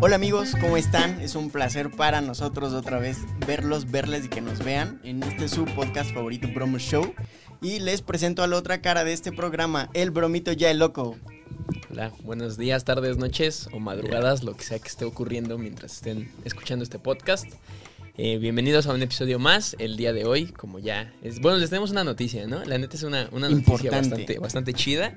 Hola 0.00 0.16
amigos, 0.16 0.54
¿cómo 0.60 0.76
están? 0.76 1.20
Es 1.20 1.34
un 1.34 1.50
placer 1.50 1.90
para 1.90 2.20
nosotros 2.20 2.72
otra 2.72 2.98
vez 2.98 3.18
verlos, 3.46 3.90
verles 3.90 4.26
y 4.26 4.28
que 4.28 4.40
nos 4.40 4.64
vean 4.64 5.00
en 5.02 5.22
este 5.22 5.48
su 5.48 5.64
podcast 5.64 6.14
favorito 6.14 6.48
Bromo 6.54 6.78
Show. 6.78 7.12
Y 7.60 7.80
les 7.80 8.00
presento 8.00 8.42
a 8.42 8.46
la 8.46 8.56
otra 8.56 8.80
cara 8.80 9.04
de 9.04 9.12
este 9.12 9.32
programa, 9.32 9.90
el 9.94 10.10
bromito 10.10 10.52
ya 10.52 10.70
el 10.70 10.78
loco. 10.78 11.16
Hola, 11.90 12.12
buenos 12.22 12.56
días, 12.56 12.84
tardes, 12.84 13.18
noches 13.18 13.68
o 13.72 13.80
madrugadas, 13.80 14.44
lo 14.44 14.56
que 14.56 14.62
sea 14.62 14.78
que 14.78 14.88
esté 14.88 15.04
ocurriendo 15.04 15.58
mientras 15.58 15.96
estén 15.96 16.30
escuchando 16.44 16.84
este 16.84 16.98
podcast. 16.98 17.46
Eh, 18.16 18.38
bienvenidos 18.38 18.86
a 18.86 18.94
un 18.94 19.02
episodio 19.02 19.38
más. 19.38 19.76
El 19.78 19.96
día 19.96 20.12
de 20.12 20.24
hoy, 20.24 20.46
como 20.46 20.78
ya 20.78 21.12
es. 21.22 21.40
Bueno, 21.40 21.58
les 21.58 21.70
tenemos 21.70 21.90
una 21.90 22.04
noticia, 22.04 22.46
¿no? 22.46 22.64
La 22.64 22.78
neta 22.78 22.96
es 22.96 23.02
una, 23.02 23.28
una 23.32 23.48
noticia 23.48 23.90
bastante, 23.90 24.38
bastante 24.38 24.72
chida. 24.74 25.12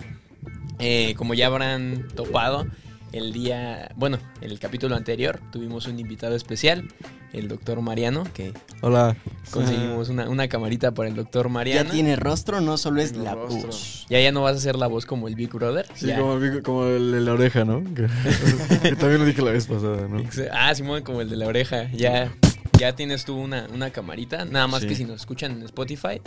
Eh, 0.81 1.13
como 1.15 1.33
ya 1.33 1.47
habrán 1.47 2.07
topado, 2.15 2.65
el 3.13 3.33
día. 3.33 3.91
Bueno, 3.95 4.17
en 4.41 4.51
el 4.51 4.59
capítulo 4.59 4.95
anterior 4.95 5.39
tuvimos 5.51 5.85
un 5.87 5.99
invitado 5.99 6.35
especial, 6.35 6.87
el 7.33 7.47
doctor 7.47 7.81
Mariano, 7.81 8.23
que 8.33 8.53
Hola. 8.81 9.15
conseguimos 9.51 10.09
una, 10.09 10.27
una 10.29 10.47
camarita 10.47 10.91
para 10.93 11.09
el 11.09 11.15
doctor 11.15 11.49
Mariano. 11.49 11.83
Ya 11.83 11.91
tiene 11.91 12.15
rostro, 12.15 12.61
no 12.61 12.77
solo 12.77 13.01
es 13.01 13.11
Tiene 13.11 13.25
la 13.25 13.35
rostro. 13.35 13.67
voz. 13.67 14.05
Ya 14.09 14.19
ya 14.21 14.31
no 14.31 14.41
vas 14.41 14.53
a 14.53 14.57
hacer 14.57 14.75
la 14.75 14.87
voz 14.87 15.05
como 15.05 15.27
el 15.27 15.35
Big 15.35 15.51
Brother. 15.51 15.85
Sí, 15.93 16.07
ya. 16.07 16.19
como, 16.19 16.35
el- 16.35 16.63
como 16.63 16.85
el 16.85 17.11
de 17.11 17.21
la 17.21 17.33
oreja, 17.33 17.63
¿no? 17.65 17.83
Que, 17.93 18.07
que 18.89 18.95
también 18.95 19.19
lo 19.19 19.25
dije 19.25 19.41
la 19.41 19.51
vez 19.51 19.67
pasada, 19.67 20.07
¿no? 20.07 20.23
Ah, 20.53 20.73
Simón, 20.73 21.03
como 21.03 21.21
el 21.21 21.29
de 21.29 21.35
la 21.35 21.47
oreja. 21.47 21.89
Ya, 21.91 22.31
ya 22.79 22.95
tienes 22.95 23.23
tú 23.25 23.35
una, 23.37 23.67
una 23.73 23.91
camarita. 23.91 24.45
Nada 24.45 24.67
más 24.67 24.81
Sí. 24.81 24.87
que 24.87 24.95
si 24.95 25.05
nos 25.05 25.17
escuchan 25.21 25.51
en 25.51 25.63
Spotify, 25.63 26.21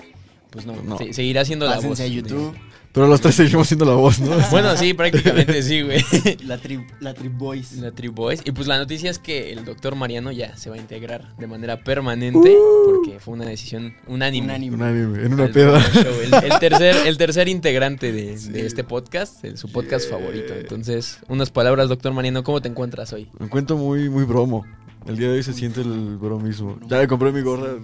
pues 0.54 0.64
no, 0.66 0.74
No. 0.84 0.96
se- 0.96 1.12
seguirá 1.12 1.44
siendo 1.44 1.66
la 1.66 1.80
voz. 1.80 1.98
A 2.00 2.06
YouTube, 2.06 2.54
Pero 2.92 3.08
los 3.08 3.20
tres 3.20 3.34
seguimos 3.34 3.66
siendo 3.66 3.84
la 3.84 3.94
voz, 3.94 4.20
¿no? 4.20 4.36
Bueno, 4.52 4.76
sí, 4.76 4.94
prácticamente 4.94 5.60
sí, 5.64 5.82
güey. 5.82 6.00
la 6.46 6.58
tri, 6.58 6.78
la 7.00 7.12
tri 7.12 7.26
Boys. 7.28 7.72
La 7.78 7.90
Tree 7.90 8.08
Boys. 8.08 8.40
Y 8.44 8.52
pues 8.52 8.68
la 8.68 8.78
noticia 8.78 9.10
es 9.10 9.18
que 9.18 9.52
el 9.52 9.64
doctor 9.64 9.96
Mariano 9.96 10.30
ya 10.30 10.56
se 10.56 10.70
va 10.70 10.76
a 10.76 10.78
integrar 10.78 11.36
de 11.36 11.48
manera 11.48 11.82
permanente 11.82 12.56
porque 12.84 13.18
fue 13.18 13.34
una 13.34 13.46
decisión 13.46 13.94
unánime. 14.06 14.46
Unánime. 14.46 14.76
Un 14.76 14.82
anime, 14.84 15.26
en 15.26 15.34
una 15.34 15.48
peda. 15.48 15.84
El, 16.22 16.52
el 16.52 16.58
tercer, 16.60 16.96
el 17.08 17.18
tercer 17.18 17.48
integrante 17.48 18.12
de, 18.12 18.38
de 18.38 18.64
este 18.64 18.84
podcast, 18.84 19.42
de 19.42 19.56
su 19.56 19.72
podcast 19.72 20.08
favorito. 20.08 20.54
Entonces, 20.54 21.18
unas 21.28 21.50
palabras, 21.50 21.88
doctor 21.88 22.12
Mariano, 22.12 22.44
¿cómo 22.44 22.62
te 22.62 22.68
encuentras 22.68 23.12
hoy? 23.12 23.28
Me 23.40 23.46
encuentro 23.46 23.76
muy, 23.76 24.08
muy 24.08 24.22
bromo. 24.22 24.64
El 25.06 25.16
día 25.18 25.28
de 25.28 25.34
hoy 25.34 25.42
se 25.42 25.52
siente 25.52 25.82
el 25.82 26.16
bromismo. 26.16 26.78
Ya 26.86 26.98
me 26.98 27.06
compré 27.06 27.30
mi 27.30 27.42
gorra 27.42 27.74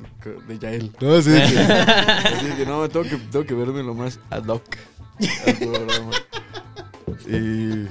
de 0.49 0.59
Yael. 0.59 0.91
No, 1.01 1.21
sí, 1.21 1.31
que, 1.31 1.59
así 1.59 2.47
que 2.57 2.65
no, 2.67 2.89
tengo 2.89 3.05
que, 3.05 3.17
tengo 3.31 3.45
que 3.45 3.55
verme 3.55 3.83
lo 3.83 3.95
más 3.95 4.19
ad 4.31 4.45
hoc 4.47 4.63
al 5.47 5.55
programa. 5.57 6.11
Y 7.29 7.87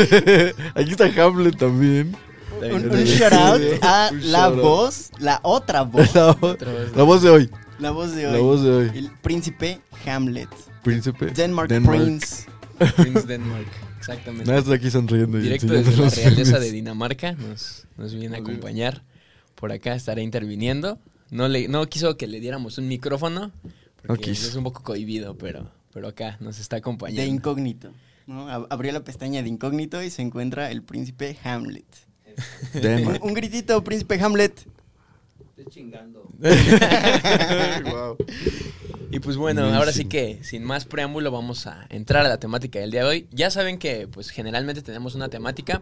aquí 0.80 0.92
está 0.92 1.06
Hamlet 1.24 1.56
también. 1.58 2.16
Un, 2.62 2.90
un 2.90 3.04
shout 3.04 3.32
out 3.32 3.60
a 3.82 4.08
Un 4.12 4.32
la 4.32 4.48
voz, 4.48 5.10
la 5.18 5.40
otra 5.42 5.82
voz, 5.82 6.12
La, 6.14 6.32
voz- 6.34 6.52
Otra 6.54 6.72
vez. 6.72 6.96
la 6.96 7.02
voz 7.02 7.22
de 7.22 7.30
hoy. 7.30 7.50
la 7.78 7.90
voz 7.90 8.14
de 8.14 8.26
hoy. 8.26 8.32
La 8.32 8.38
voz 8.38 8.62
de 8.62 8.70
hoy. 8.70 8.90
El 8.94 9.10
príncipe 9.22 9.80
Hamlet. 10.06 10.48
Príncipe. 10.82 11.26
Denmark, 11.26 11.68
Denmark. 11.68 11.98
Prince. 12.00 12.46
Prince 12.96 13.26
Denmark. 13.26 13.66
Exactamente. 14.08 14.46
Nada, 14.46 14.58
está 14.60 14.74
aquí 14.74 14.90
sonriendo. 14.90 15.38
y 15.38 15.42
Directo 15.42 15.72
desde 15.72 15.96
la 15.96 16.08
realeza 16.10 16.58
de. 16.58 16.72
Dinamarca 16.72 17.32
nos, 17.32 17.86
nos 17.96 18.14
viene 18.14 18.36
a 18.36 18.40
acompañar. 18.40 19.02
Por 19.54 19.72
acá 19.72 19.94
estará 19.94 20.22
interviniendo. 20.22 20.98
No, 21.30 21.48
le, 21.48 21.68
no 21.68 21.84
quiso 21.88 22.16
que 22.16 22.26
le 22.26 22.40
diéramos 22.40 22.78
un 22.78 22.88
micrófono. 22.88 23.52
Porque 24.06 24.08
No 24.08 24.16
quiso. 24.34 24.48
es 24.48 24.54
un 24.54 24.64
poco 24.64 24.82
cohibido, 24.82 25.36
pero, 25.36 25.70
pero 25.92 26.08
acá 26.08 26.36
nos 26.40 26.58
está 26.58 26.76
De 26.76 26.80
acompañando. 26.80 27.24
incógnito. 27.34 27.90
¿no? 28.26 28.48
Ab- 28.48 28.66
Abrió 28.70 28.92
la 28.92 29.04
pestaña 29.04 29.42
de 29.42 29.48
incógnito 29.48 30.02
y 30.02 30.10
se 30.10 30.22
encuentra 30.22 30.70
el 30.70 30.82
príncipe 30.82 31.36
Hamlet. 31.44 31.84
Un 33.22 33.34
gritito, 33.34 33.82
príncipe 33.82 34.20
Hamlet. 34.20 34.66
Guau. 37.90 38.16
Y 39.10 39.20
pues 39.20 39.36
bueno, 39.36 39.64
ahora 39.74 39.92
sí 39.92 40.04
que 40.04 40.42
sin 40.44 40.64
más 40.64 40.84
preámbulo 40.84 41.30
vamos 41.30 41.66
a 41.66 41.86
entrar 41.88 42.26
a 42.26 42.28
la 42.28 42.38
temática 42.38 42.78
del 42.78 42.90
día 42.90 43.02
de 43.02 43.08
hoy. 43.08 43.28
Ya 43.30 43.50
saben 43.50 43.78
que 43.78 44.06
pues 44.06 44.30
generalmente 44.30 44.82
tenemos 44.82 45.14
una 45.14 45.28
temática, 45.28 45.80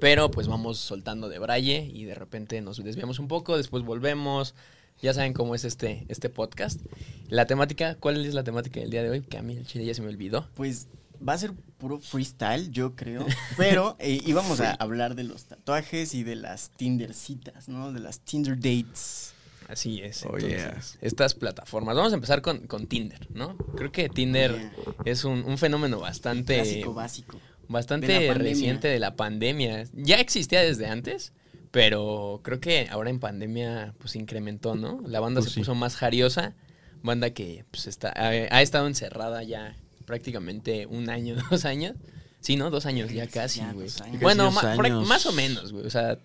pero 0.00 0.30
pues 0.30 0.46
vamos 0.46 0.78
soltando 0.78 1.28
de 1.28 1.38
braille 1.38 1.90
y 1.92 2.04
de 2.04 2.14
repente 2.14 2.60
nos 2.60 2.82
desviamos 2.82 3.18
un 3.18 3.28
poco, 3.28 3.56
después 3.56 3.82
volvemos. 3.82 4.54
Ya 5.02 5.12
saben 5.12 5.32
cómo 5.32 5.54
es 5.54 5.64
este, 5.64 6.06
este 6.08 6.30
podcast. 6.30 6.80
La 7.28 7.46
temática, 7.46 7.96
¿cuál 7.96 8.24
es 8.24 8.32
la 8.32 8.44
temática 8.44 8.80
del 8.80 8.90
día 8.90 9.02
de 9.02 9.10
hoy? 9.10 9.20
Que 9.22 9.38
a 9.38 9.42
mí 9.42 9.56
el 9.56 9.66
chile 9.66 9.84
ya 9.84 9.92
se 9.92 10.00
me 10.00 10.08
olvidó. 10.08 10.48
Pues 10.54 10.88
va 11.26 11.34
a 11.34 11.38
ser 11.38 11.52
puro 11.78 11.98
freestyle, 11.98 12.70
yo 12.70 12.94
creo. 12.96 13.26
Pero 13.56 13.96
eh, 13.98 14.20
íbamos 14.26 14.60
a 14.60 14.72
hablar 14.72 15.14
de 15.14 15.24
los 15.24 15.44
tatuajes 15.44 16.14
y 16.14 16.22
de 16.22 16.36
las 16.36 16.70
Tindercitas, 16.70 17.68
¿no? 17.68 17.92
De 17.92 18.00
las 18.00 18.20
Tinder 18.20 18.56
dates. 18.56 19.32
Así 19.68 20.00
es. 20.00 20.24
Oh, 20.24 20.34
entonces, 20.36 20.48
yeah. 20.50 20.80
Estas 21.00 21.34
plataformas. 21.34 21.96
Vamos 21.96 22.12
a 22.12 22.14
empezar 22.16 22.40
con, 22.40 22.66
con 22.66 22.86
Tinder, 22.86 23.28
¿no? 23.34 23.56
Creo 23.76 23.90
que 23.90 24.08
Tinder 24.08 24.52
Yeah. 24.52 24.72
es 25.04 25.24
un, 25.24 25.44
un 25.44 25.58
fenómeno 25.58 25.98
bastante... 25.98 26.54
Clásico 26.54 26.94
básico. 26.94 27.40
bastante 27.68 28.06
De 28.06 28.34
reciente 28.34 28.86
de 28.88 29.00
la 29.00 29.16
pandemia. 29.16 29.84
Ya 29.92 30.16
existía 30.20 30.60
desde 30.62 30.86
antes, 30.86 31.32
pero 31.72 32.40
creo 32.44 32.60
que 32.60 32.86
ahora 32.90 33.10
en 33.10 33.18
pandemia 33.18 33.92
pues 33.98 34.14
incrementó, 34.14 34.76
¿no? 34.76 35.02
La 35.04 35.18
banda 35.18 35.40
Pues 35.40 35.50
se 35.50 35.54
sí. 35.54 35.60
puso 35.60 35.74
más 35.74 35.96
jariosa, 35.96 36.54
banda 37.02 37.30
que 37.30 37.64
pues 37.72 37.88
está 37.88 38.10
ha, 38.16 38.28
ha 38.28 38.62
estado 38.62 38.86
encerrada 38.86 39.42
ya 39.42 39.76
prácticamente 40.06 40.86
un 40.86 41.10
año, 41.10 41.36
dos 41.50 41.64
años. 41.64 41.94
Sí, 42.40 42.56
¿no? 42.56 42.70
Dos 42.70 42.86
años 42.86 43.12
ya 43.12 43.26
casi, 43.26 43.60
güey. 43.72 43.88
dos 43.88 44.00
años. 44.00 44.20
Bueno, 44.20 44.52
años. 44.60 45.06
más 45.06 45.26
o 45.26 45.32
menos, 45.32 45.72
güey. 45.72 45.84
O 45.84 45.90
sea, 45.90 46.18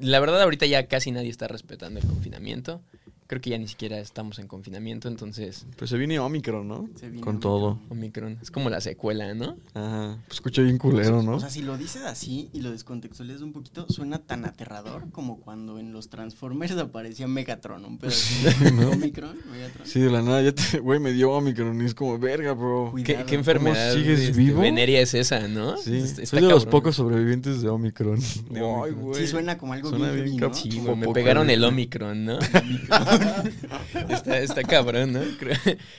la 0.00 0.20
verdad 0.20 0.42
ahorita 0.42 0.66
ya 0.66 0.86
casi 0.86 1.12
nadie 1.12 1.30
está 1.30 1.48
respetando 1.48 2.00
el 2.00 2.06
confinamiento. 2.06 2.82
Creo 3.26 3.40
que 3.40 3.48
ya 3.50 3.58
ni 3.58 3.66
siquiera 3.68 3.98
estamos 3.98 4.38
en 4.38 4.46
confinamiento, 4.48 5.08
entonces 5.08 5.66
Pues 5.78 5.88
se 5.90 5.96
viene 5.96 6.18
Omicron, 6.18 6.68
¿no? 6.68 6.88
Se 6.94 7.06
viene 7.08 7.22
Con 7.22 7.36
Omicron. 7.36 7.40
todo. 7.40 7.78
Omicron 7.88 8.38
es 8.42 8.50
como 8.50 8.68
la 8.68 8.82
secuela, 8.82 9.32
¿no? 9.32 9.56
Ajá. 9.72 10.18
Pues 10.26 10.34
escucha 10.36 10.60
bien 10.60 10.76
culero, 10.76 11.22
¿no? 11.22 11.36
O 11.36 11.40
sea, 11.40 11.48
si 11.48 11.62
lo 11.62 11.78
dices 11.78 12.02
así 12.02 12.50
y 12.52 12.60
lo 12.60 12.70
descontextualizas 12.70 13.40
un 13.40 13.52
poquito, 13.54 13.86
suena 13.88 14.18
tan 14.18 14.44
aterrador 14.44 15.10
como 15.10 15.40
cuando 15.40 15.78
en 15.78 15.92
los 15.92 16.10
Transformers 16.10 16.72
aparecía 16.76 17.26
Megatron, 17.26 17.84
un 17.86 17.96
pedacito. 17.98 18.50
¿no? 18.74 18.90
Omicron, 18.90 19.36
Megatron. 19.50 19.86
Sí, 19.86 20.00
de 20.00 20.10
la 20.10 20.20
nada, 20.20 20.42
ya 20.42 20.52
te, 20.52 20.78
güey, 20.80 21.00
me 21.00 21.12
dio 21.12 21.30
Omicron 21.32 21.80
y 21.80 21.86
es 21.86 21.94
como, 21.94 22.18
verga, 22.18 22.52
bro. 22.52 22.90
Cuidado. 22.90 23.04
¿Qué, 23.06 23.14
qué 23.16 23.24
¿Cómo 23.24 23.38
enfermedad 23.38 23.94
sigues 23.94 24.20
este, 24.20 24.36
vivo? 24.36 24.60
venérea 24.60 25.00
es 25.00 25.14
esa, 25.14 25.48
no? 25.48 25.78
Sí, 25.78 25.96
Está- 25.96 26.22
está 26.22 26.36
soy 26.36 26.42
de 26.46 26.52
los 26.52 26.66
pocos 26.66 26.94
sobrevivientes 26.96 27.62
de 27.62 27.68
Omicron. 27.70 28.20
De 28.50 28.58
Ay, 28.60 28.62
Omicron. 28.62 29.00
güey. 29.02 29.20
Sí, 29.22 29.26
suena 29.28 29.56
como 29.56 29.72
algo 29.72 29.88
Suena 29.88 30.10
bien 30.12 30.36
bien 30.36 30.54
Sí, 30.54 30.78
güey, 30.78 30.94
me 30.94 31.08
pegaron 31.08 31.48
el 31.48 31.64
Omicron, 31.64 32.24
¿no? 32.26 32.38
está, 34.08 34.38
está 34.38 34.62
cabrón, 34.62 35.12
¿no? 35.12 35.20
Creo, 35.38 35.56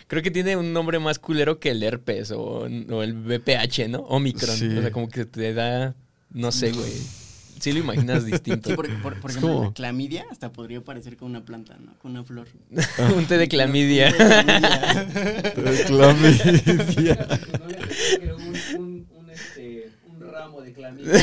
creo 0.08 0.24
que 0.24 0.32
tiene 0.32 0.56
un 0.56 0.74
nombre 0.74 1.00
más 1.00 1.20
culero 1.20 1.60
que 1.60 1.72
el 1.72 1.84
herpes 1.84 2.32
o, 2.32 2.62
o 2.62 3.04
el 3.04 3.14
VPH, 3.14 3.90
¿no? 3.90 4.00
Omicron. 4.00 4.56
Sí. 4.56 4.68
O 4.68 4.82
sea, 4.82 4.92
como 4.92 5.10
que 5.10 5.26
te 5.26 5.54
da, 5.54 5.96
no 6.32 6.52
sé, 6.52 6.72
güey. 6.72 6.92
Sí 7.60 7.72
lo 7.72 7.80
imaginas 7.80 8.26
distinto. 8.26 8.70
Sí, 8.70 8.76
por, 8.76 8.86
ejemplo, 8.86 9.64
la 9.64 9.74
clamidia 9.74 10.26
hasta 10.30 10.52
podría 10.52 10.82
parecer 10.82 11.16
con 11.18 11.30
una 11.30 11.46
planta, 11.46 11.78
¿no? 11.80 11.98
Con 12.00 12.12
una 12.12 12.24
flor. 12.24 12.48
un 13.16 13.26
té 13.26 13.38
de 13.38 13.48
clamidia. 13.48 14.14
Clamidia. 15.88 17.28
un, 18.36 18.46
un, 18.46 18.56
este, 18.56 18.78
un 18.78 19.08
ramo 20.36 20.62
de 20.62 20.74
clamidia. 20.78 21.20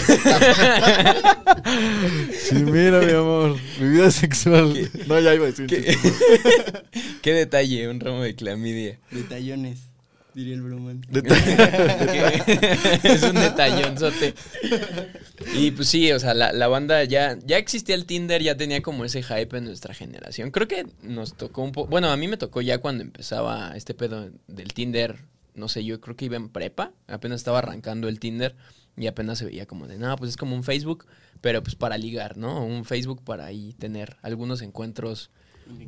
Sí, 2.38 2.54
mira, 2.54 3.00
mi 3.00 3.12
amor. 3.12 3.56
Mi 3.80 3.88
vida 3.90 4.10
sexual. 4.10 4.90
No, 5.06 5.20
ya 5.20 5.34
iba 5.34 5.44
a 5.44 5.50
decir. 5.50 5.66
¿Qué? 7.22 7.32
detalle, 7.32 7.88
un 7.88 8.00
ramo 8.00 8.22
de 8.22 8.34
clamidia. 8.34 8.98
Detallones, 9.10 9.80
diría 10.34 10.54
el 10.54 10.62
bromán. 10.62 11.02
es 13.02 13.22
un 13.22 13.34
detallonzote. 13.34 14.34
Y 15.54 15.72
pues 15.72 15.88
sí, 15.88 16.10
o 16.12 16.18
sea, 16.18 16.32
la, 16.32 16.52
la 16.52 16.68
banda 16.68 17.04
ya, 17.04 17.36
ya 17.44 17.58
existía 17.58 17.94
el 17.94 18.06
Tinder, 18.06 18.42
ya 18.42 18.56
tenía 18.56 18.80
como 18.80 19.04
ese 19.04 19.22
hype 19.22 19.58
en 19.58 19.64
nuestra 19.64 19.92
generación. 19.92 20.50
Creo 20.50 20.68
que 20.68 20.86
nos 21.02 21.36
tocó 21.36 21.62
un 21.62 21.72
poco, 21.72 21.88
bueno, 21.88 22.10
a 22.10 22.16
mí 22.16 22.28
me 22.28 22.38
tocó 22.38 22.62
ya 22.62 22.78
cuando 22.78 23.02
empezaba 23.02 23.72
este 23.76 23.92
pedo 23.92 24.30
del 24.46 24.72
Tinder, 24.72 25.18
no 25.54 25.68
sé, 25.68 25.84
yo 25.84 26.00
creo 26.00 26.16
que 26.16 26.24
iba 26.24 26.36
en 26.36 26.48
prepa, 26.48 26.92
apenas 27.08 27.40
estaba 27.40 27.58
arrancando 27.58 28.08
el 28.08 28.18
Tinder 28.18 28.56
y 28.96 29.06
apenas 29.06 29.38
se 29.38 29.44
veía 29.46 29.66
como 29.66 29.86
de, 29.88 29.98
no, 29.98 30.14
pues 30.16 30.30
es 30.30 30.36
como 30.36 30.54
un 30.54 30.64
Facebook, 30.64 31.06
pero 31.40 31.62
pues 31.62 31.74
para 31.74 31.96
ligar, 31.98 32.36
¿no? 32.36 32.64
Un 32.64 32.84
Facebook 32.84 33.22
para 33.24 33.46
ahí 33.46 33.72
tener 33.78 34.16
algunos 34.22 34.62
encuentros, 34.62 35.30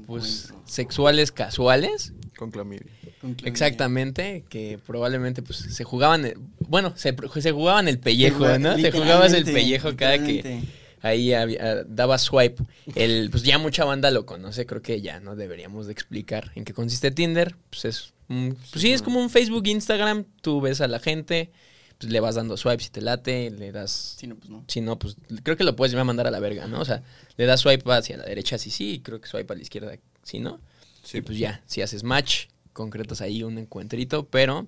pues, 0.06 0.44
encuentro 0.46 0.62
sexuales 0.66 1.32
casuales 1.32 2.12
Con 2.36 2.50
clamidia. 2.50 2.86
con 3.20 3.34
clamidia. 3.34 3.48
Exactamente, 3.48 4.44
que 4.48 4.78
probablemente 4.86 5.42
pues 5.42 5.58
se 5.58 5.84
jugaban, 5.84 6.24
el- 6.24 6.38
bueno, 6.68 6.92
se, 6.96 7.14
se 7.40 7.52
jugaban 7.52 7.88
el 7.88 7.98
pellejo, 7.98 8.58
¿no? 8.58 8.76
Te 8.76 8.90
jugabas 8.92 9.32
el 9.32 9.44
pellejo 9.44 9.94
cada 9.96 10.18
que 10.18 10.62
ahí 11.02 11.34
había- 11.34 11.84
daba 11.84 12.16
swipe. 12.18 12.62
El, 12.94 13.28
pues 13.30 13.42
ya 13.42 13.58
mucha 13.58 13.84
banda 13.84 14.10
lo 14.10 14.24
conoce, 14.24 14.64
creo 14.64 14.80
que 14.80 15.00
ya 15.02 15.20
no 15.20 15.36
deberíamos 15.36 15.86
de 15.86 15.92
explicar 15.92 16.52
en 16.54 16.64
qué 16.64 16.72
consiste 16.72 17.10
Tinder. 17.10 17.54
Pues 17.70 17.84
es, 17.84 18.12
pues 18.28 18.80
sí, 18.82 18.92
es 18.92 19.02
como 19.02 19.20
un 19.20 19.28
Facebook, 19.28 19.66
Instagram, 19.66 20.24
tú 20.40 20.60
ves 20.62 20.80
a 20.80 20.88
la 20.88 20.98
gente, 21.00 21.50
pues 21.98 22.12
le 22.12 22.20
vas 22.20 22.34
dando 22.34 22.56
swipe 22.56 22.82
si 22.82 22.90
te 22.90 23.00
late, 23.00 23.50
le 23.50 23.72
das... 23.72 24.16
Sí, 24.18 24.26
no, 24.26 24.36
pues 24.36 24.50
no. 24.50 24.64
Si 24.68 24.80
no, 24.80 24.98
pues 24.98 25.16
creo 25.42 25.56
que 25.56 25.64
lo 25.64 25.76
puedes 25.76 25.92
ya 25.92 26.04
mandar 26.04 26.26
a 26.26 26.30
la 26.30 26.40
verga, 26.40 26.66
¿no? 26.66 26.80
O 26.80 26.84
sea, 26.84 27.02
le 27.36 27.46
das 27.46 27.60
swipe 27.60 27.90
hacia 27.92 28.16
la 28.16 28.24
derecha 28.24 28.58
si 28.58 28.70
sí, 28.70 28.94
y 28.94 29.00
creo 29.00 29.20
que 29.20 29.28
swipe 29.28 29.52
a 29.52 29.56
la 29.56 29.62
izquierda 29.62 29.96
si 30.22 30.38
no. 30.40 30.60
Sí, 31.02 31.18
y 31.18 31.20
pues 31.22 31.38
ya, 31.38 31.62
si 31.66 31.82
haces 31.82 32.02
match, 32.02 32.46
concretas 32.72 33.20
ahí 33.20 33.42
un 33.42 33.58
encuentrito, 33.58 34.26
pero 34.28 34.66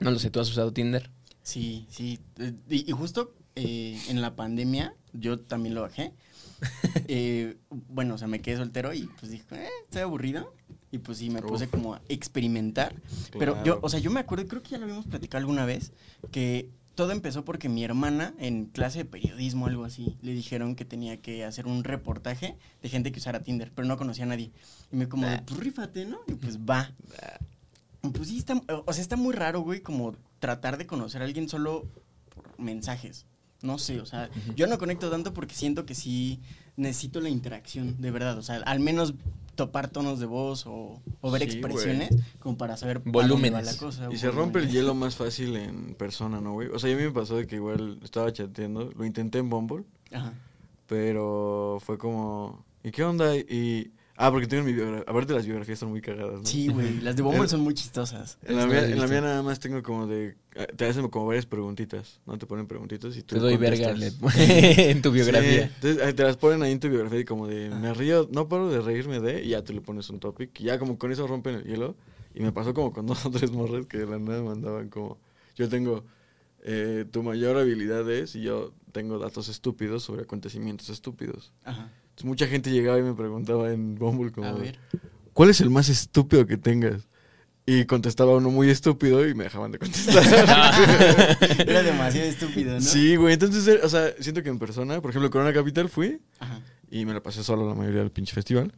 no 0.00 0.10
lo 0.10 0.18
sé, 0.18 0.30
¿tú 0.30 0.40
has 0.40 0.50
usado 0.50 0.72
Tinder? 0.72 1.10
Sí, 1.42 1.86
sí. 1.90 2.18
Eh, 2.38 2.52
Y, 2.70 2.90
y 2.90 2.92
justo 2.92 3.34
eh, 3.56 3.98
en 4.08 4.20
la 4.20 4.34
pandemia 4.34 4.94
yo 5.12 5.38
también 5.38 5.74
lo 5.74 5.82
bajé. 5.82 6.12
Eh, 7.08 7.56
bueno, 7.70 8.14
o 8.14 8.18
sea, 8.18 8.28
me 8.28 8.40
quedé 8.40 8.56
soltero 8.56 8.94
y 8.94 9.02
pues 9.20 9.30
dije, 9.30 9.44
eh, 9.52 9.68
estoy 9.84 10.02
aburrido. 10.02 10.54
Y 10.94 10.98
pues 10.98 11.18
sí, 11.18 11.28
me 11.28 11.42
puse 11.42 11.64
Uf. 11.64 11.70
como 11.72 11.94
a 11.94 12.02
experimentar. 12.08 12.94
Pero 13.36 13.60
yo, 13.64 13.80
o 13.82 13.88
sea, 13.88 13.98
yo 13.98 14.12
me 14.12 14.20
acuerdo, 14.20 14.46
creo 14.46 14.62
que 14.62 14.70
ya 14.70 14.78
lo 14.78 14.84
habíamos 14.84 15.06
platicado 15.06 15.40
alguna 15.40 15.66
vez, 15.66 15.92
que 16.30 16.70
todo 16.94 17.10
empezó 17.10 17.44
porque 17.44 17.68
mi 17.68 17.82
hermana 17.82 18.32
en 18.38 18.66
clase 18.66 18.98
de 18.98 19.04
periodismo 19.04 19.64
o 19.64 19.68
algo 19.68 19.84
así, 19.84 20.16
le 20.22 20.32
dijeron 20.34 20.76
que 20.76 20.84
tenía 20.84 21.20
que 21.20 21.44
hacer 21.44 21.66
un 21.66 21.82
reportaje 21.82 22.56
de 22.80 22.88
gente 22.88 23.10
que 23.10 23.18
usara 23.18 23.42
Tinder, 23.42 23.72
pero 23.74 23.88
no 23.88 23.96
conocía 23.96 24.22
a 24.22 24.28
nadie. 24.28 24.52
Y 24.92 24.96
me 24.96 25.08
como, 25.08 25.26
pues 25.44 25.58
rífate, 25.58 26.04
¿no? 26.04 26.20
Y 26.28 26.34
pues 26.34 26.58
va. 26.70 26.92
Pues 28.00 28.28
sí, 28.28 28.38
está, 28.38 28.62
o 28.86 28.92
sea, 28.92 29.02
está 29.02 29.16
muy 29.16 29.34
raro, 29.34 29.62
güey, 29.62 29.80
como 29.80 30.14
tratar 30.38 30.78
de 30.78 30.86
conocer 30.86 31.22
a 31.22 31.24
alguien 31.24 31.48
solo 31.48 31.88
por 32.32 32.56
mensajes. 32.60 33.26
No 33.62 33.78
sé, 33.78 33.98
o 34.00 34.06
sea, 34.06 34.30
yo 34.54 34.68
no 34.68 34.78
conecto 34.78 35.10
tanto 35.10 35.34
porque 35.34 35.56
siento 35.56 35.86
que 35.86 35.96
sí 35.96 36.38
necesito 36.76 37.20
la 37.20 37.30
interacción, 37.30 38.00
de 38.00 38.12
verdad. 38.12 38.38
O 38.38 38.42
sea, 38.42 38.56
al 38.58 38.78
menos 38.78 39.14
topar 39.54 39.88
tonos 39.88 40.18
de 40.20 40.26
voz 40.26 40.66
o, 40.66 41.00
o 41.20 41.30
ver 41.30 41.42
Sí, 41.42 41.58
expresiones 41.58 42.10
como 42.40 42.56
para 42.58 42.76
saber 42.76 43.00
para 43.00 43.12
Volúmenes. 43.12 43.52
dónde 43.52 43.66
va 43.66 43.72
la 43.72 43.78
cosa. 43.78 44.08
Y 44.12 44.16
se 44.18 44.30
rompe 44.30 44.58
el 44.58 44.70
hielo 44.70 44.94
más 44.94 45.16
fácil 45.16 45.56
en 45.56 45.94
persona, 45.94 46.40
¿no, 46.40 46.52
güey? 46.52 46.68
O 46.68 46.78
sea, 46.78 46.92
a 46.92 46.96
mí 46.96 47.02
me 47.02 47.10
pasó 47.10 47.36
de 47.36 47.46
que 47.46 47.56
igual 47.56 47.98
estaba 48.02 48.32
chateando, 48.32 48.90
lo 48.96 49.04
intenté 49.04 49.38
en 49.38 49.48
Bumble, 49.50 49.84
Ajá. 50.12 50.32
pero 50.86 51.78
fue 51.84 51.98
como, 51.98 52.64
¿y 52.82 52.90
qué 52.90 53.04
onda? 53.04 53.36
Y, 53.36 53.90
ah, 54.16 54.30
porque 54.30 54.46
tengo 54.46 54.64
mi 54.64 54.72
biografía, 54.72 55.04
aparte 55.06 55.32
las 55.32 55.46
biografías 55.46 55.78
son 55.78 55.90
muy 55.90 56.00
cagadas, 56.00 56.40
¿no? 56.40 56.44
Sí, 56.44 56.68
güey, 56.68 57.00
las 57.00 57.16
de 57.16 57.22
Bumble 57.22 57.48
son 57.48 57.60
muy 57.60 57.74
chistosas. 57.74 58.38
En 58.42 58.56
la, 58.56 58.66
mía, 58.66 58.86
en 58.86 58.98
la 58.98 59.06
nada 59.06 59.42
más 59.42 59.60
tengo 59.60 59.82
como 59.82 60.06
de, 60.06 60.36
te 60.76 60.86
hacen 60.86 61.08
como 61.08 61.26
varias 61.26 61.46
preguntitas, 61.46 62.20
¿no? 62.26 62.38
Te 62.38 62.46
ponen 62.46 62.66
preguntitas 62.66 63.16
y 63.16 63.22
tú 63.22 63.36
Te 63.36 63.40
doy 63.40 63.56
verga 63.56 63.94
en 64.38 65.02
tu 65.02 65.10
biografía. 65.10 65.66
Sí, 65.66 65.72
entonces 65.74 66.02
ahí 66.02 66.12
te 66.12 66.22
las 66.22 66.36
ponen 66.36 66.62
ahí 66.62 66.72
en 66.72 66.80
tu 66.80 66.88
biografía 66.88 67.20
y 67.20 67.24
como 67.24 67.46
de, 67.46 67.70
me 67.70 67.92
río, 67.94 68.28
no 68.32 68.48
paro 68.48 68.70
de 68.70 68.80
reírme 68.80 69.20
de, 69.20 69.42
y 69.42 69.50
ya 69.50 69.62
tú 69.62 69.72
le 69.72 69.80
pones 69.80 70.08
un 70.10 70.20
topic, 70.20 70.60
y 70.60 70.64
ya 70.64 70.78
como 70.78 70.98
con 70.98 71.12
eso 71.12 71.26
rompen 71.26 71.56
el 71.56 71.64
hielo. 71.64 71.96
Y 72.34 72.42
me 72.42 72.50
pasó 72.50 72.74
como 72.74 72.92
con 72.92 73.06
dos 73.06 73.24
o 73.26 73.30
tres 73.30 73.52
morras 73.52 73.86
que 73.86 73.98
de 73.98 74.06
la 74.06 74.18
nada 74.18 74.42
mandaban 74.42 74.88
como, 74.88 75.18
yo 75.54 75.68
tengo, 75.68 76.04
eh, 76.64 77.04
tu 77.10 77.22
mayor 77.22 77.56
habilidad 77.56 78.10
es, 78.10 78.34
y 78.34 78.42
yo 78.42 78.72
tengo 78.92 79.18
datos 79.18 79.48
estúpidos 79.48 80.02
sobre 80.02 80.22
acontecimientos 80.22 80.88
estúpidos. 80.88 81.52
Ajá. 81.64 81.90
Entonces 82.14 82.26
mucha 82.26 82.46
gente 82.46 82.70
llegaba 82.70 82.96
y 82.98 83.02
me 83.02 83.12
preguntaba 83.14 83.72
en 83.72 83.96
Bumble 83.96 84.30
como, 84.30 84.46
A 84.46 84.52
ver. 84.52 84.78
¿cuál 85.32 85.50
es 85.50 85.60
el 85.60 85.68
más 85.68 85.88
estúpido 85.88 86.46
que 86.46 86.56
tengas? 86.56 87.08
Y 87.66 87.86
contestaba 87.86 88.36
uno 88.36 88.50
muy 88.50 88.70
estúpido 88.70 89.26
y 89.26 89.34
me 89.34 89.44
dejaban 89.44 89.72
de 89.72 89.78
contestar. 89.80 90.22
Era 91.66 91.82
demasiado 91.82 92.28
estúpido, 92.28 92.74
¿no? 92.74 92.80
Sí, 92.80 93.16
güey. 93.16 93.34
Entonces, 93.34 93.66
eh, 93.66 93.80
o 93.82 93.88
sea, 93.88 94.12
siento 94.20 94.44
que 94.44 94.50
en 94.50 94.60
persona, 94.60 95.00
por 95.00 95.10
ejemplo, 95.10 95.28
Corona 95.30 95.52
Capital 95.52 95.88
fui 95.88 96.20
Ajá. 96.38 96.60
y 96.88 97.04
me 97.04 97.14
la 97.14 97.22
pasé 97.22 97.42
solo 97.42 97.66
la 97.68 97.74
mayoría 97.74 98.00
del 98.00 98.12
pinche 98.12 98.32
festival. 98.32 98.72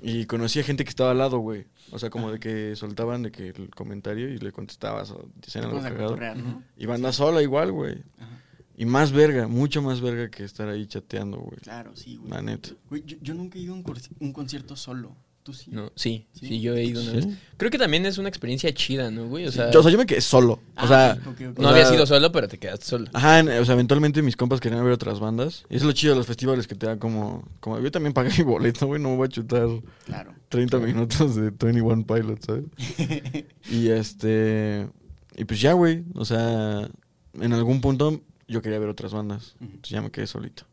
Y 0.00 0.24
conocí 0.24 0.58
a 0.58 0.64
gente 0.64 0.84
que 0.84 0.90
estaba 0.90 1.10
al 1.10 1.18
lado, 1.18 1.38
güey. 1.38 1.66
O 1.90 1.98
sea, 1.98 2.08
como 2.08 2.30
de 2.32 2.38
que 2.38 2.74
soltaban 2.76 3.22
de 3.24 3.30
que 3.30 3.48
el 3.48 3.68
comentario 3.74 4.28
y 4.30 4.38
le 4.38 4.52
contestabas 4.52 5.10
o 5.10 5.28
dicen 5.44 5.62
Te 5.62 5.68
algo 5.68 5.82
cagado. 5.82 6.16
¿no? 6.36 6.62
Y 6.78 6.86
banda 6.86 7.12
sola 7.12 7.42
igual, 7.42 7.72
güey. 7.72 8.02
Ajá. 8.18 8.41
Y 8.76 8.86
más 8.86 9.12
verga, 9.12 9.48
mucho 9.48 9.82
más 9.82 10.00
verga 10.00 10.30
que 10.30 10.44
estar 10.44 10.68
ahí 10.68 10.86
chateando, 10.86 11.38
güey. 11.38 11.58
Claro, 11.60 11.92
sí, 11.94 12.16
güey. 12.16 12.30
La 12.30 12.42
neta. 12.42 12.70
Güey, 12.88 13.02
yo, 13.06 13.16
yo 13.20 13.34
nunca 13.34 13.58
he 13.58 13.62
ido 13.62 13.74
a 13.74 13.76
un, 13.76 13.84
un 14.20 14.32
concierto 14.32 14.76
solo. 14.76 15.14
¿Tú 15.42 15.52
sí? 15.52 15.72
No, 15.72 15.90
sí, 15.96 16.28
¿Sí? 16.34 16.46
sí, 16.46 16.60
yo 16.60 16.76
he 16.76 16.84
ido 16.84 17.02
una 17.02 17.10
¿Sí? 17.10 17.16
vez. 17.26 17.38
Creo 17.56 17.68
que 17.68 17.76
también 17.78 18.06
es 18.06 18.16
una 18.16 18.28
experiencia 18.28 18.72
chida, 18.72 19.10
¿no, 19.10 19.26
güey? 19.26 19.44
O 19.44 19.50
sea, 19.50 19.72
yo, 19.72 19.80
o 19.80 19.82
sea, 19.82 19.90
yo 19.90 19.98
me 19.98 20.06
quedé 20.06 20.20
solo. 20.20 20.60
Ah, 20.76 20.84
o 20.84 20.86
sea, 20.88 21.18
ok, 21.26 21.40
ok. 21.50 21.58
no 21.58 21.66
o 21.66 21.70
habías 21.70 21.88
sea- 21.88 21.96
ido 21.96 22.06
solo, 22.06 22.30
pero 22.30 22.46
te 22.46 22.58
quedaste 22.58 22.86
solo. 22.86 23.10
Ajá, 23.12 23.40
o 23.60 23.64
sea, 23.64 23.74
eventualmente 23.74 24.22
mis 24.22 24.36
compas 24.36 24.60
querían 24.60 24.84
ver 24.84 24.92
otras 24.92 25.18
bandas. 25.18 25.64
Y 25.68 25.74
eso 25.74 25.82
es 25.82 25.82
lo 25.82 25.92
chido 25.94 26.12
de 26.12 26.18
los 26.18 26.28
festivales 26.28 26.68
que 26.68 26.76
te 26.76 26.86
dan 26.86 27.00
como... 27.00 27.44
como 27.58 27.80
yo 27.80 27.90
también 27.90 28.12
pagué 28.14 28.30
mi 28.38 28.44
boleto, 28.44 28.86
güey. 28.86 29.02
No 29.02 29.10
me 29.10 29.16
voy 29.16 29.26
a 29.26 29.28
chutar 29.30 29.66
Claro. 30.06 30.32
30 30.48 30.78
minutos 30.78 31.34
de 31.34 31.50
21 31.50 32.06
Pilots, 32.06 32.46
¿sabes? 32.46 32.64
y 33.68 33.88
este... 33.88 34.88
Y 35.36 35.44
pues 35.44 35.60
ya, 35.60 35.72
güey. 35.72 36.04
O 36.14 36.24
sea, 36.24 36.88
en 37.40 37.52
algún 37.52 37.80
punto 37.80 38.20
yo 38.52 38.62
quería 38.62 38.78
ver 38.78 38.88
otras 38.88 39.12
bandas. 39.12 39.54
Ujú. 39.56 39.64
Entonces 39.64 39.90
ya 39.90 40.02
me 40.02 40.10
quedé 40.10 40.26
solito. 40.26 40.64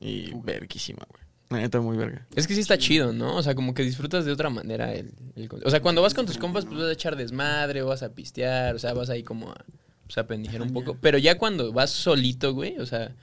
Y 0.00 0.32
Ok. 0.32 0.44
verguísima, 0.44 1.06
güey. 1.10 1.22
La 1.50 1.58
neta, 1.58 1.80
muy 1.80 1.96
verga. 1.96 2.26
Es 2.34 2.46
que 2.46 2.54
sí 2.54 2.60
está 2.60 2.78
chido, 2.78 3.12
¿no? 3.12 3.36
O 3.36 3.42
sea, 3.42 3.54
como 3.54 3.74
que 3.74 3.82
disfrutas 3.82 4.24
de 4.24 4.32
otra 4.32 4.48
manera 4.50 4.92
el, 4.94 5.12
el 5.36 5.48
O 5.64 5.70
sea, 5.70 5.80
cuando 5.80 6.00
vas 6.02 6.14
con 6.14 6.26
tus 6.26 6.38
compas, 6.38 6.64
pues 6.64 6.78
vas 6.78 6.88
a 6.88 6.92
echar 6.92 7.16
desmadre, 7.16 7.82
o 7.82 7.86
vas 7.86 8.02
a 8.02 8.08
pistear, 8.08 8.74
o 8.74 8.78
sea, 8.78 8.94
vas 8.94 9.10
ahí 9.10 9.22
como 9.22 9.50
a, 9.50 9.64
pues, 10.06 10.18
a 10.18 10.62
un 10.62 10.72
poco. 10.72 10.96
Pero 11.00 11.18
ya 11.18 11.36
cuando 11.36 11.72
vas 11.72 11.90
solito, 11.90 12.54
güey, 12.54 12.78
o 12.78 12.86
sea... 12.86 13.14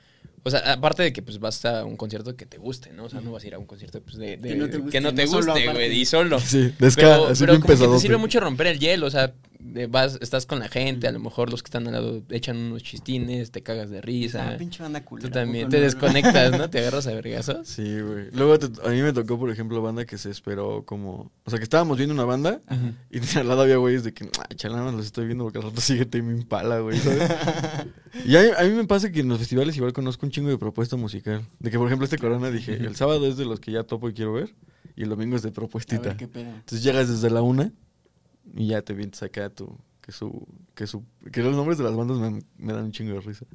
O 0.44 0.50
sea, 0.50 0.60
aparte 0.74 1.04
de 1.04 1.14
que 1.14 1.22
pues 1.22 1.40
vas 1.40 1.64
a 1.66 1.86
un 1.86 1.96
concierto 1.96 2.36
que 2.36 2.48
te 2.48 2.58
guste, 2.58 2.92
¿no? 2.94 3.04
O 3.06 3.10
sea, 3.10 3.22
no 3.22 3.32
vas 3.32 3.44
a 3.44 3.48
ir 3.48 3.54
a 3.54 3.60
un 3.60 3.68
concierto 3.68 4.02
pues, 4.02 4.18
de, 4.18 4.38
de- 4.38 4.50
Que 4.50 4.56
no 4.56 4.68
te 4.70 4.78
guste, 4.80 4.92
que 4.92 5.02
no 5.68 5.74
güey, 5.74 6.00
y 6.02 6.06
solo. 6.06 6.40
Sí, 6.40 6.74
desca, 6.80 7.02
Pero, 7.02 7.28
pero 7.38 7.54
como 7.60 7.68
que 7.68 7.76
te 7.88 8.00
sirve 8.00 8.18
mucho 8.18 8.40
romper 8.40 8.68
el 8.68 8.80
hielo, 8.80 9.06
o 9.06 9.12
sea, 9.12 9.34
vas, 9.90 10.18
estás 10.22 10.46
con 10.46 10.60
la 10.60 10.68
gente, 10.68 11.08
a 11.08 11.12
lo 11.12 11.20
mejor 11.20 11.50
los 11.52 11.62
que 11.64 11.68
están 11.68 11.86
al 11.88 11.94
lado 11.94 12.24
echan 12.30 12.58
unos 12.58 12.84
chistines, 12.84 13.52
te 13.52 13.62
cagas 13.64 13.90
de 13.90 14.02
risa. 14.02 14.52
Ah, 14.54 14.58
pinche 14.58 14.82
banda 14.84 15.04
culera. 15.06 15.28
Tú 15.30 15.34
también 15.34 15.68
¿a 15.68 15.70
te 15.70 15.78
no? 15.78 15.84
desconectas, 15.84 16.58
¿no? 16.58 16.70
Te 16.72 16.80
agarras 16.80 17.08
a 17.08 17.14
vergazos. 17.14 17.68
Sí, 17.68 18.00
güey. 18.02 18.30
Luego 18.34 18.58
te- 18.60 18.88
a 18.88 18.90
mí 18.92 19.02
me 19.02 19.14
tocó, 19.14 19.38
por 19.40 19.50
ejemplo, 19.52 19.82
banda 19.82 20.06
que 20.06 20.18
se 20.18 20.30
esperó 20.30 20.84
como... 20.86 21.32
O 21.46 21.50
sea, 21.50 21.60
que 21.60 21.64
estábamos 21.64 21.98
viendo 21.98 22.14
una 22.14 22.26
banda 22.26 22.62
y 23.10 23.38
al 23.38 23.48
lado 23.48 23.62
había 23.62 23.78
güeyes 23.78 24.04
de 24.04 24.14
que... 24.14 24.26
Ay, 24.50 24.56
chalana, 24.56 24.92
los 24.92 25.06
estoy 25.06 25.26
viendo 25.26 25.44
porque 25.44 25.60
al 25.60 25.66
rato 25.66 25.82
sigue 25.82 26.06
Tame 26.06 26.34
Impala, 26.34 26.80
güey, 26.80 26.98
¿sabes? 27.00 27.30
y 28.26 28.36
a, 28.36 28.42
mí- 28.42 28.50
a 28.58 28.64
mí 28.64 28.70
me 28.72 28.86
pasa 28.86 29.12
que 29.12 29.20
en 29.22 29.30
los 29.30 29.40
festivales 29.40 29.76
igual 29.78 29.94
conozco 29.94 30.26
un 30.26 30.32
chingo 30.32 30.50
de 30.50 30.58
propuesta 30.58 30.96
musical. 30.96 31.46
De 31.60 31.72
que, 31.72 31.78
por 31.78 31.88
ejemplo, 31.88 32.06
este 32.06 32.18
Corona 32.18 32.50
dije... 32.52 32.74
El 32.76 32.96
sábado 32.96 33.28
es 33.28 33.38
de 33.38 33.46
los 33.46 33.60
que 33.60 33.72
ya 33.72 33.84
topo 33.84 34.10
y 34.10 34.14
quiero 34.14 34.34
ver. 34.34 34.54
Y 34.96 35.04
el 35.04 35.10
domingo 35.10 35.36
es 35.36 35.42
de 35.42 35.50
A 35.50 35.54
propuestita. 35.54 36.02
ver 36.10 36.18
qué 36.18 36.28
pedo. 36.28 36.50
Entonces 36.50 36.84
llegas 36.84 37.08
desde 37.10 37.30
la 37.30 37.42
una 37.42 37.72
y 38.56 38.68
ya 38.68 38.82
te 38.82 38.94
vienes 38.94 39.22
acá 39.24 39.50
tu... 39.50 39.78
Que 40.02 40.12
su... 40.12 40.48
Que 40.76 40.88
su... 40.88 41.04
Que 41.32 41.44
los 41.44 41.56
nombres 41.56 41.78
de 41.78 41.84
las 41.84 41.96
bandas 41.96 42.18
me, 42.18 42.42
me 42.58 42.74
dan 42.74 42.86
un 42.86 42.92
chingo 42.92 43.14
de 43.14 43.22
risa. 43.22 43.46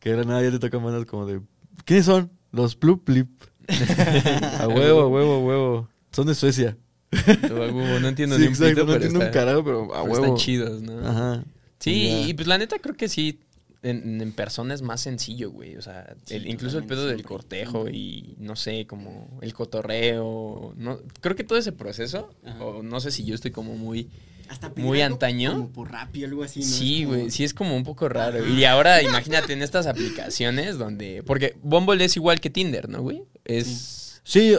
Que 0.00 0.10
de 0.10 0.16
la 0.18 0.24
nada 0.24 0.42
ya 0.42 0.50
te 0.50 0.58
tocan 0.58 0.82
bandas 0.84 1.04
como 1.06 1.26
de... 1.26 1.40
¿Quiénes 1.84 2.06
son? 2.06 2.30
Los 2.52 2.76
Plup 2.76 3.04
Plip. 3.04 3.28
a 3.68 4.68
huevo, 4.68 5.00
a 5.02 5.08
huevo, 5.08 5.34
a 5.34 5.38
huevo. 5.38 5.88
Son 6.12 6.26
de 6.26 6.34
Suecia. 6.34 6.76
Tú, 7.10 7.54
a 7.56 7.66
huevo, 7.72 8.00
no 8.00 8.08
entiendo 8.08 8.36
Sí, 8.36 8.42
ni 8.42 8.46
un 8.48 8.52
exacto, 8.54 8.74
pito, 8.82 8.86
no 8.86 8.94
entiendo 8.94 9.20
un 9.20 9.30
carajo, 9.32 9.64
pero 9.64 9.84
a 9.94 10.02
pero 10.02 10.12
huevo. 10.12 10.24
están 10.24 10.36
chidos, 10.36 10.82
¿no? 10.82 10.98
Ajá. 11.06 11.44
Sí, 11.78 12.24
y 12.28 12.34
pues 12.34 12.46
la 12.48 12.58
neta 12.58 12.78
creo 12.78 12.96
que 12.96 13.08
sí, 13.08 13.40
en, 13.82 14.20
en 14.20 14.32
persona 14.32 14.74
es 14.74 14.82
más 14.82 15.00
sencillo, 15.00 15.50
güey. 15.50 15.76
O 15.76 15.82
sea, 15.82 16.14
Sí, 16.24 16.34
el- 16.34 16.48
incluso 16.48 16.78
el 16.78 16.84
pedo 16.84 17.06
del 17.06 17.22
cortejo 17.24 17.88
y 17.88 18.34
no 18.38 18.56
sé, 18.56 18.86
como 18.86 19.38
el 19.42 19.52
cotorreo. 19.54 20.74
No, 20.76 20.98
creo 21.20 21.36
que 21.36 21.44
todo 21.44 21.58
ese 21.58 21.72
proceso, 21.72 22.30
Ajá. 22.44 22.64
o 22.64 22.82
no 22.82 23.00
sé 23.00 23.10
si 23.10 23.24
yo 23.24 23.34
estoy 23.34 23.50
como 23.50 23.76
muy... 23.76 24.08
Hasta 24.48 24.70
Muy 24.76 25.00
algo 25.00 25.14
antaño. 25.14 25.52
Como 25.52 25.68
por 25.70 25.90
rap 25.92 26.14
y 26.16 26.24
algo 26.24 26.42
así, 26.44 26.60
¿no? 26.60 26.66
Sí, 26.66 27.04
como- 27.04 27.16
güey, 27.16 27.30
sí 27.30 27.44
es 27.44 27.54
como 27.54 27.76
un 27.76 27.84
poco 27.84 28.08
raro. 28.08 28.46
Y 28.46 28.64
ahora 28.64 29.02
imagínate 29.02 29.52
en 29.52 29.62
estas 29.62 29.86
aplicaciones 29.86 30.78
donde... 30.78 31.22
Porque 31.24 31.56
Bumble 31.62 32.04
es 32.04 32.16
igual 32.16 32.40
que 32.40 32.50
Tinder, 32.50 32.88
¿no, 32.88 33.00
güey? 33.02 33.22
Es... 33.44 34.20
Sí, 34.22 34.54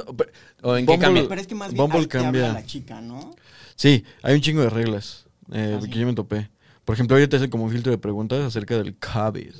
¿O 0.61 0.77
en 0.77 0.85
qué 0.85 0.93
Bumble- 0.93 0.99
cambia? 0.99 1.27
Pero 1.27 1.41
es 1.41 1.47
que 1.47 1.55
más 1.55 1.71
bien 1.73 1.77
Bumble 1.83 2.07
cambia. 2.07 2.53
la 2.53 2.65
chica, 2.65 3.01
¿no? 3.01 3.35
sí, 3.75 4.03
hay 4.21 4.35
un 4.35 4.41
chingo 4.41 4.61
de 4.61 4.69
reglas 4.69 5.25
eh, 5.51 5.75
Ah, 5.77 5.81
sí. 5.83 5.89
que 5.89 5.99
yo 5.99 6.05
me 6.07 6.13
topé. 6.13 6.49
Por 6.85 6.93
ejemplo, 6.93 7.15
ahorita 7.15 7.31
te 7.31 7.35
hacen 7.37 7.49
como 7.49 7.63
un 7.65 7.71
filtro 7.71 7.91
de 7.91 7.97
preguntas 7.97 8.39
acerca 8.41 8.77
del 8.77 8.95
COVID. 8.95 9.53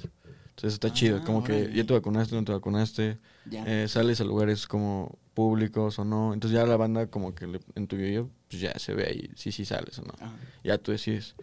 Entonces 0.49 0.73
está 0.73 0.87
Ah, 0.87 0.93
chido, 0.93 1.23
como 1.23 1.43
que 1.43 1.71
ya 1.73 1.83
te 1.85 1.93
vacunaste, 1.93 2.33
no 2.35 2.43
te 2.45 2.51
vacunaste, 2.51 3.17
Ya. 3.49 3.63
eh, 3.67 3.87
sales 3.87 4.19
a 4.21 4.23
lugares 4.23 4.67
como 4.67 5.17
públicos 5.33 5.99
o 5.99 6.05
no. 6.05 6.33
Entonces 6.33 6.57
ya 6.59 6.65
la 6.65 6.77
banda 6.77 7.07
como 7.07 7.35
que 7.35 7.45
le- 7.47 7.59
en 7.75 7.87
tu 7.87 7.95
video 7.97 8.29
pues 8.49 8.61
ya 8.61 8.77
se 8.79 8.93
ve 8.93 9.05
ahí 9.07 9.29
si 9.35 9.51
sí 9.51 9.65
sales 9.65 9.99
o 9.99 10.03
no. 10.03 10.13
Ajá. 10.19 10.33
Ya 10.63 10.77
tú 10.77 10.91
decides. 10.91 11.35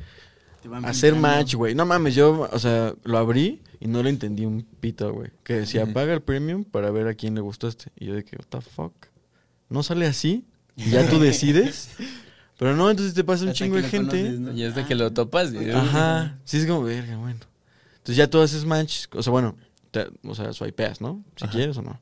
Hacer 0.85 1.17
match, 1.17 1.55
güey. 1.57 1.75
No 1.75 1.85
mames, 1.85 2.15
yo, 2.15 2.49
o 2.53 2.59
sea, 2.61 2.95
lo 3.03 3.19
abrí 3.19 3.63
y 3.81 3.89
no 3.89 4.01
le 4.03 4.11
entendí 4.11 4.45
un 4.47 4.63
pito, 4.63 5.13
güey. 5.13 5.31
Que 5.43 5.55
decía, 5.55 5.93
paga 5.93 6.13
el 6.15 6.23
premium 6.23 6.63
para 6.65 6.91
ver 6.93 7.09
a 7.09 7.15
quién 7.15 7.35
le 7.35 7.41
gustaste. 7.41 7.91
Y 7.99 8.07
yo 8.07 8.15
de 8.15 8.25
que, 8.25 8.37
what 8.37 8.47
the 8.49 8.61
fuck. 8.61 8.93
¿No 9.69 9.83
sale 9.83 10.07
así? 10.07 10.45
Y 10.77 10.91
ya 10.91 11.09
tú 11.11 11.19
decides. 11.19 11.91
Pero 12.59 12.77
no, 12.77 12.89
entonces 12.91 13.13
te 13.13 13.25
pasa 13.25 13.43
un 13.43 13.49
Hasta 13.51 13.59
chingo 13.65 13.77
de 13.77 13.83
gente. 13.83 14.17
conoces, 14.23 14.39
¿no? 14.41 14.53
Y 14.53 14.63
es 14.63 14.77
de 14.77 14.83
Ah. 14.83 14.87
que 14.87 14.95
lo 14.95 15.13
topas. 15.13 15.53
y- 15.53 15.69
Ajá. 15.71 16.39
Sí, 16.45 16.59
es 16.59 16.67
como, 16.67 16.83
verga, 16.85 17.17
bueno. 17.17 17.41
Entonces 17.95 18.17
ya 18.17 18.31
tú 18.31 18.41
haces 18.41 18.65
match. 18.65 19.07
O 19.15 19.23
sea, 19.23 19.33
bueno, 19.33 19.57
te- 19.93 20.09
o 20.25 20.35
sea, 20.35 20.53
swipeas, 20.53 21.01
¿no? 21.01 21.23
Si 21.37 21.45
Ajá. 21.45 21.53
quieres 21.53 21.77
o 21.77 21.83
no. 21.83 22.01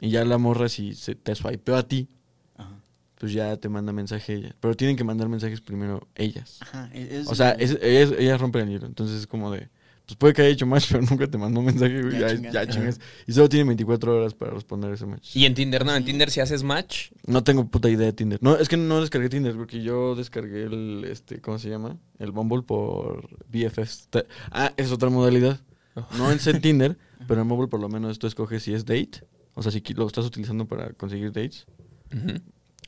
Y 0.00 0.10
ya 0.10 0.24
la 0.24 0.38
morra, 0.38 0.68
si 0.68 0.94
se 0.94 1.14
te 1.14 1.34
swipeó 1.36 1.76
a 1.76 1.86
ti, 1.86 2.08
Ajá. 2.56 2.80
pues 3.18 3.32
ya 3.32 3.56
te 3.58 3.68
manda 3.68 3.92
mensaje 3.92 4.34
ella. 4.34 4.56
Pero 4.60 4.74
tienen 4.74 4.96
que 4.96 5.04
mandar 5.04 5.28
mensajes 5.28 5.60
primero 5.60 6.08
ellas. 6.16 6.58
Ajá, 6.62 6.90
e- 6.92 7.20
es- 7.20 7.28
O 7.28 7.34
sea, 7.36 7.52
es- 7.52 7.78
ellas, 7.80 8.12
ellas 8.18 8.40
rompen 8.40 8.62
el 8.62 8.70
hielo. 8.74 8.86
Entonces 8.86 9.20
es 9.20 9.26
como 9.28 9.52
de. 9.52 9.68
Pues 10.06 10.18
puede 10.18 10.34
que 10.34 10.42
haya 10.42 10.50
hecho 10.50 10.66
match, 10.66 10.88
pero 10.90 11.02
nunca 11.08 11.26
te 11.26 11.38
mandó 11.38 11.62
mensaje, 11.62 12.02
güey. 12.02 12.12
Ya 12.18 12.28
Ya, 12.28 12.34
chingaste. 12.36 12.52
ya 12.58 12.66
chingas. 12.66 13.00
Y 13.26 13.32
solo 13.32 13.48
tiene 13.48 13.64
24 13.68 14.18
horas 14.18 14.34
para 14.34 14.50
responder 14.50 14.92
ese 14.92 15.06
match. 15.06 15.34
Y 15.34 15.46
en 15.46 15.54
Tinder, 15.54 15.86
no, 15.86 15.94
en 15.96 16.04
Tinder 16.04 16.30
si 16.30 16.40
haces 16.40 16.62
match. 16.62 17.10
No 17.26 17.42
tengo 17.42 17.66
puta 17.68 17.88
idea 17.88 18.04
de 18.06 18.12
Tinder. 18.12 18.38
No, 18.42 18.56
es 18.56 18.68
que 18.68 18.76
no 18.76 19.00
descargué 19.00 19.30
Tinder 19.30 19.54
porque 19.56 19.82
yo 19.82 20.14
descargué 20.14 20.64
el, 20.64 21.06
este, 21.10 21.40
¿cómo 21.40 21.58
se 21.58 21.70
llama? 21.70 21.96
El 22.18 22.32
Bumble 22.32 22.60
por 22.62 23.30
BFFs. 23.50 24.08
Ah, 24.50 24.74
es 24.76 24.92
otra 24.92 25.08
modalidad. 25.08 25.58
No 26.18 26.30
es 26.30 26.46
en 26.46 26.60
Tinder, 26.62 26.98
pero 27.28 27.42
en 27.42 27.48
Bumble 27.48 27.68
por 27.68 27.80
lo 27.80 27.88
menos 27.88 28.18
tú 28.18 28.26
escoges 28.26 28.62
si 28.62 28.74
es 28.74 28.84
date. 28.84 29.24
O 29.54 29.62
sea, 29.62 29.70
si 29.70 29.80
lo 29.94 30.06
estás 30.06 30.24
utilizando 30.26 30.66
para 30.66 30.92
conseguir 30.94 31.32
dates. 31.32 31.66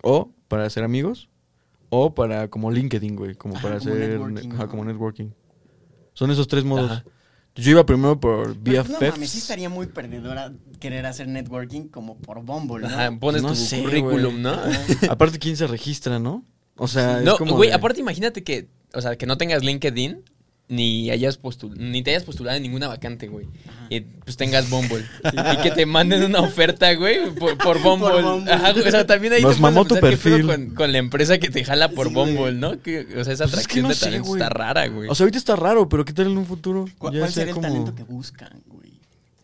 O 0.02 0.32
para 0.48 0.64
hacer 0.64 0.84
amigos. 0.84 1.28
O 1.88 2.14
para 2.14 2.48
como 2.48 2.70
LinkedIn, 2.70 3.14
güey. 3.16 3.34
Como 3.36 3.54
Ajá, 3.54 3.62
para 3.68 3.78
como 3.78 3.92
hacer... 3.94 4.08
networking, 4.10 4.52
ajá, 4.52 4.62
¿no? 4.64 4.68
como 4.70 4.84
networking. 4.84 5.28
Son 6.14 6.30
esos 6.30 6.48
tres 6.48 6.64
modos. 6.64 6.90
Ajá. 6.90 7.04
Yo 7.54 7.70
iba 7.70 7.86
primero 7.86 8.20
por 8.20 8.56
Pero, 8.58 8.82
BFFs. 8.84 9.00
No 9.00 9.10
mames, 9.12 9.30
sí 9.30 9.38
estaría 9.38 9.68
muy 9.70 9.86
perdedora 9.86 10.52
querer 10.78 11.06
hacer 11.06 11.26
networking 11.28 11.88
como 11.88 12.18
por 12.18 12.42
Bumble, 12.42 12.80
¿no? 12.86 12.88
Ajá, 12.88 13.16
pones 13.18 13.42
No 13.42 13.50
tu 13.50 13.54
sé, 13.54 13.82
currículum. 13.82 14.42
¿no? 14.42 14.54
Aparte, 15.08 15.38
¿quién 15.38 15.56
se 15.56 15.66
registra, 15.66 16.18
no? 16.18 16.44
O 16.76 16.86
sea, 16.88 17.20
No, 17.20 17.32
es 17.32 17.38
como 17.38 17.54
güey, 17.56 17.70
de- 17.70 17.74
aparte 17.76 18.00
imagínate 18.00 18.44
que, 18.44 18.68
o 18.92 19.00
sea, 19.00 19.16
que 19.16 19.24
no 19.24 19.38
tengas 19.38 19.62
LinkedIn 19.64 20.22
ni 20.68 21.10
hayas 21.10 21.36
postul 21.36 21.74
ni 21.78 22.02
te 22.02 22.10
hayas 22.10 22.24
postulado 22.24 22.56
en 22.56 22.62
ninguna 22.64 22.88
vacante, 22.88 23.28
güey. 23.28 23.46
Y 23.88 24.00
pues 24.00 24.36
tengas 24.36 24.68
Bumble. 24.68 25.04
y 25.32 25.62
que 25.62 25.70
te 25.70 25.86
manden 25.86 26.24
una 26.24 26.40
oferta, 26.40 26.92
güey, 26.94 27.30
por, 27.34 27.56
por 27.56 27.78
Bumble. 27.82 28.20
Bumble. 28.22 28.52
Ajá, 28.52 28.72
güey, 28.72 28.88
o 28.88 28.90
sea, 28.90 29.06
también 29.06 29.32
ahí 29.34 29.42
Nos 29.42 29.56
te 29.56 29.62
mamó 29.62 29.84
tu 29.84 29.94
perfil. 30.00 30.44
Con, 30.44 30.70
con 30.74 30.90
la 30.90 30.98
empresa 30.98 31.38
que 31.38 31.50
te 31.50 31.64
jala 31.64 31.90
por 31.90 32.08
Sí, 32.08 32.14
güey. 32.14 32.26
Bumble, 32.34 32.52
¿no? 32.54 32.80
Que, 32.82 33.06
o 33.16 33.22
sea, 33.24 33.32
esa 33.34 33.44
Pues 33.44 33.60
es 33.60 33.68
que 33.68 33.80
atracción 33.80 33.82
no 33.84 33.88
de 33.90 33.94
sé, 33.94 34.04
talento 34.06 34.28
güey. 34.28 34.42
está 34.42 34.48
rara, 34.52 34.88
güey. 34.88 35.08
O 35.08 35.14
sea, 35.14 35.24
ahorita 35.24 35.38
está 35.38 35.54
raro, 35.54 35.88
pero 35.88 36.04
¿qué 36.04 36.12
tal 36.12 36.26
en 36.26 36.36
un 36.38 36.46
futuro? 36.46 36.86
¿Cuál, 36.98 37.12
Ya 37.14 37.20
cuál 37.20 37.30
sea 37.32 37.34
sería 37.42 37.50
el 37.50 37.54
como 37.54 37.68
talento 37.68 37.94
que 37.94 38.02
buscan, 38.02 38.50
güey? 38.66 38.92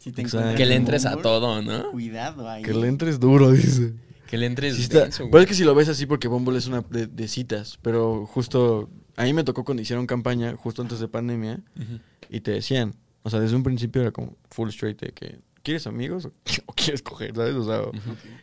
Si 0.00 0.10
te 0.10 0.24
que 0.24 0.66
le 0.66 0.74
en 0.74 0.82
entres 0.82 1.06
a 1.06 1.16
todo, 1.18 1.62
¿no? 1.62 1.92
Cuidado 1.92 2.50
ahí. 2.50 2.62
Que 2.64 2.74
le 2.74 2.88
entres 2.88 3.20
duro, 3.20 3.52
dice. 3.52 3.92
Que 4.28 4.36
le 4.38 4.46
entres 4.46 4.74
Sí 4.74 4.82
está- 4.82 5.02
denso, 5.02 5.18
Pero 5.18 5.30
güey. 5.30 5.42
es 5.44 5.48
que 5.48 5.54
si 5.54 5.62
lo 5.62 5.74
ves 5.76 5.88
así, 5.88 6.06
porque 6.06 6.26
Bumble 6.26 6.58
es 6.58 6.66
una 6.66 6.82
de, 6.90 7.06
de 7.06 7.28
citas, 7.28 7.78
pero 7.82 8.26
justo 8.26 8.88
a 9.16 9.24
mí 9.24 9.32
me 9.32 9.44
tocó 9.44 9.64
cuando 9.64 9.82
hicieron 9.82 10.06
campaña, 10.06 10.56
justo 10.56 10.82
antes 10.82 11.00
de 11.00 11.08
pandemia, 11.08 11.60
y 12.28 12.40
te 12.40 12.52
decían, 12.52 12.94
o 13.22 13.30
sea, 13.30 13.40
desde 13.40 13.56
un 13.56 13.62
principio 13.62 14.02
era 14.02 14.10
como 14.10 14.36
full 14.50 14.68
straight 14.70 15.00
de 15.00 15.12
que, 15.12 15.40
¿quieres 15.62 15.86
amigos 15.86 16.26
o, 16.26 16.32
o 16.66 16.72
quieres 16.72 17.02
coger, 17.02 17.34
sabes? 17.34 17.54
O 17.54 17.64
sea, 17.64 17.82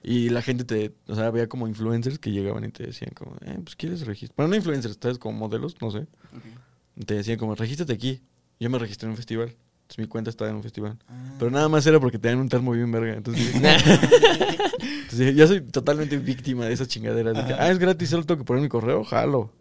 y 0.03 0.29
la 0.29 0.41
gente 0.41 0.63
te, 0.63 0.93
o 1.07 1.15
sea, 1.15 1.27
había 1.27 1.47
como 1.47 1.67
influencers 1.67 2.19
que 2.19 2.31
llegaban 2.31 2.63
y 2.63 2.69
te 2.69 2.85
decían 2.85 3.11
como, 3.15 3.35
eh, 3.41 3.59
pues 3.63 3.75
quieres 3.75 4.05
registrar. 4.05 4.35
Bueno, 4.37 4.49
no 4.51 4.55
influencers, 4.55 4.97
¿sabes? 5.01 5.17
Como 5.17 5.37
modelos, 5.37 5.75
no 5.81 5.91
sé. 5.91 6.07
Te 7.05 7.15
decían 7.15 7.37
como, 7.37 7.55
regístrate 7.55 7.93
aquí. 7.93 8.21
Yo 8.59 8.69
me 8.69 8.77
registré 8.77 9.05
en 9.05 9.11
un 9.11 9.17
festival. 9.17 9.55
Entonces 9.83 10.05
mi 10.05 10.07
cuenta 10.07 10.29
estaba 10.29 10.51
en 10.51 10.57
un 10.57 10.63
festival. 10.63 10.97
Ah. 11.07 11.35
Pero 11.39 11.49
nada 11.49 11.67
más 11.69 11.85
era 11.87 11.99
porque 11.99 12.19
tenían 12.19 12.39
un 12.39 12.49
termo 12.49 12.73
bien 12.73 12.91
verga. 12.91 13.13
Entonces 13.13 13.53
dije, 13.53 13.77
entonces 15.01 15.35
ya 15.35 15.47
soy 15.47 15.61
totalmente 15.61 16.17
víctima 16.17 16.65
de 16.65 16.73
esa 16.73 16.85
chingadera. 16.85 17.33
De 17.33 17.45
que, 17.45 17.53
ah, 17.53 17.71
es 17.71 17.79
gratis, 17.79 18.09
solo 18.09 18.25
tengo 18.25 18.39
que 18.39 18.45
poner 18.45 18.61
mi 18.61 18.69
correo, 18.69 19.03
jalo. 19.03 19.51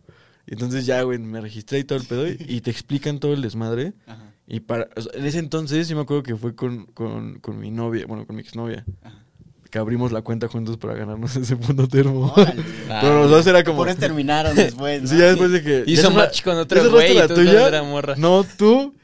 Y 0.50 0.54
entonces 0.54 0.86
ya, 0.86 1.02
güey, 1.02 1.18
me 1.18 1.40
registré 1.40 1.78
y 1.80 1.84
todo 1.84 1.98
el 1.98 2.06
pedo. 2.06 2.26
Y, 2.26 2.36
y 2.48 2.60
te 2.62 2.70
explican 2.70 3.18
todo 3.20 3.34
el 3.34 3.42
desmadre. 3.42 3.92
Ajá, 4.06 4.32
Y 4.46 4.60
para, 4.60 4.88
o 4.96 5.00
sea, 5.02 5.12
en 5.14 5.26
ese 5.26 5.38
entonces 5.38 5.88
yo 5.88 5.94
me 5.96 6.02
acuerdo 6.02 6.22
que 6.22 6.36
fue 6.36 6.54
con, 6.56 6.86
con, 6.86 7.38
con 7.40 7.58
mi 7.60 7.70
novia, 7.70 8.06
bueno, 8.06 8.26
con 8.26 8.34
mi 8.36 8.42
exnovia. 8.42 8.84
ajá. 9.04 9.24
Que 9.70 9.78
abrimos 9.78 10.12
la 10.12 10.22
cuenta 10.22 10.48
juntos 10.48 10.78
para 10.78 10.94
ganarnos 10.94 11.36
ese 11.36 11.54
punto 11.56 11.86
termo. 11.86 12.32
Órale. 12.34 12.62
Ah, 12.88 13.00
Pero 13.02 13.20
los 13.24 13.30
dos 13.30 13.46
era 13.46 13.62
como... 13.62 13.76
Por 13.76 13.90
eso 13.90 13.98
terminaron 13.98 14.56
después, 14.56 15.02
¿no? 15.02 15.08
Sí, 15.08 15.18
ya 15.18 15.26
después 15.26 15.52
de 15.52 15.62
que... 15.62 15.84
¿ya 15.86 15.92
Hizo 15.92 16.10
match 16.10 16.42
con 16.42 16.54
¿ya 16.54 16.62
otro 16.62 16.90
güey 16.90 17.12
y 17.12 17.14
la 17.14 17.28
tú 17.28 17.34
tuya? 17.34 17.52
no 17.52 17.66
era 17.66 17.82
morra. 17.82 18.14
No, 18.16 18.44
tú. 18.56 18.94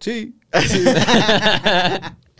Sí. 0.00 0.34
Así. 0.50 0.82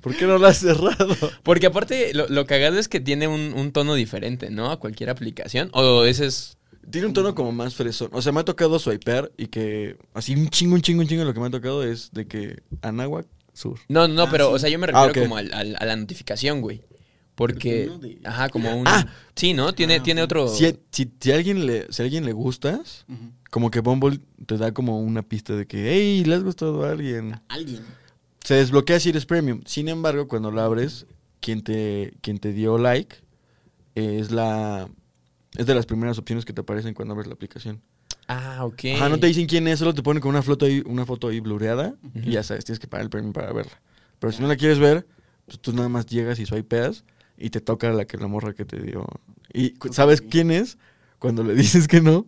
¿Por 0.00 0.14
qué 0.16 0.26
no 0.26 0.38
la 0.38 0.48
has 0.48 0.58
cerrado? 0.58 1.14
Porque 1.42 1.66
aparte, 1.66 2.14
lo, 2.14 2.28
lo 2.28 2.46
cagado 2.46 2.78
es 2.78 2.88
que 2.88 3.00
tiene 3.00 3.28
un, 3.28 3.52
un 3.54 3.72
tono 3.72 3.94
diferente, 3.94 4.48
¿no? 4.50 4.70
A 4.70 4.78
cualquier 4.78 5.10
aplicación. 5.10 5.70
O 5.72 6.04
ese 6.04 6.26
es. 6.26 6.56
Tiene 6.90 7.06
un 7.08 7.12
tono 7.12 7.34
como 7.34 7.52
más 7.52 7.74
fresón. 7.74 8.08
O 8.12 8.22
sea, 8.22 8.32
me 8.32 8.40
ha 8.40 8.44
tocado 8.44 8.78
swipear 8.78 9.30
y 9.36 9.46
que 9.48 9.96
así 10.14 10.34
un 10.34 10.48
chingo, 10.48 10.74
un 10.74 10.82
chingo, 10.82 11.02
un 11.02 11.08
chingo 11.08 11.24
lo 11.24 11.34
que 11.34 11.40
me 11.40 11.46
ha 11.46 11.50
tocado 11.50 11.82
es 11.82 12.10
de 12.12 12.26
que 12.26 12.62
Anáhuac 12.82 13.26
Sur. 13.52 13.78
No, 13.88 14.06
no, 14.08 14.22
Ah, 14.22 14.28
pero, 14.30 14.48
sí. 14.50 14.54
o 14.54 14.58
sea, 14.60 14.70
yo 14.70 14.78
me 14.78 14.86
refiero 14.86 15.06
Ah, 15.08 15.10
ok. 15.10 15.18
como 15.18 15.36
al- 15.36 15.52
al- 15.52 15.76
a 15.78 15.84
la 15.84 15.96
notificación, 15.96 16.60
güey. 16.60 16.82
Porque. 17.34 17.90
De- 18.00 18.18
Ajá, 18.24 18.48
como 18.48 18.74
un. 18.76 18.86
Ah. 18.88 19.06
Sí, 19.36 19.52
¿no? 19.54 19.72
Tiene, 19.74 19.96
Ah, 19.96 20.02
tiene 20.02 20.22
otro. 20.22 20.48
Si, 20.48 20.64
si, 20.90 21.10
si 21.20 21.32
a 21.32 21.34
alguien 21.36 21.66
le, 21.66 21.86
si 21.92 22.02
a 22.02 22.04
alguien 22.04 22.24
le 22.24 22.32
gustas, 22.32 23.04
como 23.50 23.70
que 23.70 23.80
Bumble 23.80 24.20
te 24.46 24.56
da 24.58 24.72
como 24.72 25.00
una 25.00 25.22
pista 25.22 25.54
de 25.56 25.66
que, 25.66 25.92
hey, 25.92 26.24
le 26.24 26.34
has 26.34 26.42
gustado 26.42 26.84
a 26.84 26.90
alguien. 26.90 27.40
Alguien. 27.48 27.82
Se 28.44 28.54
desbloquea 28.54 28.98
si 29.00 29.10
eres 29.10 29.26
premium. 29.26 29.60
Sin 29.66 29.88
embargo, 29.88 30.26
cuando 30.28 30.50
lo 30.50 30.60
abres, 30.60 31.06
quien 31.40 31.62
te, 31.62 32.14
quien 32.22 32.38
te 32.38 32.52
dio 32.52 32.78
like 32.78 33.16
es 33.94 34.30
la 34.30 34.88
es 35.58 35.66
de 35.66 35.74
las 35.74 35.86
primeras 35.86 36.16
opciones 36.18 36.44
que 36.44 36.52
te 36.52 36.60
aparecen 36.60 36.94
cuando 36.94 37.12
abres 37.12 37.26
la 37.26 37.34
aplicación. 37.34 37.82
Ah, 38.28 38.64
ok. 38.64 38.84
Ajá, 38.94 39.08
no 39.08 39.18
te 39.18 39.26
dicen 39.26 39.46
quién 39.46 39.66
es, 39.66 39.80
solo 39.80 39.92
te 39.92 40.02
ponen 40.02 40.20
con 40.20 40.30
una 40.30 40.42
foto 40.42 40.66
ahí, 40.66 40.82
una 40.86 41.04
foto 41.04 41.28
ahí 41.28 41.40
blureada 41.40 41.96
Ujú. 42.02 42.20
y 42.20 42.30
ya 42.32 42.42
sabes, 42.44 42.64
tienes 42.64 42.78
que 42.78 42.86
pagar 42.86 43.04
el 43.04 43.10
premium 43.10 43.32
para 43.32 43.52
verla. 43.52 43.80
Pero 44.20 44.32
si 44.32 44.40
no 44.40 44.46
la 44.46 44.56
quieres 44.56 44.78
ver, 44.78 45.06
pues 45.46 45.58
tú 45.58 45.72
nada 45.72 45.88
más 45.88 46.06
llegas 46.06 46.38
y 46.38 46.46
swipeas 46.46 47.04
y 47.36 47.50
te 47.50 47.60
toca 47.60 47.90
la 47.90 48.04
que 48.04 48.18
la 48.18 48.28
morra 48.28 48.52
que 48.54 48.64
te 48.64 48.80
dio. 48.80 49.04
Y 49.52 49.74
sabes 49.90 50.20
quién 50.20 50.52
es 50.52 50.78
cuando 51.18 51.42
le 51.42 51.54
dices 51.56 51.88
que 51.88 52.00
no 52.00 52.26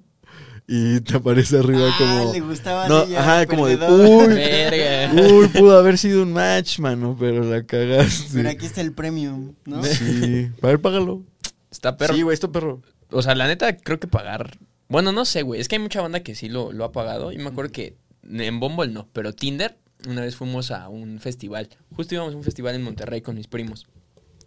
y 0.67 1.01
te 1.01 1.17
aparece 1.17 1.59
arriba 1.59 1.89
ah, 1.89 1.95
como 1.99 2.33
le 2.33 2.41
gustaba 2.41 2.89
no, 2.89 3.07
ya, 3.07 3.21
ajá, 3.21 3.47
como 3.47 3.67
de 3.67 3.77
uy, 3.77 4.35
Verga. 4.35 5.13
uy, 5.33 5.49
pudo 5.49 5.79
haber 5.79 5.99
sido 5.99 6.23
un 6.23 6.33
match, 6.33 6.79
mano, 6.81 7.17
pero 7.19 7.45
la 7.45 7.65
cagaste. 7.65 8.31
Pero 8.35 8.49
aquí 8.49 8.67
está 8.67 8.81
el 8.81 8.93
premium, 8.93 9.55
¿no? 9.65 9.83
Sí, 9.85 10.51
a 10.63 10.67
ver, 10.67 10.81
págalo. 10.81 11.23
Está 11.71 11.97
perro. 11.97 12.15
Sí, 12.15 12.23
güey, 12.23 12.35
esto 12.35 12.51
perro. 12.51 12.83
O 13.13 13.23
sea, 13.23 13.35
la 13.35 13.47
neta, 13.49 13.77
creo 13.77 13.99
que 14.01 14.07
pagar. 14.09 14.59
Bueno, 14.89 15.13
no 15.13 15.25
sé, 15.25 15.43
güey. 15.43 15.61
Es 15.61 15.69
que 15.69 15.77
hay 15.77 15.83
mucha 15.83 16.01
banda 16.03 16.21
que 16.21 16.35
sí 16.35 16.49
lo, 16.49 16.73
lo 16.73 16.85
ha 16.85 16.93
pagado. 16.93 17.33
Y 17.33 17.39
me 17.39 17.49
acuerdo 17.49 17.73
que 17.73 17.97
en 18.23 18.61
Bumble 18.61 18.89
no, 18.93 19.09
pero 19.13 19.33
Tinder, 19.33 19.77
una 20.09 20.23
vez 20.23 20.37
fuimos 20.37 20.71
a 20.71 20.89
un 20.89 21.21
festival. 21.21 21.69
Justo 21.95 22.15
íbamos 22.15 22.35
a 22.35 22.37
un 22.37 22.45
festival 22.45 22.75
en 22.75 22.83
Monterrey 22.83 23.21
con 23.21 23.37
mis 23.37 23.47
primos. 23.47 23.87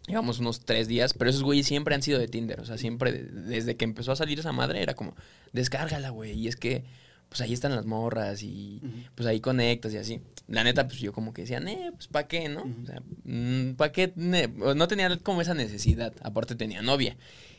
Íbamos 0.07 0.39
unos 0.39 0.65
tres 0.65 0.87
días, 0.89 1.13
pero 1.13 1.29
esos 1.29 1.43
güeyes 1.43 1.65
siempre 1.65 1.95
han 1.95 2.01
sido 2.01 2.19
de 2.19 2.27
Tinder. 2.27 2.59
O 2.59 2.65
sea, 2.65 2.77
siempre, 2.77 3.11
de- 3.13 3.23
desde 3.23 3.77
que 3.77 3.85
empezó 3.85 4.11
a 4.11 4.15
salir 4.17 4.37
esa 4.39 4.51
madre, 4.51 4.81
era 4.81 4.95
como, 4.95 5.15
descárgala, 5.53 6.09
güey. 6.09 6.33
Y 6.33 6.47
es 6.49 6.57
que, 6.57 6.83
pues 7.29 7.39
ahí 7.41 7.53
están 7.53 7.73
las 7.75 7.85
morras 7.85 8.43
y 8.43 8.81
pues 9.15 9.25
ahí 9.27 9.39
conectas 9.39 9.93
y 9.93 9.97
así. 9.97 10.19
La 10.47 10.63
neta, 10.65 10.87
pues 10.87 10.99
yo 10.99 11.13
como 11.13 11.33
que 11.33 11.43
decía, 11.43 11.59
eh, 11.59 11.91
pues 11.93 12.07
¿para 12.07 12.27
qué, 12.27 12.49
no? 12.49 12.63
O 12.63 12.85
sea, 12.85 13.01
¿para 13.77 13.91
qué? 13.93 14.11
Ne-?" 14.17 14.51
O 14.61 14.75
No 14.75 14.87
tenía 14.89 15.17
como 15.19 15.41
esa 15.41 15.53
necesidad. 15.53 16.13
Aparte 16.21 16.55
tenía 16.55 16.81
novia. 16.81 17.15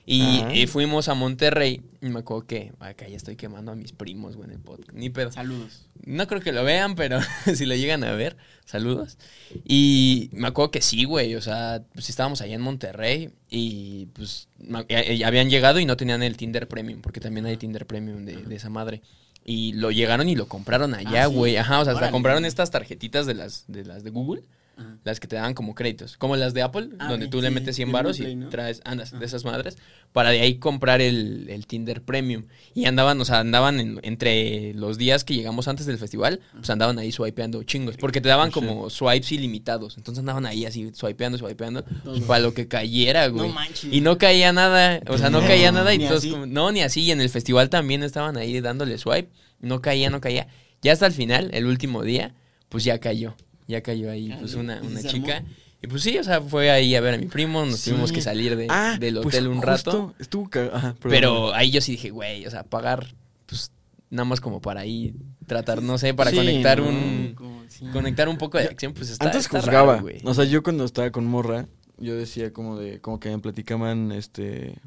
Y, 0.07 0.43
y 0.53 0.67
fuimos 0.67 1.09
a 1.09 1.15
Monterrey 1.15 1.81
y 2.03 2.09
me 2.11 2.19
acuerdo 2.21 2.47
que 2.47 2.73
acá 2.79 3.09
ya 3.09 3.17
estoy 3.17 3.37
quemando 3.37 3.73
a 3.73 3.75
mis 3.75 3.93
primos, 3.93 4.37
güey, 4.37 4.49
en 4.51 4.57
el 4.57 4.61
podcast. 4.61 4.93
Ni 4.93 5.09
pedo. 5.09 5.33
Saludos. 5.33 5.87
No 6.05 6.27
creo 6.27 6.43
que 6.43 6.53
lo 6.53 6.63
vean, 6.63 6.95
pero 6.95 7.21
si 7.55 7.65
lo 7.65 7.75
llegan 7.75 8.05
a 8.05 8.13
ver, 8.13 8.37
saludos. 8.67 9.17
Y 9.65 10.29
me 10.33 10.49
acuerdo 10.49 10.71
que 10.71 10.83
sí, 10.83 11.05
güey. 11.05 11.35
O 11.37 11.41
sea, 11.41 11.83
pues 11.95 12.11
estábamos 12.11 12.43
allá 12.43 12.55
en 12.55 12.61
Monterrey 12.61 13.31
y 13.49 14.07
pues 14.13 14.49
ya- 14.89 15.15
ya 15.15 15.27
habían 15.27 15.49
llegado 15.49 15.81
y 15.81 15.87
no 15.87 15.97
tenían 15.97 16.23
el 16.23 16.37
Tinder 16.37 16.69
Premium, 16.69 17.01
porque 17.01 17.21
también 17.21 17.47
hay 17.47 17.57
Tinder 17.57 17.87
Premium 17.87 18.25
de, 18.27 18.37
de 18.37 18.57
esa 18.57 18.69
madre. 18.69 19.01
Y 19.47 19.73
lo 19.75 19.91
llegaron 19.91 20.29
y 20.29 20.37
lo 20.37 20.49
compraron 20.49 20.95
allá, 20.95 21.25
Ah, 21.25 21.29
¿sí? 21.29 21.35
güey. 21.35 21.57
Ajá, 21.57 21.81
o 21.81 21.85
sea, 21.85 21.95
hasta 21.95 22.11
compraron 22.11 22.45
estas 22.45 22.71
tarjetitas 22.71 23.27
de 23.27 23.35
las 23.35 23.65
de 23.69 23.85
las 23.85 24.03
de 24.05 24.11
Google. 24.11 24.43
Ajá. 24.77 24.97
Las 25.05 25.21
que 25.21 25.29
te 25.29 25.37
daban 25.37 25.55
como 25.55 25.75
créditos. 25.75 26.17
Como 26.17 26.37
las 26.37 26.55
de 26.55 26.63
Apple, 26.63 26.91
Ah, 26.99 27.11
donde 27.11 27.29
tú 27.29 27.41
le 27.41 27.51
metes 27.51 27.77
100 27.77 27.89
de 27.89 27.93
varos 27.93 28.19
Google 28.19 28.33
y 28.33 28.51
traes, 28.51 28.81
andas, 28.85 29.11
Ajá. 29.11 29.19
de 29.21 29.27
esas 29.27 29.45
madres, 29.45 29.77
para 30.13 30.31
de 30.31 30.41
ahí 30.41 30.57
comprar 30.57 31.01
el, 31.01 31.47
el 31.51 31.67
Tinder 31.67 32.03
Premium. 32.03 32.45
Y 32.75 32.87
andaban, 32.87 33.21
o 33.21 33.25
sea, 33.25 33.41
andaban 33.41 33.81
en- 33.81 34.01
entre 34.03 34.75
los 34.75 34.99
días 34.99 35.25
que 35.25 35.35
llegamos 35.35 35.69
antes 35.69 35.87
del 35.87 35.99
festival, 35.99 36.41
pues 36.55 36.71
andaban 36.71 36.99
ahí 36.99 37.13
swipeando 37.13 37.63
chingos. 37.65 37.97
Porque 37.97 38.21
te 38.21 38.29
daban 38.29 38.51
como 38.51 38.91
swipes 38.91 39.31
ilimitados. 39.33 39.97
Entonces 39.97 40.21
andaban 40.21 40.47
ahí 40.47 40.65
así 40.65 40.91
swipeando, 40.95 41.39
swipeando, 41.39 41.85
para 42.27 42.41
lo 42.41 42.55
que 42.55 42.67
cayera, 42.69 43.29
güey. 43.29 43.49
No 43.49 43.55
manches. 43.55 43.93
y 43.93 44.01
no 44.01 44.19
caía 44.19 44.53
nada, 44.53 45.01
o 45.09 45.19
sea, 45.19 45.31
no 45.31 45.41
caía 45.41 45.71
nada 45.73 45.93
y 45.95 45.99
como- 46.31 46.47
no, 46.47 46.73
ni 46.73 46.81
así. 46.81 47.03
Y 47.03 47.11
en 47.11 47.21
el 47.21 47.29
festival 47.31 47.71
también 47.71 48.03
estaban 48.03 48.37
ahí 48.37 48.61
dándole 48.61 48.99
swipe, 48.99 49.31
no 49.61 49.81
caía, 49.83 50.11
no 50.11 50.21
caía. 50.21 50.49
Ya 50.83 50.93
hasta 50.93 51.07
el 51.07 51.13
final, 51.13 51.51
el 51.55 51.67
último 51.67 52.03
día, 52.03 52.35
pues 52.69 52.85
ya 52.85 52.99
cayó. 52.99 53.35
Ya 53.67 53.81
cayó 53.83 54.11
ahí, 54.11 54.31
Ah, 54.33 54.37
pues 54.41 54.55
una, 54.55 54.81
¿Y 54.83 54.87
una 54.87 55.03
chica. 55.03 55.43
Y 55.83 55.87
pues 55.87 56.03
sí, 56.03 56.17
o 56.19 56.25
sea, 56.25 56.41
fue 56.41 56.71
ahí 56.71 56.95
a 56.95 57.01
ver 57.01 57.15
a 57.15 57.19
mi 57.19 57.27
primo, 57.27 57.65
nos 57.65 57.81
Sí. 57.81 57.91
tuvimos 57.91 58.11
que 58.13 58.21
salir 58.23 58.57
de, 58.57 58.67
Ah, 58.71 58.97
del 58.99 59.15
pues 59.21 59.27
hotel 59.35 59.49
un 59.49 59.61
rato. 59.63 60.15
Estuvo 60.19 60.49
ajá. 60.73 60.95
Pero 61.01 61.53
ahí 61.55 61.71
yo 61.71 61.81
sí 61.81 61.93
dije, 61.93 62.11
güey, 62.11 62.47
o 62.47 62.51
sea, 62.51 62.65
pagar, 62.65 63.15
pues 63.47 63.71
nada 64.11 64.25
más 64.25 64.41
como 64.41 64.61
para 64.61 64.81
ahí 64.81 65.15
tratar, 65.47 65.83
no 65.83 65.99
sé, 65.99 66.15
para 66.15 66.31
Sí, 66.31 66.37
conectar 66.37 66.81
¿no? 66.81 66.89
un 66.89 67.33
Como, 67.35 67.65
sí. 67.69 67.85
conectar 67.93 68.29
un 68.29 68.39
poco 68.39 68.57
de 68.59 68.65
acción, 68.65 68.95
pues 68.95 69.11
está, 69.11 69.27
Antes 69.27 69.43
está 69.43 69.61
juzgaba. 69.61 69.97
raro, 69.97 70.09
o 70.25 70.35
sea, 70.35 70.45
yo 70.45 70.63
cuando 70.63 70.85
estaba 70.85 71.11
con 71.11 71.27
morra, 71.27 71.67
yo 71.99 72.15
decía 72.17 72.53
como 72.53 72.79
de, 72.79 73.01
como 73.01 73.21
que 73.21 73.29
me 73.31 73.39
platicaban, 73.39 74.11
este, 74.13 74.79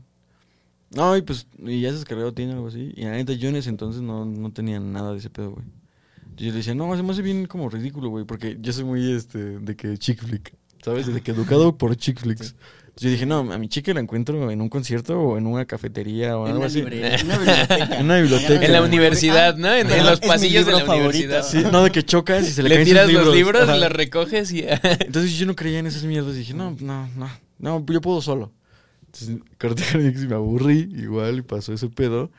No, 0.89 1.15
y 1.17 1.21
pues, 1.21 1.47
y 1.59 1.81
ya 1.81 1.89
se 1.89 1.95
descargó 1.97 2.33
tiene 2.33 2.53
algo 2.53 2.67
así. 2.69 2.93
Y 2.95 3.03
la 3.03 3.11
neta, 3.11 3.33
yo 3.33 3.49
en 3.49 3.57
ese 3.57 3.69
entonces 3.69 4.01
no, 4.01 4.23
no 4.25 4.51
tenía 4.53 4.79
nada 4.79 5.11
de 5.11 5.17
ese 5.19 5.29
pedo, 5.29 5.51
güey. 5.51 5.65
Yo 6.37 6.47
le 6.51 6.57
decía, 6.57 6.75
no, 6.75 6.95
se 6.95 7.03
me 7.03 7.11
hace 7.11 7.21
bien 7.21 7.45
como 7.47 7.69
ridículo, 7.69 8.09
güey, 8.09 8.25
porque 8.25 8.57
yo 8.61 8.71
soy 8.71 8.83
muy, 8.83 9.11
este, 9.11 9.39
de 9.59 9.75
que 9.75 9.97
chick 9.97 10.19
flick, 10.23 10.53
¿sabes? 10.83 11.11
De 11.11 11.21
que 11.21 11.31
educado 11.31 11.77
por 11.77 11.95
chick 11.95 12.19
flicks. 12.19 12.55
Entonces 12.87 13.01
yo 13.03 13.09
dije, 13.11 13.25
no, 13.27 13.51
a 13.53 13.57
mi 13.59 13.67
chica 13.69 13.93
la 13.93 13.99
encuentro 13.99 14.49
en 14.49 14.59
un 14.59 14.69
concierto 14.69 15.19
o 15.19 15.37
en 15.37 15.45
una 15.45 15.65
cafetería 15.65 16.35
o 16.37 16.45
En 16.45 16.47
algo 16.53 16.59
una 16.61 16.67
así. 16.67 16.79
librería, 16.79 17.15
en 17.15 17.25
una 17.27 17.37
biblioteca. 17.37 17.95
En 17.99 18.05
una 18.05 18.17
biblioteca. 18.21 18.65
En 18.65 18.71
la 18.71 18.77
Ah, 18.79 18.81
universidad, 18.83 19.55
¿no? 19.57 19.73
En, 19.75 19.91
en 19.91 20.05
los 20.05 20.19
pasillos 20.19 20.65
de 20.65 20.71
la 20.71 20.79
favorito. 20.79 21.09
universidad. 21.09 21.43
Sí, 21.43 21.63
no, 21.71 21.83
de 21.83 21.91
que 21.91 22.03
chocas 22.03 22.47
y 22.47 22.51
se 22.51 22.63
le, 22.63 22.69
le 22.69 22.75
caen 22.75 22.87
tiras 22.87 23.05
sus 23.05 23.13
los 23.13 23.35
libros, 23.35 23.61
Ajá. 23.63 23.77
los 23.77 23.91
recoges 23.91 24.51
y... 24.51 24.63
Entonces 24.63 25.37
yo 25.37 25.45
no 25.45 25.55
creía 25.55 25.77
en 25.79 25.85
esas 25.87 26.03
mierdas 26.03 26.35
y 26.35 26.39
dije, 26.39 26.53
no, 26.55 26.75
no, 26.79 27.07
no, 27.15 27.29
no, 27.59 27.85
yo 27.87 28.01
puedo 28.01 28.19
solo. 28.21 28.51
Entonces 29.07 29.37
corté 29.59 29.83
y 29.93 30.27
me 30.27 30.35
aburrí, 30.35 30.89
igual, 30.95 31.39
y 31.39 31.41
pasó 31.41 31.73
ese 31.73 31.89
pedo. 31.89 32.29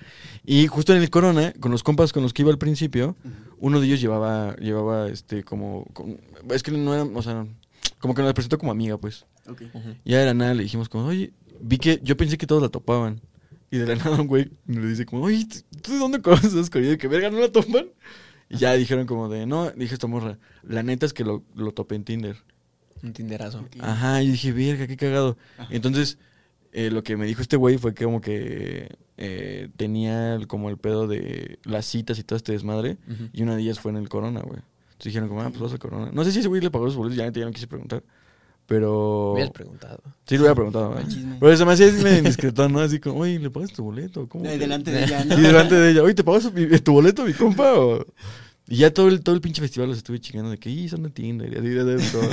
Y 0.45 0.67
justo 0.69 0.95
en 0.95 1.03
el 1.03 1.11
Corona, 1.11 1.53
con 1.61 1.71
los 1.73 1.83
compas 1.83 2.13
con 2.13 2.23
los 2.23 2.33
que 2.33 2.43
iba 2.43 2.51
al 2.51 2.59
principio, 2.59 3.17
uno 3.59 3.81
de 3.81 3.87
ellos 3.87 4.01
llevaba, 4.01 4.55
llevaba, 4.57 5.09
este, 5.09 5.43
como, 5.45 5.85
con- 5.93 6.21
es 6.51 6.63
que 6.63 6.71
no 6.71 6.95
era, 6.95 7.03
o 7.05 7.23
sea, 7.23 7.47
como 7.99 8.15
que 8.15 8.23
nos 8.23 8.33
presentó 8.35 8.59
como 8.59 8.71
amiga, 8.73 8.97
pues. 8.99 9.27
Ok. 9.49 9.63
Y 10.05 10.11
ya 10.13 10.19
de 10.21 10.27
la 10.27 10.35
nada 10.35 10.55
le 10.55 10.63
dijimos 10.63 10.89
como, 10.89 11.07
oye, 11.07 11.33
vi 11.61 11.79
que, 11.79 12.01
yo 12.03 12.17
pensé 12.17 12.39
que 12.39 12.47
todos 12.47 12.63
la 12.63 12.69
topaban. 12.69 13.21
Y 13.71 13.77
de 13.79 13.87
la 13.87 13.97
nada 13.97 14.21
un 14.21 14.27
güey 14.29 14.51
le 14.67 14.87
dice 14.87 15.05
como, 15.05 15.25
oye, 15.25 15.47
¿tú 15.83 15.93
de 15.93 15.99
dónde 15.99 16.23
conoces 16.23 16.69
a 16.69 16.97
que 16.97 17.09
verga, 17.09 17.31
¿no 17.31 17.39
la 17.39 17.51
topan? 17.53 17.87
Y 18.49 18.57
ya 18.57 18.73
dijeron 18.75 19.07
como 19.07 19.29
de, 19.29 19.45
no, 19.47 19.71
dije 19.73 19.93
esta 19.95 20.07
morra, 20.07 20.39
la 20.63 20.83
neta 20.83 21.05
es 21.05 21.13
que 21.13 21.23
lo, 21.25 21.45
lo 21.55 21.73
topé 21.73 21.97
en 21.97 22.05
Tinder. 22.05 22.37
Un 23.03 23.13
tinderazo. 23.13 23.61
Ok. 23.61 23.77
Ajá, 23.81 24.23
y 24.23 24.31
dije, 24.31 24.53
verga, 24.53 24.87
qué 24.87 24.97
cagado. 24.97 25.37
Ajá. 25.59 25.69
Entonces, 25.71 26.19
eh, 26.87 26.91
lo 26.91 27.03
que 27.03 27.17
me 27.17 27.27
dijo 27.27 27.43
este 27.43 27.57
güey 27.57 27.77
fue 27.79 27.95
que 27.95 28.05
como 28.05 28.21
que 28.21 28.89
eh, 29.17 29.69
tenía 29.77 30.35
el- 30.35 30.47
como 30.47 30.69
el 30.71 30.77
pedo 30.77 31.07
de 31.09 31.59
las 31.65 31.87
citas 31.87 32.19
y 32.19 32.23
todo 32.23 32.37
este 32.37 32.53
desmadre. 32.53 32.99
Y 33.33 33.43
una 33.43 33.57
de 33.57 33.63
ellas 33.63 33.81
fue 33.81 33.91
en 33.91 33.97
el 33.97 34.09
Corona, 34.09 34.41
güey. 34.41 34.61
Entonces 34.93 35.05
dijeron 35.13 35.29
como, 35.29 35.43
ah, 35.43 35.49
pues 35.51 35.61
vas 35.61 35.73
al 35.73 35.79
Corona. 35.79 36.11
No 36.13 36.25
sé 36.25 36.33
si 36.33 36.39
ese 36.41 36.49
güey 36.49 36.61
le 36.61 36.71
pagó 36.71 36.85
los 36.85 36.97
boletos, 36.97 37.17
ya, 37.17 37.31
ya 37.33 37.45
no 37.45 37.51
quise 37.53 37.67
preguntar. 37.67 38.03
Pero... 38.67 39.33
Habías 39.35 39.51
preguntado. 39.51 40.01
Sí, 40.27 40.35
lo 40.37 40.43
hubiera 40.43 40.55
preguntado, 40.55 40.87
Buen 40.91 40.99
¿verdad? 40.99 41.11
chisme. 41.15 41.37
Pero 41.41 41.57
se 41.57 41.65
me 41.65 41.73
hacía 41.73 41.93
medio 42.03 42.19
indiscreto, 42.19 42.69
¿no? 42.69 42.81
Así 42.81 43.01
como, 43.01 43.21
oye, 43.21 43.39
¿le 43.39 43.49
pagas 43.51 43.73
tu 43.73 43.83
boleto? 43.83 44.29
¿Cómo? 44.29 44.45
Eh, 44.45 44.51
que-?" 44.51 44.59
Delante 44.59 44.91
de 44.93 45.05
ella, 45.05 45.25
¿no? 45.29 45.37
Sí, 45.37 45.41
delante 45.43 45.75
de 45.75 45.91
ella. 45.91 46.03
Oye, 46.03 46.15
¿te 46.15 46.23
pagas 46.25 46.53
mi- 46.53 46.79
tu 46.81 46.93
boleto, 46.93 47.25
mi 47.25 47.33
compa? 47.33 47.73
O- 47.79 48.05
Y 48.71 48.77
ya 48.77 48.93
todo 48.93 49.09
el, 49.09 49.23
todo 49.23 49.35
el 49.35 49.41
pinche 49.41 49.63
festival 49.63 49.89
los 49.89 49.97
estuve 49.99 50.21
chingando 50.21 50.51
de 50.51 50.59
que, 50.59 50.69
y 50.69 50.89
son 50.91 51.03
de 51.03 51.09
Tinder. 51.11 51.51
Y 51.53 51.57
así 51.57 51.69
de 51.69 51.99
todo. 52.13 52.31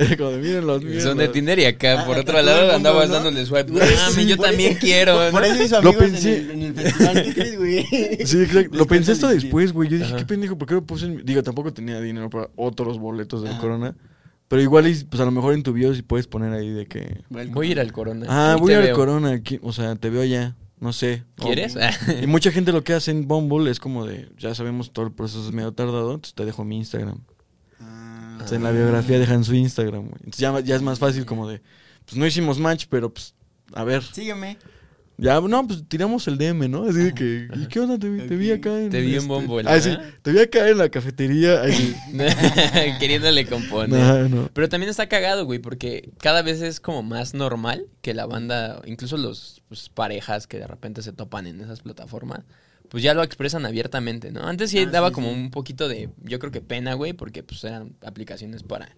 Era 0.00 0.16
como 0.16 0.30
de, 0.30 0.38
mírenlos, 0.38 0.80
mírenlos. 0.82 1.04
Son 1.04 1.16
de 1.16 1.28
Tinder 1.28 1.58
y 1.60 1.64
acá, 1.64 2.04
por 2.04 2.16
Ah, 2.16 2.20
otro 2.22 2.42
lado, 2.42 2.58
mundo, 2.60 2.74
andabas 2.76 3.08
¿no? 3.08 3.14
dándole 3.14 3.46
swipe. 3.46 3.70
Güey, 3.70 3.82
Ah, 3.98 4.10
sí, 4.12 4.26
yo 4.26 4.36
también 4.36 4.72
eso- 4.72 4.80
quiero. 4.80 5.14
Por, 5.14 5.24
¿no? 5.26 5.30
por 5.30 5.44
eso 5.44 5.62
hizo 5.62 5.80
Lo 5.82 5.90
amigos 5.90 6.04
pensé. 6.10 6.38
en, 6.38 6.44
el, 6.44 6.50
en 6.50 6.62
el 6.62 6.74
festival. 6.74 7.22
¿Qué 7.22 7.34
crees, 7.34 7.56
güey? 7.58 7.86
Sí, 8.26 8.42
exacto. 8.42 8.70
Lo 8.76 8.86
pensé 8.86 9.14
la 9.14 9.28
después, 9.28 9.72
güey. 9.72 9.88
Yo 9.88 9.96
dije, 9.98 10.08
Ajá. 10.08 10.16
qué 10.16 10.24
pendejo, 10.26 10.58
¿por 10.58 10.66
qué 10.66 10.74
lo 10.74 10.84
puse 10.84 11.06
en 11.06 11.16
mi-?" 11.16 11.22
Digo, 11.22 11.42
tampoco 11.44 11.72
tenía 11.72 12.00
dinero 12.00 12.28
para 12.28 12.48
otros 12.56 12.98
boletos 12.98 13.42
del 13.42 13.52
Ajá. 13.52 13.60
Corona. 13.60 13.94
Pero 14.48 14.60
igual, 14.60 14.86
y, 14.88 14.94
pues 15.04 15.20
a 15.20 15.24
lo 15.24 15.30
mejor 15.30 15.54
en 15.54 15.62
tu 15.62 15.72
bio 15.72 15.94
sí 15.94 16.02
puedes 16.02 16.26
poner 16.26 16.52
ahí 16.52 16.68
de 16.68 16.84
que... 16.86 17.22
Voy 17.30 17.68
a 17.68 17.70
ir 17.70 17.80
al 17.80 17.90
Corona. 17.92 18.26
Ah, 18.28 18.56
voy 18.58 18.72
te 18.72 18.76
al 18.76 18.82
veo. 18.82 18.96
Corona. 18.96 19.30
aquí, 19.30 19.58
O 19.62 19.72
sea, 19.72 19.94
te 19.96 20.10
veo 20.10 20.20
allá. 20.22 20.56
No 20.82 20.92
sé. 20.92 21.22
¿Quieres? 21.36 21.76
Y 22.20 22.26
mucha 22.26 22.50
gente 22.50 22.72
lo 22.72 22.82
que 22.82 22.92
hace 22.92 23.12
en 23.12 23.28
Bumble 23.28 23.70
es 23.70 23.78
como 23.78 24.04
de, 24.04 24.28
ya 24.36 24.52
sabemos, 24.52 24.92
todo 24.92 25.06
el 25.06 25.12
proceso 25.12 25.46
es 25.46 25.54
medio 25.54 25.70
tardado, 25.70 26.10
entonces 26.14 26.34
te 26.34 26.44
dejo 26.44 26.64
mi 26.64 26.78
Instagram. 26.78 27.20
Ah, 27.78 28.40
O 28.42 28.48
sea, 28.48 28.56
en 28.56 28.64
la 28.64 28.72
biografía 28.72 29.20
dejan 29.20 29.44
su 29.44 29.54
Instagram, 29.54 30.08
güey. 30.08 30.20
Entonces 30.24 30.40
ya, 30.40 30.58
ya 30.58 30.74
es 30.74 30.82
más 30.82 30.98
fácil 30.98 31.24
como 31.24 31.48
de, 31.48 31.62
pues 32.04 32.16
no 32.16 32.26
hicimos 32.26 32.58
match, 32.58 32.86
pero 32.90 33.14
pues, 33.14 33.32
a 33.72 33.84
ver. 33.84 34.02
Sígueme. 34.02 34.58
Ya, 35.18 35.40
no, 35.40 35.66
pues 35.66 35.84
tiramos 35.88 36.26
el 36.26 36.36
DM, 36.38 36.68
¿no? 36.68 36.84
Así 36.84 36.98
de 36.98 37.14
que, 37.14 37.46
¿y 37.54 37.66
qué 37.66 37.80
onda? 37.80 37.98
Te, 37.98 38.08
vi- 38.08 38.26
te 38.26 38.34
vi 38.34 38.50
acá 38.50 38.76
en... 38.80 38.90
Te 38.90 39.00
vi 39.00 39.14
en 39.14 39.30
este- 39.30 39.68
Ah, 39.68 39.80
sí, 39.80 39.90
¿eh? 39.90 39.98
te 40.22 40.32
vi 40.32 40.38
acá 40.40 40.68
en 40.68 40.78
la 40.78 40.88
cafetería. 40.88 41.62
Ay, 41.62 41.72
sí. 41.72 41.94
Queriéndole 42.98 43.46
componer. 43.46 43.88
No, 43.90 44.28
no. 44.28 44.50
Pero 44.52 44.68
también 44.68 44.90
está 44.90 45.08
cagado, 45.08 45.44
güey, 45.44 45.58
porque 45.58 46.10
cada 46.18 46.42
vez 46.42 46.60
es 46.62 46.80
como 46.80 47.02
más 47.02 47.34
normal 47.34 47.86
que 48.00 48.14
la 48.14 48.26
banda, 48.26 48.80
incluso 48.86 49.16
los 49.16 49.62
pues, 49.68 49.88
parejas 49.90 50.46
que 50.46 50.58
de 50.58 50.66
repente 50.66 51.02
se 51.02 51.12
topan 51.12 51.46
en 51.46 51.60
esas 51.60 51.80
plataformas, 51.80 52.40
pues 52.88 53.02
ya 53.02 53.14
lo 53.14 53.22
expresan 53.22 53.64
abiertamente, 53.64 54.32
¿no? 54.32 54.40
Antes 54.46 54.70
sí 54.70 54.78
Ah, 54.78 54.86
daba 54.90 55.08
sí, 55.08 55.14
como 55.14 55.28
sí. 55.28 55.34
un 55.34 55.50
poquito 55.50 55.88
de, 55.88 56.08
yo 56.22 56.38
creo 56.38 56.52
que 56.52 56.60
pena, 56.62 56.94
güey, 56.94 57.12
porque 57.12 57.42
pues 57.42 57.62
eran 57.64 57.94
aplicaciones 58.04 58.62
para, 58.62 58.88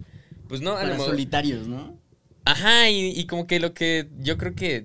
pues 0.49 0.61
no, 0.61 0.77
a 0.77 0.85
lo 0.85 0.93
Para 0.97 1.05
solitarios, 1.05 1.69
¿no? 1.69 1.99
Ajá, 2.47 2.91
y, 2.91 3.11
y 3.19 3.27
como 3.27 3.47
que 3.47 3.59
lo 3.61 3.73
que 3.73 4.09
yo 4.19 4.37
creo 4.37 4.55
que, 4.55 4.85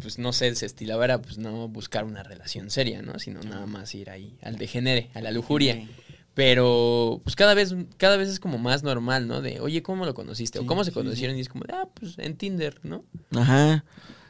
pues 0.00 0.18
no 0.18 0.32
sé, 0.32 0.54
se 0.54 0.66
estilaba 0.66 1.04
era 1.04 1.20
pues 1.20 1.38
no 1.38 1.68
buscar 1.68 2.04
una 2.04 2.22
relación 2.22 2.70
seria, 2.70 3.02
¿no? 3.02 3.18
Sino 3.18 3.40
nada 3.42 3.66
más 3.66 3.94
ir 3.94 4.10
ahí 4.10 4.36
al 4.42 4.56
degenere, 4.56 5.10
a 5.14 5.20
la 5.20 5.30
lujuria. 5.30 5.74
Sí. 5.74 5.88
Pero, 6.34 7.20
pues 7.24 7.34
cada 7.34 7.54
vez, 7.54 7.74
cada 7.96 8.16
vez 8.16 8.28
es 8.28 8.38
como 8.38 8.58
más 8.58 8.84
normal, 8.84 9.26
¿no? 9.26 9.42
De, 9.42 9.58
oye, 9.60 9.82
¿cómo 9.82 10.06
lo 10.06 10.14
conociste? 10.14 10.60
o 10.60 10.66
cómo 10.66 10.84
se 10.84 10.92
sí, 10.92 10.94
conocieron 10.94 11.36
y 11.36 11.40
es 11.40 11.48
como, 11.48 11.64
de, 11.64 11.74
ah, 11.74 11.88
pues 11.92 12.16
en 12.18 12.36
Tinder, 12.36 12.78
¿no? 12.84 13.04
Ajá. 13.34 13.84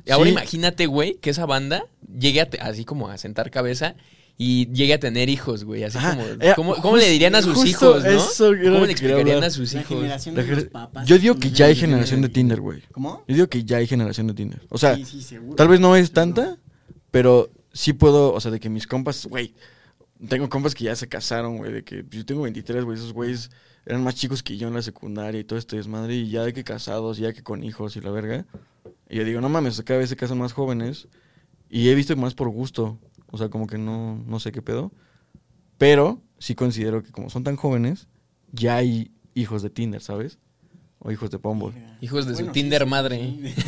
Y 0.06 0.11
ahora 0.11 0.30
imagínate, 0.30 0.87
güey, 0.87 1.16
que 1.16 1.28
esa 1.28 1.44
banda 1.44 1.84
llegue 2.18 2.40
a 2.40 2.48
así 2.62 2.87
como 2.87 3.11
a 3.11 3.18
sentar 3.18 3.50
cabeza 3.50 3.94
y 4.40 4.70
llegue 4.72 4.94
a 4.94 5.01
tener 5.01 5.29
hijos, 5.29 5.64
güey. 5.64 5.83
Así 5.83 5.98
Ajá, 5.98 6.12
como, 6.16 6.22
eh, 6.40 6.53
¿cómo, 6.55 6.74
cómo 6.77 6.96
le 6.96 7.11
dirían 7.11 7.35
a 7.35 7.42
sus 7.42 7.66
hijos, 7.66 8.05
no? 8.05 8.09
eso 8.11 8.46
¿Cómo 8.46 8.81
le 8.81 8.87
que 8.87 8.92
explicarían 8.92 9.42
a 9.42 9.51
sus 9.51 9.74
La 9.74 9.81
hijos? 9.81 9.96
generación 9.98 10.37
La 10.37 10.42
de 10.42 10.48
los 10.48 10.59
gener- 10.64 10.70
papas. 10.70 11.07
Yo 11.09 11.18
digo 11.18 11.35
que 11.38 11.51
ya 11.51 11.66
hay 11.66 11.74
generación 11.74 12.22
de 12.22 12.29
Tinder, 12.29 12.61
güey. 12.61 12.83
¿Cómo? 12.92 13.24
Yo 13.27 13.35
digo 13.35 13.48
que 13.48 13.64
ya 13.64 13.79
hay 13.79 13.87
generación 13.88 14.29
de 14.29 14.35
Tinder. 14.35 14.61
O 14.70 14.79
sea, 14.79 14.94
Sí, 14.96 15.05
sí, 15.05 15.22
seguro. 15.22 15.57
Tal 15.57 15.66
vez 15.68 15.81
no 15.81 15.96
es 15.96 16.12
tanta, 16.12 16.57
pero 17.11 17.51
sí 17.72 17.92
puedo, 17.92 18.33
o 18.33 18.40
sea, 18.40 18.51
de 18.53 18.61
que 18.61 18.68
mis 18.70 18.87
compas, 18.87 19.27
güey, 19.27 19.55
tengo 20.29 20.48
compas 20.48 20.74
que 20.74 20.85
ya 20.85 20.94
se 20.96 21.09
casaron, 21.09 21.57
güey, 21.59 21.72
de 21.72 21.83
que 21.85 22.05
yo 22.09 22.24
tengo 22.24 22.42
23, 22.42 22.85
güey, 22.85 22.96
esos 22.96 23.12
güeyes 23.12 23.51
eran 23.87 24.05
más 24.05 24.14
chicos 24.14 24.42
que 24.42 24.57
yo 24.57 24.68
en 24.68 24.74
la 24.74 24.83
secundaria 24.83 25.40
y 25.40 25.44
todo 25.44 25.59
este 25.59 25.77
desmadre, 25.77 26.14
y 26.14 26.31
ya 26.31 26.44
de 26.44 26.53
que 26.53 26.62
casados, 26.62 27.18
ya 27.18 27.33
que 27.33 27.42
con 27.42 27.64
hijos 27.64 27.96
y 27.96 28.01
la 28.01 28.11
verga. 28.11 28.44
Y 29.09 29.16
yo 29.16 29.24
digo, 29.24 29.40
no 29.40 29.48
mames, 29.48 29.81
cada 29.83 29.98
vez 30.01 30.11
se 30.11 30.16
casan 30.16 30.38
más 30.38 30.53
jóvenes, 30.53 31.09
y 31.70 31.88
he 31.88 31.94
visto 31.94 32.14
más 32.16 32.35
por 32.35 32.48
gusto, 32.51 32.98
o 33.30 33.38
sea, 33.38 33.48
como 33.48 33.66
que 33.66 33.78
no, 33.78 34.16
no 34.26 34.40
sé 34.40 34.52
qué 34.52 34.62
pedo, 34.62 34.92
pero 35.76 36.20
sí 36.38 36.54
considero 36.54 37.02
que 37.02 37.12
como 37.12 37.30
son 37.30 37.44
tan 37.44 37.56
jóvenes, 37.56 38.08
ya 38.52 38.76
hay 38.76 39.12
hijos 39.34 39.62
de 39.62 39.70
Tinder, 39.70 40.00
¿sabes? 40.00 40.38
O 40.98 41.10
hijos 41.10 41.30
de 41.30 41.36
Bumble. 41.36 41.74
Hijos 42.00 42.26
de 42.26 42.37
su 42.37 42.46
Tinder 42.52 42.82
sí, 42.82 42.88
madre. 42.88 43.16
sí, 43.18 43.54
sí. 43.56 43.62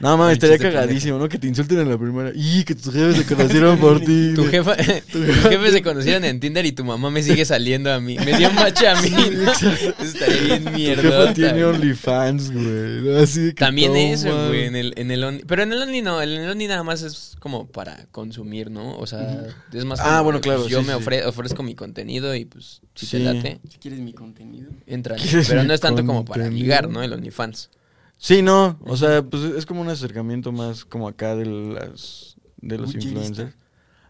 No 0.00 0.16
mames, 0.16 0.34
estaría 0.34 0.58
cagadísimo, 0.58 1.18
¿no? 1.18 1.28
Que 1.28 1.38
te 1.38 1.48
insulten 1.48 1.80
en 1.80 1.88
la 1.90 1.98
primera. 1.98 2.30
Y 2.34 2.62
que 2.64 2.74
tus 2.76 2.92
jefes 2.94 3.16
se 3.16 3.34
conocieron 3.34 3.78
por 3.78 3.98
ti. 4.04 4.32
Tu 4.34 4.44
jefa, 4.46 4.76
tus 5.12 5.26
jefes 5.26 5.72
se 5.72 5.82
conocieron 5.82 6.24
en 6.24 6.38
Tinder 6.38 6.64
y 6.66 6.72
tu 6.72 6.84
mamá 6.84 7.10
me 7.10 7.22
sigue 7.22 7.44
saliendo 7.44 7.92
a 7.92 7.98
mí. 8.00 8.16
Me 8.24 8.36
dio 8.36 8.50
match 8.52 8.82
a 8.84 9.00
mí, 9.02 9.10
¿no? 9.10 9.50
Eso 9.52 9.70
estaría 10.00 10.42
bien 10.42 10.64
Tu 10.64 10.70
mierda. 10.70 11.02
jefa 11.02 11.34
tiene 11.34 11.64
OnlyFans, 11.64 12.52
güey. 12.52 13.00
¿no? 13.02 13.16
Así 13.18 13.40
de 13.40 13.48
que 13.54 13.64
También 13.64 13.88
toma. 13.92 14.00
eso, 14.02 14.46
güey, 14.48 14.64
en 14.66 14.76
el, 14.76 14.92
en 14.96 15.10
el 15.10 15.24
Only. 15.24 15.44
Pero 15.46 15.62
en 15.64 15.72
el 15.72 15.82
Only 15.82 16.02
no, 16.02 16.22
en 16.22 16.28
el 16.30 16.48
Only 16.48 16.68
nada 16.68 16.82
más 16.84 17.02
es 17.02 17.34
como 17.40 17.66
para 17.66 18.06
consumir, 18.12 18.70
¿no? 18.70 18.96
O 18.96 19.06
sea, 19.06 19.46
es 19.72 19.84
más 19.84 19.98
Ah, 20.00 20.10
como 20.18 20.24
bueno, 20.24 20.40
claro, 20.40 20.60
pues, 20.60 20.70
yo 20.70 20.80
sí, 20.80 20.86
me 20.86 20.94
ofre- 20.94 21.24
ofrezco 21.26 21.62
mi 21.64 21.74
contenido 21.74 22.34
y 22.34 22.44
pues 22.44 22.80
si 22.94 23.06
Sí. 23.06 23.16
te 23.16 23.18
late, 23.24 23.60
Si 23.68 23.78
quieres 23.78 23.98
mi 24.00 24.12
contenido. 24.12 24.70
entra. 24.86 25.16
¿Quieres 25.16 25.48
Pero 25.48 25.64
no 25.64 25.72
es 25.74 25.80
tanto 25.80 26.04
como 26.06 26.24
para 26.24 26.48
ligar, 26.48 26.88
¿no? 26.88 26.99
El 27.02 27.12
OnlyFans. 27.12 27.70
Sí, 28.16 28.42
no. 28.42 28.78
O 28.84 28.96
sea, 28.96 29.22
pues 29.22 29.42
es 29.42 29.64
como 29.66 29.80
un 29.80 29.88
acercamiento 29.88 30.52
más 30.52 30.84
como 30.84 31.08
acá 31.08 31.34
de 31.36 31.46
las 31.46 32.36
de 32.60 32.76
los 32.78 32.92
Muy 32.92 33.02
chilista. 33.02 33.20
influencers. 33.20 33.56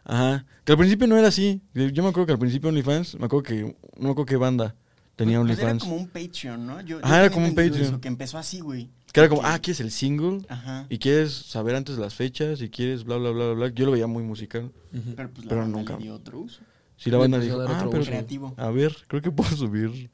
Ajá. 0.04 0.44
Que 0.64 0.72
al 0.72 0.78
principio 0.78 1.06
no 1.06 1.16
era 1.16 1.28
así. 1.28 1.60
Yo 1.74 2.02
me 2.02 2.08
acuerdo 2.08 2.26
que 2.26 2.32
al 2.32 2.38
principio 2.38 2.68
OnlyFans, 2.70 3.18
me 3.20 3.26
acuerdo 3.26 3.42
que, 3.44 3.62
no 3.62 3.74
me 4.06 4.10
acuerdo 4.10 4.26
qué 4.26 4.36
banda 4.36 4.74
tenía 5.14 5.38
Pues 5.40 5.50
era 5.58 5.68
OnlyFans. 5.70 5.82
como 5.84 5.96
un 5.96 6.08
Patreon, 6.08 6.66
¿no? 6.66 6.80
Yo, 6.80 6.98
yo 6.98 7.00
Ah, 7.04 7.20
era 7.20 7.30
como 7.30 7.46
un 7.46 7.54
Patreon. 7.54 7.80
eso, 7.82 8.00
que 8.00 8.08
empezó 8.08 8.38
así, 8.38 8.60
güey. 8.60 8.90
Que 9.12 9.20
era 9.20 9.28
como, 9.28 9.42
ah, 9.44 9.58
¿quieres 9.60 9.80
el 9.80 9.90
single? 9.90 10.44
Ajá. 10.48 10.86
Y 10.88 10.98
quieres 10.98 11.32
saber 11.32 11.74
antes 11.76 11.98
las 11.98 12.14
fechas 12.14 12.60
y 12.62 12.70
quieres 12.70 13.04
bla, 13.04 13.16
bla, 13.16 13.30
bla, 13.30 13.44
bla, 13.46 13.54
bla. 13.54 13.68
Yo 13.68 13.86
lo 13.86 13.92
veía 13.92 14.06
muy 14.06 14.22
musical. 14.22 14.72
Pero 15.16 15.30
pues 15.30 15.44
la 15.44 15.48
Pero 15.50 15.60
banda 15.62 15.78
nunca. 15.78 15.96
le 15.96 16.02
dio 16.04 16.14
otro 16.14 16.40
uso. 16.40 16.60
Si 16.96 17.10
la 17.10 17.18
banda 17.18 17.38
dijo, 17.38 17.60
ah, 17.60 17.86
pero. 17.90 18.04
Creativo. 18.04 18.54
a 18.56 18.70
ver, 18.70 18.96
creo 19.06 19.22
que 19.22 19.30
puedo 19.30 19.50
subir 19.56 20.10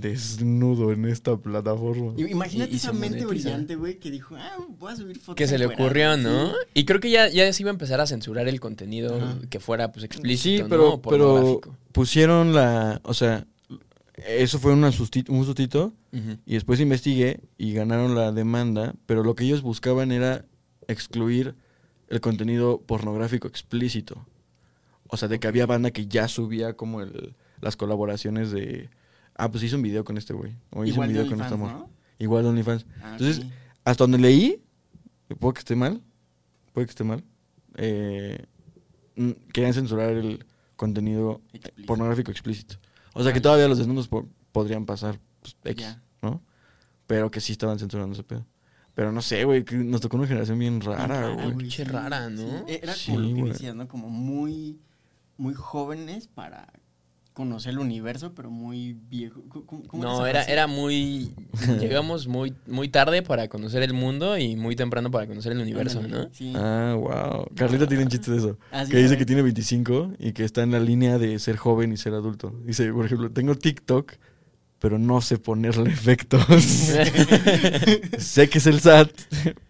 desnudo 0.00 0.92
en 0.92 1.04
esta 1.06 1.36
plataforma. 1.36 2.12
Imagínate 2.16 2.70
Y- 2.70 2.74
y 2.74 2.76
esa 2.76 2.92
mente 2.92 3.24
brillante, 3.26 3.76
güey, 3.76 3.98
que 3.98 4.10
dijo, 4.10 4.36
ah, 4.36 4.56
voy 4.78 4.92
a 4.92 4.96
subir 4.96 5.18
fotos. 5.18 5.34
Que 5.36 5.46
se 5.46 5.58
le 5.58 5.64
encuerado". 5.64 5.84
ocurrió, 5.86 6.16
¿no? 6.16 6.48
Sí. 6.50 6.54
Y 6.74 6.84
creo 6.84 7.00
que 7.00 7.10
ya, 7.10 7.28
ya 7.28 7.52
se 7.52 7.62
iba 7.62 7.70
a 7.70 7.72
empezar 7.74 8.00
a 8.00 8.06
censurar 8.06 8.48
el 8.48 8.60
contenido 8.60 9.16
Ajá. 9.16 9.38
que 9.50 9.60
fuera 9.60 9.92
pues 9.92 10.04
explícito, 10.04 10.56
Sí, 10.56 10.62
¿no? 10.62 10.68
pero, 10.68 10.92
O 10.94 11.02
pero 11.02 11.34
pornográfico. 11.34 11.76
pusieron 11.92 12.54
la, 12.54 13.00
o 13.04 13.14
sea, 13.14 13.46
eso 14.26 14.58
fue 14.58 14.72
una 14.72 14.88
un 14.88 15.44
sustito 15.44 15.92
y 16.46 16.54
después 16.54 16.80
investigué 16.80 17.40
y 17.56 17.72
ganaron 17.74 18.14
la 18.14 18.32
demanda, 18.32 18.94
pero 19.06 19.22
lo 19.22 19.34
que 19.34 19.44
ellos 19.44 19.62
buscaban 19.62 20.10
era 20.10 20.44
excluir 20.88 21.54
el 22.08 22.20
contenido 22.20 22.80
pornográfico 22.80 23.46
explícito. 23.46 24.26
O 25.10 25.16
sea, 25.16 25.28
de 25.28 25.38
que 25.38 25.46
había 25.46 25.66
banda 25.66 25.90
que 25.90 26.06
ya 26.06 26.26
subía 26.28 26.72
como 26.74 27.00
el, 27.02 27.34
las 27.60 27.76
colaboraciones 27.76 28.50
de, 28.50 28.88
ah, 29.38 29.50
pues 29.50 29.64
hizo 29.64 29.76
un 29.76 29.82
video 29.82 30.04
con 30.04 30.18
este 30.18 30.34
güey, 30.34 30.54
o 30.70 30.84
hizo 30.84 30.94
Igual 30.94 31.08
un 31.08 31.14
de 31.14 31.20
video 31.22 31.34
con 31.36 31.42
esta. 31.44 31.56
¿no? 31.56 31.90
Igual 32.18 32.42
de 32.42 32.48
OnlyFans. 32.50 32.86
Ah, 33.02 33.12
Entonces, 33.12 33.46
hasta 33.84 34.04
donde 34.04 34.18
leí, 34.18 34.62
puedo 35.40 35.54
que 35.54 35.60
esté 35.60 35.74
mal, 35.76 36.02
puede 36.74 36.86
que 36.86 36.90
esté 36.90 37.04
mal, 37.04 37.24
eh, 37.76 38.44
mm, 39.16 39.30
querían 39.52 39.72
censurar 39.74 40.10
el 40.10 40.44
contenido 40.76 41.40
Explícito. 41.52 41.86
pornográfico 41.86 42.30
explícito. 42.30 42.76
O 43.14 43.22
sea, 43.24 43.32
que 43.32 43.40
todavía 43.40 43.66
los 43.68 43.78
desnudos 43.78 44.06
po- 44.08 44.28
podrían 44.52 44.84
pasar 44.86 45.18
pues, 45.40 45.56
X. 45.64 45.96
¿no? 46.22 46.42
Pero 47.06 47.30
que 47.30 47.40
sí 47.40 47.52
estaban 47.52 47.78
censurando 47.78 48.12
ese 48.14 48.22
pedo. 48.24 48.46
Pero 48.94 49.12
no 49.12 49.22
sé, 49.22 49.44
güey, 49.44 49.64
nos 49.72 50.00
tocó 50.00 50.16
una 50.16 50.26
generación 50.26 50.58
bien 50.58 50.80
rara, 50.80 51.06
rara, 51.06 51.34
güey. 51.34 51.54
Pinche 51.56 51.84
rara, 51.84 52.28
¿no? 52.28 52.66
Sí, 52.66 52.78
Era 52.82 52.92
Sí, 52.94 53.12
como 53.12 53.20
lo 53.28 53.34
que 53.44 53.52
decías, 53.52 53.74
¿no? 53.76 53.86
Como 53.88 54.08
muy, 54.10 54.80
muy 55.36 55.54
jóvenes 55.54 56.26
para 56.26 56.72
conocer 57.38 57.70
el 57.72 57.78
universo, 57.78 58.34
pero 58.34 58.50
muy 58.50 58.94
viejo. 59.08 59.42
¿Cómo- 59.48 59.64
cómo- 59.64 59.82
cómo 59.86 60.02
No, 60.02 60.26
era, 60.26 60.42
era 60.42 60.66
muy. 60.66 61.32
Llegamos 61.80 62.26
muy, 62.26 62.52
muy 62.66 62.88
tarde 62.88 63.22
para 63.22 63.46
conocer 63.46 63.84
el 63.84 63.92
mundo 63.94 64.36
y 64.36 64.56
muy 64.56 64.74
temprano 64.74 65.08
para 65.12 65.28
conocer 65.28 65.52
el 65.52 65.60
universo, 65.60 66.02
¿no? 66.02 66.28
Sí. 66.32 66.52
Ah, 66.56 66.96
wow. 66.98 67.46
Carlita 67.54 67.86
tiene 67.86 68.02
un 68.02 68.08
chiste 68.10 68.32
de 68.32 68.38
eso. 68.38 68.58
Ah, 68.72 68.84
sí, 68.84 68.90
que 68.90 68.98
dice 68.98 69.16
que 69.16 69.24
tiene 69.24 69.42
25 69.42 70.14
y 70.18 70.32
que 70.32 70.42
está 70.44 70.64
en 70.64 70.72
la 70.72 70.80
línea 70.80 71.16
de 71.18 71.38
ser 71.38 71.56
joven 71.56 71.92
y 71.92 71.96
ser 71.96 72.12
adulto. 72.14 72.52
Dice, 72.64 72.92
por 72.92 73.06
ejemplo, 73.06 73.30
tengo 73.30 73.54
TikTok, 73.54 74.14
pero 74.78 74.98
no 74.98 75.20
sé 75.20 75.38
ponerle 75.38 75.90
efectos. 75.90 76.44
sé 78.18 78.48
que 78.48 78.58
es 78.58 78.66
el 78.66 78.80
SAT, 78.80 79.10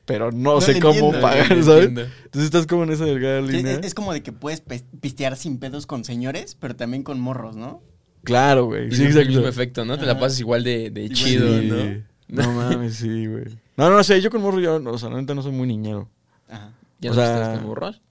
pero 0.05 0.31
no, 0.33 0.55
No 0.55 0.61
sé 0.61 0.81
cómo 0.81 0.95
entiendo. 0.95 1.21
pagar, 1.21 1.57
No 1.57 1.63
¿sabes? 1.65 1.87
entiendo. 1.89 2.13
Entonces 2.25 2.45
estás 2.45 2.67
como 2.67 2.85
en 2.85 2.91
esa 2.93 3.05
delgada 3.05 3.41
línea. 3.41 3.75
es, 3.75 3.87
es 3.87 3.95
como 3.95 4.13
de 4.13 4.23
que 4.23 4.33
puedes 4.33 4.63
pistear 5.01 5.37
sin 5.37 5.59
pedos 5.59 5.87
con 5.87 6.05
señores, 6.05 6.57
pero 6.59 6.77
también 6.77 7.03
con 7.03 7.21
morros, 7.21 7.57
¿no? 7.57 7.83
Claro, 8.25 8.67
güey. 8.67 8.91
Sí, 8.91 8.97
siempre 8.97 9.23
el 9.23 9.29
exacto. 9.29 9.31
mismo 9.41 9.49
efecto, 9.49 9.85
¿no? 9.85 9.99
Te 9.99 10.07
la 10.07 10.19
pasas 10.19 10.41
igual 10.41 10.65
de, 10.65 10.91
de 10.91 11.05
Igual 11.05 11.15
chido, 11.17 11.59
Sí. 11.61 11.69
¿no? 11.69 12.43
No 12.45 12.53
mames, 12.71 12.97
sí, 12.97 13.27
güey. 13.27 13.45
No, 13.77 13.91
no 13.91 14.03
sé, 14.05 14.21
yo 14.21 14.31
con 14.31 14.43
morro, 14.43 14.61
yo, 14.61 14.77
o 14.77 14.99
sea, 14.99 15.09
la 15.09 15.21
neta 15.21 15.35
no 15.35 15.43
soy 15.43 15.53
muy 15.53 15.67
niñero. 15.69 16.09
Ajá. 16.49 16.73
¿Ya 17.01 17.11
O 17.11 17.15
no 17.15 17.21
sea- 17.21 17.35
estás 17.35 17.59
con 17.59 17.67
burros? 17.69 18.03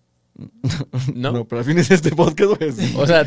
No, 1.16 1.32
¿No? 1.32 1.48
pero 1.48 1.60
al 1.60 1.66
fin 1.66 1.78
es 1.80 1.90
este 1.90 2.12
podcast, 2.12 2.58
güey. 2.60 2.72
O 2.96 3.08
sea, 3.08 3.26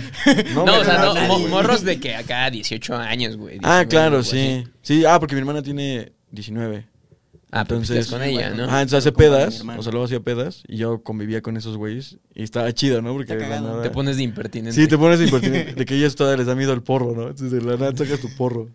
No, 0.54 0.64
no, 0.64 0.78
o 0.80 0.84
sea, 0.84 0.98
no, 1.04 1.14
mo- 1.26 1.48
morros 1.48 1.82
de 1.82 1.98
que 1.98 2.14
acá 2.14 2.48
18 2.50 2.94
años, 2.96 3.36
güey. 3.36 3.58
Ah, 3.62 3.84
19, 3.84 3.88
claro, 3.88 4.22
sí. 4.22 4.38
así. 4.62 4.70
Sí, 4.82 5.04
ah, 5.04 5.18
porque 5.18 5.34
mi 5.34 5.40
hermana 5.40 5.62
tiene 5.62 6.12
19. 6.30 6.86
Ah, 7.52 7.64
pero 7.64 7.80
Entonces- 7.80 8.06
pisteas 8.06 8.20
con 8.20 8.22
ella, 8.28 8.50
¿no? 8.50 8.64
Ah, 8.70 8.80
entonces 8.82 8.98
hace 9.00 9.10
pedas, 9.12 9.64
o 9.76 9.82
sea, 9.82 9.90
luego 9.90 10.04
hacía 10.04 10.20
pedas 10.20 10.62
y 10.68 10.76
yo 10.76 11.02
convivía 11.02 11.40
con 11.42 11.56
esos 11.56 11.76
güeyes 11.76 12.18
y 12.32 12.44
estaba 12.44 12.72
chido, 12.72 13.02
¿no? 13.02 13.12
Porque 13.12 13.34
de 13.34 13.48
la 13.48 13.60
nada- 13.60 13.82
Te 13.82 13.90
pones 13.90 14.16
de 14.16 14.22
impertinente. 14.22 14.80
Sí, 14.80 14.86
te 14.86 14.96
pones 14.96 15.20
impertinente, 15.20 15.74
de 15.74 15.84
que 15.84 15.96
ellos 15.96 16.14
todavía 16.14 16.36
les 16.38 16.46
da 16.46 16.54
miedo 16.54 16.72
el 16.72 16.82
porro, 16.84 17.12
¿no? 17.12 17.22
Entonces 17.22 17.50
de 17.50 17.60
la 17.60 17.76
nada 17.76 17.92
sacas 17.96 18.20
tu 18.20 18.28
porro. 18.36 18.68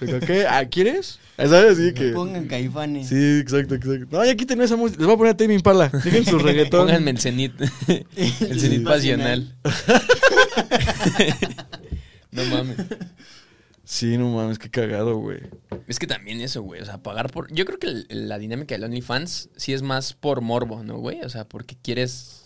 Digo, 0.00 0.20
¿qué? 0.20 0.46
¿Ah, 0.46 0.64
quieres? 0.66 1.18
Ah, 1.38 1.46
¿Sabes? 1.46 1.78
Así 1.78 1.94
que... 1.94 2.10
Pongan 2.10 2.46
caifanes. 2.46 3.08
Sí, 3.08 3.38
exacto, 3.38 3.74
exacto. 3.74 4.06
No, 4.10 4.24
ya 4.24 4.34
quiten 4.34 4.60
esa 4.60 4.76
música. 4.76 4.98
Les 4.98 5.06
voy 5.06 5.14
a 5.14 5.18
poner 5.18 5.34
a 5.34 5.36
Tame 5.36 5.54
Impala. 5.54 5.88
Dejen 5.88 6.24
su 6.24 6.38
reggaetón. 6.38 6.86
Pónganme 6.86 7.12
el 7.12 7.18
cenit. 7.18 7.52
el 8.16 8.60
cenit 8.60 8.84
pasional. 8.84 9.54
no 12.30 12.44
mames. 12.44 12.76
Sí, 13.84 14.18
no 14.18 14.30
mames, 14.30 14.58
qué 14.58 14.68
cagado, 14.68 15.16
güey. 15.18 15.40
Es 15.86 15.98
que 15.98 16.06
también 16.06 16.40
eso, 16.40 16.62
güey. 16.62 16.80
O 16.80 16.84
sea, 16.84 16.98
pagar 16.98 17.30
por. 17.30 17.52
Yo 17.52 17.64
creo 17.64 17.78
que 17.78 18.04
la 18.08 18.38
dinámica 18.38 18.74
del 18.74 18.84
OnlyFans 18.84 19.50
sí 19.56 19.72
es 19.72 19.82
más 19.82 20.12
por 20.12 20.40
morbo, 20.40 20.82
¿no, 20.82 20.98
güey? 20.98 21.20
O 21.22 21.28
sea, 21.28 21.44
porque 21.44 21.76
quieres. 21.80 22.45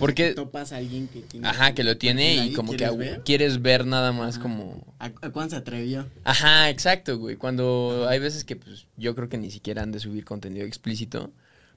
Porque. 0.00 0.32
Topas 0.32 0.72
a 0.72 0.78
alguien 0.78 1.06
que 1.06 1.20
tiene. 1.20 1.46
Ajá, 1.46 1.74
que 1.74 1.84
lo 1.84 1.96
tiene 1.96 2.46
y 2.46 2.52
como 2.54 2.72
que 2.72 2.78
¿quieres 2.78 2.96
ver? 2.96 3.22
quieres 3.24 3.62
ver 3.62 3.86
nada 3.86 4.10
más 4.12 4.36
Ajá. 4.36 4.42
como. 4.42 4.94
¿A, 4.98 5.06
a 5.06 5.30
cuándo 5.30 5.50
se 5.50 5.56
atrevió? 5.56 6.08
Ajá, 6.24 6.70
exacto, 6.70 7.18
güey. 7.18 7.36
Cuando 7.36 8.06
hay 8.08 8.18
veces 8.18 8.44
que 8.44 8.56
pues, 8.56 8.86
yo 8.96 9.14
creo 9.14 9.28
que 9.28 9.38
ni 9.38 9.50
siquiera 9.50 9.82
han 9.82 9.92
de 9.92 10.00
subir 10.00 10.24
contenido 10.24 10.66
explícito. 10.66 11.30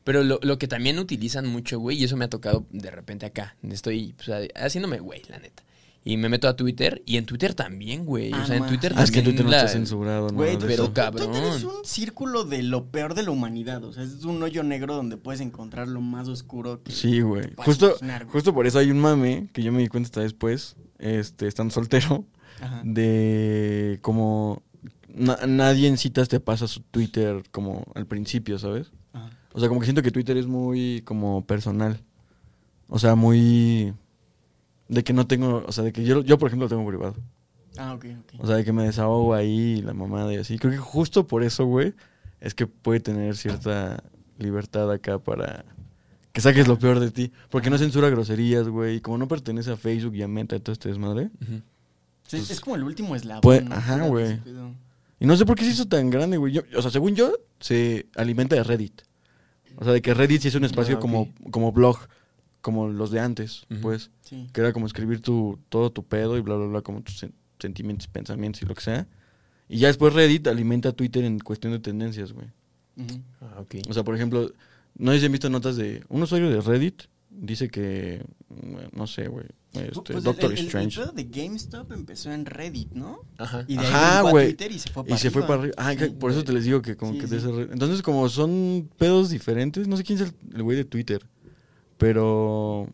Pero 0.05 0.23
lo, 0.23 0.39
lo 0.41 0.57
que 0.57 0.67
también 0.67 0.99
utilizan 0.99 1.45
mucho, 1.47 1.79
güey, 1.79 1.97
y 1.97 2.03
eso 2.03 2.17
me 2.17 2.25
ha 2.25 2.29
tocado 2.29 2.65
de 2.71 2.91
repente 2.91 3.25
acá. 3.25 3.55
Estoy 3.69 4.13
pues, 4.13 4.49
haciéndome, 4.55 4.99
güey, 4.99 5.21
la 5.29 5.39
neta. 5.39 5.63
Y 6.05 6.17
me 6.17 6.27
meto 6.27 6.49
a 6.49 6.55
Twitter, 6.57 7.01
y 7.05 7.15
en 7.15 7.25
Twitter 7.25 7.53
también, 7.53 8.03
güey. 8.05 8.31
Ah, 8.33 8.41
o 8.43 8.45
sea, 8.45 8.57
en. 8.57 8.67
Twitter 8.67 8.93
Ah, 8.97 9.03
es 9.03 9.09
que 9.11 9.19
también 9.19 9.37
te 9.37 9.43
no 9.43 9.49
la- 9.51 9.57
estás 9.57 9.71
censurado, 9.71 10.27
¿no? 10.29 10.33
Güey, 10.35 10.57
pero 10.59 10.93
cabrón. 10.93 11.31
Twitter 11.31 11.43
es 11.53 11.63
un 11.63 11.85
círculo 11.85 12.43
de 12.43 12.61
lo 12.61 12.87
peor 12.91 13.13
de 13.13 13.23
la 13.23 13.31
humanidad. 13.31 13.81
O 13.85 13.93
sea, 13.93 14.03
es 14.03 14.25
un 14.25 14.43
hoyo 14.43 14.63
negro 14.63 14.95
donde 14.95 15.15
puedes 15.15 15.39
encontrar 15.39 15.87
lo 15.87 16.01
más 16.01 16.27
oscuro 16.27 16.83
que. 16.83 16.91
Sí, 16.91 17.21
güey. 17.21 17.43
puedes 17.55 17.65
Justo, 17.65 17.87
imaginar, 17.91 18.25
güey. 18.25 18.33
justo 18.33 18.53
por 18.53 18.67
eso 18.67 18.79
hay 18.79 18.91
un 18.91 18.99
mame 18.99 19.47
que 19.53 19.63
yo 19.63 19.71
me 19.71 19.79
di 19.79 19.87
cuenta 19.87 20.07
hasta 20.07 20.19
después, 20.21 20.75
este, 20.99 21.47
estando 21.47 21.73
soltero, 21.73 22.25
Ajá. 22.59 22.81
de 22.83 23.99
como 24.01 24.61
na- 25.07 25.39
nadie 25.47 25.87
en 25.87 25.97
citas 25.97 26.27
te 26.27 26.41
pasa 26.41 26.67
su 26.67 26.81
Twitter 26.81 27.43
como 27.51 27.85
al 27.95 28.07
principio, 28.07 28.59
¿sabes? 28.59 28.91
Ajá. 29.13 29.29
O 29.53 29.59
sea, 29.61 29.69
como 29.69 29.79
que 29.79 29.85
siento 29.85 30.01
que 30.03 30.11
Twitter 30.11 30.35
es 30.35 30.47
muy 30.47 31.01
como 31.05 31.45
personal. 31.45 32.01
O 32.89 32.99
sea, 32.99 33.15
muy 33.15 33.93
de 34.87 35.03
que 35.03 35.13
no 35.13 35.27
tengo, 35.27 35.63
o 35.67 35.71
sea, 35.71 35.83
de 35.83 35.91
que 35.93 36.03
yo, 36.03 36.21
yo 36.23 36.37
por 36.37 36.47
ejemplo 36.47 36.65
lo 36.65 36.69
tengo 36.69 36.87
privado. 36.87 37.15
Ah, 37.77 37.93
ok, 37.93 38.05
ok. 38.21 38.33
O 38.39 38.47
sea, 38.47 38.55
de 38.57 38.63
que 38.65 38.71
me 38.73 38.83
desahogo 38.83 39.33
ahí 39.33 39.81
la 39.81 39.93
mamada 39.93 40.31
y 40.33 40.37
así. 40.37 40.59
Creo 40.59 40.71
que 40.71 40.77
justo 40.77 41.25
por 41.27 41.43
eso, 41.43 41.65
güey, 41.65 41.93
es 42.39 42.53
que 42.53 42.67
puede 42.67 42.99
tener 42.99 43.35
cierta 43.35 44.03
libertad 44.37 44.91
acá 44.91 45.17
para 45.19 45.65
que 46.31 46.41
saques 46.41 46.67
lo 46.67 46.77
peor 46.77 46.99
de 46.99 47.09
ti. 47.11 47.31
Porque 47.49 47.69
no 47.69 47.77
censura 47.77 48.09
groserías, 48.09 48.67
güey. 48.67 48.97
Y 48.97 49.01
como 49.01 49.17
no 49.17 49.27
pertenece 49.27 49.71
a 49.71 49.77
Facebook 49.77 50.15
y 50.15 50.21
a 50.23 50.27
Meta 50.27 50.55
y 50.55 50.59
todo 50.59 50.73
este 50.73 50.89
desmadre. 50.89 51.31
Ujú. 51.41 51.61
Sí, 52.27 52.37
es 52.37 52.59
como 52.61 52.75
el 52.75 52.83
último 52.83 53.15
eslabón. 53.15 53.41
Pues, 53.41 53.63
¿no? 53.63 53.75
ajá, 53.75 54.07
güey. 54.07 54.39
Y 55.19 55.25
no 55.25 55.35
sé 55.37 55.45
por 55.45 55.55
qué 55.57 55.63
se 55.65 55.71
hizo 55.71 55.87
tan 55.87 56.09
grande, 56.09 56.37
güey. 56.37 56.53
Yo- 56.53 56.61
o 56.77 56.81
sea, 56.81 56.91
según 56.91 57.15
yo, 57.15 57.33
se 57.59 58.07
alimenta 58.15 58.55
de 58.55 58.63
Reddit. 58.63 59.01
O 59.77 59.83
sea, 59.83 59.93
de 59.93 60.01
que 60.01 60.13
Reddit 60.13 60.41
sí 60.41 60.47
es 60.49 60.55
un 60.55 60.65
espacio 60.65 60.97
Ah, 60.97 60.99
como, 60.99 61.29
como 61.51 61.71
blog, 61.71 61.97
como 62.63 62.87
los 62.87 63.11
de 63.11 63.19
antes, 63.19 63.67
pues. 63.83 64.09
Sí. 64.21 64.47
Que 64.51 64.61
era 64.61 64.73
como 64.73 64.87
escribir 64.87 65.19
tu, 65.21 65.59
todo 65.69 65.91
tu 65.91 66.03
pedo 66.03 66.35
y 66.37 66.41
bla, 66.41 66.55
bla, 66.55 66.65
bla, 66.65 66.81
como 66.81 67.01
tus 67.03 67.21
sen- 67.21 67.33
sentimientos, 67.59 68.07
pensamientos 68.07 68.61
y 68.63 68.65
lo 68.65 68.73
que 68.73 68.81
sea. 68.81 69.07
Y 69.69 69.77
ya 69.77 69.87
después 69.87 70.13
Reddit 70.13 70.47
alimenta 70.47 70.89
a 70.89 70.91
Twitter 70.93 71.23
en 71.25 71.37
cuestión 71.39 71.73
de 71.73 71.79
tendencias, 71.79 72.31
güey. 72.33 72.47
Ah, 73.41 73.59
ok. 73.59 73.75
O 73.89 73.93
sea, 73.93 74.03
por 74.03 74.15
ejemplo, 74.15 74.51
no 74.97 75.11
sé 75.11 75.19
si 75.19 75.25
han 75.25 75.31
visto 75.31 75.49
notas 75.49 75.75
de... 75.75 76.03
Un 76.09 76.21
usuario 76.23 76.49
de 76.49 76.61
Reddit 76.61 77.03
dice 77.29 77.69
que... 77.69 78.25
mm, 78.49 78.95
No 78.97 79.07
sé, 79.07 79.27
güey. 79.27 79.45
Este, 79.73 79.91
Pues 79.91 80.17
el- 80.17 80.23
Doctor 80.23 80.51
el, 80.53 80.59
el, 80.59 80.65
Strange. 80.67 80.99
pedo 81.01 81.11
de 81.11 81.23
GameStop 81.23 81.91
empezó 81.91 82.31
en 82.31 82.45
Reddit, 82.45 82.91
¿no? 82.93 83.21
Ajá. 83.37 83.65
Y 83.67 83.75
de 83.75 83.81
ahí 83.81 83.87
Ajá, 83.87 84.21
güey. 84.21 84.47
Twitter 84.49 84.71
y 84.71 84.79
se 84.79 84.89
fue 84.89 85.03
para 85.03 85.15
Y 85.15 85.17
se 85.19 85.31
fue 85.31 85.41
para 85.41 85.55
arriba. 85.61 85.73
Ah, 85.77 85.93
Sí. 85.97 86.09
por 86.11 86.31
eso 86.31 86.43
te 86.43 86.53
les 86.53 86.63
digo 86.65 86.81
que 86.81 86.95
como 86.95 87.13
Sí, 87.13 87.19
que 87.19 87.25
sí. 87.27 87.31
de 87.31 87.37
ese 87.39 87.49
Entonces, 87.73 88.01
como 88.03 88.29
son 88.29 88.89
pedos 88.97 89.29
diferentes, 89.31 89.87
no 89.87 89.97
sé 89.97 90.03
quién 90.03 90.19
es 90.21 90.27
el- 90.29 90.55
el 90.55 90.63
güey 90.63 90.77
de 90.77 90.85
Twitter, 90.85 91.25
pero 91.97 92.87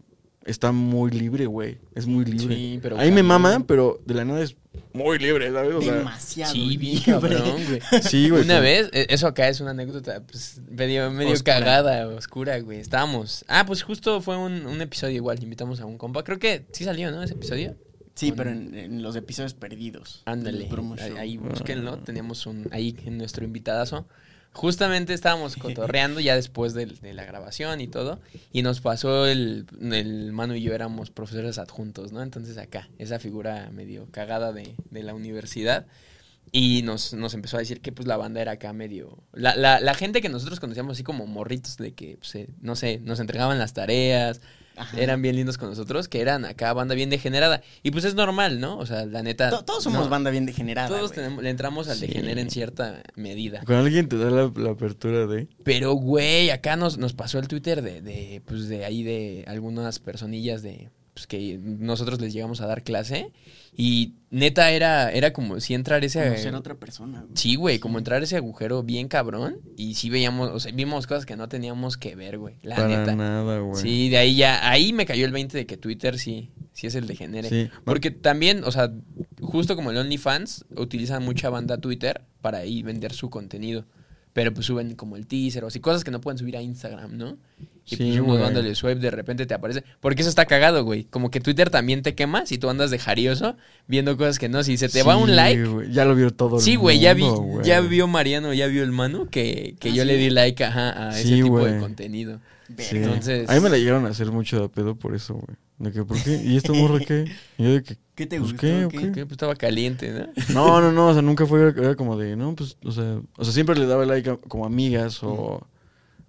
está 0.45 0.71
muy 0.71 1.12
libre, 1.12 1.45
güey. 1.45 1.77
Es 1.95 2.05
muy 2.07 2.25
libre. 2.25 2.55
Sí, 2.55 2.79
pero 2.81 2.97
Ahí 2.97 3.12
me 3.12 3.23
mama, 3.23 3.63
pero 3.67 3.99
de 4.05 4.13
la 4.13 4.25
nada 4.25 4.41
es 4.41 4.55
muy 4.93 5.19
libre, 5.19 5.51
¿sabes? 5.51 5.73
O 5.75 5.81
sea, 5.81 5.95
Demasiado. 5.95 6.53
Sí, 6.53 6.77
bien 6.77 6.95
libre. 6.95 7.12
cabrón, 7.12 7.55
güey. 7.67 8.01
sí, 8.01 8.29
güey. 8.29 8.43
Una 8.43 8.59
vez, 8.59 8.89
e- 8.93 9.07
eso 9.09 9.27
acá 9.27 9.47
es 9.49 9.59
una 9.62 9.71
anécdota 9.71 10.21
pues, 10.25 10.62
medio, 10.69 11.12
medio 11.12 11.33
Oscura. 11.33 11.59
cagada, 11.59 12.07
oscura, 12.07 12.59
güey. 12.59 12.79
Estábamos. 12.79 13.45
Ah, 13.47 13.65
pues 13.65 13.83
justo 13.83 14.21
fue 14.21 14.38
un, 14.38 14.65
un 14.65 14.81
episodio 14.81 15.15
igual. 15.15 15.41
Invitamos 15.43 15.79
a 15.81 15.85
un 15.85 15.97
compa. 15.97 16.23
Creo 16.23 16.39
que 16.39 16.65
sí 16.71 16.83
salió, 16.83 17.12
¿no? 17.12 17.21
Ese 17.23 17.33
episodio. 17.33 17.75
Sí, 18.15 18.33
pero 18.33 18.49
en, 18.49 18.75
en 18.75 19.01
los 19.01 19.15
episodios 19.15 19.53
perdidos. 19.53 20.23
Ándale. 20.25 20.67
Ahí, 20.99 21.13
ahí 21.17 21.38
búsquenlo. 21.38 21.99
Teníamos 21.99 22.45
un 22.47 22.67
ahí 22.71 22.97
en 23.05 23.17
nuestro 23.17 23.45
invitadazo. 23.45 24.07
Justamente 24.53 25.13
estábamos 25.13 25.55
cotorreando 25.57 26.19
ya 26.19 26.35
después 26.35 26.73
de, 26.73 26.88
la 27.13 27.25
grabación 27.25 27.81
y 27.81 27.88
todo. 27.88 28.19
Y 28.51 28.62
nos 28.62 28.81
pasó 28.81 29.27
el, 29.27 29.65
el 29.79 30.31
Manu 30.31 30.55
y 30.55 30.62
yo 30.62 30.73
éramos 30.73 31.12
profesores 31.12 31.57
adjuntos, 31.57 32.12
¿no? 32.12 32.21
Entonces 32.21 32.57
acá, 32.57 32.89
esa 32.97 33.19
figura 33.19 33.69
medio 33.71 34.07
cagada 34.12 34.51
de, 34.53 34.75
de 34.89 35.03
la 35.03 35.13
universidad. 35.13 35.85
Y 36.51 36.81
nos, 36.81 37.13
nos 37.13 37.33
empezó 37.35 37.57
a 37.57 37.59
decir 37.59 37.79
que 37.79 37.91
pues 37.91 38.07
la 38.07 38.17
banda 38.17 38.41
era 38.41 38.53
acá 38.53 38.73
medio... 38.73 39.19
La, 39.33 39.55
la, 39.55 39.79
la 39.79 39.93
gente 39.93 40.21
que 40.21 40.29
nosotros 40.29 40.59
conocíamos 40.59 40.93
así 40.93 41.03
como 41.03 41.27
morritos 41.27 41.77
de 41.77 41.93
que, 41.93 42.17
pues, 42.17 42.33
eh, 42.35 42.49
no 42.59 42.75
sé, 42.75 42.99
nos 43.03 43.19
entregaban 43.19 43.59
las 43.59 43.73
tareas, 43.73 44.41
Ajá. 44.80 44.98
eran 45.00 45.22
bien 45.22 45.36
lindos 45.36 45.58
con 45.58 45.70
nosotros, 45.70 46.08
que 46.08 46.22
eran 46.22 46.46
acá 46.46 46.74
banda 46.74 46.96
bien 46.96 47.10
degenerada. 47.10 47.62
Y 47.84 47.92
pues 47.92 48.06
es 48.06 48.15
normal, 48.15 48.60
¿no? 48.60 48.78
O 48.78 48.86
sea, 48.86 49.06
la 49.06 49.22
neta... 49.22 49.50
To- 49.50 49.63
Todos 49.65 49.84
somos 49.84 50.06
no, 50.06 50.10
banda 50.10 50.32
bien 50.32 50.46
degenerada. 50.46 50.88
Todos 50.88 51.12
tenemos, 51.12 51.44
le 51.44 51.50
entramos 51.50 51.88
al 51.89 51.98
Sí. 51.98 52.08
degener 52.08 52.39
en 52.39 52.50
cierta 52.50 53.04
medida. 53.15 53.62
Con 53.65 53.76
alguien 53.76 54.08
te 54.10 54.18
da 54.18 54.30
la, 54.30 54.52
la 54.56 54.72
apertura 54.72 55.28
de... 55.28 55.48
Pero, 55.63 55.94
güey, 55.94 56.50
acá 56.50 56.76
nos, 56.76 56.98
nos 56.98 57.13
pasó 57.13 57.39
el 57.39 57.48
Twitter 57.48 57.82
de, 57.82 58.02
de, 58.02 58.42
pues, 58.46 58.68
de 58.70 58.86
ahí 58.86 59.04
de 59.04 59.44
algunas 59.48 60.00
personillas 60.00 60.62
de, 60.63 60.89
pues, 61.13 61.28
que 61.28 61.60
nosotros 61.62 62.20
les 62.22 62.34
llegamos 62.34 62.62
a 62.62 62.68
dar 62.68 62.84
clase. 62.84 63.32
Y 63.75 64.15
neta 64.29 64.71
era, 64.71 65.12
era 65.12 65.32
como 65.34 65.60
si 65.60 65.73
entrar 65.73 66.03
ese... 66.03 66.23
Conocer 66.23 66.53
a 66.53 66.58
otra 66.58 66.75
persona. 66.75 67.21
güey. 67.21 67.32
Sí, 67.36 67.55
güey, 67.55 67.79
como 67.79 67.97
entrar 67.97 68.21
ese 68.21 68.36
agujero 68.36 68.84
bien 68.84 69.08
cabrón. 69.08 69.58
Y 69.77 69.95
sí 69.95 70.10
veíamos, 70.10 70.49
o 70.49 70.60
sea, 70.60 70.71
vimos 70.71 71.08
cosas 71.08 71.25
que 71.25 71.36
no 71.36 71.47
teníamos 71.49 71.97
que 71.97 72.15
ver, 72.15 72.38
güey. 72.38 72.55
La 72.62 72.75
para 72.75 72.88
neta. 72.88 73.15
nada, 73.15 73.60
güey. 73.60 73.82
Sí, 73.82 74.10
de 74.10 74.17
ahí 74.17 74.36
ya, 74.36 74.69
ahí 74.69 74.93
me 74.93 75.05
cayó 75.05 75.25
el 75.25 75.32
20 75.32 75.58
de 75.58 75.65
que 75.65 75.77
Twitter 75.77 76.19
sí, 76.19 76.51
sí 76.73 76.88
es 76.88 76.95
el 76.95 77.08
degenere. 77.08 77.49
Sí. 77.49 77.69
Porque 77.86 78.12
también, 78.12 78.63
o 78.63 78.71
sea, 78.71 78.91
justo 79.41 79.75
como 79.75 79.91
el 79.91 79.97
OnlyFans, 79.97 80.65
utilizan 80.75 81.23
mucha 81.23 81.49
banda 81.49 81.77
Twitter 81.77 82.25
para 82.41 82.60
ahí 82.60 82.84
vender 82.84 83.13
su 83.13 83.29
contenido. 83.29 83.86
Pero 84.34 84.53
pues 84.53 84.67
suben 84.67 84.95
como 84.95 85.15
el 85.15 85.25
teaser 85.25 85.63
o 85.63 85.67
así, 85.67 85.79
cosas 85.79 86.03
que 86.03 86.12
no 86.12 86.21
pueden 86.21 86.38
subir 86.38 86.55
a 86.55 86.62
Instagram, 86.62 87.17
¿no? 87.17 87.38
Y 87.91 87.95
Sí, 87.95 88.12
pues 88.12 88.21
güey. 88.21 88.38
dándole 88.39 88.75
swipe 88.75 88.99
de 88.99 89.12
repente 89.12 89.45
te 89.45 89.54
aparece. 89.54 89.84
Porque 89.99 90.21
eso 90.21 90.30
está 90.30 90.45
cagado, 90.45 90.84
güey. 90.84 91.06
Como 91.06 91.32
que 91.32 91.39
Twitter 91.39 91.69
también 91.69 92.02
te 92.04 92.15
quema 92.15 92.45
si 92.45 92.58
tú 92.58 92.69
andas 92.69 92.91
de 92.91 92.99
jarioso 92.99 93.56
viendo 93.88 94.15
cosas 94.17 94.38
que 94.39 94.49
no. 94.49 94.63
Si 94.63 94.78
se 94.78 94.89
te 94.89 95.04
va 95.04 95.15
un 95.17 95.36
like. 95.36 95.63
güey, 95.65 95.91
Ya 95.91 96.06
lo 96.06 96.15
vio 96.15 96.32
todo 96.32 96.58
el 96.58 96.62
Sí, 96.62 96.75
güey, 96.75 96.99
ya 96.99 97.13
vi, 97.13 97.23
güey. 97.23 97.65
ya 97.65 97.82
vio 97.82 98.08
Mariano, 98.08 98.54
ya 98.54 98.67
vio 98.67 98.84
el 98.84 98.91
Manu 98.91 99.28
que, 99.30 99.75
que 99.80 99.89
Ah, 99.89 99.93
yo 99.93 100.02
sí. 100.04 100.08
le 100.08 100.17
di 100.17 100.30
like 100.30 100.63
ajá, 100.63 101.10
a 101.10 101.19
ese 101.19 101.28
Sí, 101.30 101.36
tipo 101.36 101.49
güey. 101.49 101.73
de 101.73 101.80
contenido. 101.80 102.39
Sí. 102.78 102.97
Entonces- 102.97 103.49
A 103.49 103.56
mí 103.56 103.60
me 103.62 103.69
la 103.69 103.78
llegaron 103.78 104.06
a 104.06 104.10
hacer 104.10 104.32
mucho 104.32 104.62
de 104.62 104.69
pedo 104.69 104.95
por 104.95 105.15
eso, 105.15 105.34
güey. 105.34 105.58
De 105.80 105.91
que, 105.93 106.04
¿por 106.04 106.21
qué? 106.21 106.36
¿Y 106.43 106.58
esta 106.58 106.73
morra 106.73 106.99
qué? 106.99 107.25
Y 107.58 107.63
yo 107.63 107.73
de 107.73 107.84
que, 107.84 107.97
¿Qué 108.13 108.25
te 108.28 108.38
Pues, 108.38 108.52
gustó? 108.52 108.67
¿qué, 108.89 109.12
pues 109.13 109.32
estaba 109.32 109.56
caliente, 109.56 110.12
¿no? 110.12 110.28
No, 110.54 110.82
no, 110.82 110.91
no, 110.91 111.08
o 111.08 111.13
sea, 111.13 111.21
nunca 111.21 111.45
fue, 111.45 111.69
era 111.69 111.95
como 111.95 112.17
de, 112.17 112.36
no, 112.36 112.54
pues, 112.54 112.75
o 112.84 112.91
sea, 112.91 113.21
o 113.38 113.43
sea, 113.45 113.54
siempre 113.54 113.78
le 113.80 113.86
daba 113.86 114.06
like 114.06 114.30
a, 114.30 114.36
como 114.36 114.65
amigas 114.65 115.23
o 115.23 115.65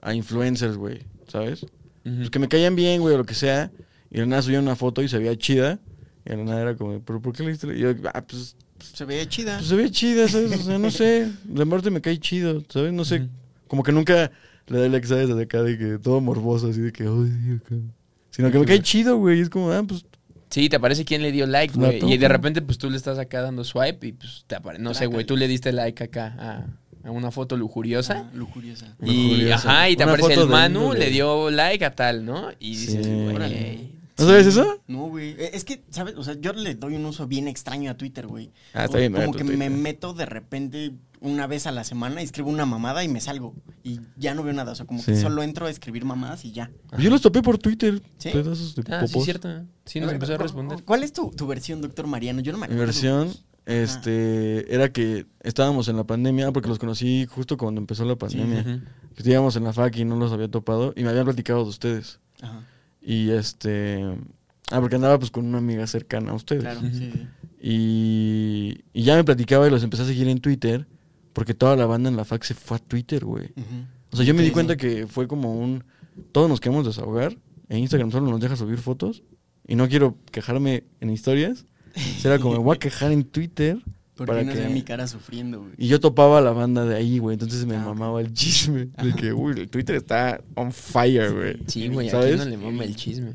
a 0.01 0.14
influencers, 0.14 0.77
güey, 0.77 1.01
¿sabes? 1.31 1.62
Ujú. 1.62 2.16
Pues 2.16 2.31
que 2.31 2.38
me 2.38 2.49
caían 2.49 2.77
bien, 2.77 3.01
güey, 3.01 3.14
o 3.14 3.19
lo 3.19 3.25
que 3.25 3.35
sea, 3.35 3.71
y 4.11 4.14
de 4.14 4.21
la 4.21 4.27
nada 4.27 4.43
subía 4.43 4.61
una 4.61 4.77
foto 4.77 5.03
y 5.03 5.09
se 5.09 5.19
veía 5.19 5.37
chida, 5.37 5.79
y 6.25 6.31
de 6.31 6.37
la 6.37 6.45
nada 6.45 6.61
era 6.62 6.77
como, 6.77 7.01
¿pero 7.01 7.21
por 7.21 7.35
qué 7.35 7.43
le 7.43 7.51
diste? 7.51 7.66
like?" 7.66 7.79
Y 7.81 7.83
yo, 7.83 7.95
ah, 8.12 8.23
pues, 8.23 8.57
Se 8.93 9.05
veía 9.05 9.29
chida. 9.29 9.57
pues 9.59 9.69
se 9.69 9.77
ve 9.77 9.90
chida, 9.90 10.29
¿sabes? 10.29 10.53
O 10.53 10.62
sea, 10.62 10.79
no 10.79 10.90
sé, 10.90 11.31
de 11.45 11.64
muerte 11.64 11.90
me 11.90 12.01
cae 12.01 12.19
chido, 12.19 12.62
¿sabes? 12.69 12.93
No 12.93 13.05
sé, 13.05 13.29
como 13.69 13.83
que 13.83 13.93
nunca 13.93 14.31
le 14.66 14.79
doy 14.79 14.88
like, 14.88 15.07
¿sabes? 15.07 15.35
De 15.35 15.43
acá, 15.43 15.62
de 15.62 15.79
que 15.79 15.99
todo 15.99 16.21
morboso, 16.21 16.69
así 16.69 16.81
de 16.81 16.93
que, 16.93 17.05
ay, 17.05 17.57
acá. 17.57 17.75
Sino 18.31 18.51
que 18.51 18.59
me 18.59 18.66
cae 18.66 18.81
chido, 18.81 19.16
güey, 19.16 19.38
y 19.38 19.43
es 19.43 19.51
como, 19.51 19.71
ah, 19.71 19.83
pues, 19.87 20.05
Sí, 20.51 20.69
te 20.69 20.77
aparece 20.77 21.05
quién 21.05 21.23
le 21.23 21.31
dio 21.31 21.47
like, 21.47 21.79
La 21.79 21.93
güey. 21.93 22.12
Y 22.12 22.19
de 22.19 22.27
repente, 22.27 22.61
pues 22.61 22.77
tú 22.77 22.90
le 22.90 22.97
estás 22.97 23.19
acá 23.21 23.40
dando 23.40 23.62
swipe 23.62 24.09
y 24.09 24.12
pues 24.12 24.45
te 24.49 24.57
aparece. 24.57 24.83
No 24.83 24.95
sé, 24.95 25.07
güey, 25.07 25.25
tú 25.25 25.37
le 25.37 25.47
diste 25.47 25.71
like 25.71 26.03
acá 26.03 26.35
a 26.38 26.66
una 27.05 27.31
foto 27.31 27.57
lujuriosa. 27.57 28.27
Ah, 28.27 28.31
lujuriosa. 28.35 28.95
Y, 29.03 29.29
Lujuriosa. 29.29 29.55
ajá, 29.71 29.89
y 29.89 29.97
te 29.97 30.05
Una 30.05 30.13
aparece 30.15 30.41
el 30.41 30.49
Manu, 30.49 30.93
le 30.93 31.11
dio 31.11 31.51
like 31.51 31.85
a 31.85 31.95
tal, 31.95 32.25
¿no? 32.25 32.51
Y 32.59 32.71
dices, 32.77 33.05
Sí. 33.07 33.11
güey. 33.11 33.35
Órale. 33.37 33.91
¿no 34.19 34.27
sabes 34.27 34.47
eso? 34.49 34.83
No, 34.87 35.09
güey. 35.09 35.31
Eh, 35.39 35.53
Es 35.55 35.65
que, 35.65 35.83
¿sabes? 35.89 36.15
O 36.17 36.23
sea, 36.25 36.35
yo 36.39 36.53
le 36.53 36.75
doy 36.75 36.95
un 36.95 37.07
uso 37.07 37.27
bien 37.27 37.49
extraño 37.49 37.91
a 37.91 37.95
Twitter, 37.95 38.27
güey. 38.27 38.51
Ah, 38.75 38.85
está 38.85 38.99
bien, 38.99 39.15
Como 39.15 39.33
que 39.33 39.45
me 39.45 39.71
meto 39.71 40.13
de 40.13 40.27
repente 40.27 40.93
una 41.23 41.47
vez 41.47 41.67
a 41.67 41.73
la 41.73 41.85
semana, 41.85 42.21
escribo 42.21 42.51
una 42.51 42.67
mamada 42.67 43.03
y 43.03 43.09
me 43.09 43.21
salgo. 43.23 43.55
Y 43.83 44.01
ya 44.19 44.35
no 44.35 44.43
veo 44.43 44.53
nada. 44.53 44.73
O 44.73 44.75
sea, 44.75 44.85
como 44.85 45.03
que 45.03 45.15
Sí. 45.15 45.21
solo 45.23 45.43
entro 45.43 45.67
a 45.67 45.71
escribir 45.71 46.05
mamadas 46.05 46.45
y 46.45 46.53
ya. 46.53 46.71
Yo 46.99 47.09
los 47.09 47.23
topé 47.23 47.41
por 47.43 47.57
Twitter, 47.57 48.03
¿Sí? 48.19 48.29
pedazos 48.31 48.75
de 48.75 48.83
Ah, 48.95 49.07
sí, 49.07 49.13
popos. 49.15 49.25
cierto. 49.25 49.49
Sí, 49.87 50.01
nos 50.01 50.09
ver, 50.09 50.15
empezó 50.17 50.35
a 50.35 50.37
¿cu- 50.37 50.43
responder. 50.43 50.85
¿Cuál 50.85 51.03
es 51.03 51.15
tu, 51.15 51.31
tu 51.31 51.47
versión, 51.47 51.81
doctor 51.81 52.07
Mariano? 52.07 52.41
Yo 52.43 52.53
no 52.53 52.59
me 52.59 52.69
Mi 52.69 52.75
acuerdo. 52.75 52.87
versión, 52.87 53.33
este, 53.66 54.73
era 54.75 54.90
que 54.92 55.27
estábamos 55.40 55.88
en 55.88 55.96
la 55.96 56.05
pandemia, 56.05 56.53
porque 56.53 56.68
los 56.68 56.79
conocí 56.79 57.27
justo 57.29 57.57
cuando 57.57 57.81
empezó 57.81 58.05
la 58.05 58.16
pandemia. 58.16 58.64
Que 59.14 59.23
Estábamos 59.23 59.57
en 59.57 59.64
la 59.64 59.73
fac 59.73 59.96
y 59.96 60.05
no 60.05 60.16
los 60.16 60.33
había 60.33 60.49
topado, 60.49 60.92
y 60.96 61.03
me 61.03 61.11
habían 61.11 61.25
platicado 61.25 61.62
de 61.64 61.68
ustedes. 61.70 62.20
Ajá, 62.40 62.64
Y 63.03 63.31
este, 63.31 64.05
ah, 64.70 64.81
porque 64.81 64.96
andaba 64.96 65.18
pues 65.18 65.31
con 65.31 65.44
una 65.46 65.59
amiga 65.59 65.87
cercana 65.87 66.33
a 66.33 66.35
ustedes. 66.35 66.62
claro, 66.62 66.81
sí, 66.81 67.11
sí. 67.12 67.27
Y, 67.62 68.81
y 68.92 69.03
ya 69.03 69.16
me 69.16 69.25
platicaba 69.25 69.66
y 69.66 69.70
los 69.70 69.83
empecé 69.83 70.03
a 70.03 70.07
seguir 70.07 70.29
en 70.29 70.40
Twitter, 70.40 70.87
porque 71.33 71.55
toda 71.55 71.77
la 71.77 71.87
banda 71.87 72.09
en 72.09 72.16
la 72.16 72.25
fac 72.25 72.42
se 72.42 72.55
fue 72.55 72.77
a 72.79 72.81
Twitter, 72.81 73.25
güey. 73.25 73.46
Ujú. 73.57 73.85
O 74.12 74.16
sea, 74.16 74.25
yo 74.25 74.35
me 74.35 74.42
di 74.42 74.49
Sí, 74.49 74.53
cuenta 74.53 74.73
sí. 74.75 74.79
que 74.79 75.07
fue 75.07 75.29
como 75.29 75.55
un, 75.55 75.85
todos 76.33 76.49
nos 76.49 76.61
queremos 76.61 76.85
desahogar, 76.87 77.37
e 77.68 77.79
Instagram 77.79 78.11
solo 78.11 78.31
nos 78.31 78.40
deja 78.40 78.57
subir 78.57 78.79
fotos, 78.79 79.23
y 79.68 79.77
no 79.77 79.88
quiero 79.88 80.16
quejarme 80.33 80.85
en 81.01 81.11
historias. 81.11 81.66
Será 82.18 82.38
como, 82.38 82.55
me 82.55 82.59
voy 82.61 82.76
a 82.76 82.79
quejar 82.79 83.12
en 83.12 83.24
Twitter. 83.24 83.79
Porque 84.14 84.33
para 84.33 84.42
no 84.44 84.53
que- 84.53 84.68
mi 84.68 84.83
cara 84.83 85.07
sufriendo, 85.09 85.61
güey. 85.61 85.72
Y 85.79 85.88
yo 85.88 85.98
topaba 85.98 86.38
a 86.38 86.40
la 86.42 86.50
banda 86.50 86.85
de 86.85 86.94
ahí, 86.94 87.18
güey. 87.18 87.35
Entonces 87.35 87.64
me 87.64 87.76
Ah, 87.76 87.85
mamaba 87.87 88.20
el 88.20 88.33
chisme. 88.35 88.88
De 89.03 89.14
que, 89.14 89.33
uy, 89.33 89.55
el 89.59 89.70
Twitter 89.70 89.96
está 89.96 90.42
on 90.57 90.72
fire, 90.72 91.33
güey. 91.33 91.57
Sí, 91.66 91.88
güey, 91.88 92.09
aquí 92.09 92.16
¿Sabes? 92.16 92.37
no 92.38 92.44
le 92.44 92.57
mama 92.59 92.85
el 92.85 92.94
chisme. 92.96 93.33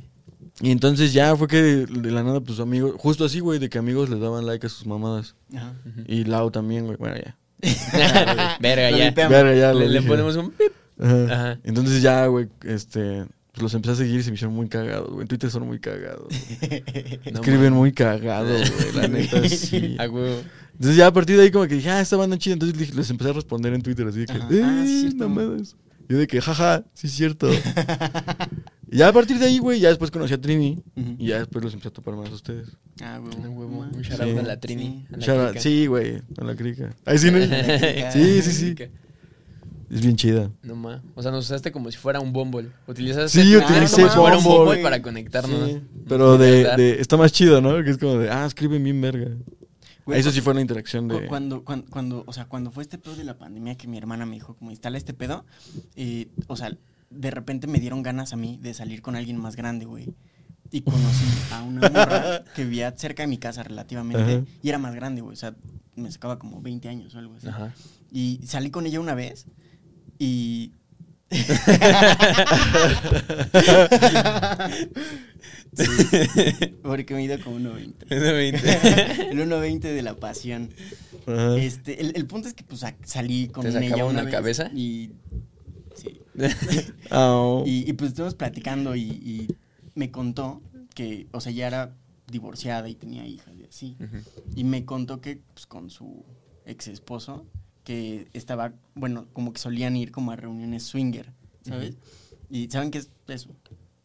Y 0.61 0.69
entonces 0.71 1.11
ya 1.11 1.35
fue 1.35 1.47
que 1.47 1.61
de 1.61 2.11
la 2.11 2.23
nada, 2.23 2.39
pues 2.39 2.59
amigos, 2.59 2.93
justo 2.97 3.25
así, 3.25 3.39
güey, 3.41 3.59
de 3.59 3.67
que 3.69 3.77
amigos 3.77 4.09
les 4.09 4.19
daban 4.21 4.45
like 4.45 4.65
a 4.65 4.69
sus 4.69 4.85
mamadas. 4.85 5.35
Ajá. 5.55 5.73
Y 6.07 6.23
Lau 6.25 6.51
también, 6.51 6.85
güey. 6.85 6.97
Bueno, 6.97 7.15
ya. 7.17 7.35
Verga, 8.61 8.91
ya. 8.91 9.11
Verga, 9.27 9.53
ya 9.55 9.73
Le, 9.73 9.89
le 9.89 10.01
ponemos 10.03 10.35
un 10.35 10.51
pip. 10.51 10.71
Ajá. 10.99 11.23
Ajá. 11.25 11.59
Entonces 11.63 12.01
ya, 12.01 12.27
güey, 12.27 12.47
este, 12.63 13.25
pues 13.55 13.63
los 13.63 13.73
empecé 13.73 13.93
a 13.93 13.95
seguir 13.95 14.19
y 14.19 14.23
se 14.23 14.29
me 14.31 14.35
hicieron 14.35 14.53
muy 14.55 14.67
cagados, 14.67 15.09
güey. 15.09 15.21
En 15.21 15.27
Twitter 15.27 15.49
son 15.49 15.65
muy 15.65 15.79
cagados. 15.79 16.27
No 17.31 17.39
Escriben 17.39 17.73
muy 17.73 17.91
cagados, 17.93 18.71
güey. 18.71 18.93
La 18.95 19.07
neta, 19.07 19.47
sí. 19.49 19.95
A 19.97 20.09
huevo. 20.09 20.41
Entonces 20.73 20.97
ya 20.97 21.07
a 21.07 21.13
partir 21.13 21.37
de 21.37 21.43
ahí 21.43 21.51
como 21.51 21.65
que 21.67 21.75
dije, 21.75 21.89
ah, 21.89 22.01
esta 22.01 22.17
banda 22.17 22.37
chida. 22.37 22.53
Entonces 22.53 22.77
les- 22.77 22.93
les 22.93 23.09
empecé 23.09 23.29
a 23.29 23.33
responder 23.33 23.73
en 23.73 23.81
Twitter 23.81 24.05
así 24.07 24.19
de 24.19 24.25
que, 24.25 24.33
Ajá. 24.33 24.47
eh, 24.51 24.61
Ah, 24.63 24.83
sí, 24.85 25.15
mamadas. 25.15 25.75
Yo 26.09 26.17
de 26.19 26.27
que, 26.27 26.39
jaja, 26.41 26.83
sí 26.93 27.07
es 27.07 27.13
cierto. 27.13 27.49
y 28.91 28.97
ya 28.97 29.07
a 29.07 29.13
partir 29.13 29.39
de 29.39 29.45
ahí, 29.47 29.57
güey, 29.57 29.79
ya 29.79 29.89
después 29.89 30.11
conocí 30.11 30.33
a 30.33 30.41
Trini. 30.41 30.83
Y 31.17 31.27
ya 31.27 31.39
después 31.39 31.63
los 31.63 31.73
empecé 31.73 31.87
a 31.89 31.93
topar 31.93 32.15
más 32.15 32.29
a 32.29 32.33
ustedes. 32.33 32.67
Ah, 33.01 33.17
güey. 33.19 33.33
A 33.43 33.49
huevo. 33.49 33.79
Un 33.79 34.03
Sí. 34.03 34.09
shout 34.11 34.21
out 34.21 34.37
a 34.37 34.43
la 34.43 34.59
Trini. 34.59 35.07
Sí, 35.59 35.87
güey, 35.87 36.21
a 36.37 36.43
la 36.43 36.55
crica. 36.55 36.95
Ahí 37.05 37.17
sí, 37.17 37.31
¿no? 37.31 37.39
Sí, 38.13 38.41
sí, 38.41 38.51
sí. 38.51 38.75
Es 39.89 40.01
bien 40.01 40.15
chida. 40.15 40.51
No 40.63 40.75
ma. 40.75 41.03
O 41.15 41.21
sea, 41.21 41.31
nos 41.31 41.45
usaste 41.45 41.71
como 41.71 41.91
si 41.91 41.97
fuera 41.97 42.19
un 42.19 42.33
Bumble. 42.33 42.71
Utilizaste 42.87 43.41
Sí, 43.41 43.55
utilicé 43.55 44.01
como 44.01 44.09
si 44.09 44.17
fuera 44.17 44.37
un 44.37 44.43
Bumble. 44.43 44.81
Para 44.81 45.01
conectarnos. 45.01 45.69
Sí, 45.69 45.81
pero 46.07 46.37
de, 46.37 46.99
está 46.99 47.17
más 47.17 47.31
chido, 47.31 47.61
¿no? 47.61 47.83
Que 47.83 47.91
es 47.91 47.97
como 47.97 48.17
de, 48.17 48.29
ah, 48.29 48.45
escriben 48.45 48.83
bien 48.83 48.99
verga. 48.99 49.31
Güey, 50.05 50.19
Eso 50.19 50.31
sí 50.31 50.39
fue 50.39 50.53
la 50.53 50.61
interacción 50.61 51.07
de... 51.07 51.25
Cuando, 51.25 51.63
cuando, 51.63 51.89
cuando, 51.89 52.23
o 52.27 52.33
sea, 52.33 52.45
cuando 52.45 52.69
fue 52.69 52.83
este 52.83 52.99
pedo 52.99 53.15
de 53.15 53.23
la 53.23 53.39
pandemia 53.39 53.75
que 53.75 53.87
mi 53.87 53.97
hermana 53.97 54.27
me 54.27 54.35
dijo, 54.35 54.55
como 54.55 54.69
instala 54.69 54.99
este 54.99 55.15
pedo, 55.15 55.45
eh, 55.95 56.27
o 56.45 56.55
sea, 56.55 56.77
de 57.09 57.31
repente 57.31 57.65
me 57.65 57.79
dieron 57.79 58.03
ganas 58.03 58.31
a 58.31 58.35
mí 58.35 58.59
de 58.61 58.75
salir 58.75 59.01
con 59.01 59.15
alguien 59.15 59.37
más 59.37 59.55
grande, 59.55 59.85
güey. 59.85 60.13
Y 60.71 60.81
conocí 60.81 61.25
a 61.51 61.63
una 61.63 61.81
morra 61.89 62.43
que 62.55 62.63
vivía 62.65 62.93
cerca 62.95 63.23
de 63.23 63.27
mi 63.27 63.39
casa 63.39 63.63
relativamente 63.63 64.35
Ajá. 64.35 64.43
y 64.61 64.69
era 64.69 64.77
más 64.77 64.93
grande, 64.93 65.21
güey. 65.21 65.33
O 65.33 65.37
sea, 65.37 65.55
me 65.95 66.11
sacaba 66.11 66.37
como 66.37 66.61
20 66.61 66.87
años 66.87 67.15
o 67.15 67.19
algo 67.19 67.35
así. 67.35 67.47
Ajá. 67.47 67.73
Y 68.11 68.41
salí 68.45 68.69
con 68.69 68.85
ella 68.85 68.99
una 68.99 69.15
vez 69.15 69.47
y... 70.19 70.71
Sí, 75.73 75.85
porque 76.83 77.13
me 77.13 77.21
he 77.21 77.23
ido 77.25 77.39
como 77.43 77.57
1.20. 77.57 77.93
El 79.31 79.39
1.20 79.39 79.79
de 79.79 80.01
la 80.01 80.15
pasión. 80.15 80.69
Este, 81.57 81.99
el, 82.01 82.13
el 82.15 82.27
punto 82.27 82.47
es 82.47 82.53
que 82.53 82.63
pues 82.63 82.81
sa- 82.81 82.95
salí 83.03 83.47
con 83.47 83.63
¿Te 83.63 83.69
ella 83.85 84.05
una 84.05 84.21
vez 84.23 84.31
cabeza? 84.33 84.69
Y, 84.73 85.11
sí. 85.95 86.21
Au. 87.09 87.63
y, 87.65 87.89
y, 87.89 87.93
pues 87.93 88.11
estuvimos 88.11 88.35
platicando 88.35 88.95
y, 88.95 89.01
y 89.01 89.47
me 89.95 90.11
contó 90.11 90.61
que, 90.93 91.27
o 91.31 91.41
sea, 91.41 91.51
ya 91.51 91.67
era 91.67 91.95
divorciada 92.31 92.87
y 92.89 92.95
tenía 92.95 93.25
hijas 93.25 93.53
y 93.59 93.63
así. 93.63 93.97
Y 94.55 94.63
me 94.63 94.85
contó 94.85 95.19
que 95.19 95.41
pues, 95.53 95.65
con 95.65 95.89
su 95.89 96.23
ex 96.65 96.87
esposo, 96.87 97.45
que 97.85 98.27
estaba, 98.33 98.73
bueno, 98.95 99.27
como 99.31 99.53
que 99.53 99.59
solían 99.59 99.95
ir 99.95 100.11
como 100.11 100.31
a 100.31 100.35
reuniones 100.35 100.83
swinger, 100.83 101.31
¿sabes? 101.61 101.95
Y 102.49 102.67
¿saben 102.69 102.91
qué 102.91 102.97
es 102.97 103.09
eso? 103.29 103.51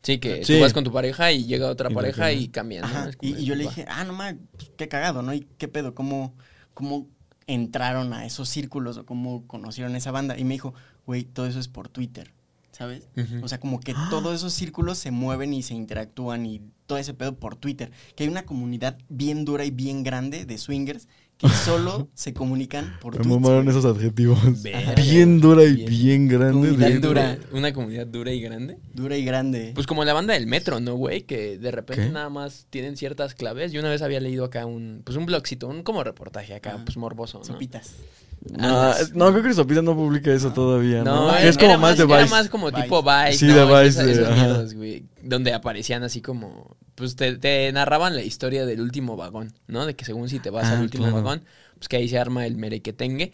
Sí, 0.03 0.19
que 0.19 0.45
Sí. 0.45 0.55
tú 0.55 0.61
vas 0.61 0.73
con 0.73 0.85
tu 0.85 0.93
pareja 0.93 1.33
y 1.33 1.45
llega 1.45 1.69
otra 1.69 1.91
Y 1.91 1.95
pareja 1.95 2.33
y 2.33 2.49
cambian. 2.49 2.83
¿no? 2.83 3.11
Y, 3.21 3.35
y 3.39 3.45
yo 3.45 3.55
le 3.57 3.65
dije, 3.65 3.85
ah, 3.89 4.05
no 4.05 4.13
mames, 4.13 4.37
pues, 4.57 4.71
qué 4.77 4.87
cagado, 4.89 5.23
¿no? 5.23 5.35
¿Y 5.35 5.47
qué 5.59 5.67
pedo? 5.67 5.95
¿Cómo, 5.95 6.33
¿Cómo 6.75 7.09
entraron 7.47 8.13
a 8.13 8.25
esos 8.27 8.49
círculos 8.49 8.97
o 8.97 9.05
cómo 9.05 9.47
conocieron 9.47 9.97
esa 9.97 10.11
banda? 10.11 10.39
Y 10.39 10.45
me 10.45 10.55
dijo, 10.55 10.73
güey, 11.07 11.25
todo 11.25 11.47
eso 11.47 11.59
es 11.59 11.69
por 11.69 11.89
Twitter, 11.89 12.33
¿sabes? 12.73 13.09
Ujú. 13.17 13.45
O 13.45 13.49
sea, 13.49 13.59
como 13.61 13.81
que 13.81 13.95
todos 14.09 14.35
esos 14.35 14.53
círculos 14.55 14.99
se 14.99 15.11
mueven 15.11 15.53
y 15.53 15.63
se 15.63 15.75
interactúan 15.75 16.47
y 16.47 16.63
todo 16.87 16.99
ese 16.99 17.13
pedo 17.15 17.37
por 17.37 17.57
Twitter. 17.57 17.91
Que 18.17 18.25
hay 18.25 18.31
una 18.31 18.45
comunidad 18.47 18.97
bien 19.09 19.45
dura 19.45 19.65
y 19.65 19.71
bien 19.71 20.03
grande 20.03 20.45
de 20.47 20.57
swingers 20.59 21.09
que 21.41 21.49
solo 21.49 22.09
se 22.15 22.35
comunican 22.35 22.97
por 23.01 23.15
Me 23.17 23.23
Twitter. 23.23 23.41
mamaron 23.41 23.69
esos 23.69 23.85
adjetivos. 23.85 24.39
Verga. 24.63 24.95
Bien 24.95 25.41
dura 25.41 25.65
y 25.65 25.75
Bien. 25.75 25.89
bien, 25.89 26.29
grande. 26.29 26.53
Comunidad 26.69 26.89
Bien 26.89 27.01
dura. 27.01 27.39
Una 27.53 27.73
comunidad 27.73 28.07
dura 28.07 28.33
y 28.33 28.41
grande. 28.41 28.77
Dura 28.95 29.17
y 29.17 29.25
grande. 29.25 29.73
Pues 29.75 29.87
como 29.87 30.05
la 30.05 30.13
banda 30.13 30.35
del 30.35 30.47
metro, 30.47 30.81
¿no, 30.81 30.95
güey? 30.95 31.23
Que 31.23 31.57
de 31.59 31.71
repente 31.71 32.05
¿Qué? 32.05 32.11
nada 32.11 32.29
más 32.29 32.67
tienen 32.71 32.97
ciertas 32.97 33.35
claves. 33.35 33.73
Yo 33.73 33.81
una 33.81 33.91
vez 33.91 34.03
había 34.03 34.21
leído 34.21 34.45
acá 34.45 34.67
un, 34.67 35.03
pues 35.05 35.17
un 35.17 35.27
blogcito, 35.27 35.69
un 35.69 35.83
como 35.83 36.05
reportaje 36.05 36.55
acá, 36.55 36.81
pues 36.85 36.97
morboso, 36.97 37.39
¿no? 37.39 37.45
Sopitas. 37.45 37.95
No, 38.57 38.95
no, 39.15 39.31
creo 39.33 39.43
que 39.43 39.53
Sopita 39.55 39.83
no 39.83 39.95
publica 39.95 40.33
eso 40.33 40.49
No. 40.49 40.55
todavía, 40.55 41.05
¿no? 41.05 41.27
No, 41.27 41.37
era, 41.37 41.49
es 41.49 41.57
como 41.59 41.71
era 41.73 41.79
más 41.79 41.99
de 41.99 42.05
era 42.05 42.19
Vice. 42.23 42.31
más 42.31 42.49
como 42.49 42.71
Vice. 42.71 42.83
tipo 42.83 43.03
Vice. 43.03 43.33
Sí, 43.39 43.47
¿no? 43.47 43.67
de 43.67 43.85
Vice, 43.85 44.77
güey. 44.77 45.05
Donde 45.23 45.53
aparecían 45.53 46.03
así 46.03 46.23
como. 46.23 46.77
Pues 46.95 47.17
te, 47.17 47.37
te 47.37 47.71
narraban 47.73 48.15
la 48.17 48.23
historia 48.23 48.65
del 48.67 48.81
último 48.81 49.17
vagón, 49.17 49.53
¿no? 49.67 49.85
De 49.87 49.95
que 49.95 50.05
según 50.05 50.29
si 50.29 50.39
te 50.39 50.49
vas 50.51 50.67
Ah, 50.67 50.73
al 50.77 50.83
último 50.83 51.05
claro. 51.05 51.17
vagón, 51.23 51.43
pues 51.75 51.89
que 51.89 51.97
ahí 51.97 52.09
se 52.09 52.19
arma 52.19 52.47
el 52.47 52.57
merequetengue. 52.57 53.33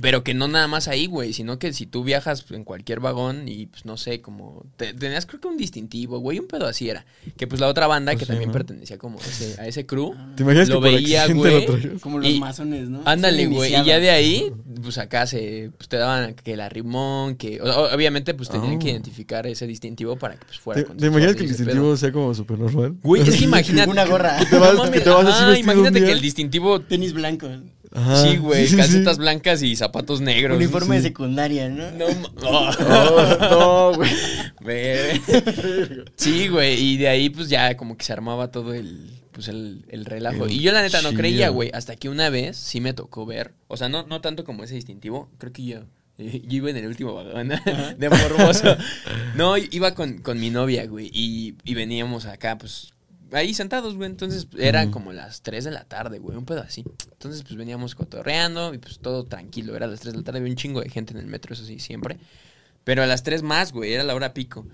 Pero 0.00 0.24
que 0.24 0.34
no 0.34 0.48
nada 0.48 0.66
más 0.68 0.88
ahí, 0.88 1.06
güey, 1.06 1.32
sino 1.32 1.58
que 1.58 1.72
si 1.72 1.86
tú 1.86 2.02
viajas 2.04 2.44
en 2.50 2.64
cualquier 2.64 3.00
vagón 3.00 3.46
y, 3.48 3.66
pues, 3.66 3.84
no 3.84 3.96
sé, 3.96 4.20
como... 4.20 4.64
te- 4.76 4.94
tenías 4.94 5.26
creo 5.26 5.40
que 5.40 5.48
un 5.48 5.56
distintivo, 5.56 6.18
güey, 6.18 6.38
un 6.38 6.46
pedo 6.48 6.66
así 6.66 6.88
era. 6.88 7.04
Que, 7.36 7.46
pues, 7.46 7.60
la 7.60 7.68
otra 7.68 7.86
banda 7.86 8.12
Pues 8.12 8.20
que 8.20 8.24
sí, 8.26 8.28
también 8.30 8.48
¿no? 8.48 8.52
pertenecía 8.52 8.98
como 8.98 9.18
ese- 9.20 9.60
a 9.60 9.66
ese 9.66 9.86
crew. 9.86 10.14
¿Te 10.36 10.42
imaginas 10.42 10.68
Lo 10.68 10.80
que 10.80 10.90
veía, 10.90 11.26
güey. 11.28 11.66
lo? 11.66 12.00
Como 12.00 12.18
los 12.18 12.28
Y- 12.28 12.40
masones, 12.40 12.88
¿no? 12.88 13.02
Ándale, 13.04 13.46
güey. 13.46 13.74
Y 13.74 13.84
ya 13.84 14.00
de 14.00 14.10
ahí, 14.10 14.52
pues 14.82 14.98
acá 14.98 15.26
se 15.26 15.70
pues, 15.76 15.88
te 15.88 15.96
daban 15.96 16.34
que 16.34 16.56
la 16.56 16.68
rimón, 16.68 17.36
que 17.36 17.60
o- 17.60 17.94
obviamente 17.94 18.34
pues 18.34 18.48
tenían 18.48 18.76
Ah. 18.76 18.78
que 18.78 18.90
identificar 18.90 19.46
ese 19.46 19.66
distintivo 19.66 20.16
para 20.16 20.36
que 20.36 20.44
pues 20.46 20.58
fuera 20.58 20.82
¿Te, 20.82 20.94
te 20.94 21.06
imaginas 21.06 21.36
que 21.36 21.42
el 21.42 21.48
distintivo 21.48 21.96
sea 21.96 22.10
como 22.12 22.34
súper 22.34 22.58
normal? 22.58 22.94
Güey, 23.02 23.22
es 23.22 23.36
que 23.36 23.44
imagínate. 23.44 23.90
Una 23.90 24.04
gorra. 24.06 24.38
Que 24.38 24.46
te 24.46 24.58
vas- 24.58 24.90
que 24.90 25.00
te 25.00 25.10
vas 25.10 25.26
ajá, 25.26 25.58
imagínate 25.58 25.98
día. 25.98 26.06
que 26.08 26.12
el 26.12 26.20
distintivo. 26.20 26.80
Tenis 26.80 27.12
blancos. 27.12 27.50
Ajá. 27.94 28.22
Sí, 28.22 28.36
güey, 28.38 28.68
calcetas 28.74 29.16
sí. 29.16 29.20
blancas 29.20 29.62
y 29.62 29.76
zapatos 29.76 30.20
negros. 30.20 30.56
Uniforme 30.56 30.96
de 30.96 31.02
secundaria, 31.02 31.68
¿no? 31.68 31.90
No, 31.92 32.06
oh, 32.42 32.70
Oh, 32.90 33.92
no, 33.92 33.98
güey. 34.60 35.20
Sí, 36.16 36.48
güey, 36.48 36.80
y 36.80 36.96
de 36.96 37.08
ahí 37.08 37.30
pues 37.30 37.48
ya 37.48 37.76
como 37.76 37.96
que 37.96 38.04
se 38.04 38.12
armaba 38.12 38.50
todo 38.50 38.74
el 38.74 39.10
pues 39.32 39.48
el, 39.48 39.84
el 39.88 40.04
relajo. 40.04 40.44
El 40.44 40.52
Y 40.52 40.60
yo 40.60 40.72
la 40.72 40.82
neta 40.82 41.02
no 41.02 41.12
creía, 41.12 41.48
güey, 41.48 41.70
hasta 41.72 41.96
que 41.96 42.08
una 42.08 42.30
vez 42.30 42.56
sí 42.56 42.80
me 42.80 42.92
tocó 42.92 43.26
ver, 43.26 43.54
o 43.68 43.76
sea, 43.76 43.88
no, 43.88 44.06
no 44.06 44.20
tanto 44.20 44.44
como 44.44 44.64
ese 44.64 44.74
distintivo, 44.74 45.30
creo 45.38 45.52
que 45.52 45.64
yo 45.64 45.80
yo 46.18 46.56
iba 46.56 46.70
en 46.70 46.76
el 46.76 46.86
último 46.86 47.14
vagón 47.14 47.48
de 47.48 48.08
morboso. 48.08 48.76
No, 49.34 49.56
iba 49.56 49.94
con, 49.94 50.18
con 50.18 50.38
mi 50.38 50.50
novia, 50.50 50.86
güey, 50.86 51.10
y, 51.12 51.56
y 51.64 51.74
veníamos 51.74 52.26
acá, 52.26 52.58
pues, 52.58 52.92
ahí 53.32 53.54
sentados, 53.54 53.96
güey. 53.96 54.10
Entonces 54.10 54.46
eran 54.58 54.90
como 54.90 55.12
las 55.12 55.42
3 55.42 55.64
de 55.64 55.70
la 55.70 55.84
tarde, 55.84 56.18
güey, 56.18 56.36
un 56.36 56.44
pedo 56.44 56.60
así. 56.60 56.84
Entonces, 57.12 57.42
pues 57.42 57.56
veníamos 57.56 57.94
cotorreando 57.94 58.74
y 58.74 58.78
pues 58.78 58.98
todo 58.98 59.24
tranquilo. 59.24 59.76
Era 59.76 59.86
las 59.86 60.00
3 60.00 60.14
de 60.14 60.18
la 60.18 60.24
tarde, 60.24 60.38
había 60.38 60.50
un 60.50 60.56
chingo 60.56 60.80
de 60.80 60.90
gente 60.90 61.12
en 61.12 61.20
el 61.20 61.26
metro, 61.26 61.54
eso 61.54 61.64
sí, 61.64 61.78
siempre. 61.78 62.18
Pero 62.84 63.02
a 63.02 63.06
las 63.06 63.22
3 63.22 63.42
más, 63.42 63.72
güey, 63.72 63.92
era 63.92 64.04
la 64.04 64.14
hora 64.14 64.34
pico. 64.34 64.66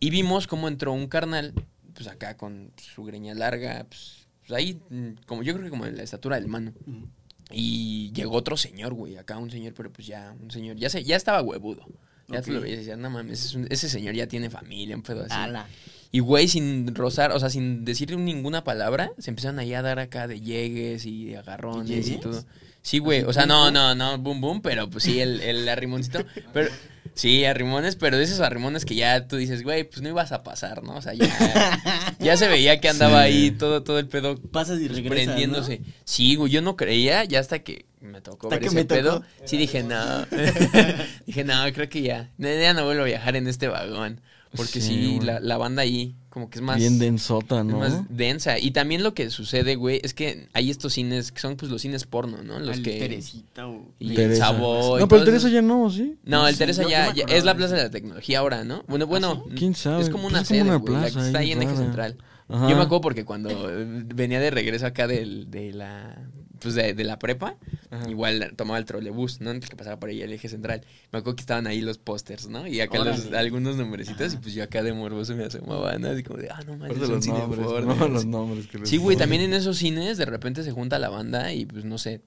Y 0.00 0.10
vimos 0.10 0.46
cómo 0.46 0.68
entró 0.68 0.92
un 0.92 1.06
carnal, 1.06 1.54
pues 1.94 2.08
acá 2.08 2.36
con 2.36 2.72
su 2.76 3.04
greña 3.04 3.34
larga, 3.34 3.86
pues, 3.88 4.26
pues, 4.40 4.52
ahí, 4.52 4.80
mm, 4.90 5.24
como 5.26 5.42
yo 5.42 5.54
creo 5.54 5.64
que 5.64 5.70
como 5.70 5.86
de 5.86 5.92
la 5.92 6.02
estatura 6.02 6.36
del 6.36 6.48
mano. 6.48 6.72
Y 7.50 8.12
llegó 8.12 8.36
otro 8.36 8.56
señor, 8.56 8.94
güey, 8.94 9.16
acá 9.16 9.38
un 9.38 9.50
señor, 9.50 9.74
pero 9.74 9.92
pues 9.92 10.06
ya, 10.06 10.34
un 10.40 10.50
señor, 10.50 10.76
ya 10.76 10.90
se, 10.90 11.04
ya 11.04 11.16
estaba 11.16 11.42
huevudo. 11.42 11.86
Ya 12.28 12.38
Ok. 12.40 12.44
tú 12.46 12.52
lo 12.52 12.60
veías 12.60 12.76
y 12.76 12.80
decías, 12.80 12.98
no 12.98 13.10
mames, 13.10 13.44
es 13.44 13.54
un- 13.54 13.66
ese 13.70 13.88
señor 13.88 14.14
ya 14.14 14.26
tiene 14.26 14.48
familia, 14.50 14.96
un 14.96 15.02
pedo 15.02 15.22
así. 15.24 15.32
Ala. 15.34 15.66
Y 16.10 16.20
güey, 16.20 16.46
sin 16.48 16.94
rozar, 16.94 17.32
o 17.32 17.40
sea, 17.40 17.50
sin 17.50 17.84
decir 17.84 18.16
ninguna 18.16 18.62
palabra, 18.64 19.10
se 19.18 19.30
empezaron 19.30 19.58
ahí 19.58 19.74
a 19.74 19.82
dar 19.82 19.98
acá 19.98 20.26
de 20.28 20.40
llegues 20.40 21.04
y 21.06 21.26
de 21.26 21.38
agarrones 21.38 21.90
y 21.90 22.10
¿Llegues? 22.10 22.20
todo. 22.20 22.44
Sí, 22.82 22.98
güey, 22.98 23.22
o 23.22 23.32
sea, 23.32 23.46
no, 23.46 23.70
no, 23.70 23.94
no, 23.94 24.16
boom, 24.18 24.40
boom, 24.40 24.60
pero 24.62 24.88
pues 24.88 25.04
sí, 25.04 25.18
el, 25.20 25.40
el 25.40 25.68
arrimoncito. 25.68 26.24
Pero, 26.52 26.70
sí, 27.14 27.44
arrimones, 27.44 27.96
pero 27.96 28.16
de 28.16 28.24
esos 28.24 28.40
arrimones 28.40 28.84
que 28.84 28.94
ya 28.94 29.26
tú 29.28 29.36
dices, 29.36 29.62
güey, 29.62 29.84
pues 29.84 30.00
no 30.02 30.08
ibas 30.08 30.32
a 30.32 30.42
pasar, 30.42 30.82
¿no? 30.82 30.96
O 30.96 31.02
sea, 31.02 31.12
ya, 31.14 31.26
ya 32.18 32.36
se 32.36 32.48
veía 32.48 32.80
que 32.80 32.88
andaba 32.88 33.22
Sí. 33.22 33.26
ahí 33.28 33.50
todo, 33.50 33.82
todo 33.82 33.98
el 33.98 34.08
pedo 34.08 34.36
Pasas 34.40 34.80
y 34.80 34.88
regresas, 34.88 35.10
prendiéndose. 35.26 35.80
Sí, 36.04 36.36
güey, 36.36 36.50
yo 36.52 36.62
no 36.62 36.76
creía, 36.76 37.24
ya 37.24 37.40
hasta 37.40 37.58
que 37.60 37.86
me 38.00 38.20
tocó 38.20 38.48
Hasta 38.48 38.56
ver 38.56 38.60
que 38.60 38.66
ese 38.66 38.74
me 38.76 38.84
tocó. 38.84 39.00
pedo. 39.00 39.24
Sí, 39.44 39.56
dije, 39.56 39.82
no. 39.82 40.26
dije, 41.26 41.44
no, 41.44 41.54
creo 41.72 41.88
que 41.88 42.02
ya. 42.02 42.30
Ya 42.38 42.74
no 42.74 42.84
vuelvo 42.84 43.02
a 43.02 43.06
viajar 43.06 43.36
en 43.36 43.46
este 43.48 43.68
vagón. 43.68 44.20
Porque 44.56 44.80
Sí, 44.80 45.18
la, 45.20 45.40
la 45.40 45.56
banda 45.56 45.82
ahí, 45.82 46.14
como 46.34 46.50
que 46.50 46.58
es 46.58 46.62
más. 46.62 46.76
Bien 46.76 46.98
densota, 46.98 47.60
es 47.60 47.64
¿no? 47.64 47.78
más 47.78 48.02
densa. 48.08 48.58
Y 48.58 48.72
también 48.72 49.04
lo 49.04 49.14
que 49.14 49.30
sucede, 49.30 49.76
güey, 49.76 50.00
es 50.02 50.14
que 50.14 50.48
hay 50.52 50.68
estos 50.68 50.92
cines 50.94 51.30
que 51.30 51.40
son 51.40 51.54
pues 51.54 51.70
los 51.70 51.80
cines 51.80 52.06
porno, 52.06 52.42
¿no? 52.42 52.58
Los 52.58 52.78
Al 52.78 52.82
que. 52.82 52.98
Teresita 52.98 53.68
o... 53.68 53.92
Y 54.00 54.10
el 54.10 54.16
Teresa. 54.16 54.46
Savoy. 54.46 55.00
No, 55.00 55.06
pero 55.06 55.20
el 55.20 55.24
Teresa 55.26 55.48
ya 55.48 55.62
no, 55.62 55.88
¿sí? 55.90 56.18
No, 56.24 56.48
el 56.48 56.54
Sí, 56.54 56.58
Teresa 56.58 56.82
ya, 56.88 57.06
es 57.10 57.44
la 57.44 57.54
Plaza 57.54 57.76
de 57.76 57.84
la 57.84 57.90
Tecnología 57.90 58.40
ahora, 58.40 58.64
¿no? 58.64 58.82
Bueno, 58.88 59.06
bueno. 59.06 59.44
¿Quién 59.56 59.76
sabe? 59.76 60.02
Es 60.02 60.10
como 60.10 60.24
Pues 60.24 60.32
una 60.32 60.42
es 60.42 60.48
como 60.48 60.58
sede, 60.58 60.68
una 60.68 60.76
güey, 60.76 60.92
la 60.92 61.00
plaza 61.00 61.20
que 61.20 61.26
está 61.26 61.38
ahí 61.38 61.52
en 61.52 61.62
Eje. 61.62 61.76
Central. 61.76 62.18
Ajá. 62.48 62.68
Yo 62.68 62.76
me 62.76 62.82
acuerdo 62.82 63.00
porque 63.00 63.24
cuando 63.24 63.48
venía 64.12 64.40
de 64.40 64.50
regreso 64.50 64.86
acá 64.86 65.06
del, 65.06 65.50
de 65.52 65.72
la 65.72 66.18
pues 66.60 66.74
de, 66.74 66.94
de 66.94 67.04
la 67.04 67.18
prepa, 67.18 67.56
Ajá. 67.90 68.08
igual 68.10 68.52
tomaba 68.56 68.78
el 68.78 68.84
trolebús, 68.84 69.40
¿no? 69.40 69.50
El 69.50 69.60
que 69.60 69.76
pasaba 69.76 69.98
por 69.98 70.08
ahí 70.08 70.22
el 70.22 70.32
eje 70.32 70.48
central. 70.48 70.82
Me 71.12 71.18
acuerdo 71.18 71.36
que 71.36 71.42
estaban 71.42 71.66
ahí 71.66 71.80
los 71.80 71.98
pósters, 71.98 72.48
¿no? 72.48 72.66
Y 72.66 72.80
acá 72.80 72.98
los, 73.04 73.32
algunos 73.32 73.76
nombrecitos, 73.76 74.28
Ajá. 74.28 74.34
y 74.34 74.38
pues 74.42 74.54
yo 74.54 74.62
acá 74.64 74.82
de 74.82 74.92
morboso 74.92 75.34
me 75.34 75.44
asomaba, 75.44 75.96
¿no? 75.98 76.08
Así 76.08 76.22
como 76.22 76.38
de, 76.38 76.50
ah, 76.50 76.60
no 76.66 76.76
mames, 76.76 76.96
un 76.98 77.08
los 77.10 77.24
cine 77.24 77.38
nombres, 77.38 77.66
porno, 77.66 77.94
no, 77.94 78.08
los 78.08 78.22
sí. 78.22 78.28
nombres 78.28 78.66
que 78.66 78.86
Sí, 78.86 78.96
güey, 78.96 79.16
también 79.16 79.42
en 79.42 79.54
esos 79.54 79.76
cines 79.78 80.16
de 80.16 80.24
repente 80.24 80.62
se 80.62 80.70
junta 80.72 80.98
la 80.98 81.08
banda 81.08 81.52
y 81.52 81.66
pues 81.66 81.84
no 81.84 81.98
sé, 81.98 82.22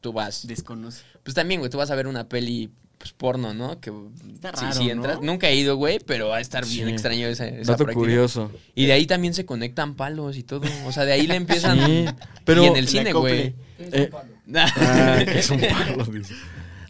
tú 0.00 0.12
vas. 0.12 0.46
Desconoce. 0.46 1.02
Pues 1.22 1.34
también, 1.34 1.60
güey, 1.60 1.70
tú 1.70 1.78
vas 1.78 1.90
a 1.90 1.94
ver 1.94 2.06
una 2.06 2.28
peli 2.28 2.70
pues 2.98 3.12
porno, 3.12 3.52
¿no? 3.54 3.78
Que 3.80 3.92
Está 4.34 4.72
sí 4.72 4.90
entras. 4.90 5.16
¿no? 5.20 5.22
Nunca 5.26 5.48
he 5.48 5.56
ido, 5.56 5.76
güey, 5.76 5.98
pero 6.04 6.28
va 6.28 6.36
a 6.36 6.40
estar 6.40 6.64
bien 6.66 6.86
Sí. 6.88 6.92
extraño 6.92 7.26
esa, 7.26 7.46
esa 7.46 7.72
Dato 7.72 7.84
práctica. 7.84 7.94
curioso. 8.00 8.50
Y 8.74 8.86
de 8.86 8.92
ahí 8.92 9.06
también 9.06 9.34
se 9.34 9.44
conectan 9.44 9.94
palos 9.94 10.36
y 10.36 10.42
todo. 10.42 10.62
O 10.86 10.92
sea, 10.92 11.04
de 11.04 11.12
ahí 11.12 11.26
le 11.26 11.34
empiezan. 11.36 11.78
Sí, 11.86 12.04
pero- 12.44 12.64
y 12.64 12.66
en 12.68 12.76
el 12.76 12.88
cine, 12.88 13.12
güey. 13.12 13.54
Eh, 13.78 14.10
Ah, 14.54 15.20
que 15.24 15.38
es 15.40 15.50
un 15.50 15.60
palo, 15.60 16.04
dice. 16.04 16.34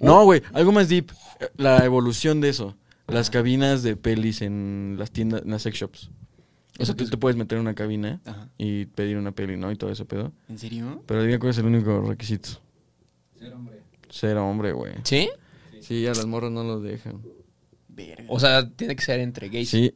No, 0.00 0.24
güey, 0.24 0.42
algo 0.52 0.72
más 0.72 0.88
deep. 0.88 1.10
La 1.56 1.84
evolución 1.84 2.40
de 2.42 2.50
eso. 2.50 2.76
Las 3.08 3.30
cabinas 3.30 3.82
de 3.82 3.96
pelis 3.96 4.42
en 4.42 4.96
las 4.98 5.10
tiendas, 5.10 5.42
en 5.42 5.50
las 5.52 5.62
sex 5.62 5.78
shops. 5.78 6.10
O 6.78 6.84
sea, 6.84 6.94
tú 6.94 7.08
te 7.08 7.16
puedes 7.16 7.36
meter 7.36 7.56
en 7.56 7.62
una 7.62 7.74
cabina 7.74 8.20
Ajá. 8.26 8.48
y 8.58 8.84
pedir 8.86 9.16
una 9.16 9.32
peli, 9.32 9.56
¿no? 9.56 9.72
Y 9.72 9.76
todo 9.76 9.90
ese 9.90 10.04
pedo. 10.04 10.32
¿En 10.50 10.58
serio? 10.58 11.02
Pero 11.06 11.22
diga 11.22 11.38
cuál 11.38 11.50
es 11.50 11.58
el 11.58 11.64
único 11.64 12.02
requisito. 12.02 12.50
Ser 13.38 13.54
hombre. 13.54 13.80
Ser 14.10 14.36
hombre, 14.36 14.72
güey. 14.72 14.92
¿Sí? 15.04 15.30
Sí, 15.86 16.06
a 16.06 16.10
las 16.10 16.26
morras 16.26 16.50
no 16.50 16.64
lo 16.64 16.80
dejan. 16.80 17.22
Verga. 17.88 18.24
O 18.28 18.40
sea, 18.40 18.68
tiene 18.70 18.96
que 18.96 19.02
ser 19.04 19.20
entre 19.20 19.48
gays. 19.48 19.68
Sí. 19.70 19.94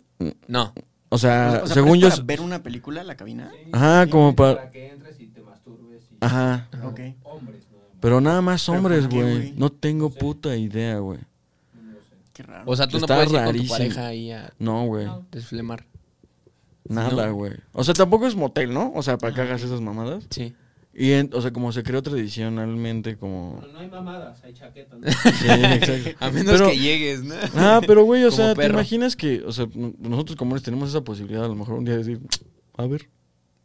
No. 0.48 0.72
O 1.08 1.18
sea, 1.18 1.60
O 1.62 1.66
sea, 1.66 1.74
según 1.74 1.98
¿pero 1.98 2.08
yo... 2.08 2.10
para 2.10 2.22
ver 2.22 2.40
una 2.40 2.62
película 2.62 3.02
la 3.04 3.16
cabina? 3.16 3.50
Ajá, 3.72 4.06
como 4.08 4.34
para... 4.36 4.54
Para 4.56 4.70
que 4.70 4.90
entres 4.90 5.18
y 5.20 5.26
te 5.26 5.40
masturbes. 5.42 6.04
Y... 6.10 6.16
Ajá. 6.20 6.68
Ok. 6.84 7.00
Hombres, 7.24 7.64
no. 7.72 7.78
Pero 8.00 8.20
nada 8.20 8.40
más 8.40 8.64
¿Pero 8.64 8.78
hombres, 8.78 9.08
güey. 9.08 9.52
No 9.56 9.70
tengo 9.70 10.10
puta 10.10 10.56
idea, 10.56 10.98
güey. 10.98 11.18
No 11.74 11.92
lo 11.92 11.98
sé. 11.98 12.14
Qué 12.32 12.42
raro. 12.44 12.62
O 12.66 12.76
sea, 12.76 12.86
tú 12.86 13.00
no 13.00 13.06
puedes 13.06 13.28
ir 13.30 13.36
rarísimo. 13.36 13.68
con 13.70 13.78
tu 13.78 13.82
pareja 13.84 14.06
ahí 14.06 14.30
a 14.30 14.52
No, 14.58 14.84
güey. 14.86 15.08
desflemar. 15.32 15.84
Nada, 16.88 17.26
¿No? 17.26 17.34
güey. 17.34 17.52
O 17.72 17.84
sea, 17.84 17.94
tampoco 17.94 18.26
es 18.26 18.34
motel, 18.36 18.72
¿no? 18.72 18.92
O 18.94 19.02
sea, 19.02 19.18
para 19.18 19.34
que 19.34 19.40
hagas 19.42 19.62
esas 19.62 19.80
mamadas. 19.80 20.24
Sí. 20.30 20.54
Y, 20.92 21.12
en- 21.12 21.30
o 21.32 21.40
sea, 21.40 21.52
como 21.52 21.70
se 21.72 21.82
creó 21.84 22.02
tradicionalmente, 22.02 23.16
como... 23.16 23.62
No 23.72 23.78
hay 23.78 23.88
mamadas, 23.88 24.42
hay 24.42 24.52
chaquetas. 24.54 24.98
¿no? 24.98 25.08
Sí, 25.08 25.46
exacto. 25.48 26.10
A 26.24 26.30
menos 26.30 26.52
Pero- 26.54 26.70
que 26.70 26.78
llegues, 26.78 27.22
¿no? 27.24 27.34
Ah, 27.54 27.80
pero 27.86 28.04
güey, 28.04 28.24
o 28.24 28.30
Como 28.30 28.36
sea, 28.36 28.54
¿te 28.54 28.66
imaginas 28.66 29.14
que, 29.14 29.42
o 29.46 29.52
sea, 29.52 29.66
nosotros 29.98 30.36
como 30.36 30.50
hombres 30.50 30.62
tenemos 30.64 30.88
esa 30.88 31.02
posibilidad 31.02 31.44
a 31.44 31.48
lo 31.48 31.54
mejor 31.54 31.74
un 31.78 31.84
día 31.84 31.94
de 31.96 31.98
decir, 32.04 32.20
a 32.76 32.86
ver, 32.86 33.08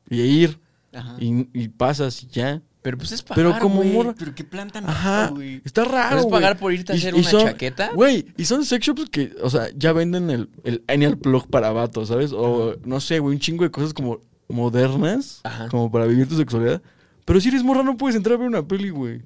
y 0.09 0.21
ir, 0.21 0.59
Ajá. 0.93 1.15
y, 1.19 1.49
y 1.53 1.67
pasas 1.69 2.21
y 2.23 2.27
ya. 2.27 2.61
Pero 2.83 2.99
pues 2.99 3.11
es 3.11 3.23
pagar, 3.23 3.35
Pero 3.43 3.59
como 3.59 3.77
güey. 3.77 3.91
morra- 3.91 4.13
Pero 4.15 4.35
qué 4.35 4.43
plan 4.43 4.69
tan 4.69 4.87
Ajá, 4.87 5.29
güey. 5.29 5.59
está 5.65 5.83
raro, 5.83 6.09
¿Puedes 6.09 6.23
güey. 6.25 6.31
pagar 6.33 6.57
por 6.59 6.71
irte 6.71 6.93
a 6.93 6.95
Y- 6.95 6.99
hacer 6.99 7.15
y 7.15 7.19
una 7.21 7.29
son- 7.31 7.41
chaqueta? 7.45 7.89
Güey, 7.95 8.27
y 8.37 8.45
son 8.45 8.63
sex 8.63 8.85
shops 8.85 9.09
que, 9.09 9.33
o 9.41 9.49
sea, 9.49 9.69
ya 9.75 9.91
venden 9.93 10.29
el, 10.29 10.49
el 10.63 10.83
anal 10.87 11.17
plug 11.17 11.47
para 11.49 11.71
vatos, 11.71 12.09
¿sabes? 12.09 12.31
O, 12.31 12.75
no 12.85 12.99
sé, 12.99 13.17
güey, 13.17 13.33
un 13.33 13.39
chingo 13.39 13.63
de 13.63 13.71
cosas 13.71 13.95
como 13.95 14.19
modernas, 14.47 15.41
Ajá. 15.43 15.67
como 15.69 15.91
para 15.91 16.05
vivir 16.05 16.27
tu 16.29 16.37
sexualidad. 16.37 16.83
Pero 17.25 17.41
si 17.41 17.49
eres 17.49 17.63
morra 17.63 17.83
no 17.83 17.97
puedes 17.97 18.15
entrar 18.15 18.35
a 18.35 18.37
ver 18.39 18.47
una 18.47 18.67
peli, 18.67 18.89
güey. 18.89 19.21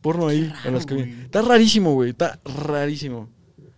Porno 0.00 0.28
ahí, 0.28 0.46
raro, 0.48 0.68
a 0.68 0.72
las 0.72 0.86
que. 0.86 1.00
Está 1.24 1.42
rarísimo, 1.42 1.92
güey, 1.94 2.10
está 2.10 2.40
rarísimo. 2.44 3.28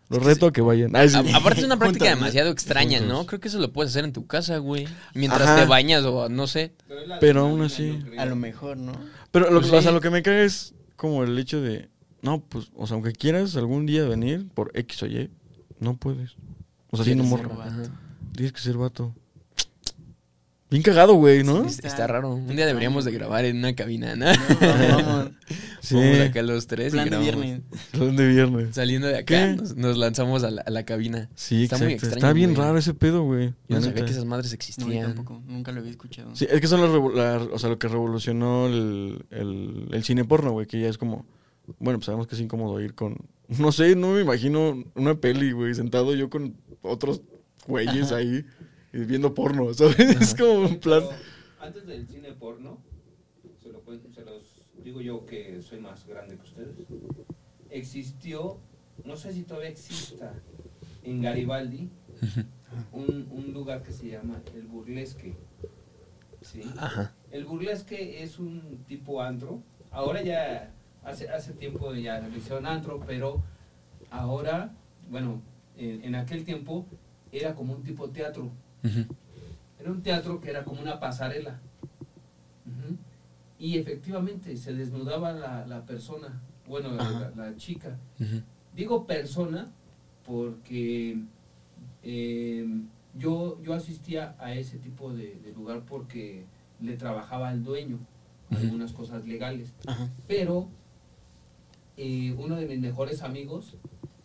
Los 0.09 0.25
reto 0.25 0.47
a 0.47 0.53
que 0.53 0.61
vayan. 0.61 0.95
Ay, 0.97 1.09
sí. 1.09 1.17
A- 1.17 1.37
aparte 1.37 1.61
es 1.61 1.67
una 1.67 1.79
práctica 1.79 2.07
demasiado 2.11 2.51
extraña, 2.51 3.01
¿no? 3.01 3.27
Creo 3.27 3.41
que 3.41 3.47
eso 3.49 3.59
lo 3.61 3.73
puedes 3.73 3.93
hacer 3.93 4.05
en 4.05 4.13
tu 4.13 4.27
casa, 4.27 4.59
güey. 4.59 4.89
Mientras 5.15 5.43
Ajá. 5.49 5.61
te 5.61 5.67
bañas 5.67 6.05
o 6.05 6.29
no 6.29 6.47
sé. 6.49 6.73
Pero, 6.89 7.01
Pero 7.21 7.41
aún 7.43 7.63
así. 7.63 8.03
A 8.19 8.27
lo 8.27 8.35
mejor, 8.35 8.77
¿no? 8.77 8.93
Pero 9.31 9.51
lo, 9.51 9.61
Pues 9.61 9.71
que- 9.71 9.77
o 9.77 9.83
sea, 9.83 9.93
lo 9.93 10.01
que 10.01 10.11
me 10.11 10.23
cae 10.23 10.45
es 10.45 10.75
como 10.97 11.23
el 11.23 11.39
hecho 11.39 11.61
de, 11.61 11.89
no, 12.23 12.41
pues, 12.41 12.71
o 12.75 12.87
sea, 12.89 12.95
aunque 12.97 13.13
quieras 13.13 13.55
algún 13.57 13.87
día 13.87 14.05
venir 14.05 14.49
por 14.53 14.73
X 14.75 15.03
o 15.05 15.07
Y, 15.07 15.31
no 15.79 15.97
puedes. 15.97 16.33
O 16.91 16.97
sea, 16.97 17.05
siendo 17.05 17.23
Tienes 17.25 17.41
que 17.41 17.47
morra. 17.55 17.65
ser 17.71 17.77
vato. 17.79 17.91
Ajá. 17.93 18.01
Tienes 18.35 18.53
que 18.53 18.61
ser 18.61 18.77
vato. 18.77 19.15
Bien 20.71 20.83
cagado, 20.85 21.15
güey, 21.15 21.43
¿no? 21.43 21.65
Sí, 21.65 21.71
Está, 21.77 21.89
está 21.89 22.07
raro. 22.07 22.33
Un 22.35 22.55
día 22.55 22.65
deberíamos 22.65 23.05
de 23.05 23.11
grabar 23.11 23.45
en 23.45 23.57
una 23.59 23.75
cabina, 23.75 24.15
¿no? 24.15 24.27
No, 24.27 24.97
vamos. 24.97 25.31
Sí. 25.83 25.95
Vamos 25.95 26.21
acá 26.21 26.43
los 26.43 26.67
tres 26.67 26.93
Plan 26.93 27.07
y 27.07 27.11
de 27.11 27.17
grabamos. 27.17 27.43
viernes. 27.43 27.63
Plan 27.91 28.15
de 28.17 28.29
viernes. 28.29 28.75
Saliendo 28.75 29.07
de 29.09 29.17
acá, 29.17 29.47
nos, 29.57 29.75
nos 29.77 29.97
lanzamos 29.97 30.45
a 30.45 30.51
la, 30.51 30.61
a 30.61 30.71
la 30.71 30.85
cabina. 30.85 31.31
Sí, 31.35 31.63
Está 31.65 31.77
exacto. 31.77 31.85
muy 31.87 31.93
extraño, 31.95 32.17
Está 32.17 32.33
bien 32.35 32.55
güey. 32.55 32.63
raro 32.67 32.79
ese 32.79 32.93
pedo, 32.93 33.23
güey. 33.23 33.55
Yo 33.67 33.77
no 33.77 33.81
sabía 33.83 34.05
que 34.05 34.11
esas 34.11 34.27
madres 34.27 34.49
No, 34.49 34.51
yo 34.51 34.55
existían. 34.57 35.14
tampoco. 35.14 35.43
Nunca 35.47 35.73
lo 35.73 35.81
había 35.81 35.91
escuchado. 35.91 36.37
Sí, 36.37 36.47
es 36.51 36.61
que 36.61 36.66
son 36.66 36.83
la- 37.16 37.39
o 37.39 37.59
sea, 37.59 37.71
lo 37.71 37.79
que 37.79 37.89
revolucionó 37.89 38.66
el, 38.66 39.25
el, 39.31 39.89
el 39.91 40.05
cine 40.05 40.27
porno, 40.27 40.51
güey, 40.53 40.66
que 40.66 40.79
ya 40.81 40.89
es 40.89 40.99
como, 40.99 41.25
bueno, 41.79 41.99
pues 41.99 42.05
sabemos 42.07 42.27
que 42.27 42.35
es 42.35 42.41
incómodo 42.43 42.79
ir 42.83 42.95
con, 42.95 43.16
no 43.49 43.73
sé, 43.73 43.97
no 43.97 44.12
me 44.12 44.21
imagino 44.21 44.85
una 44.95 45.14
peli, 45.14 45.53
güey, 45.53 45.75
sentado 45.75 46.14
yo 46.14 46.29
con 46.29 46.57
otros 46.83 47.23
güeyes 47.66 48.12
ahí 48.12 48.45
viendo 48.93 49.34
porno, 49.34 49.72
¿sabes? 49.74 49.99
Es 49.99 50.34
como 50.34 50.66
un 50.66 50.78
plan. 50.78 51.03
Pero 51.09 51.18
antes 51.61 51.86
del 51.86 52.07
cine 52.07 52.32
porno, 52.32 52.78
se, 53.62 53.70
lo 53.70 53.82
se 54.12 54.24
los 54.24 54.62
digo 54.82 55.01
yo 55.01 55.26
que 55.26 55.61
soy 55.62 55.80
más 55.80 56.07
grande 56.07 56.36
que 56.36 56.43
ustedes, 56.43 56.76
existió, 57.70 58.59
no 59.05 59.16
sé 59.16 59.32
si 59.32 59.43
todavía 59.43 59.70
exista, 59.70 60.34
en 61.03 61.22
Garibaldi, 61.22 61.91
un, 62.93 63.28
un 63.30 63.53
lugar 63.53 63.82
que 63.82 63.93
se 63.93 64.09
llama 64.09 64.43
el 64.55 64.66
Burlesque. 64.66 65.34
¿sí? 66.43 66.62
Ajá. 66.78 67.14
El 67.30 67.45
burlesque 67.45 68.22
es 68.22 68.38
un 68.38 68.84
tipo 68.86 69.22
antro. 69.22 69.62
Ahora 69.91 70.22
ya, 70.22 70.72
hace, 71.03 71.28
hace 71.28 71.53
tiempo 71.53 71.95
ya 71.95 72.20
lo 72.20 72.36
hicieron 72.36 72.66
antro, 72.66 73.01
pero 73.07 73.43
ahora, 74.11 74.74
bueno, 75.09 75.43
en, 75.76 76.05
en 76.05 76.14
aquel 76.14 76.45
tiempo 76.45 76.86
era 77.32 77.55
como 77.55 77.74
un 77.74 77.82
tipo 77.82 78.11
teatro. 78.11 78.51
Era 78.83 79.91
un 79.91 80.03
teatro 80.03 80.41
que 80.41 80.51
era 80.51 80.64
como 80.64 80.81
una 80.81 81.01
pasarela. 81.01 81.61
Y 83.59 83.76
efectivamente 83.76 84.57
se 84.57 84.72
desnudaba 84.72 85.33
la, 85.33 85.66
la 85.66 85.85
persona, 85.85 86.41
bueno, 86.66 86.93
la, 86.93 87.55
chica. 87.57 87.99
Digo 88.74 89.07
persona 89.07 89.70
porque 90.24 91.18
eh, 92.03 92.66
yo, 93.18 93.61
yo 93.62 93.74
asistía 93.74 94.35
a 94.39 94.55
ese 94.55 94.78
tipo 94.78 95.12
de, 95.12 95.35
de 95.45 95.53
lugar 95.53 95.83
porque 95.85 96.47
le 96.81 96.97
trabajaba 96.97 97.49
al 97.49 97.62
dueño 97.62 97.99
algunas 98.51 98.93
cosas 98.93 99.26
legales. 99.26 99.74
Ajá. 99.87 100.09
Pero 100.26 100.68
eh, 101.97 102.35
uno 102.39 102.57
de 102.57 102.66
mis 102.66 102.78
mejores 102.78 103.22
amigos, 103.22 103.74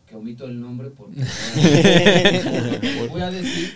que 0.07 0.15
omito 0.15 0.45
el 0.45 0.61
nombre 0.61 0.91
porque 0.91 1.19
voy 3.09 3.21
a 3.21 3.31
decir, 3.31 3.73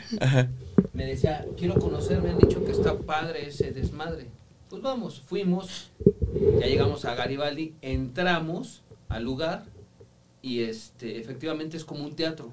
me 0.99 1.05
decía, 1.05 1.45
quiero 1.55 1.75
conocer, 1.75 2.21
me 2.21 2.29
han 2.29 2.37
dicho 2.37 2.65
que 2.65 2.71
está 2.71 2.93
padre 2.93 3.47
ese 3.47 3.71
desmadre. 3.71 4.27
Pues 4.69 4.81
vamos, 4.81 5.21
fuimos, 5.21 5.91
ya 6.59 6.67
llegamos 6.67 7.05
a 7.05 7.15
Garibaldi, 7.15 7.73
entramos 7.81 8.81
al 9.07 9.23
lugar 9.23 9.63
y 10.41 10.59
este 10.59 11.17
efectivamente 11.17 11.77
es 11.77 11.85
como 11.85 12.03
un 12.03 12.17
teatro, 12.17 12.51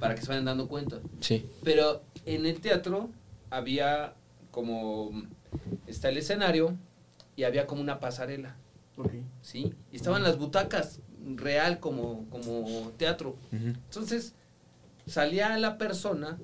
para 0.00 0.14
que 0.14 0.22
se 0.22 0.28
vayan 0.28 0.46
dando 0.46 0.68
cuenta. 0.68 1.00
Sí. 1.20 1.44
Pero 1.64 2.00
en 2.24 2.46
el 2.46 2.62
teatro 2.62 3.10
había 3.50 4.14
como 4.50 5.10
está 5.86 6.08
el 6.08 6.16
escenario 6.16 6.74
y 7.36 7.42
había 7.42 7.66
como 7.66 7.82
una 7.82 8.00
pasarela. 8.00 8.56
¿sí? 9.42 9.74
Y 9.92 9.96
estaban 9.96 10.22
las 10.22 10.38
butacas 10.38 11.00
real 11.36 11.78
como 11.78 12.24
como 12.30 12.90
teatro. 12.96 13.36
Entonces 13.52 14.32
salía 15.06 15.58
la 15.58 15.76
persona 15.76 16.38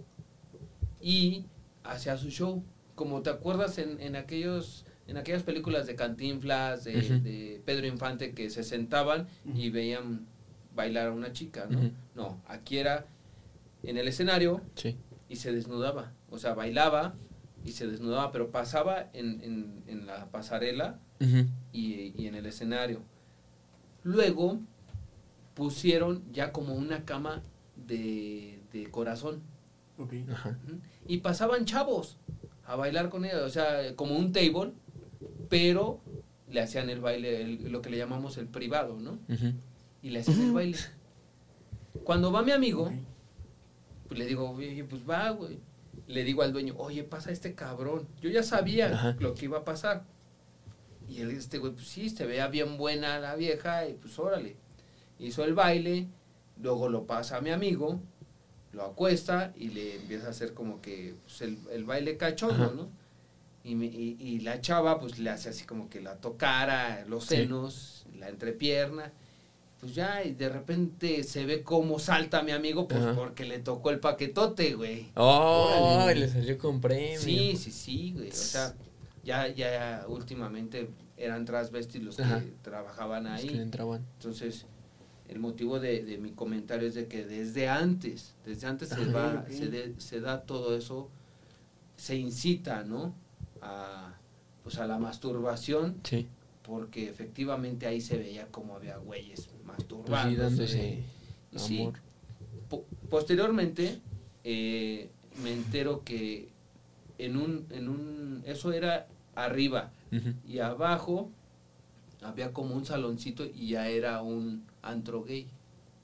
y 1.01 1.45
hacía 1.85 2.17
su 2.17 2.31
show. 2.31 2.63
Como 2.95 3.23
te 3.23 3.31
acuerdas 3.31 3.79
en, 3.79 4.01
en 4.01 4.17
aquellos 4.17 4.85
en 5.07 5.17
aquellas 5.17 5.43
películas 5.43 5.87
de 5.87 5.95
Cantinflas, 5.95 6.85
de, 6.85 7.63
Pedro 7.65 7.87
Infante, 7.87 8.35
que 8.35 8.51
se 8.51 8.63
sentaban 8.63 9.27
y 9.55 9.71
veían 9.71 10.27
bailar 10.75 11.07
a 11.09 11.13
una 11.13 11.33
chica, 11.33 11.67
¿no? 11.71 11.91
No, 12.15 12.43
aquí 12.47 12.77
era 12.77 13.07
en 13.83 13.97
el 13.97 14.07
escenario 14.07 14.61
Sí. 14.75 14.99
y 15.31 15.37
se 15.37 15.51
desnudaba. 15.53 16.13
O 16.31 16.39
sea, 16.39 16.53
bailaba 16.53 17.15
y 17.65 17.73
se 17.73 17.87
desnudaba, 17.87 18.33
pero 18.33 18.51
pasaba 18.51 19.09
en, 19.15 19.41
en, 19.43 19.83
en 19.87 20.07
la 20.07 20.27
pasarela 20.31 21.01
y, 21.73 22.13
y 22.23 22.27
en 22.27 22.35
el 22.35 22.45
escenario. 22.45 23.01
Luego 24.03 24.61
pusieron 25.55 26.23
ya 26.33 26.53
como 26.53 26.75
una 26.75 27.05
cama 27.07 27.43
de, 27.77 28.61
de 28.73 28.91
corazón. 28.91 29.43
Ajá. 30.31 30.59
Y 31.07 31.19
pasaban 31.19 31.65
chavos 31.65 32.19
a 32.65 32.77
bailar 32.77 33.09
con 33.09 33.25
ella, 33.25 33.45
o 33.45 33.49
sea, 33.49 33.95
como 33.97 34.17
un 34.17 34.33
table, 34.33 34.73
pero 35.49 36.01
le 36.49 36.61
hacían 36.61 36.91
el 36.91 37.01
baile, 37.01 37.43
el- 37.43 37.73
lo 37.73 37.83
que 37.83 37.91
le 37.91 37.99
llamamos 37.99 38.37
el 38.39 38.47
privado, 38.47 38.99
¿no? 38.99 39.19
Y 40.03 40.11
le 40.11 40.21
hacían 40.21 40.41
el 40.43 40.53
baile. 40.53 40.79
Cuando 42.05 42.31
va 42.33 42.43
mi 42.43 42.53
amigo, 42.53 42.93
pues 44.07 44.19
le 44.19 44.27
digo, 44.27 44.51
oye, 44.51 44.85
pues 44.85 45.03
va, 45.09 45.31
güey. 45.31 45.59
Le 46.07 46.25
digo 46.25 46.43
al 46.43 46.53
dueño, 46.53 46.75
oye, 46.79 47.05
pasa 47.05 47.31
este 47.33 47.55
cabrón. 47.55 48.07
Yo 48.23 48.31
ya 48.31 48.43
sabía 48.43 48.93
Ajá. 48.95 49.17
lo 49.19 49.35
que 49.35 49.45
iba 49.47 49.59
a 49.59 49.65
pasar. 49.65 50.05
Y 51.09 51.21
él, 51.21 51.31
este 51.33 51.59
güey, 51.59 51.73
pues 51.73 51.87
sí, 51.89 52.09
se 52.09 52.25
veía 52.27 52.49
bien 52.49 52.77
buena 52.79 53.19
la 53.19 53.35
vieja, 53.35 53.87
y 53.89 53.95
pues 53.95 54.19
órale. 54.19 54.57
Hizo 55.19 55.45
el 55.45 55.55
baile, 55.55 56.07
luego 56.63 56.89
lo 56.89 57.05
pasa 57.07 57.39
a 57.39 57.41
mi 57.41 57.51
amigo, 57.51 58.01
lo 58.73 58.83
acuesta 58.85 59.53
y 59.57 59.69
le 59.69 59.97
empieza 59.97 60.27
a 60.27 60.31
hacer 60.31 60.55
como 60.55 60.81
que 60.81 61.15
pues, 61.25 61.41
el, 61.43 61.59
el 61.73 61.85
baile 61.85 62.17
cachondo, 62.17 62.65
Ajá. 62.65 62.73
¿no? 62.75 62.89
Y, 63.65 63.75
me- 63.75 63.87
y, 63.87 64.17
y 64.21 64.41
la 64.41 64.61
chava, 64.61 64.99
pues 65.01 65.19
le 65.19 65.31
hace 65.31 65.49
así 65.49 65.65
como 65.65 65.89
que 65.91 66.01
la 66.01 66.17
tocara, 66.17 67.05
los 67.07 67.25
Sí. 67.25 67.37
senos, 67.37 68.07
la 68.19 68.29
entrepierna. 68.29 69.13
Pues 69.81 69.95
ya, 69.95 70.25
y 70.25 70.33
de 70.33 70.49
repente 70.49 71.23
se 71.23 71.45
ve 71.47 71.63
cómo 71.63 71.99
salta 72.01 72.43
mi 72.43 72.51
amigo, 72.53 72.89
pues 72.89 73.01
Ajá. 73.01 73.15
porque 73.15 73.45
le 73.45 73.61
tocó 73.61 73.91
el 73.91 74.01
paquetote, 74.01 74.75
güey. 74.75 75.09
Oh, 75.15 76.01
Órale. 76.03 76.21
le 76.21 76.29
salió 76.29 76.59
con 76.59 76.81
premio. 76.81 77.19
Sí, 77.21 77.57
sí, 77.57 77.71
sí, 77.71 78.13
güey. 78.17 78.29
O 78.31 78.35
sea, 78.35 78.75
ya, 79.23 79.47
ya 79.49 80.05
últimamente 80.09 80.89
eran 81.17 81.45
transvestis 81.45 82.03
los 82.03 82.17
que 82.17 82.25
trabajaban 82.63 83.25
Los 83.25 83.33
ahí. 83.41 83.49
que 83.49 83.55
le 83.55 83.63
entraban. 83.63 84.05
Entonces, 84.15 84.67
el 85.29 85.39
motivo 85.39 85.79
de, 85.79 86.05
de 86.05 86.19
mi 86.19 86.33
comentario 86.33 86.89
es 86.89 86.95
de 86.95 87.07
que 87.07 87.25
desde 87.25 87.69
antes, 87.69 88.35
desde 88.47 88.67
antes 88.67 88.89
se, 88.89 89.03
Ajá. 89.03 89.13
va, 89.13 89.41
Ok. 89.47 89.51
se, 89.51 89.69
de- 89.69 89.95
se 90.01 90.21
da 90.21 90.43
todo 90.43 90.77
eso, 90.77 91.09
se 91.97 92.17
incita, 92.17 92.83
¿no? 92.85 93.15
A, 93.61 94.15
pues 94.63 94.79
a 94.79 94.87
la 94.87 94.99
masturbación, 94.99 95.97
Sí. 96.05 96.27
porque 96.63 97.09
efectivamente 97.09 97.87
ahí 97.87 98.01
se 98.01 98.17
veía 98.19 98.47
como 98.49 98.75
había 98.77 98.97
güeyes 98.99 99.47
Pues 99.49 99.65
masturbándose. 99.65 100.29
sí, 100.31 100.37
dándose 100.37 101.03
Y 101.53 101.59
sí. 101.59 101.89
Po- 102.69 102.85
posteriormente 103.11 103.99
eh, 104.45 105.11
me 105.43 105.53
entero 105.53 106.03
que 106.05 106.49
en 107.19 107.37
un, 107.37 107.67
en 107.71 107.89
un, 107.89 108.43
eso 108.47 108.73
era 108.73 109.07
arriba 109.35 109.91
y 110.47 110.59
abajo 110.61 111.31
había 112.23 112.53
como 112.53 112.75
un 112.75 112.85
saloncito 112.85 113.45
y 113.45 113.69
ya 113.71 113.89
era 113.89 114.23
un 114.23 114.65
antro 114.83 115.23
gay. 115.25 115.47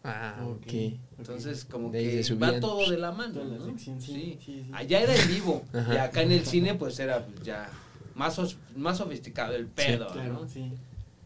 Ah, 0.03 0.37
ok. 0.43 0.63
Ok. 0.67 0.73
Entonces 1.19 1.65
como 1.65 1.91
que 1.91 2.23
va 2.41 2.61
todo 2.61 2.91
de 2.91 2.99
la 2.99 3.13
mano. 3.13 3.43
La 3.45 3.57
¿no? 3.57 3.65
sección, 3.67 4.01
sí, 4.01 4.13
Sí. 4.13 4.39
sí, 4.45 4.63
sí. 4.65 4.71
Allá 4.73 5.01
era 5.01 5.15
en 5.17 5.29
vivo 5.29 5.65
Ajá. 5.73 5.95
y 5.95 5.97
acá 5.97 6.23
en 6.23 6.33
el 6.33 6.45
cine 6.45 6.75
pues 6.75 6.99
era 6.99 7.25
pues, 7.25 7.43
ya 7.43 7.69
más, 8.15 8.39
más 8.77 8.99
sofisticado 8.99 9.55
el 9.55 9.67
pedo, 9.67 10.09
Claro, 10.13 10.41
¿no? 10.43 10.49
sí. 10.49 10.71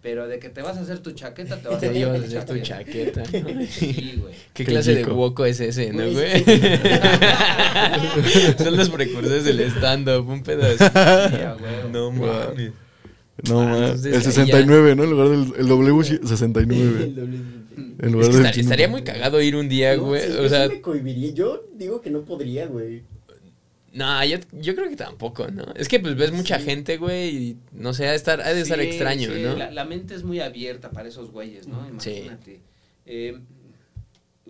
Pero 0.00 0.28
de 0.28 0.38
que 0.38 0.48
te 0.48 0.62
vas 0.62 0.76
a 0.76 0.80
hacer 0.82 1.00
tu 1.00 1.10
chaqueta, 1.10 1.60
te 1.60 1.66
vas 1.66 1.78
a 1.78 1.80
Te 1.80 1.88
tu 1.90 2.08
a 2.08 2.14
hacer 2.14 2.44
tu 2.46 2.58
chaqueta. 2.60 3.22
¿no? 3.24 3.60
Sí, 3.66 4.14
güey. 4.20 4.32
¿Qué 4.54 4.64
Qué 4.64 4.66
clase 4.66 4.94
de 4.94 5.04
hueco 5.04 5.44
es 5.44 5.58
ese, 5.58 5.92
no, 5.92 6.08
Güey? 6.08 6.44
Son 8.58 8.76
los 8.76 8.90
precursores 8.90 9.42
del 9.44 9.58
stand-up, 9.72 10.28
un 10.28 10.44
pedazo. 10.44 10.84
Sí, 10.86 11.36
a 11.42 11.56
huevo. 11.60 11.88
No 11.90 12.12
mames. 12.12 12.70
No, 13.48 13.60
Ah, 13.60 13.94
El 13.94 14.14
ahí 14.14 14.20
69, 14.22 14.96
¿no? 14.96 15.04
En 15.04 15.10
lugar 15.10 15.28
del 15.28 15.40
el 15.56 15.66
W69. 15.68 16.72
El 16.72 17.14
doble- 17.14 17.38
En 17.76 18.04
Es 18.06 18.12
lugar 18.12 18.30
que 18.30 18.36
del 18.36 18.46
estar- 18.46 18.58
estaría 18.60 18.88
muy 18.88 19.02
cagado 19.04 19.40
ir 19.40 19.54
un 19.56 19.68
día, 19.68 19.96
No, 19.96 20.04
güey. 20.06 20.22
sí, 20.22 20.32
o 20.32 20.42
yo 20.42 20.48
sea, 20.48 20.66
sí 20.68 20.74
me 20.74 20.80
cohibiría. 20.80 21.30
Yo 21.32 21.64
digo 21.74 22.00
que 22.00 22.10
no 22.10 22.22
podría, 22.22 22.66
güey. 22.66 23.02
no, 23.92 24.24
yo, 24.24 24.38
yo 24.52 24.74
creo 24.74 24.88
que 24.88 24.96
tampoco, 24.96 25.48
¿no? 25.48 25.64
Es 25.74 25.88
que 25.88 25.98
pues 26.00 26.16
ves 26.16 26.32
mucha 26.32 26.58
Sí. 26.58 26.64
gente, 26.64 26.96
güey, 26.98 27.36
y 27.36 27.56
no 27.72 27.94
sé, 27.94 28.06
ha 28.06 28.10
de 28.10 28.16
estar, 28.16 28.40
ha 28.40 28.52
de 28.54 28.60
estar 28.60 28.80
extraño, 28.80 29.30
sí, 29.32 29.42
¿no? 29.42 29.56
La, 29.56 29.70
la 29.70 29.84
mente 29.84 30.14
es 30.14 30.22
muy 30.24 30.40
abierta 30.40 30.90
para 30.90 31.08
esos 31.08 31.30
güeyes, 31.30 31.66
¿no? 31.68 31.84
Sí. 31.98 32.10
Imagínate. 32.10 32.60
Eh, 33.06 33.38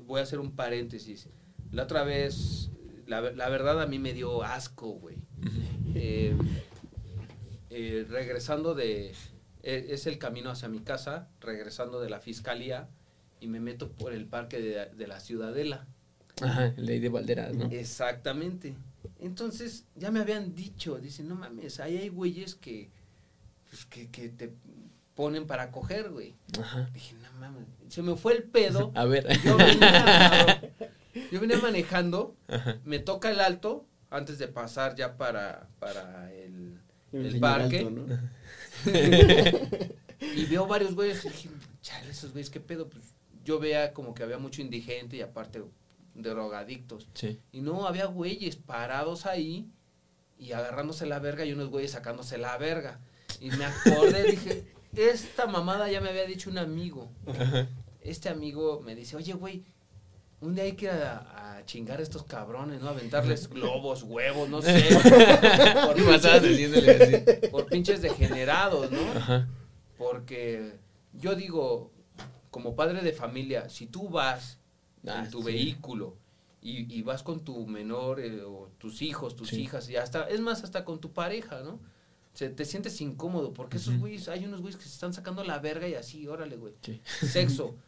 voy 0.07 0.20
a 0.20 0.22
hacer 0.24 0.39
un 0.41 0.53
paréntesis. 0.53 1.28
La 1.72 1.84
otra 1.84 2.03
vez, 2.05 2.70
la, 3.07 3.20
la 3.32 3.49
verdad 3.49 3.80
a 3.82 3.86
mí 3.86 3.99
me 3.99 4.12
dio 4.14 4.43
asco, 4.43 4.89
güey. 4.93 5.16
Eh, 5.95 6.34
eh, 7.70 8.06
regresando 8.08 8.74
de... 8.74 9.10
eh, 9.62 9.86
es 9.90 10.06
el 10.06 10.18
camino 10.18 10.50
hacia 10.50 10.68
mi 10.68 10.80
casa, 10.80 11.28
regresando 11.40 12.00
de 12.00 12.10
la 12.10 12.20
fiscalía 12.20 12.88
y 13.40 13.46
me 13.48 13.60
meto 13.60 13.90
por 13.92 14.12
el 14.12 14.26
parque 14.26 14.60
de, 14.60 14.86
de 14.86 15.06
la 15.06 15.20
Ciudadela. 15.20 15.86
Ajá, 16.40 16.72
ley 16.76 16.98
de 17.00 17.08
Valderas, 17.08 17.54
¿no? 17.54 17.66
Exactamente. 17.70 18.76
Entonces, 19.20 19.84
ya 19.96 20.10
me 20.10 20.20
habían 20.20 20.54
dicho, 20.54 20.98
dicen, 20.98 21.28
no 21.28 21.34
mames, 21.34 21.80
ahí 21.80 21.96
hay 21.96 22.08
güeyes 22.08 22.54
que, 22.54 22.90
pues, 23.68 23.84
que, 23.86 24.08
que 24.10 24.28
te 24.28 24.52
ponen 25.14 25.46
para 25.46 25.72
coger, 25.72 26.10
güey. 26.10 26.34
Ajá. 26.60 26.88
Dije, 26.92 27.14
no 27.22 27.32
mames, 27.40 27.66
se 27.88 28.02
me 28.02 28.14
fue 28.16 28.34
el 28.34 28.44
pedo. 28.44 28.92
A 28.96 29.04
ver. 29.04 29.26
Yo 29.42 29.56
venía, 29.56 30.62
yo 31.32 31.40
venía 31.40 31.58
manejando, 31.58 32.36
Ajá. 32.46 32.78
me 32.84 33.00
toca 33.00 33.30
el 33.30 33.40
alto 33.40 33.84
antes 34.10 34.38
de 34.38 34.46
pasar 34.48 34.94
ya 34.94 35.16
para, 35.16 35.68
para 35.80 36.32
el, 37.12 37.40
parque. 37.40 37.78
alto, 37.78 37.90
¿no? 37.90 38.06
y 40.36 40.46
veo 40.46 40.66
varios 40.66 40.94
güeyes 40.94 41.24
y 41.24 41.28
dije, 41.28 41.48
chale, 41.82 42.11
esos 42.11 42.32
güeyes, 42.32 42.50
¿qué 42.50 42.61
pedo? 42.61 42.88
Pues 42.88 43.14
yo 43.44 43.59
veía 43.59 43.92
como 43.92 44.14
que 44.14 44.22
había 44.22 44.38
mucho 44.38 44.61
indigente 44.61 45.16
y 45.16 45.20
aparte 45.20 45.62
drogadictos. 46.14 47.09
Sí. 47.14 47.40
Y 47.52 47.61
no, 47.61 47.86
había 47.86 48.06
güeyes 48.06 48.56
parados 48.56 49.26
ahí 49.26 49.70
y 50.38 50.52
agarrándose 50.52 51.06
la 51.06 51.18
verga 51.18 51.44
y 51.44 51.52
unos 51.52 51.68
güeyes 51.68 51.92
sacándose 51.92 52.38
la 52.38 52.56
verga. 52.59 53.00
Y 53.40 53.50
me 53.50 53.64
acordé, 53.64 54.24
dije, 54.30 54.64
esta 54.94 55.46
mamada 55.46 55.90
ya 55.90 56.00
me 56.00 56.11
había 56.11 56.24
dicho 56.24 56.50
un 56.50 56.59
amigo. 56.59 57.11
Este 58.00 58.28
amigo 58.28 58.80
me 58.80 58.94
dice, 58.94 59.16
oye, 59.16 59.32
güey, 59.32 59.64
un 60.41 60.55
día 60.55 60.64
hay 60.64 60.72
que 60.72 60.84
ir 60.86 60.91
a, 60.93 61.57
a 61.59 61.64
chingar 61.64 62.01
a 62.01 62.03
estos 62.03 62.22
cabrones, 62.24 62.80
¿no? 62.80 62.89
Aventarles 62.91 63.49
globos, 63.51 64.03
huevos, 64.05 64.49
no 64.49 64.62
sé. 64.62 64.89
por, 65.84 65.95
pinches, 65.95 67.49
por 67.51 67.66
pinches 67.66 68.03
degenerados, 68.03 68.91
¿no? 68.91 69.01
Ajá. 69.12 69.49
Porque 69.97 70.78
yo 71.12 71.34
digo, 71.34 71.91
como 72.51 72.74
padre 72.76 73.03
de 73.03 73.12
familia, 73.12 73.68
si 73.68 73.86
tú 73.86 74.09
vas 74.09 74.59
Ah, 75.07 75.22
en 75.24 75.30
tu 75.30 75.39
sí. 75.41 75.47
vehículo 75.47 76.16
y, 76.61 76.93
y 76.93 77.03
vas 77.03 77.22
con 77.22 77.45
tu 77.45 77.66
menor 77.66 78.18
eh, 78.20 78.43
o 78.43 78.68
tus 78.78 79.01
hijos, 79.01 79.36
tus 79.36 79.49
Sí. 79.51 79.62
hijas, 79.62 79.89
y 79.89 79.97
hasta, 79.97 80.28
es 80.28 80.41
más, 80.41 80.64
hasta 80.64 80.84
con 80.84 81.01
tu 81.01 81.12
pareja, 81.12 81.61
¿no? 81.62 81.78
Se, 82.34 82.49
te 82.51 82.64
sientes 82.64 83.01
incómodo 83.01 83.55
porque 83.55 83.76
esos 83.78 83.97
güeyes, 83.97 84.28
hay 84.28 84.45
unos 84.45 84.61
güeyes 84.61 84.76
que 84.76 84.82
se 84.84 84.91
están 84.95 85.14
sacando 85.14 85.45
la 85.45 85.61
verga 85.61 85.89
y 85.89 85.95
así, 85.95 86.26
órale, 86.26 86.57
güey. 86.57 86.74
Sí. 86.82 87.01
Sexo. 87.26 87.76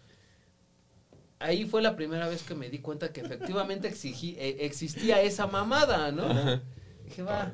Ahí 1.41 1.65
fue 1.65 1.83
la 1.83 1.97
primera 1.97 2.29
vez 2.29 2.43
que 2.43 2.55
me 2.55 2.69
di 2.71 2.79
cuenta 2.79 3.13
que 3.13 3.21
efectivamente 3.23 3.89
exigí, 3.89 4.37
eh, 4.39 4.59
existía 4.61 5.21
esa 5.23 5.47
mamada, 5.47 6.13
¿no? 6.13 6.25
Ajá. 6.27 6.61
Dije, 7.05 7.23
va. 7.23 7.53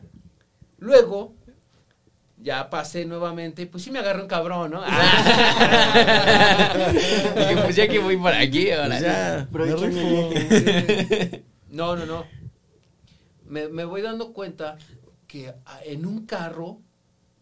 Luego, 0.79 1.35
ya 2.43 2.69
pasé 2.69 3.05
nuevamente, 3.07 3.63
y 3.63 3.67
pues 3.67 3.85
sí 3.85 3.91
me 3.93 4.01
agarré 4.01 4.23
un 4.23 4.29
cabrón, 4.29 4.73
¿no? 4.73 4.83
Dije, 7.37 7.57
pues 7.63 7.77
ya 7.77 7.89
que 7.89 7.99
voy 7.99 8.17
por 8.17 8.33
aquí, 8.35 8.71
ahora. 8.71 8.89
Pues 8.89 9.01
ya, 9.03 9.49
rifo. 9.87 10.29
viaje. 10.31 11.45
No, 11.71 11.97
no, 11.97 12.07
no. 12.07 12.25
Me, 13.49 13.69
me 13.69 13.85
voy 13.85 14.03
dando 14.03 14.33
cuenta 14.33 14.77
que 15.29 15.49
a- 15.65 15.81
en 15.85 16.07
un 16.07 16.27
carro, 16.27 16.81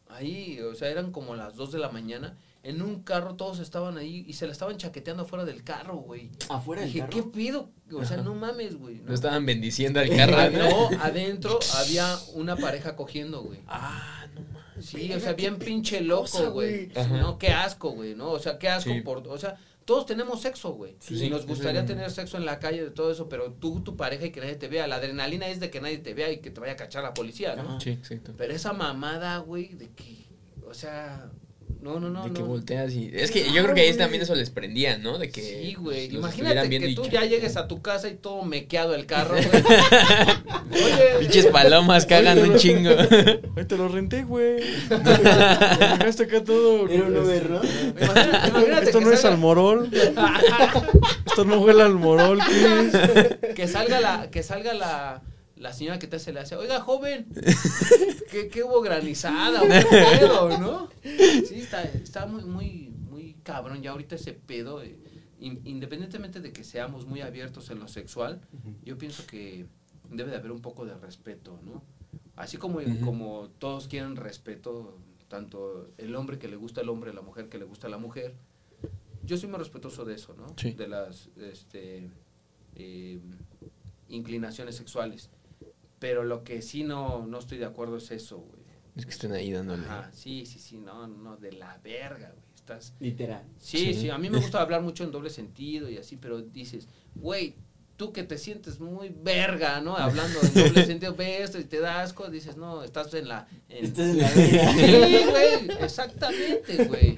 ahí, 0.09 0.61
o 0.61 0.75
sea, 0.75 0.89
eran 0.89 1.11
como 1.11 1.35
las 1.37 1.57
2 1.57 1.73
de 1.73 1.79
la 1.79 1.89
mañana, 1.89 2.37
en 2.65 2.81
un 2.81 3.03
carro 3.03 3.37
todos 3.37 3.59
estaban 3.61 3.99
ahí 3.99 4.25
y 4.27 4.33
se 4.33 4.47
la 4.47 4.53
estaban 4.53 4.79
chaqueteando 4.79 5.25
afuera 5.25 5.45
del 5.45 5.62
carro, 5.62 5.97
güey. 5.97 6.31
Afuera 6.49 6.81
del 6.81 6.91
Dije, 6.93 7.07
carro. 7.07 7.12
¿qué 7.12 7.23
pido? 7.23 7.71
O 7.93 8.05
sea, 8.05 8.17
no 8.17 8.35
mames, 8.35 8.77
güey. 8.77 9.03
No 9.05 9.12
estaban 9.12 9.45
bendiciendo 9.45 10.01
al 10.01 10.09
carro, 10.09 10.51
¿no? 10.51 10.89
adentro 11.01 11.59
había 11.77 12.17
una 12.33 12.57
pareja 12.57 12.97
cogiendo, 12.97 13.43
güey. 13.43 13.61
Ah, 13.67 14.27
no 14.35 14.41
mames. 14.41 14.87
Sí, 14.87 15.12
o 15.12 15.21
sea, 15.21 15.35
bien 15.35 15.59
pinche 15.59 16.01
loco, 16.01 16.51
güey. 16.53 16.91
No, 17.11 17.39
qué 17.39 17.49
asco, 17.49 17.91
güey, 17.91 18.15
¿no? 18.15 18.31
O 18.31 18.39
sea, 18.39 18.59
qué 18.59 18.69
asco 18.71 18.91
Sí. 18.91 19.03
por... 19.03 19.29
O 19.29 19.39
sea, 19.39 19.57
todos 19.85 20.07
tenemos 20.07 20.41
sexo, 20.41 20.73
güey. 20.73 20.97
Sí, 21.01 21.15
y 21.15 21.19
sí, 21.19 21.31
nos 21.31 21.47
gustaría 21.47 21.83
sí. 21.83 21.89
tener 21.89 22.11
sexo 22.11 22.39
en 22.39 22.47
la 22.47 22.59
calle, 22.59 22.83
de 22.83 22.91
todo 22.91 23.12
eso, 23.12 23.29
pero 23.29 23.53
tú, 23.53 23.83
tu 23.83 23.95
pareja 23.95 24.25
y 24.25 24.31
que 24.31 24.41
nadie 24.41 24.57
te 24.57 24.69
vea. 24.69 24.87
La 24.87 24.97
adrenalina 24.97 25.47
es 25.49 25.61
de 25.61 25.69
que 25.71 25.83
nadie 25.83 25.99
te 25.99 26.15
vea 26.15 26.33
y 26.33 26.39
que 26.39 26.51
te 26.51 26.61
vaya 26.61 26.73
a 26.73 26.77
cachar 26.77 27.03
la 27.03 27.12
policía, 27.12 27.55
¿no? 27.57 27.62
Ajá. 27.62 27.81
Sí, 27.81 27.91
exacto. 27.91 28.33
Pero 28.39 28.55
esa 28.55 28.73
mamada, 28.73 29.37
güey, 29.39 29.75
de 29.75 29.91
que... 29.91 30.25
O 30.67 30.73
sea... 30.73 31.31
No, 31.85 32.01
no, 32.01 32.09
no, 32.09 32.24
de 32.24 32.32
que 32.32 32.41
no. 32.41 32.47
volteas 32.47 32.95
y... 32.95 33.11
Es 33.12 33.30
que 33.30 33.41
yo 33.41 33.53
Claro, 33.53 33.64
creo 33.64 33.74
que 33.74 33.80
ahí 33.82 33.95
también 33.95 34.22
eso 34.22 34.35
les 34.35 34.49
prendía, 34.49 34.97
¿no? 34.97 35.18
De 35.18 35.28
que... 35.28 35.43
Sí, 35.43 35.74
güey. 35.74 36.07
Imagínate 36.14 36.70
que 36.70 36.95
tú 36.95 37.07
ya 37.11 37.26
llegues 37.26 37.59
a 37.59 37.68
tu 37.68 37.82
casa 37.82 38.09
y 38.09 38.14
todo 38.14 38.43
mequeado 38.43 38.95
el 38.95 39.05
carro, 39.05 39.35
güey. 39.35 39.62
Pinches 41.20 41.45
palomas 41.49 42.07
cagan 42.07 42.39
un 42.39 42.57
chingo. 42.57 42.89
Ay, 43.57 43.64
te 43.66 43.76
lo 43.76 43.89
renté, 43.89 44.24
güey. 44.24 44.61
Te 44.89 44.97
dejaste 44.97 46.22
acá 46.22 46.43
todo. 46.43 46.89
Era 46.89 47.05
un 47.05 47.18
Uber, 47.18 47.51
¿no? 47.51 47.61
imagínate, 47.62 48.49
imagínate 48.49 48.87
Esto 48.87 48.99
que 49.01 49.05
no 49.05 49.12
es 49.12 49.24
almorol. 49.26 49.91
Esto 51.26 51.45
no 51.45 51.61
huele 51.61 51.82
al 51.82 51.89
almorol, 51.89 52.39
¿qué 52.49 52.80
es? 52.80 53.55
que 53.55 53.68
salga 53.68 54.01
la 54.01 54.30
que 54.30 54.43
salga 54.43 54.72
la, 54.72 55.22
la 55.65 55.73
señora 55.73 55.99
que 55.99 56.07
te 56.07 56.17
hace 56.17 56.33
le 56.33 56.41
hace 56.41 56.55
oiga 56.57 56.79
joven 56.81 57.27
que, 58.31 58.49
que 58.49 58.62
hubo 58.62 58.81
granizada 58.83 59.61
qué 59.62 59.85
pedo 59.91 60.59
no 60.59 60.89
sí 61.03 61.57
está, 61.67 61.83
está 61.83 62.27
muy 62.27 62.45
muy 62.45 62.91
muy 63.11 63.35
cabrón 63.43 63.83
ya 63.83 63.91
ahorita 63.93 64.15
ese 64.17 64.33
pedo 64.35 64.83
eh, 64.83 64.97
in- 65.41 65.61
independientemente 65.65 66.41
de 66.41 66.53
que 66.53 66.65
seamos 66.65 67.07
muy 67.07 67.21
abiertos 67.23 67.71
en 67.71 67.79
lo 67.81 67.89
sexual 67.89 68.41
yo 68.85 68.97
pienso 68.99 69.27
que 69.27 69.67
debe 70.11 70.31
de 70.31 70.37
haber 70.37 70.53
un 70.53 70.61
poco 70.61 70.85
de 70.85 70.95
respeto 70.99 71.59
no 71.65 71.83
así 72.37 72.57
como 72.59 72.81
como 73.05 73.49
todos 73.59 73.89
quieren 73.89 74.17
respeto 74.17 74.99
tanto 75.29 75.89
el 75.99 76.15
hombre 76.15 76.39
que 76.39 76.49
le 76.49 76.57
gusta 76.57 76.83
al 76.83 76.89
hombre 76.91 77.12
la 77.15 77.23
mujer 77.23 77.49
que 77.49 77.59
le 77.59 77.65
gusta 77.65 77.87
a 77.87 77.91
la 77.91 77.99
mujer 77.99 78.35
yo 79.25 79.37
soy 79.39 79.49
muy 79.49 79.59
respetuoso 79.59 80.05
de 80.05 80.15
eso 80.15 80.35
no 80.35 80.47
Sí. 80.59 80.73
de 80.73 80.89
las 80.89 81.31
este 81.39 82.11
eh, 82.77 83.19
inclinaciones 84.09 84.77
sexuales. 84.77 85.31
Pero 86.05 86.23
lo 86.23 86.45
que 86.45 86.61
sí 86.61 86.85
no, 86.85 87.25
no 87.27 87.39
estoy 87.39 87.57
de 87.57 87.65
acuerdo 87.65 87.97
es 87.97 88.11
eso, 88.11 88.37
güey. 88.37 88.63
Es 88.95 89.07
que 89.07 89.13
estén 89.13 89.33
ahí 89.33 89.51
dándole. 89.51 89.85
Ajá, 89.87 90.11
sí, 90.13 90.45
sí, 90.45 90.59
sí, 90.59 90.77
no, 90.77 91.07
no, 91.09 91.39
de 91.39 91.53
la 91.53 91.79
verga, 91.83 92.29
güey. 92.29 92.45
Estás... 92.55 92.93
Literal. 93.01 93.43
Sí, 93.59 93.79
Sí. 93.79 93.95
sí, 93.95 94.11
a 94.11 94.19
mí 94.19 94.29
me 94.29 94.37
gusta 94.43 94.61
hablar 94.61 94.83
mucho 94.83 95.03
en 95.03 95.11
doble 95.13 95.31
sentido 95.31 95.89
y 95.89 95.97
así, 95.97 96.19
pero 96.19 96.43
dices, 96.43 96.89
güey, 97.15 97.55
tú 97.97 98.13
que 98.13 98.23
te 98.23 98.37
sientes 98.37 98.81
muy 98.81 99.09
verga, 99.09 99.81
¿no? 99.81 99.97
Hablando 99.97 100.39
en 100.43 100.53
doble 100.53 100.85
sentido, 100.87 101.15
ves 101.15 101.41
esto 101.45 101.59
y 101.59 101.65
te 101.65 101.81
das 101.81 102.11
asco, 102.11 102.29
dices, 102.29 102.59
no, 102.59 102.83
estás 102.83 103.15
en 103.15 103.29
la... 103.29 103.49
en- 103.71 103.87
Estás 103.87 104.07
en 104.11 104.19
la 104.19 104.31
verga. 104.31 104.73
Sí, 104.75 105.25
güey, 105.31 105.79
exactamente, 105.85 106.85
güey. 106.85 107.17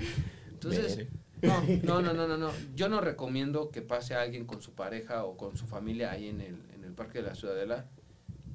Entonces, 0.53 1.07
no, 1.43 1.61
no, 1.83 2.03
no, 2.03 2.13
no, 2.15 2.29
no, 2.29 2.37
no. 2.37 2.53
Yo 2.77 2.89
no 2.89 3.01
recomiendo 3.01 3.73
que 3.73 3.83
pase 3.83 4.15
alguien 4.15 4.47
con 4.47 4.63
su 4.63 4.75
pareja 4.75 5.25
o 5.25 5.37
con 5.37 5.57
su 5.57 5.67
familia 5.67 6.13
ahí 6.13 6.29
en 6.29 6.41
el, 6.41 6.55
en 6.73 6.85
el 6.85 6.93
Parque 6.93 7.19
de 7.21 7.25
la 7.29 7.35
Ciudadela 7.35 7.87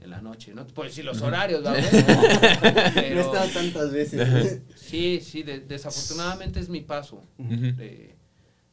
en 0.02 0.10
la 0.10 0.22
noche. 0.22 0.54
No 0.54 0.66
te 0.66 0.74
puedo 0.74 0.90
decir 0.90 1.06
los 1.06 1.22
horarios, 1.22 1.64
¿verdad? 1.64 1.82
No 2.96 3.02
he 3.02 3.20
estado 3.22 3.50
tantas 3.54 3.92
veces. 3.92 4.62
sí, 4.76 5.20
sí, 5.22 5.44
de- 5.44 5.60
desafortunadamente 5.62 6.60
es 6.60 6.70
mi 6.70 6.82
paso 6.82 7.24
de- 7.38 8.16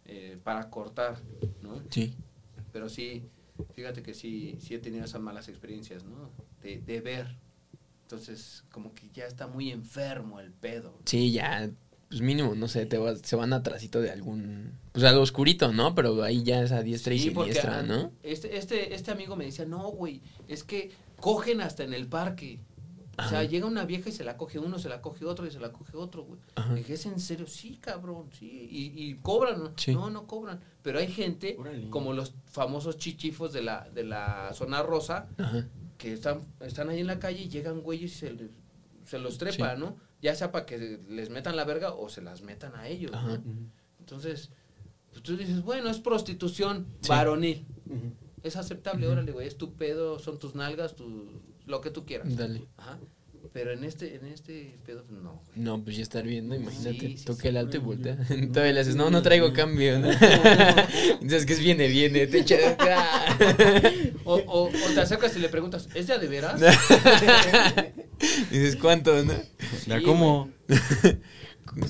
eh, 0.06 0.38
para 0.42 0.70
cortar, 0.70 1.18
¿no? 1.62 1.82
Sí. 1.90 2.14
Pero 2.72 2.88
sí, 2.88 3.24
fíjate 3.74 4.02
que 4.02 4.14
sí, 4.14 4.56
sí 4.60 4.74
he 4.74 4.78
tenido 4.78 5.04
esas 5.04 5.20
malas 5.20 5.48
experiencias, 5.48 6.04
¿no? 6.04 6.30
De, 6.62 6.78
de 6.80 7.00
ver. 7.00 7.36
Entonces, 8.02 8.64
como 8.72 8.94
que 8.94 9.08
ya 9.12 9.26
está 9.26 9.46
muy 9.46 9.70
enfermo 9.70 10.40
el 10.40 10.50
pedo. 10.50 10.98
Sí, 11.04 11.30
ya, 11.32 11.68
pues 12.08 12.22
mínimo, 12.22 12.54
no 12.54 12.68
sé, 12.68 12.86
te 12.86 12.96
vas- 12.96 13.20
se 13.22 13.36
van 13.36 13.52
atrasito 13.52 14.00
de 14.00 14.10
algún, 14.10 14.72
pues 14.92 15.04
algo 15.04 15.20
oscurito, 15.20 15.72
¿no? 15.74 15.94
Pero 15.94 16.22
ahí 16.22 16.42
ya 16.42 16.62
es 16.62 16.72
a 16.72 16.82
diestra 16.82 17.12
y 17.12 17.18
Sí, 17.18 17.28
siniestra, 17.28 17.80
an- 17.80 17.88
¿no? 17.88 18.12
Este, 18.22 18.56
este, 18.56 18.94
este 18.94 19.10
amigo 19.10 19.36
me 19.36 19.44
decía, 19.44 19.66
no, 19.66 19.90
güey, 19.90 20.22
es 20.48 20.64
que 20.64 20.90
cogen 21.20 21.60
hasta 21.60 21.84
en 21.84 21.94
el 21.94 22.06
parque. 22.08 22.60
O 23.18 23.22
sea, 23.28 23.40
Ajá. 23.40 23.44
llega 23.44 23.66
una 23.66 23.84
vieja 23.84 24.10
y 24.10 24.12
se 24.12 24.22
la 24.22 24.36
coge 24.36 24.60
uno, 24.60 24.78
se 24.78 24.88
la 24.88 25.02
coge 25.02 25.24
otro 25.24 25.44
y 25.44 25.50
se 25.50 25.58
la 25.58 25.72
coge 25.72 25.96
otro, 25.96 26.22
güey. 26.22 26.40
Ajá. 26.54 26.72
Dije, 26.74 26.94
¿es 26.94 27.04
en 27.06 27.18
serio? 27.18 27.48
Sí, 27.48 27.76
cabrón, 27.80 28.28
sí. 28.38 28.46
Y, 28.70 28.92
y 29.10 29.14
cobran, 29.16 29.58
¿no? 29.58 29.72
Sí. 29.76 29.92
No, 29.92 30.08
no 30.08 30.28
cobran. 30.28 30.60
Pero 30.82 31.00
hay 31.00 31.08
gente, 31.08 31.56
Órale. 31.58 31.90
como 31.90 32.12
los 32.12 32.34
famosos 32.46 32.96
chichifos 32.96 33.52
de 33.52 33.62
la, 33.62 33.88
de 33.90 34.04
la 34.04 34.52
zona 34.54 34.82
rosa, 34.84 35.28
Ajá. 35.36 35.66
que 35.96 36.12
están, 36.12 36.42
están 36.60 36.90
ahí 36.90 37.00
en 37.00 37.08
la 37.08 37.18
calle 37.18 37.42
y 37.42 37.48
llegan 37.48 37.80
güeyes 37.80 38.12
y 38.12 38.14
se, 38.18 38.32
les- 38.34 38.50
se 39.04 39.18
los 39.18 39.36
trepa, 39.36 39.74
Sí. 39.74 39.80
¿no? 39.80 39.96
Ya 40.22 40.36
sea 40.36 40.52
para 40.52 40.64
que 40.64 41.00
les 41.08 41.28
metan 41.30 41.56
la 41.56 41.64
verga 41.64 41.94
o 41.94 42.08
se 42.08 42.22
las 42.22 42.42
metan 42.42 42.76
a 42.76 42.86
ellos, 42.86 43.10
¿no? 43.10 43.18
Ajá. 43.18 43.40
Entonces, 43.98 44.50
pues 45.10 45.24
tú 45.24 45.36
dices, 45.36 45.62
bueno, 45.64 45.90
es 45.90 45.98
prostitución 45.98 46.86
Sí. 47.00 47.08
varonil. 47.08 47.66
Ujú. 47.86 48.12
Es 48.42 48.56
aceptable, 48.56 49.06
órale, 49.08 49.32
güey, 49.32 49.46
es 49.46 49.56
tu 49.56 49.74
pedo, 49.74 50.18
son 50.18 50.38
tus 50.38 50.54
nalgas, 50.54 50.94
tu, 50.94 51.40
lo 51.66 51.80
que 51.80 51.90
tú 51.90 52.04
quieras. 52.04 52.36
Dale. 52.36 52.62
Ajá. 52.76 52.98
Pero 53.52 53.72
en 53.72 53.84
este, 53.84 54.16
en 54.16 54.26
este 54.26 54.76
pedo, 54.84 55.04
pues, 55.04 55.20
no, 55.20 55.40
güey. 55.46 55.58
No, 55.64 55.82
pues 55.82 55.96
ya 55.96 56.02
estar 56.02 56.24
viendo, 56.24 56.54
imagínate, 56.54 56.98
Sí, 57.00 57.16
sí, 57.18 57.24
toca 57.24 57.42
sí. 57.42 57.48
el 57.48 57.56
alto 57.56 57.76
y 57.76 57.80
voltea. 57.80 58.16
Todavía 58.52 58.72
le 58.72 58.80
haces, 58.80 58.96
no, 58.96 59.10
no 59.10 59.22
traigo 59.22 59.52
cambio, 59.52 59.98
¿no? 59.98 60.10
Entonces, 61.20 61.46
que 61.46 61.52
es 61.54 61.60
viene, 61.60 61.88
viene, 61.88 62.26
te 62.26 62.40
echa 62.40 62.56
O, 64.24 64.34
o, 64.34 64.64
o 64.68 64.94
te 64.94 65.00
acercas 65.00 65.36
y 65.36 65.40
le 65.40 65.48
preguntas, 65.48 65.88
¿es 65.94 66.08
de 66.08 66.14
a 66.14 66.18
de 66.18 66.26
veras? 66.26 66.60
Dices, 68.50 68.76
¿cuánto, 68.76 69.24
no? 69.24 69.32
Ya 69.86 69.98
Sí, 69.98 70.04
como. 70.04 70.50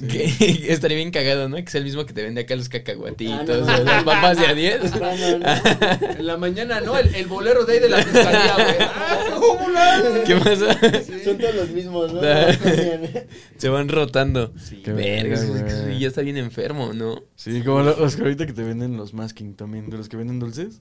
Que 0.09 0.67
estaría 0.73 0.97
bien 0.97 1.11
cagado, 1.11 1.49
¿no? 1.49 1.57
Que 1.57 1.63
es 1.63 1.75
el 1.75 1.85
mismo 1.85 2.05
que 2.07 2.13
te 2.13 2.23
vende 2.23 2.41
acá 2.43 2.57
los 2.57 2.69
cacahuatitos, 2.69 3.67
Ah, 3.69 3.79
no. 3.79 3.85
las 3.85 4.05
papas 4.05 4.39
de 4.39 4.47
a 4.47 4.55
10. 4.55 4.93
No, 4.93 4.99
no, 5.01 5.39
no. 5.39 5.47
En 6.19 6.27
la 6.27 6.37
mañana, 6.37 6.81
¿no? 6.81 6.97
El, 6.99 7.15
el 7.15 7.27
bolero 7.27 7.65
de 7.65 7.73
ahí 7.75 7.79
de 7.81 7.89
la 7.89 8.03
fiscalía, 8.03 8.55
güey. 8.55 8.77
¡Ah! 9.81 10.03
¿Qué 10.27 10.35
pasa? 10.37 10.77
Son 11.25 11.39
todos 11.39 11.55
los 11.55 11.71
mismos, 11.71 12.13
¿no? 12.13 12.21
Cambian. 12.21 13.11
Se 13.57 13.69
van 13.69 13.89
rotando. 13.89 14.53
Sí, 14.59 14.83
Qué 14.85 14.93
Verga, 14.93 15.41
güey. 15.45 15.99
ya 15.99 16.09
está 16.09 16.21
bien 16.23 16.37
enfermo, 16.37 16.93
¿no? 16.93 17.23
Sí, 17.37 17.63
como 17.63 17.81
lo- 17.83 17.97
los 17.99 18.17
que 18.17 18.23
ahorita 18.23 18.47
que 18.47 18.53
te 18.53 18.63
venden 18.63 18.97
los 18.97 19.15
masking 19.15 19.55
también. 19.55 19.89
De 19.91 19.97
los 19.97 20.09
que 20.09 20.17
venden 20.17 20.39
dulces. 20.41 20.81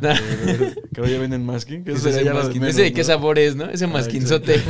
que 0.00 1.00
ahora 1.00 1.10
ya 1.10 1.18
venden 1.20 1.44
masking. 1.46 1.84
Que 1.84 1.92
eso 1.92 2.08
Ese, 2.08 2.24
ya 2.24 2.34
masquín- 2.34 2.54
menos, 2.60 2.70
ese 2.70 2.82
de 2.82 2.92
qué 2.92 3.04
sabor 3.04 3.38
es, 3.38 3.56
¿no? 3.56 3.70
Ese 3.70 3.84
Ah, 3.84 3.88
masquinzote. 3.88 4.60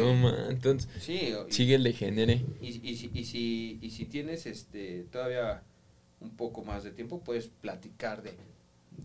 No, 0.00 0.14
man. 0.14 0.34
Entonces, 0.50 0.88
Sí, 1.02 1.32
y- 1.48 1.52
sigue 1.52 1.74
el 1.76 1.82
degenere. 1.82 2.44
Y, 2.60 2.66
y, 2.88 2.96
si- 2.96 3.10
y, 3.14 3.24
si, 3.24 3.78
y 3.82 3.90
si 3.90 4.04
tienes 4.06 4.46
este 4.46 5.04
todavía 5.10 5.62
un 6.20 6.30
poco 6.36 6.64
más 6.64 6.84
de 6.84 6.90
tiempo, 6.92 7.20
puedes 7.22 7.48
platicar 7.48 8.22
de, 8.22 8.36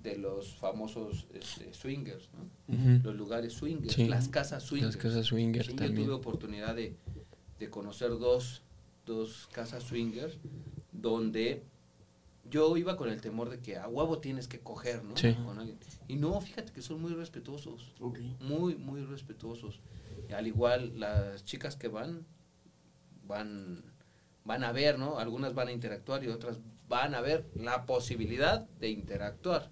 de 0.03 0.17
los 0.17 0.55
famosos 0.55 1.27
este, 1.33 1.73
swingers, 1.73 2.29
¿no? 2.33 2.73
Ujú. 2.75 3.03
Los 3.03 3.15
lugares 3.15 3.53
swingers, 3.53 3.93
Sí. 3.93 4.07
las 4.07 4.29
casas 4.29 4.63
swingers. 4.63 4.95
Las 4.95 5.03
casas 5.03 5.25
swinger 5.25 5.63
Sí, 5.65 5.71
yo 5.71 5.75
también. 5.75 6.05
tuve 6.05 6.13
oportunidad 6.15 6.75
de, 6.75 6.95
de 7.59 7.69
conocer 7.69 8.09
dos, 8.11 8.61
dos 9.05 9.49
casas 9.51 9.83
swingers 9.83 10.37
donde 10.91 11.63
yo 12.49 12.75
iba 12.77 12.97
con 12.97 13.09
el 13.09 13.21
temor 13.21 13.49
de 13.49 13.59
que 13.59 13.77
a 13.77 13.87
huevo 13.87 14.19
tienes 14.19 14.47
que 14.47 14.59
coger, 14.59 15.03
¿no? 15.03 15.15
Sí. 15.15 15.33
Con 15.45 15.57
alguien. 15.59 15.77
Y 16.07 16.15
no, 16.15 16.39
fíjate 16.41 16.71
que 16.73 16.81
son 16.81 17.01
muy 17.01 17.13
respetuosos, 17.13 17.93
Ok. 17.99 18.19
muy, 18.41 18.75
muy 18.75 19.01
respetuosos. 19.05 19.79
Al 20.33 20.47
igual 20.47 20.99
las 20.99 21.43
chicas 21.45 21.75
que 21.75 21.87
van, 21.87 22.25
van, 23.27 23.83
van 24.45 24.63
a 24.63 24.71
ver, 24.71 24.97
¿no? 24.99 25.19
Algunas 25.19 25.53
van 25.53 25.67
a 25.69 25.71
interactuar 25.71 26.23
y 26.23 26.27
otras 26.27 26.59
van 26.87 27.15
a 27.15 27.21
ver 27.21 27.45
la 27.55 27.85
posibilidad 27.85 28.67
de 28.79 28.89
interactuar. 28.89 29.69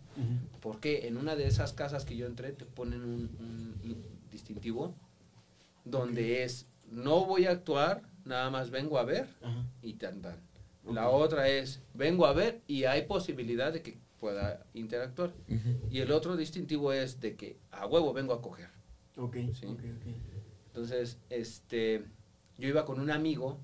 Porque 0.61 1.07
en 1.07 1.17
una 1.17 1.35
de 1.35 1.47
esas 1.47 1.73
casas 1.73 2.05
que 2.05 2.15
yo 2.17 2.25
entré 2.25 2.51
te 2.51 2.65
ponen 2.65 3.01
un, 3.03 3.29
un 3.39 4.03
distintivo 4.31 4.93
donde 5.85 6.43
es 6.43 6.67
no 6.91 7.25
voy 7.25 7.45
a 7.45 7.51
actuar, 7.51 8.01
nada 8.25 8.49
más 8.49 8.69
vengo 8.69 8.97
a 8.97 9.03
ver 9.03 9.27
y 9.81 9.93
tan 9.93 10.21
tan. 10.21 10.37
La 10.91 11.09
otra 11.09 11.47
es 11.49 11.81
vengo 11.93 12.25
a 12.25 12.33
ver 12.33 12.61
y 12.67 12.85
hay 12.85 13.03
posibilidad 13.05 13.71
de 13.71 13.81
que 13.81 13.97
pueda 14.19 14.65
interactuar. 14.73 15.33
Y 15.89 15.99
el 15.99 16.11
otro 16.11 16.35
distintivo 16.35 16.91
es 16.93 17.19
de 17.19 17.35
que 17.35 17.57
a 17.71 17.85
huevo 17.85 18.11
vengo 18.13 18.33
a 18.33 18.41
coger. 18.41 18.69
Ok, 19.17 19.35
Sí. 19.53 19.65
ok, 19.65 19.79
ok. 19.79 20.15
Entonces, 20.79 21.17
este, 21.29 22.05
yo 22.57 22.69
iba 22.69 22.85
con 22.85 23.01
un 23.01 23.11
amigo 23.11 23.59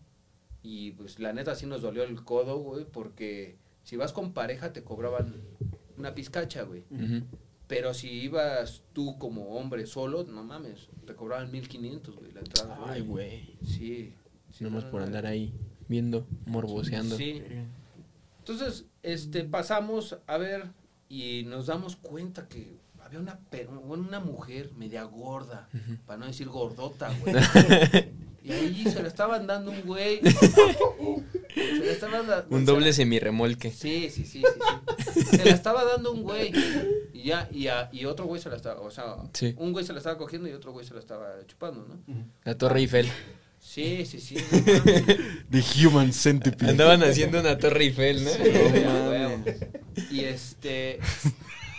y 0.61 0.91
pues 0.91 1.18
la 1.18 1.32
neta 1.32 1.55
sí 1.55 1.66
nos 1.66 1.82
dolió 1.82 2.03
el 2.03 2.26
codo, 2.26 2.57
güey, 2.57 2.84
porque 2.84 3.55
si 3.84 3.95
vas 3.95 4.11
con 4.11 4.34
pareja 4.34 4.74
te 4.74 4.84
cobraban 4.84 5.34
una 5.97 6.13
pizcacha, 6.13 6.63
güey. 6.63 6.84
Pero 7.68 7.93
si 7.93 8.09
ibas 8.09 8.84
tú 8.91 9.18
como 9.18 9.55
hombre 9.55 9.88
solo, 9.88 10.26
no 10.26 10.43
mames, 10.43 10.89
te 11.07 11.16
cobraban 11.16 11.49
1500, 11.53 12.18
güey, 12.18 12.34
la 12.34 12.41
entrada. 12.41 12.80
Ay, 12.86 12.99
güey. 12.99 13.55
Sí. 13.63 14.13
sí, 14.51 14.66
Nomás 14.66 14.84
no, 14.84 14.91
por 14.91 14.99
no, 14.99 15.07
andar 15.07 15.26
ahí 15.26 15.53
viendo, 15.88 16.28
morboseando. 16.45 17.16
Sí. 17.16 17.41
Entonces, 18.39 18.88
este, 19.03 19.45
pasamos 19.45 20.18
a 20.28 20.38
ver 20.38 20.66
y 21.07 21.43
nos 21.45 21.68
damos 21.68 21.95
cuenta 21.95 22.49
que 22.49 22.76
había 23.06 23.20
una, 23.20 23.39
una 23.88 24.20
mujer 24.20 24.72
media 24.76 25.03
gorda, 25.03 25.70
para 26.06 26.18
no 26.20 26.26
decir 26.26 26.47
gordota, 26.49 27.14
güey. 27.22 27.36
y 28.43 28.51
ahí 28.51 28.84
se 28.91 29.01
la 29.01 29.08
estaban 29.08 29.45
dando 29.47 29.72
un 29.72 29.82
güey. 29.82 30.20
Se 30.24 31.86
la 31.86 31.91
estaban 31.91 32.28
da- 32.28 32.45
Un 32.49 32.62
se 32.66 32.66
doble 32.72 32.88
la- 32.88 32.93
semirremolque. 32.93 33.72
Sí, 33.72 34.10
sí, 34.10 34.26
sí, 34.26 34.41
sí, 34.41 35.14
sí. 35.14 35.38
Se 35.38 35.45
la 35.45 35.51
estaba 35.51 35.86
dando 35.86 36.12
un 36.12 36.24
güey. 36.24 36.51
Y 37.14 37.24
ya, 37.24 37.47
y, 37.51 37.68
a- 37.68 37.89
y 37.93 38.06
otro 38.06 38.26
güey 38.26 38.41
se 38.41 38.49
la 38.49 38.56
estaba, 38.58 38.82
o 38.82 38.91
sea, 38.91 39.16
Sí. 39.34 39.53
un 39.58 39.72
güey 39.72 39.86
se 39.86 39.93
la 39.93 39.99
estaba 39.99 40.18
cogiendo 40.18 40.49
y 40.49 40.53
otro 40.53 40.72
güey 40.74 40.86
se 40.86 40.93
la 40.93 40.99
estaba 40.99 41.28
chupando, 41.47 41.86
¿no? 41.88 42.26
La 42.43 42.58
Torre 42.58 42.80
Eiffel. 42.80 43.08
Sí, 43.60 44.06
sí, 44.06 44.20
sí. 44.20 44.36
no. 44.36 44.64
The 45.49 45.64
Human 45.88 46.12
Centipede. 46.14 46.72
Andaban 46.72 47.01
haciendo 47.03 47.39
una 47.39 47.58
Torre 47.58 47.86
Eiffel, 47.86 48.24
¿no? 48.24 48.30
Sí, 48.32 48.39
No. 48.84 50.06
Y 50.12 50.20
este. 50.26 50.99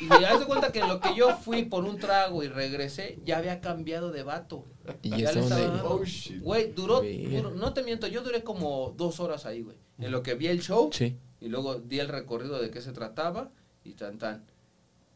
Y 0.00 0.24
haz 0.24 0.40
de 0.40 0.46
cuenta 0.46 0.72
que 0.72 0.80
en 0.80 0.88
lo 0.88 1.00
que 1.00 1.14
yo 1.14 1.36
fui 1.36 1.64
por 1.64 1.84
un 1.84 1.98
trago 1.98 2.42
y 2.42 2.48
regresé, 2.48 3.18
ya 3.24 3.38
había 3.38 3.60
cambiado 3.60 4.10
de 4.10 4.22
vato. 4.22 4.64
Y 5.02 5.10
Ya 5.10 5.32
le 5.32 5.40
estaba 5.40 5.60
dando- 5.60 5.88
Oh, 5.90 6.04
shit. 6.04 6.40
Güey, 6.42 6.72
duró, 6.72 7.00
duró- 7.02 7.50
no 7.50 7.72
te 7.72 7.82
miento, 7.82 8.06
yo 8.06 8.22
duré 8.22 8.42
como 8.42 8.94
dos 8.96 9.20
horas 9.20 9.46
ahí, 9.46 9.62
güey. 9.62 9.76
En 9.98 10.10
lo 10.12 10.22
que 10.22 10.34
vi 10.34 10.48
el 10.48 10.60
show 10.60 10.90
Sí. 10.92 11.16
y 11.40 11.48
luego 11.48 11.76
di 11.76 11.98
el 12.00 12.08
recorrido 12.08 12.60
de 12.60 12.70
qué 12.70 12.82
se 12.82 12.92
trataba 12.92 13.50
y 13.84 13.92
tan 13.92 14.18
tan. 14.18 14.44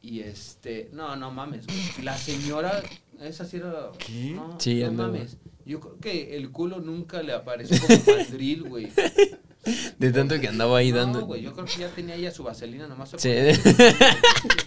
Y 0.03 0.21
este, 0.21 0.89
no, 0.93 1.15
no 1.17 1.31
mames, 1.31 1.67
güey. 1.67 1.79
La 2.03 2.17
señora, 2.17 2.83
esa 3.21 3.45
sí 3.45 3.59
era. 3.59 3.91
¿Qué? 3.99 4.33
No, 4.35 4.57
Sí, 4.59 4.83
no 4.83 4.93
mames. 4.93 5.37
Yo 5.67 5.79
creo 5.79 5.99
que 5.99 6.37
el 6.39 6.51
culo 6.51 6.81
nunca 6.81 7.23
le 7.23 7.35
apareció 7.35 7.77
como 7.87 8.17
mandril, 8.17 8.63
güey. 8.63 8.89
De 9.99 10.11
tanto 10.11 10.41
que 10.41 10.49
andaba 10.49 10.79
ahí 10.79 10.91
dando. 10.91 11.21
No, 11.21 11.27
güey, 11.27 11.43
yo 11.43 11.53
creo 11.53 11.67
que 11.67 11.79
ya 11.81 11.91
tenía 11.91 12.15
ella 12.15 12.31
su 12.31 12.43
vaselina 12.43 12.89
nomás. 12.89 13.11
Sí. 13.19 13.29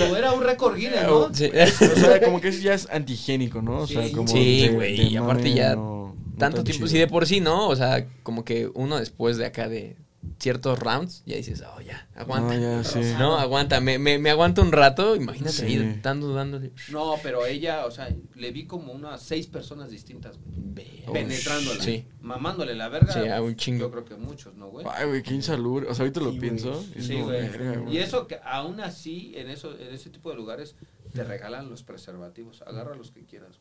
O 0.00 0.16
era 0.16 0.32
un 0.32 0.42
récord 0.42 0.76
Guinness, 0.76 1.04
¿no? 1.04 1.34
Sí. 1.34 1.50
O 1.52 2.00
sea, 2.00 2.20
como 2.20 2.40
que 2.40 2.48
eso 2.48 2.60
ya 2.62 2.74
es 2.74 2.88
antigénico, 2.90 3.62
¿no? 3.62 3.78
O 3.80 3.86
sea, 3.86 4.10
como 4.12 4.28
Sí, 4.28 4.68
güey, 4.72 5.12
y 5.12 5.16
aparte 5.16 5.52
ya 5.52 5.74
no- 5.76 6.14
Tanto 6.38 6.56
tan 6.58 6.64
tiempo, 6.64 6.86
sí, 6.86 6.98
de 6.98 7.06
por 7.06 7.26
sí, 7.26 7.40
¿no? 7.40 7.68
O 7.68 7.76
sea, 7.76 8.06
como 8.22 8.44
que 8.44 8.68
uno 8.74 8.98
después 8.98 9.36
de 9.36 9.46
acá 9.46 9.68
de 9.68 9.96
ciertos 10.38 10.78
rounds, 10.78 11.22
ya 11.26 11.36
dices, 11.36 11.62
oh, 11.76 11.80
ya, 11.80 12.08
aguanta. 12.14 12.54
No, 12.54 12.60
ya, 12.60 12.84
sí. 12.84 13.00
No, 13.18 13.38
aguanta, 13.38 13.80
me, 13.80 13.98
me, 13.98 14.18
me 14.18 14.30
aguanto 14.30 14.62
un 14.62 14.72
rato, 14.72 15.14
imagínate 15.16 15.52
Sí. 15.52 15.64
ahí 15.66 16.00
dando, 16.02 16.32
dándole. 16.34 16.72
No, 16.90 17.14
pero 17.22 17.46
ella, 17.46 17.86
o 17.86 17.90
sea, 17.90 18.08
le 18.34 18.50
vi 18.50 18.66
como 18.66 18.92
unas 18.92 19.22
seis 19.22 19.46
personas 19.46 19.90
distintas, 19.90 20.38
güey. 20.38 20.52
Ve- 20.74 21.02
Penetrándola. 21.12 21.82
Sí. 21.82 22.06
Mamándole 22.20 22.74
la 22.74 22.88
verga. 22.88 23.12
Sí, 23.12 23.28
a 23.28 23.42
un 23.42 23.54
chingo. 23.56 23.80
Yo 23.86 23.90
creo 23.90 24.04
que 24.04 24.14
muchos, 24.16 24.54
¿no, 24.54 24.68
güey? 24.68 24.86
Ay, 24.90 25.06
güey, 25.08 25.22
qué 25.22 25.34
insalubre. 25.34 25.86
O 25.88 25.94
sea, 25.94 26.04
ahorita 26.04 26.20
lo 26.20 26.26
güey. 26.28 26.40
pienso. 26.40 26.82
Sí, 26.98 27.20
güey. 27.20 27.40
verga, 27.42 27.78
güey. 27.80 27.94
Y 27.96 27.98
eso 27.98 28.26
que 28.26 28.38
aún 28.44 28.80
así, 28.80 29.32
en 29.36 29.50
eso, 29.50 29.76
en 29.78 29.92
ese 29.94 30.10
tipo 30.10 30.30
de 30.30 30.36
lugares, 30.36 30.74
te 31.12 31.24
regalan 31.24 31.68
los 31.68 31.82
preservativos. 31.82 32.62
Agarra 32.62 32.94
los 32.96 33.10
que 33.10 33.24
quieras. 33.24 33.60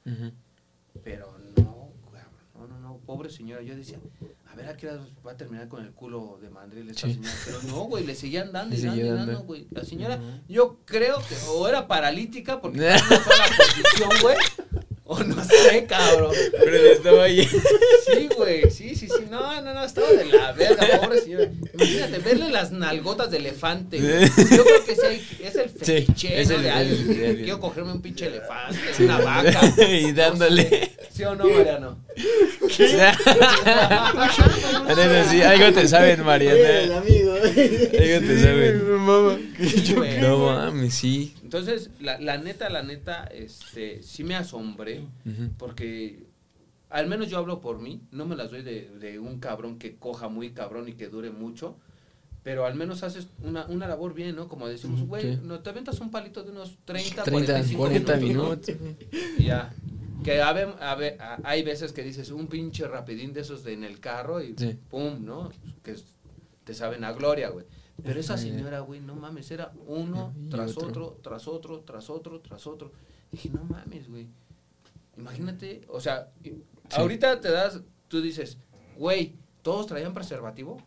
Pero 1.04 1.36
no, 1.58 1.91
no, 2.62 2.68
no, 2.68 2.80
no, 2.80 2.98
pobre 3.06 3.30
señora. 3.30 3.62
Yo 3.62 3.76
decía, 3.76 3.98
a 4.52 4.56
ver 4.56 4.68
a 4.68 4.78
qué 4.78 4.88
hora 4.90 5.06
va 5.26 5.32
a 5.32 5.38
terminar 5.38 5.68
con 5.68 5.84
el 5.84 5.92
culo 5.92 6.38
de 6.42 6.50
mandril 6.50 6.90
esta 6.90 7.08
Sí. 7.08 7.14
señora. 7.16 7.34
Pero 7.46 7.62
no, 7.64 7.84
güey, 7.86 8.06
le 8.06 8.16
seguían 8.16 8.52
dando 8.52 8.76
y 8.76 8.82
dando 8.82 9.02
y 9.06 9.10
dando, 9.10 9.40
güey. 9.44 9.68
La 9.72 9.84
señora, 9.84 10.20
yo 10.48 10.80
creo 10.86 11.18
que 11.20 11.36
o 11.50 11.68
era 11.68 11.88
paralítica 11.88 12.62
porque 12.62 12.78
estaba 12.96 13.16
en 13.18 13.24
sola 13.24 13.46
posición, 13.58 14.10
güey. 14.22 14.38
O 15.14 15.22
no 15.26 15.44
sé, 15.44 15.86
cabrón. 15.90 16.32
Pero 16.52 16.74
él 16.78 16.86
estaba 16.88 17.24
ahí. 17.26 17.46
Sí, 17.46 18.30
güey, 18.38 18.72
sí, 18.72 18.96
sí, 18.96 19.08
sí. 19.08 19.26
No, 19.30 19.62
no, 19.62 19.74
no, 19.74 19.84
estaba 19.84 20.08
de 20.08 20.24
la 20.26 20.54
verga, 20.54 20.88
pobre 21.02 21.20
señora. 21.20 21.50
Imagínate, 21.74 22.18
verle 22.20 22.50
las 22.50 22.72
nalgotas 22.72 23.30
de 23.30 23.38
elefante. 23.38 24.00
güey. 24.00 24.22
Yo 24.56 24.64
creo 24.64 24.86
que 24.86 24.96
sí, 24.96 25.22
es 25.44 25.56
el 25.56 25.70
Sí, 25.70 25.76
fetiche, 26.06 26.42
el- 26.42 26.48
de 26.64 26.70
alguien. 26.72 27.12
el- 27.12 27.22
el- 27.24 27.38
Quiero 27.44 27.60
cogerme 27.60 27.92
un 27.92 28.02
pinche 28.02 28.28
elefante, 28.28 28.80
una 29.04 29.18
vaca. 29.20 29.60
y 29.90 30.14
dándole. 30.14 30.92
¿Sí 31.14 31.24
o 31.26 31.36
no, 31.36 31.44
Mariano? 31.46 31.98
Neta, 34.88 35.26
sí, 35.30 35.42
algo 35.42 35.74
te 35.74 35.88
saben, 35.88 36.22
amigo. 36.22 37.34
Algo 37.34 37.52
te 37.54 38.38
Sí, 38.38 38.44
saben. 38.44 38.82
Sí. 39.60 39.96
No 40.22 40.38
mames, 40.38 40.94
sí. 40.94 41.34
Entonces, 41.54 41.90
la, 42.00 42.18
la 42.18 42.38
neta, 42.38 42.70
la 42.70 42.82
neta, 42.82 43.26
este, 43.26 44.02
sí 44.04 44.24
me 44.24 44.36
asombré, 44.36 45.06
porque 45.58 46.24
al 46.90 47.08
menos 47.08 47.28
yo 47.30 47.40
hablo 47.40 47.60
por 47.60 47.80
mí, 47.80 48.00
no 48.12 48.26
me 48.26 48.38
las 48.38 48.52
doy 48.52 48.62
de, 48.62 48.90
de 49.02 49.20
un 49.20 49.38
cabrón 49.40 49.78
que 49.78 49.96
coja 49.98 50.30
muy 50.30 50.52
cabrón 50.52 50.88
y 50.88 50.94
que 50.94 51.10
dure 51.10 51.30
mucho, 51.30 51.76
pero 52.42 52.66
al 52.66 52.76
menos 52.76 53.04
haces 53.04 53.28
una, 53.44 53.66
una 53.66 53.86
labor 53.86 54.14
bien, 54.14 54.34
¿no? 54.38 54.48
Como 54.48 54.66
decimos, 54.70 55.02
güey, 55.02 55.38
no 55.44 55.60
te 55.60 55.70
aventas 55.72 56.00
un 56.00 56.10
palito 56.10 56.42
de 56.42 56.52
unos 56.52 56.78
30, 56.86 57.24
30, 57.24 57.32
45 57.32 57.80
40 57.82 58.16
minutos, 58.16 58.76
ya. 59.38 59.74
Que 60.24 60.42
a 60.42 60.54
ve- 60.54 61.18
a 61.20 61.38
hay 61.44 61.64
veces 61.64 61.92
que 61.92 62.02
dices 62.04 62.30
un 62.32 62.48
pinche 62.48 62.88
rapidín 62.88 63.34
de 63.34 63.42
esos 63.42 63.66
de 63.66 63.74
en 63.74 63.84
el 63.84 64.00
carro 64.00 64.42
y 64.42 64.56
Sí. 64.58 64.78
pum, 64.90 65.26
¿no? 65.26 65.52
Que 65.84 65.96
te 66.64 66.74
saben 66.74 67.04
a 67.04 67.12
gloria, 67.12 67.50
güey. 67.50 67.66
Pero 68.04 68.20
esa 68.20 68.38
señora, 68.38 68.80
güey, 68.82 69.00
no 69.00 69.16
mames, 69.16 69.50
era 69.52 69.72
uno 69.88 70.34
tras 70.50 70.78
otro. 70.78 71.18
tras 71.22 71.48
otro, 71.48 71.80
tras 71.82 72.10
otro, 72.10 72.40
tras 72.42 72.68
otro. 72.68 72.92
Dije, 73.32 73.50
no 73.50 73.64
mames, 73.64 74.10
güey. 74.10 74.28
Imagínate, 75.18 75.82
o 75.88 76.00
sea, 76.00 76.30
ahorita 76.92 77.40
te 77.42 77.52
das, 77.52 77.82
tú 78.08 78.22
dices, 78.22 78.58
güey, 78.98 79.36
¿todos 79.62 79.88
traían 79.88 80.14
preservativo? 80.14 80.82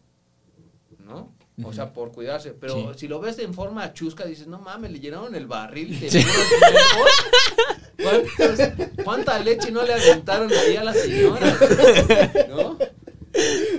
¿No? 0.99 1.33
O 1.63 1.73
sea, 1.73 1.93
por 1.93 2.11
cuidarse. 2.13 2.53
Pero 2.53 2.75
Sí. 2.95 3.01
si 3.01 3.09
lo 3.09 3.21
ves 3.21 3.39
en 3.39 3.55
forma 3.55 3.93
chusca, 3.93 4.25
dices, 4.25 4.47
no 4.47 4.59
mames, 4.59 4.91
le 4.91 4.99
llenaron 5.01 5.35
el 5.35 5.47
barril 5.47 6.01
de 6.01 6.11
Sí. 6.11 6.21
puros 6.23 6.47
huevos. 6.95 7.11
¿Cuántos- 8.37 9.05
¿Cuánta 9.05 9.39
leche 9.39 9.71
no 9.71 9.83
le 9.85 9.95
aventaron 9.95 10.51
ahí 10.53 10.77
a 10.77 10.85
la 10.85 10.93
señora? 10.93 11.57
¿No? 12.49 12.74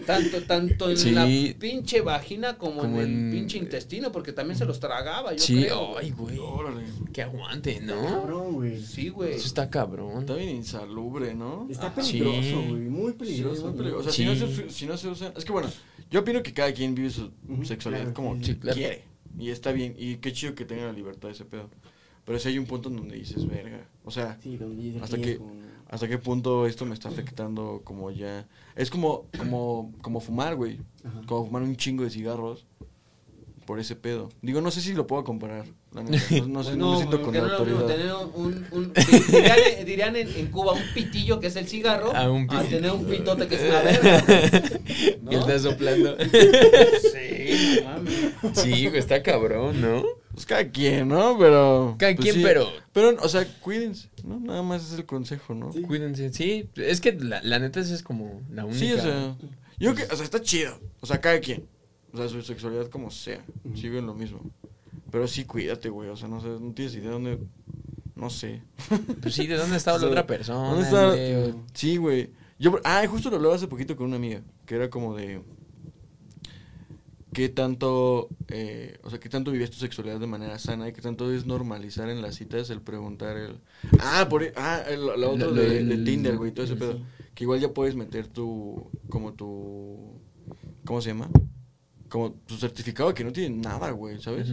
Tanto, 0.05 0.41
tanto 0.43 0.89
en 0.89 0.97
Sí. 0.97 1.11
la 1.11 1.25
pinche 1.59 2.01
vagina 2.01 2.57
como, 2.57 2.81
Como 2.81 3.01
en 3.01 3.07
el 3.07 3.13
en- 3.13 3.31
pinche 3.31 3.57
intestino, 3.57 4.11
porque 4.11 4.31
también 4.33 4.57
se 4.57 4.65
los 4.65 4.79
tragaba, 4.79 5.33
yo 5.33 5.39
Sí, 5.39 5.63
creo. 5.63 5.97
ay, 5.97 6.11
güey. 6.11 6.39
Que 7.11 7.21
aguante, 7.23 7.79
¿no? 7.81 8.01
Cabrón, 8.01 8.53
güey. 8.53 8.81
Sí, 8.81 9.09
güey. 9.09 9.33
Eso 9.33 9.47
está 9.47 9.69
cabrón. 9.69 10.19
Está 10.19 10.35
bien 10.35 10.49
insalubre, 10.49 11.33
¿no? 11.33 11.67
Está 11.69 11.93
peligroso, 11.93 12.41
Sí. 12.41 12.53
güey. 12.53 12.81
Muy 12.81 13.11
Sí, 13.13 13.17
peligroso. 13.17 13.67
muy 13.67 13.77
peligroso. 13.77 13.99
O 13.99 14.03
sea, 14.03 14.11
Sí. 14.11 14.23
si, 14.23 14.25
no 14.29 14.35
se, 14.35 14.69
si 14.71 14.85
no 14.85 14.97
se 14.97 15.07
usan. 15.07 15.33
Es 15.35 15.43
que 15.45 15.51
bueno, 15.51 15.69
yo 16.11 16.19
opino 16.19 16.43
que 16.43 16.53
cada 16.53 16.71
quien 16.73 16.93
vive 16.95 17.09
su 17.09 17.31
sexualidad 17.63 18.03
claro, 18.03 18.13
como 18.13 18.37
claro. 18.39 18.75
quiere. 18.75 19.03
Y 19.39 19.49
está 19.49 19.71
bien. 19.71 19.95
Y 19.97 20.17
qué 20.17 20.31
chido 20.33 20.55
que 20.55 20.65
tenga 20.65 20.85
la 20.85 20.93
libertad 20.93 21.27
de 21.29 21.33
ese 21.33 21.45
pedo. 21.45 21.69
Pero 22.25 22.39
si 22.39 22.47
hay 22.49 22.57
un 22.57 22.65
punto 22.65 22.89
en 22.89 22.95
donde 22.95 23.15
dices, 23.17 23.47
verga. 23.47 23.87
O 24.03 24.11
sea, 24.11 24.37
Sí, 24.41 24.57
donde 24.57 24.81
dice 24.81 24.99
Hasta 24.99 25.17
que-. 25.17 25.39
¿Hasta 25.89 26.07
qué 26.07 26.17
punto 26.17 26.65
esto 26.67 26.85
me 26.85 26.93
está 26.93 27.09
afectando 27.09 27.81
como 27.83 28.11
ya? 28.11 28.47
Es 28.75 28.89
como, 28.89 29.25
como, 29.37 29.93
como 30.01 30.19
fumar, 30.19 30.55
güey. 30.55 30.79
Ajá. 31.03 31.21
Como 31.27 31.45
fumar 31.45 31.61
un 31.63 31.75
chingo 31.75 32.03
de 32.03 32.09
cigarros. 32.09 32.65
por 33.65 33.79
ese 33.79 33.95
pedo. 33.95 34.29
Digo, 34.43 34.61
no 34.61 34.69
sé 34.69 34.79
si 34.79 34.93
lo 34.93 35.07
puedo 35.07 35.23
comparar. 35.23 35.65
la 35.91 36.03
neta. 36.03 36.23
No, 36.41 36.47
no 36.47 36.63
sé, 36.63 36.69
Pues 36.71 36.77
no, 36.77 36.91
me 36.91 36.97
siento 36.97 37.17
con 37.21 37.25
porque 37.33 37.39
no 37.39 37.45
es 37.47 37.51
lo 37.59 37.65
mismo 37.65 37.79
autoridad. 37.79 37.97
tener 37.97 38.13
un, 38.35 38.67
un- 38.71 38.93
di- 38.93 39.31
dirían, 39.31 39.85
dirían 39.85 40.15
en, 40.17 40.27
en 40.35 40.47
Cuba 40.51 40.73
un 40.73 40.83
pitillo 40.93 41.39
que 41.39 41.47
es 41.47 41.55
el 41.55 41.67
cigarro 41.67 42.11
Ah, 42.13 42.29
un 42.29 42.47
a 42.51 42.61
tener 42.63 42.91
un 42.91 43.05
pitote 43.05 43.47
que 43.47 43.55
es 43.55 43.61
una 43.63 43.81
verga. 43.81 44.23
¿no? 45.23 45.31
Y 45.31 45.35
él 45.35 45.39
está 45.41 45.57
soplando. 45.59 46.15
Sí, 47.11 47.81
no 47.83 47.89
mames. 47.89 48.31
Sí, 48.53 48.85
güey, 48.87 48.99
está 48.99 49.23
cabrón, 49.23 49.81
¿no? 49.81 50.03
Pues 50.35 50.45
cada 50.45 50.69
quien, 50.69 51.07
¿no? 51.07 51.37
Pero. 51.39 51.95
Cada 51.97 52.13
pues 52.15 52.31
quien, 52.31 52.43
pero- 52.43 52.67
Pero, 52.93 53.17
o 53.21 53.27
sea, 53.29 53.45
cuídense, 53.61 54.09
¿no? 54.23 54.39
Nada 54.39 54.61
más 54.61 54.85
es 54.91 54.99
el 54.99 55.05
consejo, 55.05 55.55
¿no? 55.55 55.71
Sí, 55.73 55.81
Cuídense. 55.81 56.31
Sí, 56.33 56.69
es 56.75 57.01
que 57.01 57.13
la, 57.13 57.41
la 57.41 57.57
neta 57.57 57.79
esa 57.79 57.95
es 57.95 58.03
como 58.03 58.41
la 58.51 58.65
única. 58.65 58.95
o 58.95 59.01
sea. 59.01 59.35
Yo 59.79 59.93
creo 59.93 60.07
que, 60.07 60.13
o 60.13 60.15
sea, 60.15 60.23
está 60.25 60.41
chido. 60.41 60.77
O 61.01 61.05
sea, 61.05 61.19
cada 61.19 61.39
quien. 61.39 61.65
O 62.13 62.17
sea, 62.17 62.27
su 62.29 62.41
sexualidad 62.41 62.87
como 62.89 63.11
sea. 63.11 63.43
Sigue 63.75 63.97
en 63.99 64.05
lo 64.07 64.13
mismo. 64.13 64.39
Pero 65.11 65.27
sí, 65.27 65.45
cuídate, 65.45 65.89
güey. 65.89 66.09
O 66.09 66.15
sea, 66.17 66.27
no 66.27 66.39
sé, 66.41 66.47
no 66.47 66.73
tienes 66.73 66.93
idea 66.95 67.11
dónde. 67.11 67.39
No 68.15 68.29
sé. 68.29 68.61
Pues 69.21 69.33
sí, 69.33 69.47
¿de 69.47 69.55
dónde 69.57 69.75
estaba 69.77 69.97
O 69.97 69.99
sea, 69.99 70.07
la 70.07 70.11
otra 70.11 70.27
persona? 70.27 70.69
¿Dónde? 70.85 71.37
O- 71.53 71.63
Sí, 71.73 71.97
güey. 71.97 72.29
Yo, 72.57 72.79
ah, 72.85 73.05
justo 73.07 73.29
lo 73.29 73.35
hablaba 73.35 73.55
hace 73.55 73.67
poquito 73.67 73.95
con 73.97 74.07
una 74.07 74.15
amiga, 74.15 74.41
que 74.65 74.75
era 74.75 74.89
como 74.89 75.13
de 75.15 75.41
qué 77.35 77.49
tanto, 77.49 78.29
eh, 78.47 78.97
o 79.03 79.09
sea, 79.09 79.19
qué 79.19 79.27
tanto 79.27 79.51
vivías 79.51 79.69
tu 79.69 79.75
sexualidad 79.77 80.19
de 80.21 80.25
manera 80.25 80.57
sana 80.57 80.87
y 80.87 80.93
qué 80.93 81.01
tanto 81.01 81.31
es 81.33 81.45
normalizar 81.45 82.09
en 82.09 82.21
las 82.21 82.35
citas 82.35 82.69
el 82.69 82.81
preguntar 82.81 83.35
el, 83.35 83.59
ah, 83.99 84.25
por, 84.29 84.43
ah, 84.55 84.81
el, 84.89 85.05
la 85.05 85.27
otra 85.29 85.47
Lo- 85.47 85.53
lo 85.53 85.61
de, 85.61 85.83
de 85.83 85.97
Tinder, 86.05 86.37
güey, 86.37 86.51
todo 86.51 86.65
ese 86.65 86.77
pedo, 86.77 86.99
que 87.35 87.43
igual 87.43 87.59
ya 87.59 87.73
puedes 87.73 87.93
meter 87.95 88.27
tu, 88.27 88.89
como 89.09 89.33
tu, 89.33 90.13
¿cómo 90.85 91.01
se 91.01 91.09
llama? 91.09 91.29
Como 92.07 92.31
tu 92.47 92.55
certificado 92.55 93.13
que 93.13 93.25
no 93.25 93.33
tiene 93.33 93.57
nada, 93.57 93.91
güey, 93.91 94.21
¿sabes? 94.21 94.47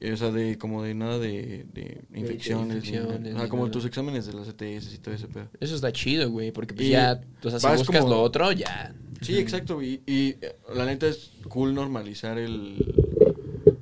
Eh, 0.00 0.12
O 0.12 0.16
sea, 0.18 0.30
de 0.30 0.58
como 0.58 0.82
de 0.82 0.94
nada 0.94 1.18
de, 1.18 1.64
de 1.72 2.02
infecciones, 2.14 2.82
ni 2.84 2.90
infecciones, 2.90 3.34
como 3.48 3.62
nada. 3.64 3.72
tus 3.72 3.84
exámenes 3.86 4.26
de 4.26 4.32
las 4.34 4.48
ETS 4.48 4.94
y 4.94 4.98
todo 4.98 5.14
ese 5.14 5.28
pedo. 5.28 5.48
Eso 5.60 5.74
está 5.74 5.90
chido, 5.92 6.30
güey, 6.30 6.52
porque 6.52 6.74
pues 6.74 6.88
ya, 6.88 7.20
o 7.42 7.50
sea, 7.50 7.58
si 7.58 7.66
buscas 7.78 8.00
como- 8.02 8.14
lo 8.14 8.22
otro, 8.22 8.52
ya. 8.52 8.94
Sí, 9.20 9.36
exacto. 9.38 9.82
Y, 9.82 10.02
y 10.06 10.36
eh, 10.40 10.56
la 10.74 10.86
neta 10.86 11.06
es 11.06 11.32
cool 11.48 11.74
normalizar 11.74 12.38
el, 12.38 12.78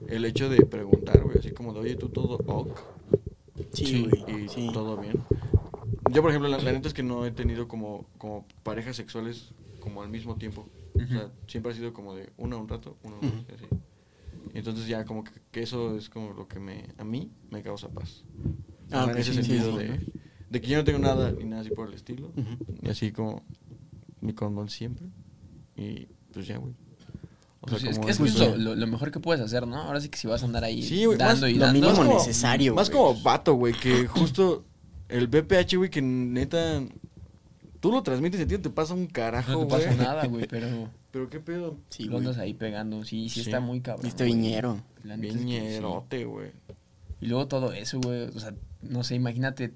el 0.09 0.24
hecho 0.24 0.49
de 0.49 0.64
preguntar, 0.66 1.22
güey. 1.22 1.39
Así 1.39 1.51
como 1.51 1.72
de, 1.72 1.80
oye, 1.80 1.95
tú 1.97 2.09
todo 2.09 2.39
ok. 2.47 2.78
Sí, 3.72 4.03
güey. 4.03 4.45
Y 4.45 4.49
Sí. 4.49 4.70
todo 4.72 4.97
bien. 4.97 5.12
Yo, 6.12 6.22
por 6.22 6.30
ejemplo, 6.30 6.49
la, 6.49 6.59
la 6.59 6.72
neta 6.72 6.89
es 6.89 6.95
que 6.95 7.03
no 7.03 7.26
he 7.26 7.30
tenido 7.30 7.68
como, 7.68 8.07
como 8.18 8.47
parejas 8.62 8.97
sexuales 8.97 9.53
como 9.80 10.03
al 10.03 10.09
mismo 10.09 10.36
tiempo. 10.36 10.66
O 10.95 11.07
sea, 11.07 11.30
siempre 11.47 11.72
ha 11.72 11.74
sido 11.74 11.93
como 11.93 12.14
de 12.14 12.30
una 12.36 12.57
un 12.57 12.68
rato, 12.68 12.97
una 13.05 13.16
un 13.16 13.22
rato, 13.22 13.55
así. 13.55 13.66
Entonces 14.55 14.89
ya 14.89 15.05
como 15.05 15.22
que, 15.22 15.30
que 15.53 15.62
eso 15.62 15.97
es 15.97 16.09
como 16.09 16.32
lo 16.32 16.49
que 16.49 16.59
me, 16.59 16.86
a 16.99 17.05
mí 17.05 17.30
me 17.51 17.62
causa 17.62 17.89
paz. 17.89 18.24
O 18.91 18.97
Ah, 18.97 19.05
sea, 19.05 19.12
en 19.12 19.18
ese 19.18 19.32
sí, 19.34 19.43
sentido 19.45 19.72
sí, 19.72 19.78
de, 19.78 19.89
¿no? 19.89 19.97
de 20.51 20.61
que 20.61 20.66
yo 20.66 20.78
no 20.78 20.84
tengo 20.84 20.99
nada 20.99 21.30
ni 21.30 21.45
nada 21.45 21.62
así 21.62 21.70
por 21.70 21.86
el 21.89 21.95
estilo. 21.95 22.32
Y 22.82 22.89
así 22.89 23.12
como 23.12 23.43
mi 24.20 24.32
condón 24.32 24.68
siempre. 24.70 25.07
Y 25.79 26.09
pues 26.33 26.47
ya, 26.47 26.59
güey. 26.59 26.74
O 27.61 27.66
Pues 27.66 27.83
sea, 27.83 27.91
es, 27.91 27.97
como 27.97 28.07
que- 28.07 28.12
es 28.12 28.18
que 28.18 28.22
pues, 28.24 28.35
es 28.35 28.41
lo, 28.41 28.57
lo- 28.57 28.74
lo 28.76 28.87
mejor 28.87 29.11
que 29.11 29.20
puedes 29.20 29.43
hacer, 29.43 29.66
¿no? 29.66 29.76
Ahora 29.83 30.01
sí 30.01 30.09
que 30.09 30.18
si 30.18 30.26
vas 30.26 30.43
a 30.43 30.47
andar 30.47 30.64
ahí 30.64 30.83
Sí, 30.83 31.05
güey, 31.05 31.18
más- 31.18 31.29
dando 31.41 31.49
y 31.49 31.55
lo 31.55 31.64
dando. 31.66 31.81
mínimo 31.81 31.97
como- 31.97 32.14
necesario, 32.18 32.74
Más 32.74 32.91
güey. 32.91 33.03
como 33.03 33.20
vato, 33.22 33.55
güey, 33.55 33.74
que 33.74 34.07
justo 34.07 34.64
el 35.09 35.26
BPH, 35.29 35.76
güey, 35.76 35.91
que 35.91 36.03
neta. 36.03 36.83
Tú 37.81 37.93
lo 37.93 38.03
transmites 38.03 38.41
y 38.41 38.43
a 38.43 38.47
ti 38.47 38.55
no 38.55 38.61
te 38.61 38.70
pasa 38.70 38.95
un 38.95 39.07
carajo, 39.07 39.53
No 39.53 39.59
te 39.61 39.64
güey. 39.66 39.85
pasa 39.85 39.97
nada, 39.97 40.26
güey, 40.26 40.47
pero 40.51 40.91
Pero 41.11 41.31
qué 41.31 41.41
pedo. 41.41 41.76
Sí, 41.89 42.05
lo 42.05 42.18
andas 42.18 42.37
ahí 42.39 42.53
pegando. 42.55 43.03
Sí, 43.05 43.29
sí, 43.29 43.37
Sí. 43.37 43.49
está 43.49 43.61
muy 43.61 43.81
cabrón. 43.81 44.07
Este 44.07 44.24
viñero. 44.24 44.81
La 45.05 45.16
neta 45.16 45.29
es 45.35 45.39
que 45.41 45.45
Bien 45.45 45.62
sí. 45.64 45.70
ñerote, 45.72 46.24
güey. 46.26 46.51
Y 47.20 47.26
luego 47.26 47.49
todo 47.49 47.72
eso, 47.72 47.99
güey. 48.01 48.24
O 48.24 48.39
sea, 48.39 48.55
no 48.83 49.03
sé, 49.05 49.14
imagínate. 49.14 49.72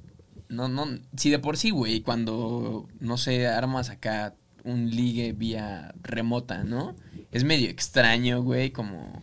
No, 0.48 0.68
no. 0.68 0.86
Si 1.16 1.30
de 1.30 1.38
por 1.38 1.56
sí, 1.56 1.70
güey, 1.70 2.02
cuando, 2.02 2.86
no 3.00 3.16
sé, 3.16 3.46
armas 3.46 3.88
acá 3.88 4.34
un 4.64 4.90
ligue 4.90 5.32
vía 5.32 5.94
remota, 6.02 6.64
¿no? 6.64 6.94
Es 7.30 7.44
medio 7.44 7.68
extraño, 7.68 8.42
güey, 8.42 8.70
como. 8.70 9.22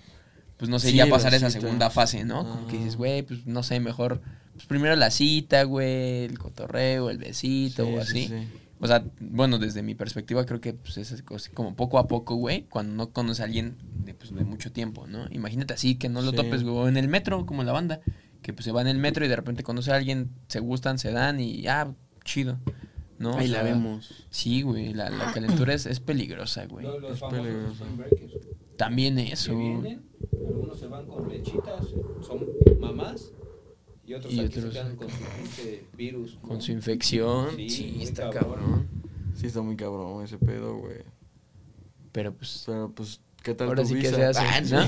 Pues 0.58 0.70
no 0.70 0.78
sé, 0.80 0.90
Sí, 0.92 0.98
ya 0.98 1.08
pasar 1.08 1.34
esa 1.34 1.50
cita. 1.50 1.62
segunda 1.62 1.90
fase, 1.90 2.26
¿no? 2.26 2.48
Como 2.48 2.68
que 2.68 2.76
Ah. 2.76 2.80
dices, 2.80 2.98
güey, 2.98 3.22
pues 3.24 3.46
no 3.46 3.64
sé, 3.64 3.80
mejor. 3.80 4.22
Pues 4.54 4.66
primero 4.66 4.96
la 4.98 5.10
cita, 5.10 5.64
güey, 5.64 6.26
el 6.26 6.38
cotorreo, 6.38 7.10
el 7.10 7.18
besito 7.18 7.86
Sí, 7.86 7.92
o 7.94 8.04
sí, 8.06 8.10
así. 8.12 8.28
sí. 8.28 8.48
O 8.82 8.88
sea, 8.88 9.04
bueno, 9.22 9.58
desde 9.58 9.84
mi 9.84 9.96
perspectiva 9.96 10.46
creo 10.46 10.60
que 10.62 10.74
pues, 10.74 10.98
es 10.98 11.12
así 11.14 11.52
como 11.54 11.76
poco 11.76 11.98
a 12.00 12.08
poco, 12.08 12.36
güey, 12.36 12.64
cuando 12.70 12.94
no 12.96 13.12
conoces 13.12 13.42
a 13.42 13.44
alguien 13.46 13.76
de, 14.04 14.14
pues, 14.14 14.34
de 14.34 14.44
mucho 14.46 14.72
tiempo, 14.72 15.06
¿no? 15.08 15.28
Imagínate 15.32 15.74
así, 15.74 15.96
que 15.96 16.08
no 16.10 16.22
lo 16.22 16.32
topes, 16.34 16.64
güey, 16.64 16.88
en 16.90 16.98
el 16.98 17.08
metro, 17.10 17.46
como 17.46 17.64
la 17.64 17.72
banda, 17.74 18.00
que 18.42 18.54
pues 18.54 18.64
se 18.66 18.72
va 18.72 18.82
en 18.82 18.88
el 18.88 18.98
metro 18.98 19.24
y 19.26 19.28
de 19.30 19.36
repente 19.36 19.64
conoce 19.64 19.92
a 19.92 19.96
alguien, 19.96 20.30
se 20.48 20.60
gustan, 20.62 20.98
se 20.98 21.12
dan 21.12 21.40
y 21.42 21.68
ah, 21.68 21.94
chido, 22.24 22.58
¿no? 23.20 23.34
O 23.34 23.38
Ahí 23.38 23.48
la 23.48 23.62
sea, 23.62 23.64
vemos. 23.74 24.26
Sí, 24.32 24.64
güey, 24.64 24.94
la, 24.94 25.10
la 25.12 25.32
calentura 25.34 25.74
es, 25.76 25.86
es 25.86 26.00
peligrosa, 26.00 26.66
güey. 26.66 26.86
Los, 26.86 27.02
los 27.02 27.12
Es 27.14 27.98
breakers. 27.98 28.34
También 28.78 29.20
eso. 29.20 29.52
Que 29.52 29.58
vienen, 29.58 30.02
algunos 30.48 30.80
se 30.80 30.88
van 30.88 31.06
con 31.06 31.30
lechitas, 31.30 31.86
son 32.26 32.48
mamás, 32.80 33.32
y 34.08 34.14
otros 34.16 34.34
Y 34.34 34.40
aquí 34.40 34.58
otros- 34.60 34.74
se 34.74 34.80
quedan 34.80 34.96
con 34.96 35.10
su 35.10 35.16
virus. 35.98 36.36
¿no? 36.42 36.48
Con 36.50 36.62
su 36.62 36.72
infección, 36.72 37.56
Sí, 37.56 37.70
sí, 37.70 37.98
está 38.02 38.30
cabrón. 38.30 38.56
cabrón. 38.56 38.88
Sí, 39.36 39.48
está 39.48 39.62
muy 39.62 39.76
cabrón 39.76 40.24
ese 40.24 40.38
pedo, 40.38 40.78
güey. 40.78 40.98
Pero 42.12 42.34
pues, 42.34 42.64
Pero 42.66 42.92
pues, 42.96 43.22
¿qué 43.44 43.54
tal 43.54 43.68
ahora 43.68 43.84
tu 43.84 43.90
sí 43.90 43.96
que 43.96 44.10
visa? 44.10 44.16
se 44.16 44.24
hace, 44.26 44.76
Ah, 44.76 44.88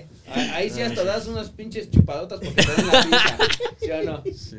¿no? 0.00 0.08
Ah, 0.30 0.56
Ahí 0.56 0.70
sí 0.70 0.80
hasta 0.82 1.04
das 1.04 1.26
unas 1.26 1.50
pinches 1.50 1.90
chupadotas 1.90 2.40
porque 2.40 2.62
te 2.62 2.82
dan 2.82 2.86
la 2.86 3.00
visa, 3.04 3.38
¿sí 3.80 3.90
o 3.90 4.02
no? 4.04 4.22
Sí. 4.34 4.56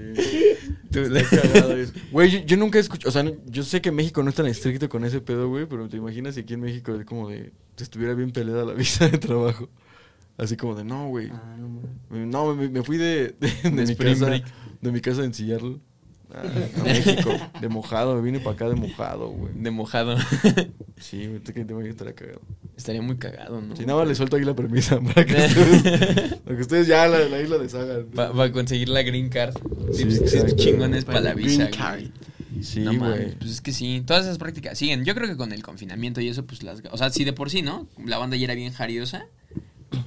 Tú-. 0.92 2.02
Güey, 2.12 2.32
yo, 2.32 2.40
yo 2.40 2.58
nunca 2.58 2.78
he 2.78 2.82
escuchado, 2.82 3.10
o 3.10 3.12
sea, 3.12 3.32
yo 3.46 3.64
sé 3.64 3.82
que 3.82 3.92
México 3.92 4.24
no 4.24 4.30
es 4.30 4.36
tan 4.36 4.48
estricto 4.48 4.90
con 4.90 5.04
ese 5.06 5.22
pedo, 5.22 5.48
güey, 5.50 5.66
pero 5.68 5.88
te 5.88 5.98
imaginas 5.98 6.36
si 6.36 6.42
aquí 6.42 6.54
en 6.56 6.62
México 6.62 6.94
es 6.96 7.06
como 7.06 7.30
de, 7.30 7.52
te 7.76 7.84
estuviera 7.84 8.14
bien 8.14 8.32
peleada 8.32 8.66
la 8.66 8.74
visa 8.74 9.08
de 9.10 9.18
trabajo. 9.18 9.70
Así 10.38 10.56
como 10.56 10.74
de, 10.74 10.86
no, 10.86 11.10
güey. 11.10 11.30
Ah, 11.32 11.56
no, 11.60 12.26
No, 12.26 12.56
me, 12.56 12.70
me 12.70 12.82
fui 12.82 12.98
de, 12.98 13.36
de, 13.40 13.52
de 13.72 13.86
mi 13.86 13.96
casa, 13.96 14.26
break. 14.26 14.46
de 14.82 14.92
mi 14.92 15.02
casa 15.02 15.24
en 15.26 15.34
Seattle 15.34 15.78
a, 16.34 16.42
a 16.42 16.84
México, 16.84 17.32
de 17.60 17.70
mojado, 17.70 18.16
me 18.16 18.22
vine 18.22 18.40
para 18.40 18.56
acá 18.56 18.70
de 18.70 18.76
mojado, 18.76 19.30
güey. 19.30 19.54
de 19.56 19.72
mojado. 19.72 20.16
Sí, 21.00 21.28
güey, 21.28 21.42
imaginas 21.56 21.92
estará 21.92 22.12
cagado. 22.12 22.42
Estaría 22.76 23.02
muy 23.02 23.16
cagado, 23.16 23.62
¿no? 23.62 23.74
Si 23.76 23.86
nada 23.86 24.00
más 24.00 24.08
le 24.10 24.16
suelto 24.16 24.36
ahí 24.36 24.44
la 24.44 24.54
premisa 24.54 25.00
para 25.14 25.26
que 25.26 25.34
ustedes, 25.34 26.34
para 26.44 26.56
que 26.58 26.62
ustedes 26.62 26.88
ya 26.88 27.08
la, 27.08 27.20
la 27.20 27.42
isla 27.42 27.58
deshagan. 27.58 28.08
Va, 28.18 28.44
a 28.44 28.52
conseguir 28.52 28.90
la 28.90 29.02
green 29.02 29.30
card. 29.30 29.56
Sí, 29.94 30.04
exacto. 30.04 30.58
chingones 30.58 31.06
para 31.06 31.20
Para 31.20 31.30
la 31.30 31.36
visa. 31.36 31.64
green 31.68 31.72
card. 31.78 32.00
güey. 32.00 32.12
Sí, 32.62 32.82
no 32.82 32.92
pues 33.00 33.50
es 33.50 33.62
que 33.62 33.72
sí, 33.72 34.04
todas 34.06 34.26
esas 34.26 34.38
prácticas 34.38 34.78
siguen. 34.78 35.06
Yo 35.06 35.16
creo 35.16 35.30
que 35.30 35.38
con 35.38 35.54
el 35.54 35.64
confinamiento 35.64 36.20
y 36.20 36.28
eso, 36.28 36.46
pues 36.46 36.64
las. 36.64 36.82
O 36.92 36.98
sea, 36.98 37.10
si 37.12 37.24
de 37.24 37.32
por 37.32 37.50
sí, 37.50 37.62
¿no? 37.62 37.88
La 38.06 38.18
banda 38.18 38.36
ya 38.36 38.44
era 38.46 38.56
bien 38.56 38.74
jariosa. 38.74 39.26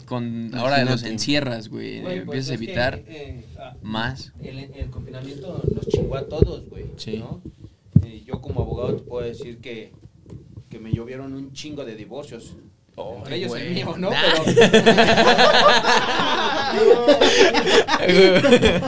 Con. 0.07 0.55
Ahora 0.55 0.85
los 0.85 1.03
encierras, 1.03 1.69
güey. 1.69 2.01
Güey, 2.01 2.25
pues 2.25 2.49
empiezas 2.49 2.51
a 2.51 2.59
que, 2.59 2.65
evitar 2.65 3.03
eh, 3.07 3.45
ah, 3.59 3.77
más. 3.83 4.33
El, 4.43 4.59
el 4.59 4.91
confinamiento 4.91 5.63
nos 5.75 5.87
chingó 5.89 6.17
a 6.17 6.29
todos, 6.29 6.69
güey. 6.69 6.87
Sí. 6.97 7.19
¿no? 7.19 7.41
Eh, 8.05 8.23
yo 8.27 8.41
como 8.41 8.63
abogado 8.63 8.97
te 8.97 9.03
puedo 9.03 9.27
decir 9.27 9.59
que, 9.59 9.93
que 10.69 10.79
me 10.79 10.93
llovieron 10.93 11.33
un 11.35 11.53
chingo 11.53 11.85
de 11.85 11.97
divorcios. 11.97 12.57
Entre 12.95 13.37
ellos 13.37 13.55
el 13.57 13.73
mío, 13.73 13.95
¿no? 13.97 14.11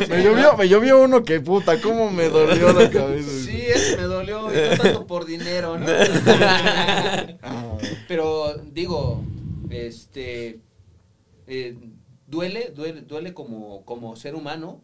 Me 0.09 0.23
llovió, 0.23 0.57
me 0.57 0.69
llovió 0.69 1.03
uno 1.03 1.23
que 1.25 1.41
puta, 1.41 1.81
cómo 1.81 2.11
me 2.11 2.29
dolió 2.29 2.73
la 2.73 2.91
cabeza. 2.91 3.29
Pero 3.31 3.45
sí, 3.45 3.63
ese 3.67 3.97
me 3.97 4.03
dolió, 4.03 4.51
y 4.53 4.71
no 4.71 4.77
tanto 4.83 5.07
por 5.07 5.25
dinero, 5.25 5.79
¿no? 5.79 5.87
Pero 8.09 8.57
digo, 8.73 9.23
este 9.71 10.59
eh, 11.47 11.77
duele, 12.27 12.71
duele, 12.75 13.03
duele 13.03 13.35
como, 13.35 13.85
como 13.85 14.17
ser 14.17 14.35
humano, 14.35 14.81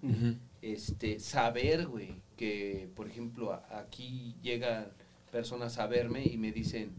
este, 0.62 1.18
saber, 1.20 1.86
güey, 1.86 2.20
que 2.36 2.88
por 2.94 3.06
ejemplo 3.08 3.52
a- 3.52 3.66
aquí 3.80 4.36
llegan 4.42 4.88
personas 5.30 5.78
a 5.78 5.86
verme 5.86 6.24
y 6.24 6.36
me 6.36 6.52
dicen, 6.52 6.92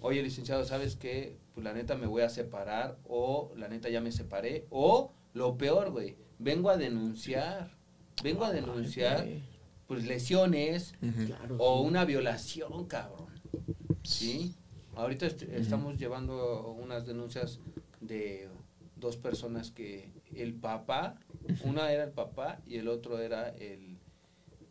oye 0.00 0.22
licenciado, 0.22 0.64
¿sabes 0.64 0.96
qué? 0.96 1.38
Pues 1.54 1.64
la 1.64 1.72
neta 1.72 1.96
me 1.96 2.06
voy 2.06 2.22
a 2.22 2.28
separar, 2.28 2.98
o 3.08 3.52
la 3.56 3.68
neta 3.68 3.88
ya 3.88 4.00
me 4.00 4.12
separé, 4.12 4.66
o 4.70 5.12
lo 5.32 5.56
peor, 5.56 5.90
güey, 5.90 6.16
vengo 6.38 6.68
a 6.70 6.76
denunciar, 6.76 7.70
vengo 8.22 8.44
a 8.44 8.52
denunciar, 8.52 9.26
pues 9.86 10.04
lesiones. 10.04 10.94
Claro, 11.26 11.56
o 11.58 11.80
sí. 11.82 11.88
una 11.88 12.04
violación, 12.04 12.86
cabrón. 12.86 13.26
¿Sí? 14.02 14.54
Ahorita 14.96 15.26
est- 15.26 15.42
estamos 15.42 15.98
llevando 15.98 16.72
unas 16.72 17.06
denuncias 17.06 17.58
de 18.00 18.48
dos 19.04 19.16
personas 19.16 19.70
que 19.70 20.10
el 20.34 20.54
papá, 20.54 21.20
una 21.62 21.92
era 21.92 22.02
el 22.04 22.10
papá 22.10 22.60
y 22.66 22.76
el 22.78 22.88
otro 22.88 23.20
era 23.20 23.48
el, 23.50 23.98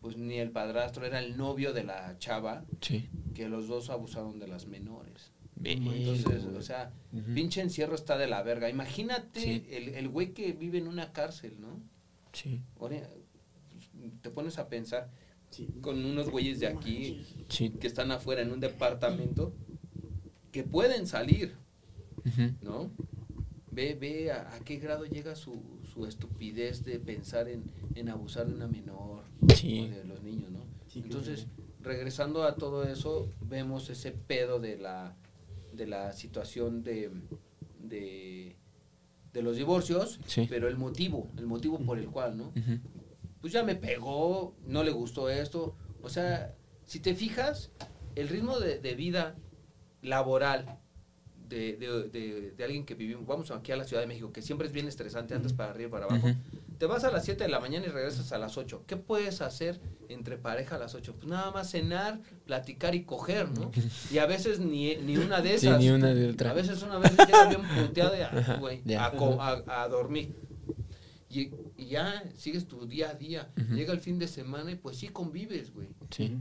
pues 0.02 0.18
ni 0.18 0.40
el 0.40 0.50
padrastro, 0.52 1.06
era 1.06 1.20
el 1.20 1.38
novio 1.38 1.72
de 1.72 1.84
la 1.86 2.18
chava, 2.20 2.66
Sí. 2.82 3.08
que 3.34 3.48
los 3.48 3.68
dos 3.70 3.90
abusaron 3.90 4.40
de 4.40 4.48
las 4.48 4.66
menores. 4.68 5.32
Entonces, 5.64 6.44
o 6.46 6.62
sea, 6.62 6.92
pinche 7.34 7.62
encierro 7.62 7.96
está 7.96 8.18
de 8.18 8.28
la 8.28 8.44
verga. 8.44 8.70
Imagínate 8.70 9.40
Sí. 9.40 9.66
el, 9.70 9.90
el 9.90 10.10
güey 10.10 10.34
que 10.34 10.52
vive 10.52 10.78
en 10.80 10.88
una 10.88 11.14
cárcel, 11.14 11.56
¿no? 11.62 11.80
Sí, 12.34 12.62
Ahora, 12.80 12.98
pues, 13.72 14.12
te 14.22 14.30
pones 14.30 14.58
a 14.58 14.68
pensar 14.68 15.10
Sí. 15.52 15.70
con 15.82 16.04
unos 16.04 16.30
güeyes 16.30 16.60
de 16.60 16.68
aquí 16.68 17.24
sí. 17.48 17.70
que 17.70 17.86
están 17.88 18.12
afuera 18.12 18.42
en 18.42 18.52
un 18.52 18.60
departamento 18.60 19.54
que 20.52 20.64
pueden 20.64 21.08
salir. 21.08 21.56
¿no? 22.62 22.90
Ve, 23.74 23.95
ve 23.99 24.32
a, 24.32 24.53
a 24.55 24.59
qué 24.59 24.78
grado 24.78 25.05
llega 25.05 25.36
su, 25.36 25.61
su 25.93 26.05
estupidez 26.05 26.84
de 26.84 26.99
pensar 26.99 27.47
en, 27.47 27.63
en 27.95 28.09
abusar 28.09 28.47
de 28.47 28.53
una 28.53 28.67
menor 28.67 29.24
Sí. 29.55 29.82
o 29.82 29.95
de 29.95 30.03
los 30.05 30.21
niños, 30.21 30.51
¿no? 30.51 30.59
Sí, 30.88 30.99
Entonces, 31.03 31.47
regresando 31.82 32.43
a 32.43 32.55
todo 32.55 32.84
eso, 32.84 33.30
vemos 33.41 33.89
ese 33.89 34.11
pedo 34.11 34.59
de 34.59 34.78
la, 34.78 35.15
de 35.74 35.88
la 35.88 36.13
situación 36.13 36.84
de, 36.84 37.09
de, 37.80 38.55
de 39.34 39.41
los 39.41 39.57
divorcios, 39.57 40.19
Sí. 40.28 40.45
pero 40.49 40.67
el 40.67 40.78
motivo, 40.78 41.28
el 41.38 41.47
motivo 41.47 41.80
por 41.80 41.97
el 41.97 42.07
cual, 42.09 42.38
¿no? 42.38 42.51
Pues 43.41 43.51
ya 43.53 43.63
me 43.63 43.76
pegó, 43.76 44.55
no 44.67 44.84
le 44.84 44.91
gustó 44.91 45.30
esto. 45.30 45.76
O 46.01 46.09
sea, 46.09 46.55
si 46.86 46.99
te 46.99 47.15
fijas, 47.15 47.71
el 48.15 48.30
ritmo 48.30 48.59
de, 48.59 48.80
de 48.80 48.93
vida 48.95 49.36
laboral 50.01 50.80
de, 51.50 51.78
de, 51.78 52.10
de- 52.10 52.52
de 52.52 52.64
alguien 52.64 52.86
que 52.86 52.96
vivimos, 52.96 53.26
vamos 53.26 53.52
aquí 53.52 53.72
a 53.72 53.76
la 53.78 53.84
Ciudad 53.84 54.02
de 54.02 54.08
México, 54.08 54.32
que 54.32 54.41
siempre 54.41 54.68
es 54.68 54.74
bien 54.74 54.88
estresante, 54.88 55.34
andas 55.36 55.54
para 55.54 55.72
arriba 55.72 55.88
y 55.88 55.91
para 55.91 56.06
abajo. 56.06 56.28
Te 56.78 56.86
vas 56.88 57.04
a 57.04 57.12
las 57.12 57.24
7 57.26 57.44
de 57.44 57.50
la 57.50 57.60
mañana 57.60 57.86
y 57.86 57.89
regresas 57.89 58.32
a 58.32 58.38
las 58.38 58.58
8. 58.58 58.84
¿Qué 58.88 58.98
puedes 58.98 59.41
hacer 59.41 59.80
entre 60.10 60.38
pareja 60.38 60.76
a 60.76 60.80
las 60.80 60.96
8? 60.96 61.16
Pues 61.16 61.28
nada 61.28 61.52
más 61.52 61.70
cenar, 61.72 62.20
platicar 62.46 62.96
y 62.96 63.04
coger, 63.04 63.50
¿no? 63.58 63.72
Y 64.12 64.18
a 64.18 64.26
veces 64.26 64.60
ni, 64.60 64.96
ni 64.98 65.18
una 65.18 65.41
de 65.41 65.58
Sí, 65.60 65.68
esas. 65.68 65.80
ni 65.80 65.89
una 65.89 66.14
de 66.14 66.30
otra. 66.32 66.52
A 66.52 66.54
veces 66.54 66.82
una 66.84 66.98
vez 66.98 67.12
llega 67.16 67.48
bien 67.48 67.62
puteado 67.88 68.18
y 68.18 68.22
a, 68.22 68.28
Ajá, 68.38 68.56
güey, 68.58 68.82
ya. 68.86 69.06
a, 69.06 69.84
a- 69.84 69.88
dormir. 69.88 70.36
Y, 71.30 71.52
y 71.78 71.88
ya 71.88 72.24
sigues 72.36 72.68
tu 72.68 72.86
día 72.86 73.10
a 73.12 73.14
día. 73.16 73.50
Llega 73.72 73.94
el 73.94 74.00
fin 74.00 74.20
de 74.20 74.28
semana 74.28 74.72
y 74.72 74.76
pues 74.76 74.98
sí 74.98 75.08
convives, 75.10 75.74
güey. 75.74 75.88
Sí. 76.10 76.38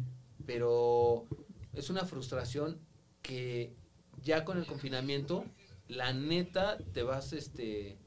Pero 0.46 1.26
es 1.72 1.88
una 1.90 2.04
frustración 2.04 2.78
que 3.22 3.74
ya 4.22 4.44
con 4.44 4.58
el 4.58 4.66
confinamiento, 4.66 5.44
la 5.88 6.12
neta, 6.12 6.78
te 6.92 7.02
vas, 7.02 7.32
este, 7.32 7.98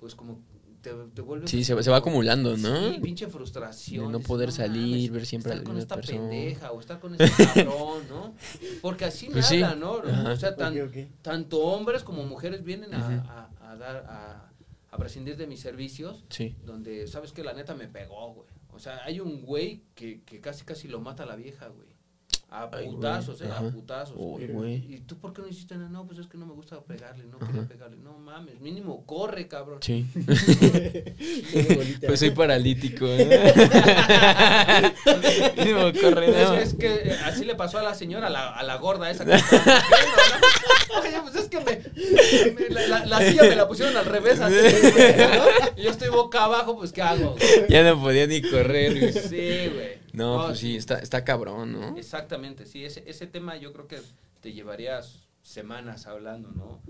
pues 0.00 0.14
como, 0.14 0.40
te, 0.82 0.90
te 1.14 1.22
vuelves... 1.22 1.50
Sí, 1.50 1.62
se, 1.64 1.74
va- 1.74 1.82
se 1.82 1.90
va 1.90 1.98
acumulando, 1.98 2.56
¿no? 2.56 2.90
Sí, 2.92 2.98
pinche 3.00 3.28
frustración. 3.28 4.06
De 4.06 4.12
no 4.12 4.20
poder 4.20 4.50
salir, 4.52 5.10
ver 5.12 5.24
siempre 5.26 5.52
a 5.52 5.54
estar 5.54 5.62
la 5.62 5.64
con 5.64 5.74
misma 5.76 5.82
esta 5.82 5.94
persona". 5.96 6.28
pendeja 6.28 6.72
o 6.72 6.80
estar 6.80 6.98
con 7.00 7.14
este 7.20 7.44
cabrón, 7.46 8.02
¿no? 8.08 8.34
Porque 8.80 9.04
así 9.04 9.28
Pues 9.30 9.46
sí. 9.46 9.62
hablan, 9.62 9.80
¿no? 9.80 9.98
Ajá. 9.98 10.32
O 10.32 10.36
sea, 10.36 10.56
tan, 10.56 10.74
tanto 11.22 11.58
hombres 11.60 12.02
como 12.02 12.24
mujeres 12.24 12.64
vienen 12.64 12.92
a, 12.94 13.48
a- 13.60 13.70
a 13.70 13.76
dar, 13.76 13.96
a, 14.08 14.52
a 14.90 14.96
prescindir 14.98 15.36
de 15.36 15.46
mis 15.46 15.60
servicios, 15.60 16.24
Sí. 16.28 16.56
donde, 16.64 17.06
¿sabes 17.06 17.32
que 17.32 17.44
La 17.44 17.52
neta 17.54 17.74
me 17.74 17.86
pegó, 17.88 18.34
güey. 18.34 18.48
O 18.74 18.78
sea, 18.78 19.04
hay 19.04 19.20
un 19.20 19.42
güey 19.42 19.84
que, 19.94 20.22
que 20.22 20.40
casi 20.40 20.64
casi 20.64 20.88
lo 20.88 21.00
mata 21.00 21.22
a 21.22 21.26
la 21.26 21.36
vieja, 21.36 21.68
güey. 21.68 21.88
A 22.54 22.68
Ay, 22.70 22.86
putazos, 22.90 23.40
eh, 23.40 23.46
Ajá. 23.50 23.66
a 23.66 23.70
putazos. 23.70 24.14
Güey. 24.14 24.74
¿Y 24.94 25.00
tú 25.06 25.16
por 25.18 25.32
qué 25.32 25.40
no 25.40 25.48
hiciste 25.48 25.74
nada? 25.74 25.88
No, 25.88 26.06
pues 26.06 26.18
es 26.18 26.26
que 26.26 26.36
no 26.36 26.44
me 26.44 26.52
gusta 26.52 26.78
pegarle, 26.82 27.24
no 27.24 27.38
Ajá. 27.38 27.46
quería 27.46 27.66
pegarle. 27.66 27.96
No 27.96 28.18
mames, 28.18 28.60
mínimo 28.60 29.06
corre, 29.06 29.48
cabrón. 29.48 29.78
Sí. 29.80 30.06
Pues 32.06 32.20
soy 32.20 32.30
paralítico. 32.32 33.06
¿eh? 33.08 33.52
Digo, 35.64 35.92
corre, 36.00 36.26
Pues 36.32 36.48
no. 36.48 36.54
es 36.56 36.74
que 36.74 36.86
eh, 36.94 37.16
así 37.24 37.44
le 37.44 37.54
pasó 37.54 37.78
a 37.78 37.82
la 37.82 37.94
señora, 37.94 38.26
a 38.26 38.30
la, 38.30 38.50
a 38.50 38.62
la 38.62 38.76
gorda 38.76 39.10
esa 39.10 39.24
que. 39.24 39.32
Oye, 39.32 41.20
pues 41.22 41.34
es 41.36 41.48
que 41.48 41.58
me, 41.60 41.80
me- 42.52 42.68
la, 42.68 42.86
la- 42.88 43.06
la 43.06 43.18
silla 43.20 43.42
me 43.44 43.56
la 43.56 43.66
pusieron 43.68 43.96
al 43.96 44.04
revés 44.04 44.40
así. 44.40 44.54
Y 45.76 45.82
yo 45.84 45.90
estoy 45.90 46.08
boca 46.10 46.44
abajo, 46.44 46.76
pues 46.76 46.92
¿qué 46.92 47.00
hago? 47.02 47.30
güey? 47.32 47.66
Ya 47.70 47.82
no 47.82 47.98
podía 48.00 48.26
ni 48.26 48.42
correr, 48.42 48.98
güey. 48.98 49.12
Sí, 49.12 49.70
güey. 49.72 50.01
No, 50.12 50.46
pues 50.46 50.58
sí, 50.58 50.76
está, 50.76 50.98
está 50.98 51.24
cabrón, 51.24 51.72
¿no? 51.72 51.96
Exactamente, 51.96 52.66
sí, 52.66 52.84
ese, 52.84 53.02
ese 53.06 53.26
tema 53.26 53.56
yo 53.56 53.72
creo 53.72 53.86
que 53.86 53.98
te 54.40 54.52
llevarías 54.52 55.28
semanas 55.42 56.06
hablando, 56.06 56.50
¿no? 56.52 56.80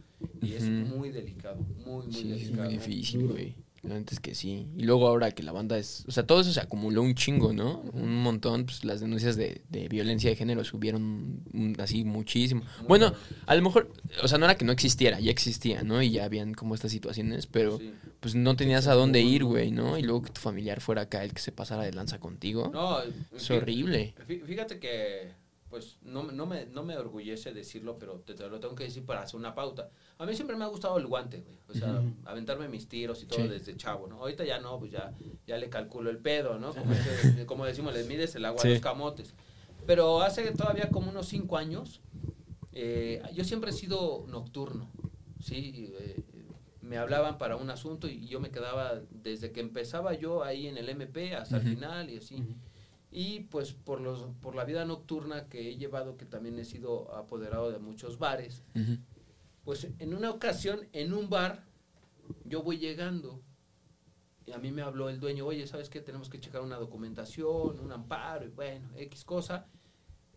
Y 0.40 0.54
es 0.54 0.64
muy 0.64 1.10
delicado, 1.10 1.56
muy, 1.86 2.04
muy 2.06 2.12
Sí, 2.12 2.32
es 2.32 2.40
delicado. 2.40 2.64
muy 2.64 2.74
difícil, 2.78 3.28
güey. 3.28 3.54
La 3.82 3.96
neta 3.96 4.14
es 4.14 4.20
que 4.20 4.34
sí. 4.36 4.68
Y 4.76 4.84
luego 4.84 5.08
ahora 5.08 5.32
que 5.32 5.42
la 5.42 5.50
banda 5.50 5.76
es... 5.76 6.04
O 6.06 6.12
sea, 6.12 6.24
todo 6.24 6.40
eso 6.40 6.52
se 6.52 6.60
acumuló 6.60 7.02
un 7.02 7.16
chingo, 7.16 7.52
¿no? 7.52 7.80
Un 7.92 8.22
montón, 8.22 8.64
pues 8.64 8.84
las 8.84 9.00
denuncias 9.00 9.34
de, 9.34 9.62
de 9.70 9.88
violencia 9.88 10.30
de 10.30 10.36
género 10.36 10.62
subieron 10.62 11.42
así 11.78 12.04
muchísimo. 12.04 12.62
Bueno, 12.86 13.12
a 13.44 13.54
lo 13.56 13.62
mejor, 13.62 13.90
o 14.22 14.28
sea, 14.28 14.38
no 14.38 14.44
era 14.44 14.54
que 14.56 14.64
no 14.64 14.70
existiera, 14.70 15.18
ya 15.18 15.32
existía, 15.32 15.82
¿no? 15.82 16.00
Y 16.00 16.10
ya 16.12 16.24
habían 16.24 16.54
como 16.54 16.76
estas 16.76 16.92
situaciones, 16.92 17.48
pero 17.48 17.78
Sí. 17.78 17.92
pues 18.20 18.36
no 18.36 18.54
tenías 18.54 18.86
a 18.86 18.94
dónde 18.94 19.20
ir, 19.20 19.42
güey, 19.42 19.72
¿no? 19.72 19.98
Y 19.98 20.02
luego 20.02 20.22
que 20.22 20.30
tu 20.30 20.40
familiar 20.40 20.80
fuera 20.80 21.02
acá 21.02 21.24
el 21.24 21.32
que 21.34 21.40
se 21.42 21.50
pasara 21.50 21.82
de 21.82 21.92
lanza 21.92 22.20
contigo. 22.20 22.70
No, 22.72 22.98
es 23.36 23.50
horrible. 23.50 24.14
fí- 24.28 24.44
Fíjate 24.44 24.78
que, 24.78 25.32
pues, 25.72 25.96
no, 26.02 26.22
me- 26.22 26.32
no, 26.34 26.44
me, 26.44 26.66
no 26.66 26.84
me 26.84 26.96
orgullece 26.98 27.52
decirlo, 27.52 27.98
pero 27.98 28.20
te, 28.20 28.34
te 28.34 28.46
lo 28.46 28.60
tengo 28.60 28.74
que 28.74 28.84
decir 28.84 29.04
para 29.06 29.22
hacer 29.22 29.36
una 29.40 29.54
pauta. 29.54 29.88
A 30.18 30.26
mí 30.26 30.34
siempre 30.34 30.54
me 30.54 30.64
ha 30.64 30.68
gustado 30.68 30.98
el 30.98 31.06
guante, 31.06 31.40
güey. 31.40 31.56
O 31.68 31.72
sea, 31.74 32.02
aventarme 32.26 32.68
mis 32.68 32.86
tiros 32.88 33.22
y 33.22 33.26
todo 33.26 33.40
Sí. 33.40 33.48
desde 33.48 33.74
chavo, 33.78 34.06
¿no? 34.06 34.20
Ahorita 34.20 34.44
ya 34.44 34.60
no, 34.60 34.78
pues 34.78 34.92
ya, 34.92 35.14
ya 35.46 35.56
le 35.56 35.70
calculo 35.70 36.10
el 36.10 36.18
pedo, 36.18 36.58
¿no? 36.58 36.74
Como, 36.74 36.92
ese- 36.92 37.46
como 37.46 37.64
decimos, 37.64 37.94
le 37.94 38.04
mides 38.04 38.34
el 38.34 38.44
agua 38.44 38.60
Sí. 38.60 38.68
a 38.68 38.70
los 38.72 38.80
camotes. 38.80 39.34
Pero 39.86 40.20
hace 40.20 40.50
todavía 40.52 40.90
como 40.90 41.08
unos 41.10 41.26
cinco 41.26 41.56
años, 41.56 42.02
eh, 42.72 43.22
yo 43.34 43.42
siempre 43.44 43.70
he 43.70 43.72
sido 43.72 44.26
nocturno, 44.28 44.90
¿sí? 45.40 45.90
Eh, 45.98 46.20
me 46.82 46.98
hablaban 46.98 47.38
para 47.38 47.56
un 47.56 47.70
asunto 47.70 48.06
y 48.08 48.26
yo 48.26 48.38
me 48.40 48.50
quedaba 48.50 49.00
desde 49.10 49.50
que 49.52 49.60
empezaba 49.60 50.12
yo 50.14 50.44
ahí 50.44 50.66
en 50.66 50.76
el 50.76 50.88
MP 50.90 51.34
hasta 51.34 51.56
el 51.56 51.62
final 51.62 52.10
y 52.10 52.18
así. 52.18 52.36
Y 53.14 53.40
pues 53.40 53.74
por, 53.74 54.00
los, 54.00 54.24
por 54.40 54.54
la 54.54 54.64
vida 54.64 54.86
nocturna 54.86 55.46
que 55.48 55.68
he 55.70 55.76
llevado, 55.76 56.16
que 56.16 56.24
también 56.24 56.58
he 56.58 56.64
sido 56.64 57.14
apoderado 57.14 57.70
de 57.70 57.78
muchos 57.78 58.18
bares, 58.18 58.62
pues 59.64 59.86
en 59.98 60.14
una 60.14 60.30
ocasión, 60.30 60.88
en 60.92 61.12
un 61.12 61.28
bar, 61.28 61.62
yo 62.44 62.62
voy 62.62 62.78
llegando 62.78 63.42
y 64.46 64.52
a 64.52 64.58
mí 64.58 64.72
me 64.72 64.82
habló 64.82 65.08
el 65.08 65.20
dueño, 65.20 65.46
oye, 65.46 65.66
¿sabes 65.66 65.88
qué? 65.90 66.00
Tenemos 66.00 66.28
que 66.30 66.40
checar 66.40 66.62
una 66.62 66.76
documentación, 66.76 67.78
un 67.78 67.92
amparo, 67.92 68.46
y 68.46 68.48
bueno, 68.48 68.88
X 68.96 69.24
cosa. 69.24 69.66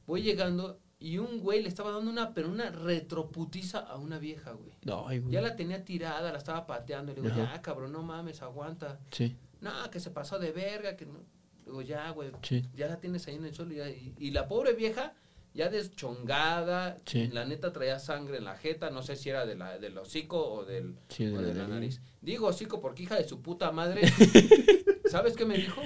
Voy 0.06 0.22
llegando 0.22 0.80
y 1.00 1.18
un 1.18 1.40
güey 1.40 1.62
le 1.62 1.70
estaba 1.70 1.92
dando 1.92 2.12
una, 2.12 2.34
pero 2.34 2.50
una 2.50 2.70
retroputiza 2.70 3.80
a 3.80 3.98
una 3.98 4.20
vieja, 4.20 4.52
güey. 4.52 4.74
Ay, 5.08 5.20
güey. 5.20 5.34
Ya 5.34 5.42
la 5.42 5.56
tenía 5.56 5.84
tirada, 5.84 6.32
la 6.32 6.38
estaba 6.38 6.68
pateando, 6.68 7.12
y 7.12 7.16
le 7.16 7.22
digo, 7.22 7.34
Ajá. 7.34 7.56
ya, 7.56 7.62
cabrón, 7.62 7.94
no 7.94 8.04
mames, 8.04 8.42
aguanta. 8.42 9.00
Sí, 9.12 9.36
No, 9.62 9.72
que 9.90 10.00
se 10.00 10.12
pasó 10.12 10.38
de 10.40 10.52
verga, 10.52 10.96
que 10.96 11.06
no. 11.06 11.20
Digo, 11.66 11.82
ya, 11.82 12.10
güey, 12.12 12.30
sí. 12.44 12.64
ya 12.76 12.88
la 12.88 12.98
tienes 12.98 13.28
ahí 13.28 13.36
en 13.36 13.46
el 13.46 13.54
suelo. 13.56 13.74
Y, 13.74 13.78
ya- 13.78 13.90
y- 13.90 14.14
y 14.20 14.32
la 14.32 14.48
pobre 14.48 14.74
vieja, 14.74 15.14
ya 15.54 15.70
deschongada, 15.70 16.98
Sí. 17.06 17.28
la 17.32 17.46
neta 17.46 17.74
traía 17.74 17.98
sangre 18.00 18.38
en 18.38 18.44
la 18.46 18.56
jeta, 18.58 18.90
no 18.92 19.02
sé 19.04 19.16
si 19.16 19.30
era 19.30 19.46
de 19.46 19.56
la, 19.56 19.78
del 19.80 19.98
hocico 19.98 20.38
o 20.52 20.66
del 20.66 20.96
Sí, 21.10 21.26
o 21.28 21.42
de 21.42 21.54
la 21.54 21.68
nariz. 21.68 21.70
nariz. 21.70 22.02
Digo 22.22 22.48
hocico 22.48 22.80
porque 22.82 23.04
hija 23.04 23.16
de 23.16 23.28
su 23.28 23.42
puta 23.42 23.72
madre. 23.72 24.02
¿Sabes 25.10 25.36
qué 25.36 25.46
me 25.46 25.58
dijo? 25.58 25.82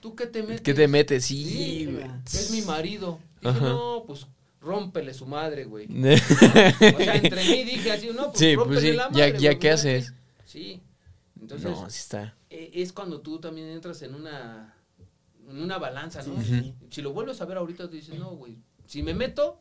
¿Tú 0.00 0.14
qué 0.14 0.26
te 0.26 0.42
metes? 0.42 0.60
¿Qué 0.62 0.74
te 0.74 0.88
metes? 0.88 1.24
Sí, 1.24 1.86
güey. 1.90 2.04
Es 2.26 2.50
mi 2.50 2.62
marido. 2.62 3.18
Dije, 3.40 3.56
Ajá. 3.56 3.68
no, 3.68 4.04
pues 4.06 4.26
rómpele 4.60 5.14
su 5.14 5.26
madre, 5.26 5.64
güey. 5.64 5.86
O 6.94 6.98
sea, 6.98 7.16
entre 7.16 7.44
mí 7.44 7.64
dije 7.64 7.90
así, 7.92 8.08
no, 8.08 8.26
pues 8.28 8.38
sí, 8.38 8.54
rómpele 8.54 8.80
pues 8.80 8.90
sí. 8.90 8.96
la 8.96 9.10
Ya, 9.12 9.26
madre, 9.26 9.38
ya 9.38 9.58
qué 9.58 9.70
haces. 9.70 10.12
Sí. 10.44 10.80
Entonces, 11.40 11.70
no, 11.70 11.90
sí 11.90 11.98
está. 11.98 12.36
eh, 12.50 12.70
es 12.74 12.92
cuando 12.92 13.20
tú 13.20 13.40
también 13.40 13.68
entras 13.68 14.02
en 14.02 14.14
una 14.14 14.74
en 15.52 15.62
una 15.62 15.78
balanza, 15.78 16.22
¿no? 16.22 16.34
Si 16.90 17.02
lo 17.02 17.12
vuelves 17.12 17.40
a 17.40 17.44
ver 17.46 17.56
ahorita 17.58 17.88
te 17.88 17.96
dices, 17.96 18.18
no, 18.18 18.30
güey, 18.36 18.56
si 18.86 19.02
me 19.02 19.14
meto 19.14 19.60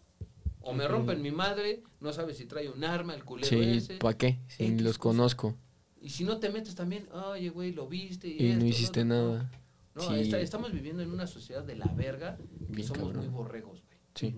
o 0.62 0.74
me 0.74 0.88
rompen 0.88 1.22
mi 1.22 1.32
madre, 1.32 1.84
no 2.00 2.14
sabes 2.14 2.38
si 2.38 2.46
trae 2.46 2.70
un 2.70 2.84
arma, 2.84 3.14
el 3.16 3.24
culero 3.24 3.48
Sí, 3.48 3.60
ese. 3.62 3.98
¿para 3.98 4.18
qué? 4.18 4.40
Si 4.48 4.64
X 4.66 4.82
los 4.82 4.98
conozco. 4.98 5.56
Y 6.02 6.10
si 6.10 6.24
no 6.24 6.38
te 6.40 6.50
metes 6.50 6.74
también, 6.76 7.08
oye, 7.12 7.50
güey, 7.50 7.72
lo 7.74 7.88
viste 7.88 8.28
y, 8.28 8.38
Y 8.44 8.48
esto, 8.50 8.60
no 8.60 8.66
hiciste 8.66 9.06
no, 9.06 9.34
nada. 9.34 9.52
No, 9.94 10.02
Sí. 10.02 10.16
está- 10.22 10.40
estamos 10.40 10.72
viviendo 10.72 11.04
en 11.04 11.12
una 11.12 11.28
sociedad 11.28 11.64
de 11.64 11.76
la 11.76 11.86
verga 11.88 12.38
y 12.70 12.74
Bien 12.76 12.88
somos 12.88 13.04
cabrón. 13.04 13.26
muy 13.26 13.28
borregos, 13.34 13.84
güey, 13.84 13.98
Sí. 14.16 14.36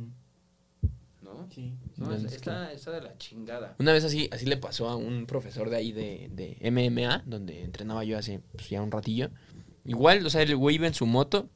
¿no? 1.22 1.47
Sí. 1.54 1.74
No, 1.97 2.14
es 2.14 2.24
está, 2.26 2.72
está 2.74 2.91
de 2.91 3.01
la 3.01 3.18
chingada. 3.18 3.76
Una 3.80 3.93
vez 3.93 4.04
así, 4.04 4.28
así 4.32 4.45
le 4.45 4.58
pasó 4.58 4.89
a 4.89 4.95
un 4.95 5.26
profesor 5.26 5.70
de 5.70 5.78
ahí 5.78 5.91
de, 5.91 6.30
de 6.34 6.58
MMA, 6.72 7.24
donde 7.26 7.64
entrenaba 7.64 8.04
yo 8.04 8.18
hace 8.18 8.41
pues, 8.51 8.70
ya 8.70 8.82
un 8.82 8.91
ratillo. 8.91 9.30
Igual, 9.86 10.25
o 10.25 10.29
sea, 10.29 10.41
el 10.41 10.55
güey 10.55 10.75
iba 10.75 10.88
en 10.88 10.93
su 10.93 11.05
moto 11.05 11.49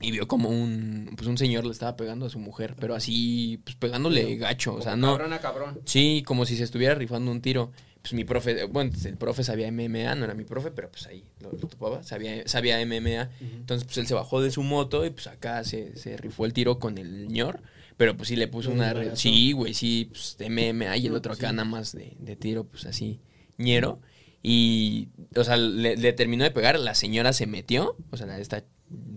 y 0.00 0.10
vio 0.10 0.28
como 0.28 0.50
un, 0.50 1.12
pues 1.16 1.26
un 1.26 1.38
señor 1.38 1.64
le 1.64 1.72
estaba 1.72 1.96
pegando 1.96 2.26
a 2.26 2.30
su 2.30 2.38
mujer, 2.38 2.76
pero 2.78 2.94
así, 2.94 3.60
pues 3.64 3.76
pegándole 3.76 4.36
gacho, 4.36 4.74
o 4.74 4.82
sea, 4.82 4.92
Como 4.92 5.06
no... 5.06 5.12
Cabrón 5.16 5.32
a 5.32 5.40
cabrón. 5.40 5.80
Sí, 5.84 6.22
como 6.26 6.44
si 6.44 6.56
se 6.56 6.64
estuviera 6.64 6.94
rifando 6.94 7.30
un 7.30 7.40
tiro. 7.40 7.72
Pues 8.02 8.12
mi 8.12 8.24
profe, 8.24 8.64
bueno, 8.66 8.92
el 9.04 9.16
profe 9.16 9.42
sabía 9.42 9.72
MMA, 9.72 10.14
no 10.14 10.24
era 10.26 10.34
mi 10.34 10.44
profe, 10.44 10.70
pero 10.70 10.90
pues 10.90 11.06
ahí 11.08 11.24
lo, 11.40 11.50
lo 11.50 11.66
topaba, 11.66 12.04
sabía, 12.04 12.46
sabía 12.46 12.78
MMA. 12.86 13.30
Entonces, 13.40 13.84
pues 13.84 13.98
él 13.98 14.06
se 14.06 14.14
bajó 14.14 14.40
de 14.40 14.52
su 14.52 14.62
moto 14.62 15.04
y 15.04 15.10
pues 15.10 15.26
acá 15.26 15.64
se, 15.64 15.96
se 15.96 16.16
rifó 16.16 16.46
el 16.46 16.52
tiro 16.52 16.78
con 16.78 16.98
el 16.98 17.26
señor. 17.26 17.62
Pero 17.96 18.16
pues 18.16 18.28
sí 18.28 18.36
le 18.36 18.46
puso 18.46 18.70
una... 18.70 19.16
Sí, 19.16 19.52
güey, 19.52 19.74
sí, 19.74 20.10
pues 20.10 20.36
MMA 20.38 20.98
y 20.98 21.06
el 21.06 21.14
otro 21.14 21.32
acá 21.32 21.48
sí. 21.48 21.56
nada 21.56 21.68
más 21.68 21.92
de, 21.92 22.14
de 22.20 22.36
tiro, 22.36 22.64
pues 22.64 22.84
así, 22.84 23.20
ñero. 23.56 24.00
Y, 24.48 25.08
o 25.34 25.42
sea, 25.42 25.56
le, 25.56 25.96
le 25.96 26.12
terminó 26.12 26.44
de 26.44 26.52
pegar, 26.52 26.78
la 26.78 26.94
señora 26.94 27.32
se 27.32 27.48
metió, 27.48 27.96
o 28.12 28.16
sea, 28.16 28.38
esta 28.38 28.62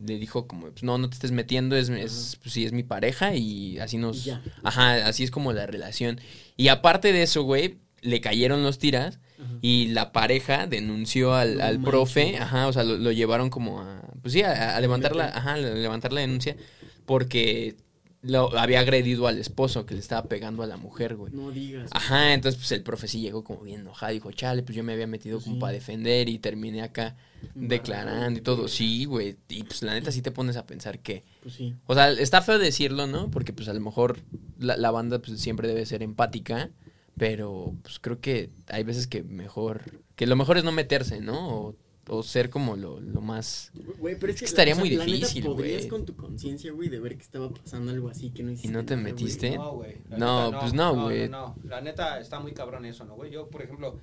le 0.04 0.18
dijo 0.18 0.48
como, 0.48 0.72
pues 0.72 0.82
no, 0.82 0.98
no 0.98 1.08
te 1.08 1.14
estés 1.14 1.32
metiendo, 1.32 1.76
es, 1.76 1.90
es 1.90 2.40
pues, 2.42 2.52
sí, 2.52 2.66
es 2.66 2.72
mi 2.72 2.82
pareja 2.82 3.36
y 3.36 3.78
así 3.78 4.00
nos... 4.00 4.26
Ya. 4.26 4.42
Ajá, 4.64 5.06
así 5.08 5.24
es 5.24 5.30
como 5.30 5.54
la 5.54 5.68
relación. 5.68 6.20
Y 6.58 6.70
aparte 6.70 7.14
de 7.14 7.22
eso, 7.22 7.44
güey, 7.44 7.78
le 8.02 8.22
cayeron 8.22 8.64
los 8.64 8.80
tiras 8.80 9.20
Ajá. 9.40 9.60
y 9.62 9.90
la 9.90 10.12
pareja 10.14 10.66
denunció 10.66 11.36
al, 11.36 11.62
al 11.62 11.80
profe, 11.80 12.38
ajá, 12.38 12.68
o 12.68 12.74
sea, 12.74 12.84
lo, 12.84 12.98
lo 12.98 13.12
llevaron 13.12 13.52
como 13.52 13.82
a, 13.82 14.02
pues 14.24 14.34
sí, 14.34 14.42
a, 14.42 14.76
a 14.76 14.82
levantar 14.82 15.16
la, 15.16 15.26
ajá, 15.26 15.54
a 15.54 15.58
levantar 15.58 16.12
la 16.12 16.22
denuncia 16.22 16.58
porque 17.06 17.76
lo 18.22 18.58
había 18.58 18.82
agredido 18.82 19.28
al 19.28 19.38
esposo 19.38 19.86
que 19.86 19.94
le 19.94 20.02
estaba 20.02 20.28
pegando 20.28 20.62
a 20.64 20.68
la 20.68 20.76
mujer, 20.78 21.16
güey. 21.16 21.32
No 21.34 21.52
digas. 21.52 21.90
Ajá, 21.94 22.34
entonces 22.34 22.60
pues 22.60 22.72
el 22.74 22.84
profe 22.84 23.08
sí 23.08 23.22
llegó 23.22 23.44
como 23.44 23.62
bien 23.62 23.82
enojado, 23.82 24.12
dijo, 24.12 24.32
chale, 24.32 24.62
pues 24.64 24.76
yo 24.76 24.84
me 24.84 24.94
había 24.94 25.08
metido 25.08 25.38
Pues 25.38 25.46
como 25.46 25.60
para 25.60 25.74
defender 25.74 26.28
y 26.28 26.38
terminé 26.40 26.82
acá 26.82 27.16
declarando 27.56 28.40
y 28.40 28.42
todo. 28.42 28.68
Sí, 28.68 29.06
güey, 29.06 29.38
y 29.48 29.64
pues 29.64 29.82
la 29.84 29.94
neta 29.94 30.12
sí 30.12 30.22
te 30.22 30.32
pones 30.32 30.58
a 30.58 30.66
pensar 30.66 31.00
que, 31.00 31.24
Pues 31.42 31.56
sí. 31.56 31.76
o 31.86 31.94
sea, 31.94 32.12
está 32.12 32.42
feo 32.42 32.60
decirlo, 32.60 33.08
¿no? 33.08 33.30
Porque 33.32 33.54
pues 33.54 33.70
a 33.70 33.74
lo 33.74 33.80
mejor 33.80 34.20
la, 34.58 34.76
la 34.78 34.92
banda 34.92 35.20
pues 35.20 35.40
siempre 35.40 35.68
debe 35.68 35.86
ser 35.86 36.04
empática, 36.04 36.72
pero 37.18 37.74
pues 37.84 38.00
creo 38.00 38.20
que 38.20 38.50
hay 38.68 38.84
veces 38.84 39.08
que 39.08 39.24
mejor, 39.24 39.82
que 40.16 40.28
lo 40.28 40.36
mejor 40.36 40.58
es 40.58 40.64
no 40.64 40.72
meterse, 40.72 41.22
¿no? 41.22 41.50
O, 41.50 41.76
o 42.10 42.24
ser 42.24 42.50
como 42.50 42.76
lo, 42.76 43.00
lo 43.00 43.22
más... 43.22 43.72
Güey, 44.00 44.18
pero 44.20 44.34
es 44.34 44.40
que, 44.40 44.46
Estaría 44.46 44.74
o 44.74 44.78
sea, 44.78 44.84
muy 44.86 44.90
difícil, 44.90 45.44
podrías 45.46 45.78
güey. 45.84 45.90
con 45.90 46.06
tu 46.06 46.16
conciencia, 46.16 46.72
güey, 46.72 46.90
de 46.90 47.00
ver 47.00 47.16
que 47.16 47.24
estaba 47.24 47.50
pasando 47.50 47.92
algo 47.92 48.10
así 48.10 48.32
que 48.32 48.44
no 48.44 48.52
hiciste. 48.52 48.72
no 48.72 48.86
te 48.86 48.96
nada, 48.96 49.10
metiste? 49.10 49.58
No, 49.58 49.74
güey. 49.76 49.98
No, 50.10 50.46
neta, 50.48 50.60
pues 50.60 50.74
no, 50.74 51.04
güey. 51.04 51.30
No, 51.30 51.56
no, 51.64 51.70
La 51.70 51.82
neta 51.82 52.20
está 52.20 52.40
muy 52.40 52.54
cabrón 52.54 52.86
eso, 52.86 53.06
¿no, 53.06 53.16
güey? 53.16 53.32
Yo, 53.32 53.48
por 53.50 53.62
ejemplo, 53.62 53.98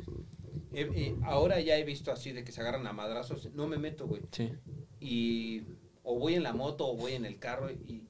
he- 0.73 0.83
he- 0.95 1.17
ahora 1.25 1.61
ya 1.61 1.77
he 1.77 1.85
visto 1.85 2.11
así 2.13 2.33
de 2.33 2.45
que 2.45 2.53
se 2.53 2.61
agarran 2.61 2.87
a 2.87 2.93
madrazos. 2.93 3.49
No 3.55 3.67
me 3.67 3.77
meto, 3.79 4.07
güey. 4.07 4.23
Sí. 4.31 4.53
Y 5.01 5.63
o 6.03 6.19
voy 6.19 6.35
en 6.35 6.43
la 6.45 6.53
moto 6.53 6.87
o 6.89 6.97
voy 6.97 7.13
en 7.13 7.25
el 7.25 7.39
carro 7.39 7.71
y 7.71 8.03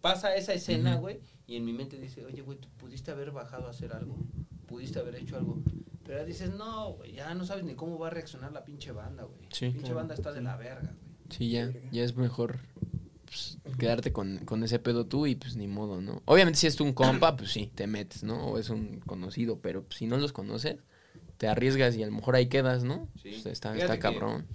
pasa 0.00 0.34
esa 0.36 0.52
escena, 0.54 0.96
güey. 0.96 1.20
Y 1.46 1.56
en 1.56 1.64
mi 1.64 1.72
mente 1.72 1.98
dice, 1.98 2.24
oye, 2.24 2.42
güey, 2.42 2.58
tú 2.58 2.68
pudiste 2.78 3.10
haber 3.10 3.30
bajado 3.32 3.66
a 3.66 3.70
hacer 3.70 3.92
algo. 3.92 4.16
Pudiste 4.66 4.98
haber 4.98 5.16
hecho 5.16 5.36
algo. 5.36 5.62
Pero 6.04 6.18
ya 6.18 6.24
dices, 6.24 6.50
no, 6.50 6.94
güey, 6.94 7.12
ya 7.12 7.34
no 7.34 7.44
sabes 7.44 7.64
ni 7.64 7.74
cómo 7.74 7.98
va 7.98 8.08
a 8.08 8.10
reaccionar 8.10 8.52
la 8.52 8.64
pinche 8.64 8.92
banda, 8.92 9.24
güey. 9.24 9.40
Sí. 9.50 9.66
pinche 9.66 9.80
Claro, 9.80 9.96
banda 9.96 10.14
está 10.14 10.32
de 10.32 10.40
la 10.40 10.56
verga, 10.56 10.94
güey. 11.00 11.10
Sí, 11.30 11.50
ya, 11.50 11.70
ya 11.92 12.02
es 12.02 12.16
mejor 12.16 12.58
pues, 13.24 13.58
quedarte 13.78 14.12
con, 14.12 14.38
con 14.38 14.64
ese 14.64 14.80
pedo 14.80 15.06
tú 15.06 15.26
y 15.26 15.36
pues 15.36 15.54
ni 15.56 15.68
modo, 15.68 16.00
¿no? 16.00 16.22
Obviamente 16.24 16.58
si 16.58 16.66
es 16.66 16.80
un 16.80 16.92
compa, 16.92 17.36
pues 17.36 17.52
sí, 17.52 17.70
te 17.74 17.86
metes, 17.86 18.24
¿no? 18.24 18.48
O 18.48 18.58
es 18.58 18.70
un 18.70 19.00
conocido, 19.00 19.60
pero 19.60 19.84
pues, 19.84 19.98
si 19.98 20.06
no 20.06 20.16
los 20.16 20.32
conoces, 20.32 20.78
te 21.36 21.46
arriesgas 21.46 21.96
y 21.96 22.02
a 22.02 22.06
lo 22.06 22.12
mejor 22.12 22.34
ahí 22.34 22.48
quedas, 22.48 22.82
¿no? 22.82 23.08
Sí. 23.22 23.30
Pues, 23.30 23.46
está, 23.46 23.76
está 23.76 23.98
cabrón. 23.98 24.46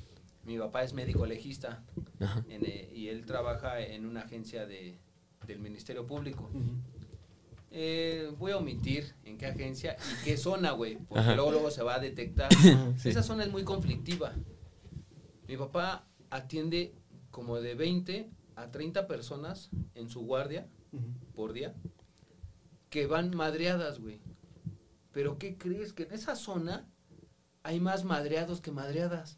Mi 0.44 0.60
papá 0.60 0.84
es 0.84 0.94
médico 0.94 1.26
legista. 1.26 1.84
Ajá. 2.20 2.46
en, 2.50 2.66
eh, 2.66 2.92
y 2.94 3.08
él 3.08 3.26
trabaja 3.26 3.80
en 3.80 4.06
una 4.06 4.22
agencia 4.22 4.66
de, 4.66 5.00
del 5.48 5.60
Ministerio 5.60 6.06
Público. 6.06 6.50
Ujú. 6.54 6.76
Eh, 7.78 8.32
voy 8.40 8.54
a 8.54 8.58
omitir 8.58 9.14
en 9.26 9.38
qué 9.38 9.48
agencia 9.48 9.98
y 10.00 10.24
qué 10.24 10.38
zona, 10.38 10.72
güey, 10.72 10.96
porque 11.10 11.20
Ajá. 11.20 11.36
luego, 11.36 11.52
luego 11.52 11.72
se 11.72 11.84
va 11.84 11.96
a 11.96 12.00
detectar. 12.00 12.48
Sí. 12.98 13.10
Esa 13.10 13.22
zona 13.22 13.44
es 13.44 13.52
muy 13.52 13.66
conflictiva. 13.66 14.34
Mi 15.48 15.58
papá 15.58 16.08
atiende 16.30 16.94
como 17.32 17.60
de 17.60 17.76
20 17.76 18.30
a 18.56 18.72
30 18.72 19.08
personas 19.08 19.70
en 19.94 20.10
su 20.10 20.22
guardia 20.22 20.68
por 21.36 21.52
día 21.52 21.76
que 22.90 23.08
van 23.08 23.36
madreadas, 23.36 24.00
güey. 24.00 24.22
Pero 25.12 25.38
¿qué 25.38 25.58
crees? 25.58 25.92
Que 25.92 26.04
en 26.04 26.14
esa 26.14 26.38
zona 26.38 26.88
hay 27.64 27.82
más 27.82 28.06
madreados 28.06 28.62
que 28.62 28.72
madreadas. 28.72 29.38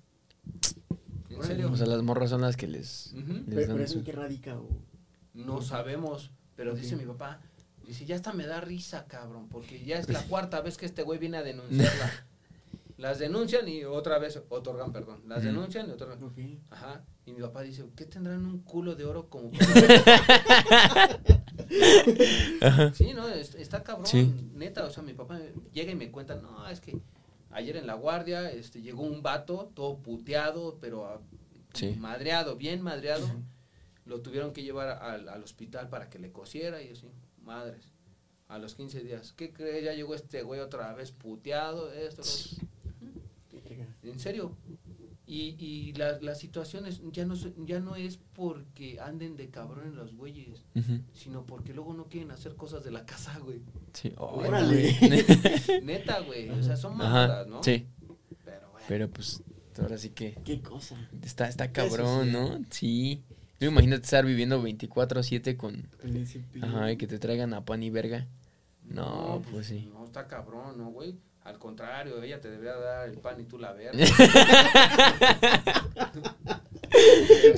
¿En 1.29 1.41
serio? 1.43 1.71
O 1.71 1.75
sea, 1.75 1.87
las 1.87 2.03
morras 2.03 2.29
son 2.29 2.41
las 2.41 2.55
que 2.55 2.67
les, 2.67 3.13
Ujú. 3.13 3.33
les 3.33 3.45
Pero, 3.45 3.61
dan 3.61 3.71
pero 3.71 3.83
eso 3.83 3.93
su- 3.93 3.99
en 3.99 4.05
qué 4.05 4.11
radica, 4.11 4.59
o... 4.59 4.69
No 5.33 5.61
sabemos, 5.63 6.29
pero 6.55 6.75
dice 6.75 6.95
mi 6.95 7.05
papá, 7.05 7.41
dice, 7.87 8.05
ya 8.05 8.15
hasta 8.15 8.33
me 8.33 8.45
da 8.45 8.61
risa, 8.61 9.05
cabrón, 9.07 9.47
porque 9.49 9.83
ya 9.83 9.97
es 9.97 10.09
la 10.09 10.21
cuarta 10.27 10.61
vez 10.61 10.77
que 10.77 10.85
este 10.85 11.03
güey 11.03 11.17
viene 11.19 11.37
a 11.37 11.43
denunciarla. 11.43 12.11
Las 12.97 13.19
denuncian 13.19 13.67
y 13.69 13.83
otra 13.83 14.17
vez 14.17 14.41
otorgan 14.49 14.91
perdón. 14.91 15.21
Las 15.27 15.43
denuncian 15.43 15.87
y 15.87 15.91
otorgan. 15.91 16.23
Ok. 16.23 16.39
Ajá. 16.71 17.03
Y 17.27 17.31
mi 17.33 17.41
papá 17.41 17.61
dice, 17.61 17.85
¿qué 17.95 18.05
tendrán 18.05 18.43
un 18.43 18.59
culo 18.63 18.95
de 18.95 19.05
oro 19.05 19.29
como 19.29 19.51
para-?" 19.51 21.19
Sí, 22.93 23.13
no, 23.13 23.27
es- 23.29 23.53
está 23.55 23.83
cabrón, 23.83 24.07
Sí. 24.07 24.33
neta, 24.55 24.83
o 24.85 24.89
sea, 24.89 25.03
mi 25.03 25.13
papá 25.13 25.39
llega 25.73 25.91
y 25.91 25.95
me 25.95 26.09
cuenta, 26.11 26.35
no, 26.37 26.67
es 26.69 26.79
que 26.81 26.97
ayer 27.51 27.77
en 27.77 27.85
la 27.87 27.93
guardia 27.93 28.49
este 28.51 28.81
llegó 28.81 29.03
un 29.03 29.21
vato 29.21 29.71
todo 29.75 29.97
puteado, 29.99 30.77
pero 30.81 31.05
ah, 31.05 31.19
Sí. 31.73 31.95
madreado, 31.99 32.55
bien 32.55 32.81
madreado. 32.81 33.27
Lo 34.05 34.21
tuvieron 34.21 34.53
que 34.53 34.63
llevar 34.63 34.87
al, 35.03 35.27
al 35.29 35.43
hospital 35.43 35.89
para 35.89 36.09
que 36.09 36.17
le 36.17 36.31
cosiera 36.31 36.81
y 36.81 36.89
así, 36.91 37.07
madres. 37.47 37.91
A 38.49 38.59
los 38.59 38.75
15 38.75 39.01
días, 39.03 39.33
¿qué 39.33 39.51
crees? 39.51 39.83
Ya 39.83 39.93
llegó 39.93 40.13
este 40.15 40.43
güey 40.43 40.59
otra 40.61 40.93
vez 40.93 41.11
puteado, 41.11 41.91
esto, 41.91 42.21
lo. 42.21 42.67
En 44.03 44.19
serio. 44.19 44.55
Y, 45.25 45.57
y 45.59 45.91
la- 45.93 46.19
las 46.21 46.39
situaciones 46.39 47.01
ya 47.11 47.25
no, 47.25 47.35
ya 47.65 47.81
no 47.81 47.97
es 47.97 48.17
porque 48.33 48.97
anden 49.01 49.35
de 49.35 49.49
cabrón 49.49 49.87
en 49.87 49.95
los 49.97 50.15
güeyes, 50.15 50.63
sino 51.13 51.45
porque 51.45 51.73
luego 51.73 51.93
no 51.93 52.05
quieren 52.05 52.31
hacer 52.31 52.55
cosas 52.55 52.85
de 52.85 52.91
la 52.91 53.05
casa, 53.05 53.37
güey. 53.39 53.59
Sí. 53.91 54.09
Ay, 54.09 54.15
Órale. 54.17 54.95
güey. 55.01 55.81
Neta, 55.83 56.21
güey. 56.21 56.49
O 56.49 56.63
sea, 56.63 56.77
son 56.77 56.95
mamadas, 56.97 57.45
¿no? 57.47 57.61
sí. 57.61 57.85
Pero 58.45 58.71
bueno. 58.71 58.85
Pero 58.87 59.09
pues 59.09 59.43
ahora 59.81 59.97
sí 59.97 60.11
que 60.11 60.35
Qué 60.45 60.61
cosa. 60.61 60.95
está, 61.21 61.49
está 61.49 61.73
cabrón, 61.73 62.27
sí. 62.27 62.31
¿no? 62.31 62.59
Sí. 62.71 63.23
Yo 63.59 63.69
imagínate 63.69 64.03
estar 64.03 64.25
viviendo 64.25 64.61
24-7 64.61 65.57
con... 65.57 65.89
Ajá, 66.61 66.91
y 66.91 66.97
que 66.97 67.07
te 67.07 67.17
traigan 67.17 67.53
a 67.53 67.65
pan 67.65 67.81
y 67.81 67.89
verga. 67.89 68.27
No, 68.83 69.41
pues 69.51 69.67
sí. 69.67 69.89
No, 69.91 70.05
está 70.05 70.27
cabrón, 70.27 70.77
¿no, 70.77 70.91
güey? 70.91 71.15
Al 71.43 71.57
contrario, 71.57 72.21
ella 72.21 72.39
te 72.39 72.51
debería 72.51 72.75
dar 72.75 73.09
el 73.09 73.17
pan 73.17 73.39
y 73.39 73.45
tú 73.45 73.57
la 73.57 73.73
verga. 73.73 73.97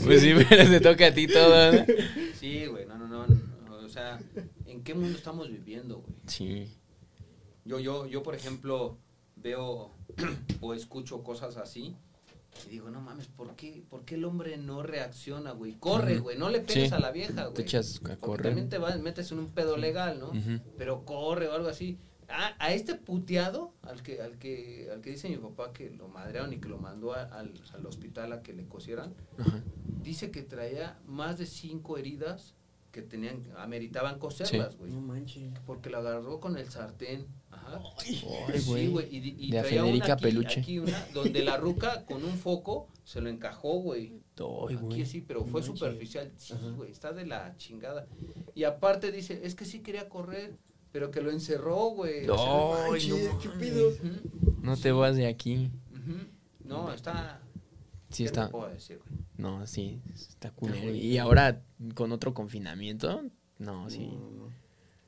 Pues 0.04 0.22
sí, 0.22 0.34
pero 0.50 0.70
te 0.70 0.80
toca 0.80 1.08
a 1.08 1.14
ti 1.14 1.28
todo, 1.28 1.72
¿no? 1.72 1.86
Sí, 2.34 2.66
güey, 2.66 2.86
no, 2.86 2.98
no, 2.98 3.08
no, 3.08 3.26
no, 3.28 3.76
O 3.86 3.90
sea, 3.90 4.20
¿en 4.66 4.84
qué 4.84 4.94
mundo 4.94 5.18
estamos 5.18 5.50
viviendo, 5.50 6.00
güey? 6.00 6.16
Sí. 6.26 6.78
Yo, 7.64 7.80
yo, 7.80 8.08
yo, 8.08 8.24
por 8.24 8.36
ejemplo, 8.36 8.98
veo 9.36 9.92
o 10.62 10.74
escucho 10.74 11.24
cosas 11.24 11.58
así 11.58 11.96
y 12.66 12.70
digo, 12.70 12.90
no 12.90 13.00
mames, 13.02 13.28
¿por 13.28 13.56
qué, 13.56 13.84
¿por 13.90 14.06
qué 14.06 14.16
el 14.16 14.26
hombre 14.26 14.58
no 14.58 14.84
reacciona, 14.84 15.52
güey? 15.52 15.76
Corre, 15.80 16.18
güey, 16.20 16.38
no 16.38 16.50
le 16.50 16.60
pegues 16.62 16.90
Sí. 16.90 16.96
a 16.96 17.00
la 17.00 17.12
vieja, 17.12 17.44
güey. 17.44 17.54
Te 17.56 17.62
echas 17.62 17.98
a 17.98 18.00
Porque 18.02 18.18
correr. 18.20 18.46
también 18.48 18.70
te 18.70 18.78
vas, 18.78 19.00
metes 19.00 19.32
en 19.32 19.40
un 19.40 19.52
pedo 19.52 19.78
legal, 19.78 20.20
¿no? 20.20 20.32
Pero 20.78 21.06
corre 21.06 21.48
o 21.48 21.54
algo 21.54 21.68
así. 21.70 21.98
A, 22.32 22.54
a 22.64 22.74
este 22.74 22.94
puteado, 22.94 23.74
al 23.82 24.04
que, 24.04 24.22
al 24.22 24.38
que, 24.38 24.90
al 24.94 25.02
que 25.02 25.10
dice 25.12 25.30
mi 25.30 25.38
papá 25.38 25.74
que 25.74 25.90
lo 25.90 26.08
madrearon 26.10 26.54
y 26.54 26.60
que 26.60 26.70
lo 26.70 26.78
mandó 26.78 27.14
a- 27.14 27.24
al, 27.24 27.54
al 27.74 27.86
hospital 27.88 28.34
a 28.34 28.44
que 28.44 28.54
le 28.54 28.68
cosieran, 28.68 29.16
dice 30.04 30.30
que 30.32 30.44
traía 30.44 31.00
más 31.08 31.38
de 31.40 31.46
cinco 31.48 31.98
heridas 31.98 32.56
que 32.92 33.02
tenían, 33.04 33.44
ameritaban 33.58 34.18
coserlas, 34.20 34.76
güey. 34.78 34.92
No 34.92 35.00
manches. 35.02 35.52
Porque 35.66 35.90
lo 35.90 35.98
agarró 36.00 36.40
con 36.40 36.58
el 36.58 36.70
sartén. 36.70 37.28
Ajá. 37.52 37.80
Ay, 38.00 38.16
Sí, 38.60 38.88
güey. 38.88 39.08
Y, 39.16 39.36
y 39.48 39.52
De 39.52 39.60
a 39.60 39.64
traía 39.64 39.82
una 39.84 39.92
Federica 39.92 40.14
aquí, 40.14 40.24
Peluche. 40.24 40.60
aquí 40.62 40.80
una, 40.80 41.08
donde 41.14 41.44
la 41.44 41.58
ruca 41.58 42.06
con 42.06 42.24
un 42.24 42.36
foco 42.38 42.88
se 43.04 43.22
lo 43.22 43.30
encajó, 43.30 43.80
güey. 43.80 44.14
Ay, 44.38 44.76
Aquí 44.76 44.86
güey. 44.86 45.06
sí, 45.06 45.22
pero 45.22 45.42
No 45.42 45.46
fue 45.48 45.62
manches. 45.62 45.80
superficial. 45.80 46.32
Sí, 46.38 46.54
Ajá. 46.54 46.70
güey, 46.72 46.92
está 46.92 47.12
de 47.14 47.26
la 47.26 47.56
chingada. 47.58 48.08
Y 48.56 48.64
aparte 48.64 49.12
dice, 49.12 49.42
es 49.44 49.54
que 49.56 49.66
sí 49.66 49.80
quería 49.82 50.10
correr, 50.10 50.58
pero 50.92 51.12
que 51.12 51.22
lo 51.22 51.30
encerró, 51.32 51.90
güey. 51.90 52.28
O 52.28 52.36
sea, 52.38 52.86
Ay, 52.86 52.92
manches, 52.92 53.74
no 53.76 53.88
ujú, 53.88 54.62
No 54.64 54.78
te 54.78 54.92
vas 54.92 55.16
de 55.16 55.28
aquí. 55.28 55.70
ujú. 55.94 56.18
No, 56.64 56.92
está... 56.94 57.42
Sí 58.10 58.24
¿qué 58.26 58.30
te 58.32 58.40
está. 58.42 58.50
puedo 58.50 58.70
decir, 58.70 59.00
güey? 59.08 59.20
No, 59.38 59.66
sí, 59.68 60.02
está 60.16 60.52
culero. 60.52 60.92
Y 60.94 61.18
ahora 61.18 61.62
con 61.96 62.12
otro 62.12 62.34
confinamiento, 62.34 63.24
no, 63.60 63.90
sí. 63.90 64.10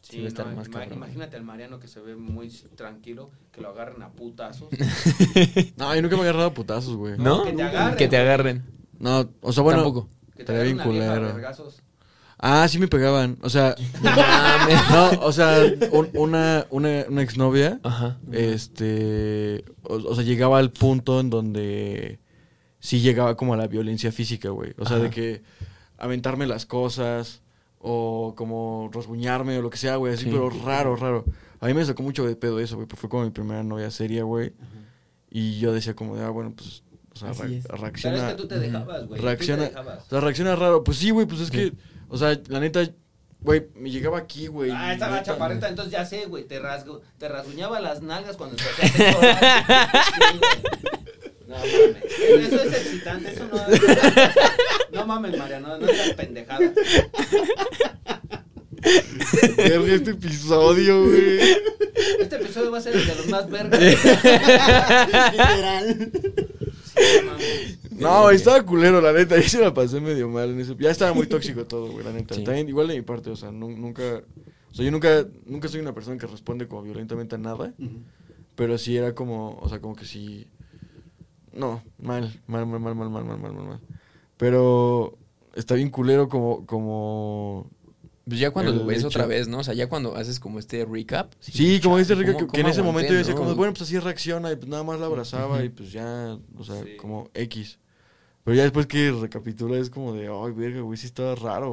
Sí 0.02 0.26
estar 0.26 0.48
más 0.56 0.68
cabrón. 0.68 0.94
Imagínate 0.94 1.36
al 1.38 1.44
Mariano 1.44 1.80
que 1.80 1.88
se 1.88 2.00
ve 2.00 2.16
muy 2.16 2.50
tranquilo, 2.76 3.30
que 3.52 3.62
lo 3.62 3.70
agarren 3.70 4.02
a 4.02 4.10
putazos. 4.12 4.70
No, 5.78 5.94
yo 5.96 6.02
nunca 6.02 6.16
me 6.16 6.22
he 6.24 6.26
agarrado 6.26 6.48
a 6.48 6.54
putazos, 6.54 6.96
güey. 6.96 7.18
¿No? 7.18 7.44
que 7.44 7.54
te 7.54 7.64
agarren, 7.64 7.98
Que 7.98 8.08
te 8.08 8.16
güey. 8.18 8.22
agarren. 8.28 8.64
No, 9.00 9.30
o 9.42 9.52
sea, 9.54 9.64
bueno. 9.64 9.84
Tampoco. 9.84 10.10
Que 10.36 10.44
te 10.44 10.54
agarren 10.54 10.80
a. 10.80 11.54
Ah, 12.44 12.68
sí 12.68 12.80
me 12.80 12.88
pegaban. 12.88 13.38
O 13.44 13.50
sea, 13.50 13.76
No 14.92 15.10
o 15.22 15.32
sea, 15.32 15.60
un- 15.92 16.10
una, 16.16 16.66
una, 16.72 17.06
una 17.08 17.22
exnovia, 17.22 17.80
Ajá. 17.84 18.18
este, 18.32 19.64
o, 19.84 19.96
o 19.96 20.16
sea, 20.16 20.24
llegaba 20.24 20.58
al 20.58 20.72
punto 20.72 21.20
en 21.20 21.30
donde 21.30 22.20
sí 22.82 23.00
llegaba 23.00 23.38
como 23.38 23.54
a 23.54 23.58
la 23.58 23.68
violencia 23.68 24.12
física, 24.12 24.50
güey. 24.50 24.74
O 24.78 24.86
sea, 24.86 24.98
Ajá. 24.98 25.06
de 25.06 25.10
que 25.12 25.42
aventarme 25.98 26.46
las 26.48 26.66
cosas 26.66 27.42
o 27.80 28.34
como 28.36 28.90
rasguñarme 28.94 29.58
o 29.58 29.62
lo 29.62 29.70
que 29.70 29.78
sea, 29.78 29.96
güey, 29.96 30.14
así, 30.16 30.26
Sí. 30.26 30.30
pero 30.32 30.50
raro, 30.50 30.98
raro. 30.98 31.24
A 31.62 31.68
mí 31.68 31.74
me 31.74 31.86
sacó 31.86 32.04
mucho 32.04 32.26
de 32.28 32.36
pedo 32.36 32.60
eso, 32.60 32.76
güey, 32.76 32.88
porque 32.88 33.00
fue 33.00 33.10
como 33.10 33.24
mi 33.24 33.30
primera 33.32 33.64
novia 33.64 33.90
seria, 33.92 34.24
güey. 34.24 34.52
Y 35.30 35.60
yo 35.60 35.72
decía 35.72 35.96
como 35.96 36.18
de, 36.18 36.26
ah, 36.26 36.30
bueno, 36.30 36.54
pues, 36.56 36.84
o 37.14 37.16
sea, 37.16 37.32
re- 37.34 37.58
es. 37.60 37.66
Pero 37.68 37.78
reacciona. 37.78 38.18
es 38.30 38.36
que 38.36 38.42
tú 38.42 38.48
te 38.48 38.60
dejabas, 38.60 39.08
güey. 39.08 39.22
Reacciona- 39.22 39.70
dejabas. 39.70 40.04
O 40.06 40.10
sea, 40.10 40.20
reacciona 40.20 40.56
raro. 40.56 40.84
Pues 40.84 40.98
sí, 40.98 41.10
güey, 41.12 41.26
pues 41.26 41.40
es 41.42 41.48
Sí. 41.48 41.54
que, 41.54 41.74
o 42.10 42.18
sea, 42.18 42.38
la 42.50 42.60
neta, 42.60 42.82
güey, 43.40 43.68
me 43.76 43.90
llegaba 43.90 44.18
aquí, 44.18 44.48
güey. 44.48 44.72
Ah, 44.72 44.94
estaba 44.94 45.14
neta, 45.18 45.24
chaparrita, 45.32 45.70
entonces 45.70 45.92
ya 45.94 46.06
sé, 46.06 46.26
güey, 46.26 46.44
te, 46.46 46.60
rasgo, 46.60 47.02
te 47.18 47.28
rasguñaba 47.30 47.80
las 47.80 48.02
nalgas 48.02 48.38
cuando 48.38 48.56
te 48.58 48.64
hacías 48.64 49.16
No 51.52 51.58
mames. 51.58 52.46
Eso 52.48 52.62
es 52.64 52.74
excitante, 52.74 53.32
eso 53.34 53.48
no 53.52 53.58
No 54.94 55.06
mames, 55.06 55.38
Mariano, 55.38 55.78
no 55.78 55.88
seas 55.88 56.14
pendejada. 56.14 56.72
Verga 59.58 59.94
este 59.94 60.12
episodio, 60.12 61.04
güey. 61.06 61.40
Este 62.20 62.36
episodio 62.38 62.72
va 62.72 62.78
a 62.80 62.82
ser 62.82 62.96
el 62.96 63.06
de 63.06 63.16
los 63.16 63.28
más 63.28 63.50
vergas. 63.50 63.80
Literal. 65.32 66.12
Sí, 66.84 67.02
no 67.24 67.32
mames. 67.32 67.78
No, 67.92 68.24
güey, 68.24 68.36
estaba 68.36 68.64
culero, 68.66 69.00
la 69.02 69.14
neta. 69.14 69.38
Yo 69.40 69.48
se 69.48 69.60
la 69.62 69.74
pasé 69.74 70.02
medio 70.02 70.28
mal 70.30 70.50
en 70.50 70.60
eso. 70.60 70.76
Ya 70.80 70.90
estaba 70.90 71.14
muy 71.14 71.28
tóxico 71.28 71.66
todo, 71.66 71.92
güey, 71.92 72.04
la 72.04 72.12
neta. 72.12 72.34
Sí. 72.34 72.44
También, 72.44 72.68
igual 72.70 72.88
de 72.88 72.96
mi 72.96 73.02
parte, 73.02 73.30
o 73.30 73.36
sea, 73.36 73.52
nu- 73.52 73.78
nunca. 73.78 74.24
O 74.72 74.74
sea, 74.74 74.84
yo 74.86 74.92
nunca, 74.92 75.28
nunca 75.46 75.68
soy 75.68 75.82
una 75.82 75.94
persona 75.94 76.18
que 76.18 76.26
responde 76.28 76.68
como 76.68 76.82
violentamente 76.82 77.36
a 77.36 77.38
nada. 77.38 77.74
Pero 78.56 78.78
sí 78.78 78.98
era 78.98 79.14
como, 79.14 79.60
o 79.62 79.70
sea, 79.70 79.80
como 79.80 79.96
que 79.96 80.06
sí. 80.06 80.48
No, 81.54 81.84
mal, 82.00 82.40
mal, 82.48 82.66
mal, 82.66 82.80
mal, 82.80 82.96
mal, 82.96 83.10
mal, 83.10 83.24
mal, 83.26 83.38
mal, 83.38 83.54
mal, 83.54 83.64
mal. 83.66 83.80
Pero 84.38 85.18
está 85.56 85.76
bien 85.76 85.90
culero 85.90 86.30
como, 86.30 86.66
como. 86.66 87.68
Pues 88.26 88.40
ya 88.40 88.52
cuando 88.52 88.72
lo 88.72 88.86
ves 88.86 89.00
hecho- 89.00 89.08
otra 89.08 89.26
vez, 89.26 89.48
¿no? 89.48 89.60
O 89.60 89.64
sea, 89.64 89.74
ya 89.74 89.90
cuando 89.90 90.16
haces 90.16 90.40
como 90.40 90.60
este 90.60 90.86
recap. 90.86 91.34
Sí, 91.40 91.82
como 91.82 91.98
dice 91.98 92.14
¿cómo- 92.16 92.38
que, 92.38 92.48
que 92.48 92.62
en 92.62 92.68
ese 92.68 92.82
momento 92.84 93.12
yo 93.12 93.18
decía 93.20 93.34
no? 93.34 93.40
como, 93.42 93.56
bueno, 93.56 93.74
pues 93.74 93.82
así 93.82 94.00
reacciona 94.00 94.52
y 94.52 94.56
pues 94.56 94.68
nada 94.70 94.84
más 94.84 95.00
la 95.00 95.08
abrazaba 95.08 95.64
y 95.64 95.70
pues 95.70 95.92
ya, 95.92 96.38
o 96.58 96.64
sea, 96.64 96.82
Sí. 96.84 96.96
como 96.98 97.30
X. 97.34 97.80
Pero 98.44 98.56
ya 98.56 98.64
después 98.64 98.88
que 98.88 99.12
recapitula 99.12 99.78
es 99.78 99.90
como 99.90 100.14
de, 100.14 100.28
ay, 100.28 100.52
verga, 100.54 100.82
güey, 100.82 100.98
sí 100.98 101.08
estaba 101.08 101.36
raro. 101.36 101.72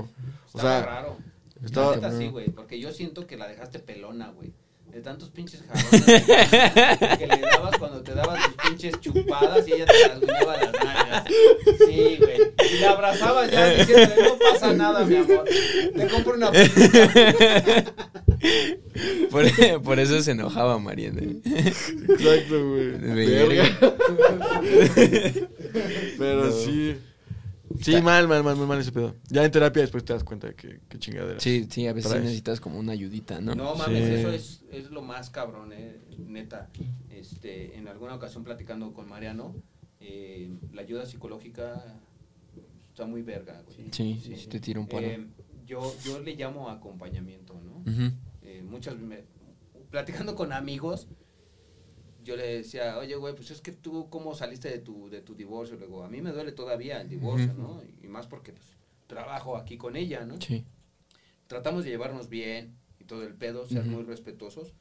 O 0.53 0.57
Estaba 0.59 0.63
sea, 0.79 0.87
raro. 0.87 1.17
estaba- 1.63 1.95
neta 1.97 2.19
sí, 2.19 2.29
güey, 2.29 2.51
porque 2.51 2.81
yo 2.81 2.93
siento 2.93 3.27
que 3.27 3.37
la 3.37 3.47
dejaste 3.47 3.79
pelona, 3.79 4.31
güey. 4.31 4.53
De 4.93 5.01
tantos 5.03 5.31
pinches 5.31 5.63
jalones 5.63 6.05
que 7.19 7.27
le 7.27 7.41
dabas 7.41 7.77
cuando 7.79 8.01
te 8.03 8.15
dabas 8.15 8.43
tus 8.45 8.55
pinches 8.69 9.01
chupadas 9.01 9.69
y 9.69 9.73
ella 9.75 9.87
te 9.87 10.09
rasguñaba 10.09 10.57
las 10.57 10.73
nalgas. 10.73 11.25
Sí, 11.87 12.19
güey. 12.19 12.39
Y 12.75 12.79
la 12.81 12.91
abrazabas 12.93 13.51
ya 13.51 13.69
diciendo, 13.75 14.15
no 14.25 14.39
pasa 14.39 14.73
nada, 14.73 15.05
mi 15.05 15.17
amor. 15.17 15.45
Te 15.97 16.07
compro 16.09 16.35
una 16.35 16.51
peluca. 16.51 17.85
Por, 19.31 19.83
por 19.83 20.01
eso 20.01 20.21
se 20.23 20.31
enojaba 20.33 20.79
Mariana. 20.79 21.21
Exacto, 21.45 22.69
güey. 22.69 22.93
Pero 26.19 26.47
No. 26.47 26.53
sí. 26.53 26.97
Sí, 27.81 27.93
Está- 27.93 28.03
mal, 28.05 28.29
mal, 28.29 28.43
mal, 28.45 28.57
muy 28.57 28.67
mal 28.67 28.79
ese 28.81 28.93
pedo. 28.93 29.15
Ya 29.29 29.45
en 29.45 29.51
terapia 29.51 29.83
después 29.83 30.05
te 30.05 30.13
das 30.13 30.25
cuenta 30.25 30.49
de 30.49 30.55
que, 30.55 30.81
que 30.89 30.99
chingadera. 30.99 31.39
Sí, 31.41 31.67
sí, 31.71 31.87
a 31.87 31.93
veces 31.93 32.11
Traes. 32.11 32.25
necesitas 32.25 32.61
como 32.61 32.79
una 32.79 32.93
ayudita, 32.93 33.41
¿no? 33.41 33.55
No 33.55 33.75
mames, 33.75 34.05
Sí. 34.07 34.15
eso 34.15 34.31
es, 34.31 34.65
es 34.71 34.91
lo 34.91 35.03
más 35.03 35.31
cabrón, 35.31 35.73
eh, 35.73 36.01
neta. 36.19 36.69
Este, 37.11 37.77
en 37.77 37.89
alguna 37.89 38.15
ocasión 38.15 38.45
platicando 38.45 38.93
con 38.93 39.09
Mariano, 39.09 39.55
eh, 40.01 40.51
la 40.73 40.83
ayuda 40.83 41.07
psicológica 41.07 42.01
está 42.91 43.07
muy 43.07 43.23
verga, 43.23 43.63
güey. 43.67 43.89
Sí, 43.93 44.21
sí, 44.25 44.37
sí 44.37 44.47
te 44.49 44.61
tira 44.61 44.81
un 44.81 44.87
palo. 44.89 45.07
Eh, 45.07 45.27
yo, 45.67 45.95
yo 46.05 46.21
le 46.21 46.35
llamo 46.37 46.69
acompañamiento, 46.71 47.55
¿no? 47.61 47.79
Ujú. 47.91 48.13
Eh, 48.43 48.63
muchas 48.63 48.97
me- 48.99 49.25
platicando 49.91 50.35
con 50.35 50.53
amigos, 50.53 51.07
yo 52.29 52.37
le 52.37 52.59
decía, 52.59 52.99
oye, 52.99 53.17
güey, 53.17 53.35
pues 53.35 53.51
es 53.51 53.63
que 53.63 53.73
tú, 53.73 54.11
¿cómo 54.11 54.35
saliste 54.35 54.69
de 54.69 54.81
tu, 54.81 55.09
de 55.09 55.23
tu 55.23 55.35
divorcio? 55.35 55.79
Luego, 55.79 56.05
a 56.05 56.11
mí 56.11 56.21
me 56.21 56.31
duele 56.31 56.53
todavía 56.53 57.01
el 57.01 57.09
divorcio. 57.09 57.55
¿no? 57.55 57.83
Y 58.03 58.07
más 58.07 58.27
porque, 58.27 58.53
pues, 58.53 58.67
trabajo 59.07 59.57
aquí 59.57 59.79
con 59.79 59.97
ella, 59.97 60.27
¿no? 60.27 60.39
Sí. 60.39 60.63
Tratamos 61.47 61.85
de 61.85 61.91
llevarnos 61.91 62.29
bien 62.29 62.77
y 63.01 63.05
todo 63.05 63.23
el 63.23 63.33
pedo, 63.33 63.67
ser 63.67 63.87
muy 63.87 64.03
respetuosos, 64.03 64.75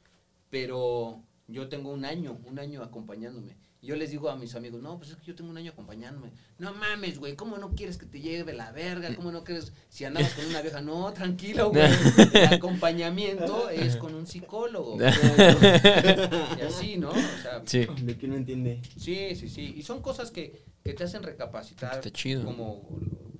pero 0.50 1.22
yo 1.46 1.70
tengo 1.70 1.90
un 1.90 2.04
año, 2.04 2.38
un 2.44 2.58
año 2.58 2.82
acompañándome. 2.82 3.56
Yo 3.80 3.94
les 3.94 4.10
digo 4.10 4.28
a 4.28 4.34
mis 4.34 4.54
amigos, 4.56 4.82
no, 4.82 4.98
pues 4.98 5.10
es 5.10 5.16
que 5.16 5.26
yo 5.26 5.34
tengo 5.36 5.50
un 5.50 5.56
año 5.56 5.70
acompañándome. 5.70 6.32
No 6.58 6.74
mames, 6.74 7.18
güey, 7.20 7.36
¿cómo 7.36 7.58
no 7.58 7.70
quieres 7.76 7.96
que 7.96 8.06
te 8.06 8.20
lleve 8.20 8.52
la 8.52 8.72
verga? 8.72 9.14
¿Cómo 9.14 9.30
no 9.30 9.44
quieres, 9.44 9.72
si 9.88 10.04
andabas 10.04 10.32
con 10.34 10.46
una 10.46 10.62
vieja? 10.62 10.80
No, 10.80 11.12
tranquilo, 11.12 11.70
güey. 11.70 11.86
El 12.34 12.54
acompañamiento 12.54 13.68
es 13.70 13.96
con 13.96 14.14
un 14.16 14.26
psicólogo. 14.26 14.94
güey. 14.96 15.08
Y 16.58 16.62
así, 16.62 16.96
¿no? 16.96 17.10
O 17.10 17.14
sea, 17.42 17.62
Sí. 17.66 17.86
De 18.02 18.16
que 18.18 18.26
no 18.26 18.34
entiende. 18.34 18.80
Sí, 18.96 19.36
sí, 19.36 19.48
sí. 19.48 19.74
Y 19.76 19.82
son 19.82 20.02
cosas 20.02 20.30
que, 20.32 20.60
que 20.82 20.92
te 20.94 21.04
hacen 21.04 21.22
recapacitar. 21.22 21.94
Está 21.94 22.10
chido. 22.10 22.44
Como 22.44 22.82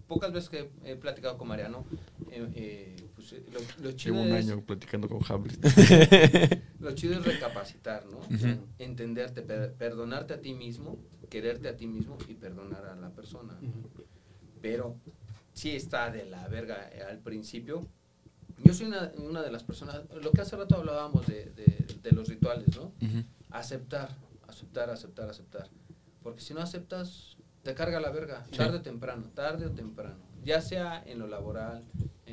pocas 0.07 0.33
veces 0.33 0.49
que 0.51 0.71
he 0.85 0.95
platicado 0.97 1.37
con 1.37 1.49
Mariano, 1.49 1.85
eh, 2.31 2.49
eh, 2.55 2.97
pues 3.19 3.33
eh, 3.33 3.43
lo, 3.53 3.85
lo 3.85 3.93
chido 3.93 4.15
Llevo 4.15 4.27
un 4.27 4.33
es, 4.37 4.47
año 4.49 4.61
platicando 4.65 5.09
con 5.09 5.21
Hamlet. 5.29 5.59
lo 6.81 6.93
chido 6.93 7.15
es 7.19 7.25
recapacitar, 7.25 8.07
¿no? 8.07 8.21
Entenderte, 8.79 9.43
per- 9.43 9.75
perdonarte 9.75 10.35
a 10.35 10.41
ti 10.41 10.55
mismo, 10.55 10.97
quererte 11.29 11.69
a 11.69 11.77
ti 11.77 11.87
mismo 11.87 12.17
y 12.29 12.35
perdonar 12.35 12.87
a 12.87 12.95
la 12.97 13.11
persona. 13.11 13.59
Pero 14.63 14.97
sí 15.53 15.71
está 15.75 16.11
de 16.11 16.27
la 16.27 16.47
verga 16.49 16.89
eh, 16.93 17.03
al 17.03 17.19
principio. 17.19 17.87
Yo 18.65 18.75
soy 18.75 18.87
una, 18.87 19.13
una 19.19 19.43
de 19.43 19.51
las 19.53 19.63
personas, 19.63 20.03
lo 20.23 20.31
que 20.33 20.41
hace 20.41 20.57
rato 20.57 20.77
hablábamos 20.77 21.27
de, 21.27 21.47
de- 21.47 21.87
de 22.03 22.13
los 22.13 22.29
rituales, 22.29 22.69
¿no? 22.77 22.93
Aceptar, 23.51 24.17
aceptar, 24.47 24.91
aceptar, 24.91 25.29
aceptar. 25.29 25.69
Porque 26.23 26.41
si 26.41 26.55
no 26.55 26.61
aceptas, 26.61 27.37
te 27.63 27.75
carga 27.75 27.99
la 28.01 28.11
verga, 28.11 28.45
Sí. 28.51 28.57
tarde 28.59 28.79
o 28.79 28.83
temprano, 28.83 29.31
tarde 29.35 29.67
o 29.67 29.71
temprano. 29.73 30.19
Ya 30.45 30.61
sea 30.61 31.03
en 31.05 31.19
lo 31.19 31.27
laboral, 31.27 31.85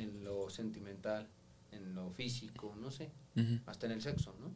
en 0.02 0.24
lo 0.24 0.48
sentimental, 0.50 1.28
en 1.72 1.94
lo 1.94 2.10
físico, 2.10 2.74
no 2.78 2.90
sé, 2.90 3.10
hasta 3.66 3.86
en 3.86 3.92
el 3.92 4.02
sexo, 4.02 4.34
¿no? 4.40 4.52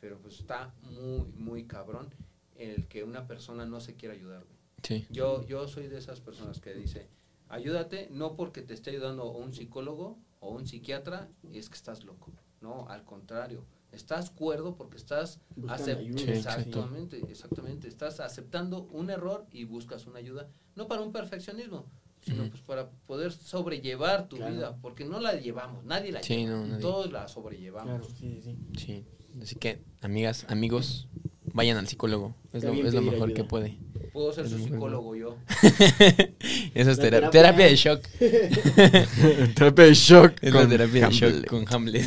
Pero 0.00 0.18
pues 0.20 0.40
está 0.40 0.74
muy, 0.82 1.26
muy 1.36 1.64
cabrón 1.66 2.08
el 2.56 2.86
que 2.88 3.02
una 3.04 3.26
persona 3.26 3.64
no 3.66 3.80
se 3.80 3.94
quiera 3.94 4.14
ayudar. 4.14 4.44
Sí. 4.82 5.06
Yo, 5.10 5.44
yo 5.46 5.66
soy 5.66 5.88
de 5.88 5.98
esas 5.98 6.20
personas 6.20 6.60
que 6.60 6.74
dice, 6.74 7.08
ayúdate, 7.48 8.08
no 8.10 8.36
porque 8.36 8.62
te 8.62 8.74
esté 8.74 8.90
ayudando 8.90 9.30
un 9.32 9.52
psicólogo 9.52 10.18
o 10.40 10.50
un 10.50 10.66
psiquiatra, 10.66 11.30
y 11.50 11.58
es 11.58 11.68
que 11.68 11.76
estás 11.76 12.04
loco. 12.04 12.32
No, 12.60 12.86
al 12.88 13.04
contrario. 13.04 13.64
Estás 13.92 14.30
cuerdo 14.30 14.76
porque 14.76 14.96
estás 14.96 15.40
Buscando 15.56 15.84
acep- 15.86 15.98
ayuda, 15.98 16.18
Sí, 16.18 16.30
exacto. 16.30 16.60
exactamente, 16.68 17.20
exactamente. 17.30 17.88
Estás 17.88 18.20
aceptando 18.20 18.82
un 18.90 19.08
error 19.10 19.46
y 19.52 19.64
buscas 19.64 20.06
una 20.06 20.18
ayuda, 20.18 20.48
no 20.74 20.86
para 20.88 21.00
un 21.02 21.12
perfeccionismo, 21.12 21.86
sino 22.24 22.48
pues 22.48 22.62
para 22.62 22.88
poder 23.06 23.32
sobrellevar 23.32 24.28
tu 24.28 24.36
Claro. 24.36 24.54
vida, 24.54 24.76
porque 24.82 25.04
no 25.04 25.20
la 25.20 25.34
llevamos, 25.34 25.84
nadie 25.84 26.10
la 26.12 26.22
Sí, 26.22 26.36
lleva, 26.36 26.56
no, 26.56 26.66
nadie. 26.66 26.80
todos 26.82 27.12
la 27.12 27.28
sobrellevamos. 27.28 28.06
Claro, 28.06 28.14
sí, 28.18 28.40
sí. 28.42 28.56
Sí. 28.78 29.04
Así 29.42 29.56
que, 29.56 29.80
amigas, 30.00 30.46
amigos, 30.48 31.08
vayan 31.52 31.76
al 31.76 31.88
psicólogo. 31.88 32.34
Es 32.52 32.62
lo, 32.64 32.72
es 32.72 32.94
mejor 32.94 33.14
ayuda. 33.28 33.34
que 33.34 33.44
puede. 33.44 33.78
Puedo 34.12 34.32
ser 34.32 34.44
Es 34.46 34.52
su 34.52 34.58
psicólogo 34.58 35.16
yo. 35.16 35.36
Eso 36.74 36.90
es 36.92 36.98
terapia, 37.00 37.66
de 37.66 37.74
shock. 37.74 38.00
terapia 39.54 39.84
de 39.86 39.94
shock. 39.94 40.32
Es 40.40 40.52
la 40.54 40.60
con 40.60 40.68
terapia 40.70 41.08
de 41.08 41.12
shock 41.14 41.30
Hamlet. 41.32 41.46
con 41.48 41.64
Hamlet. 41.68 42.04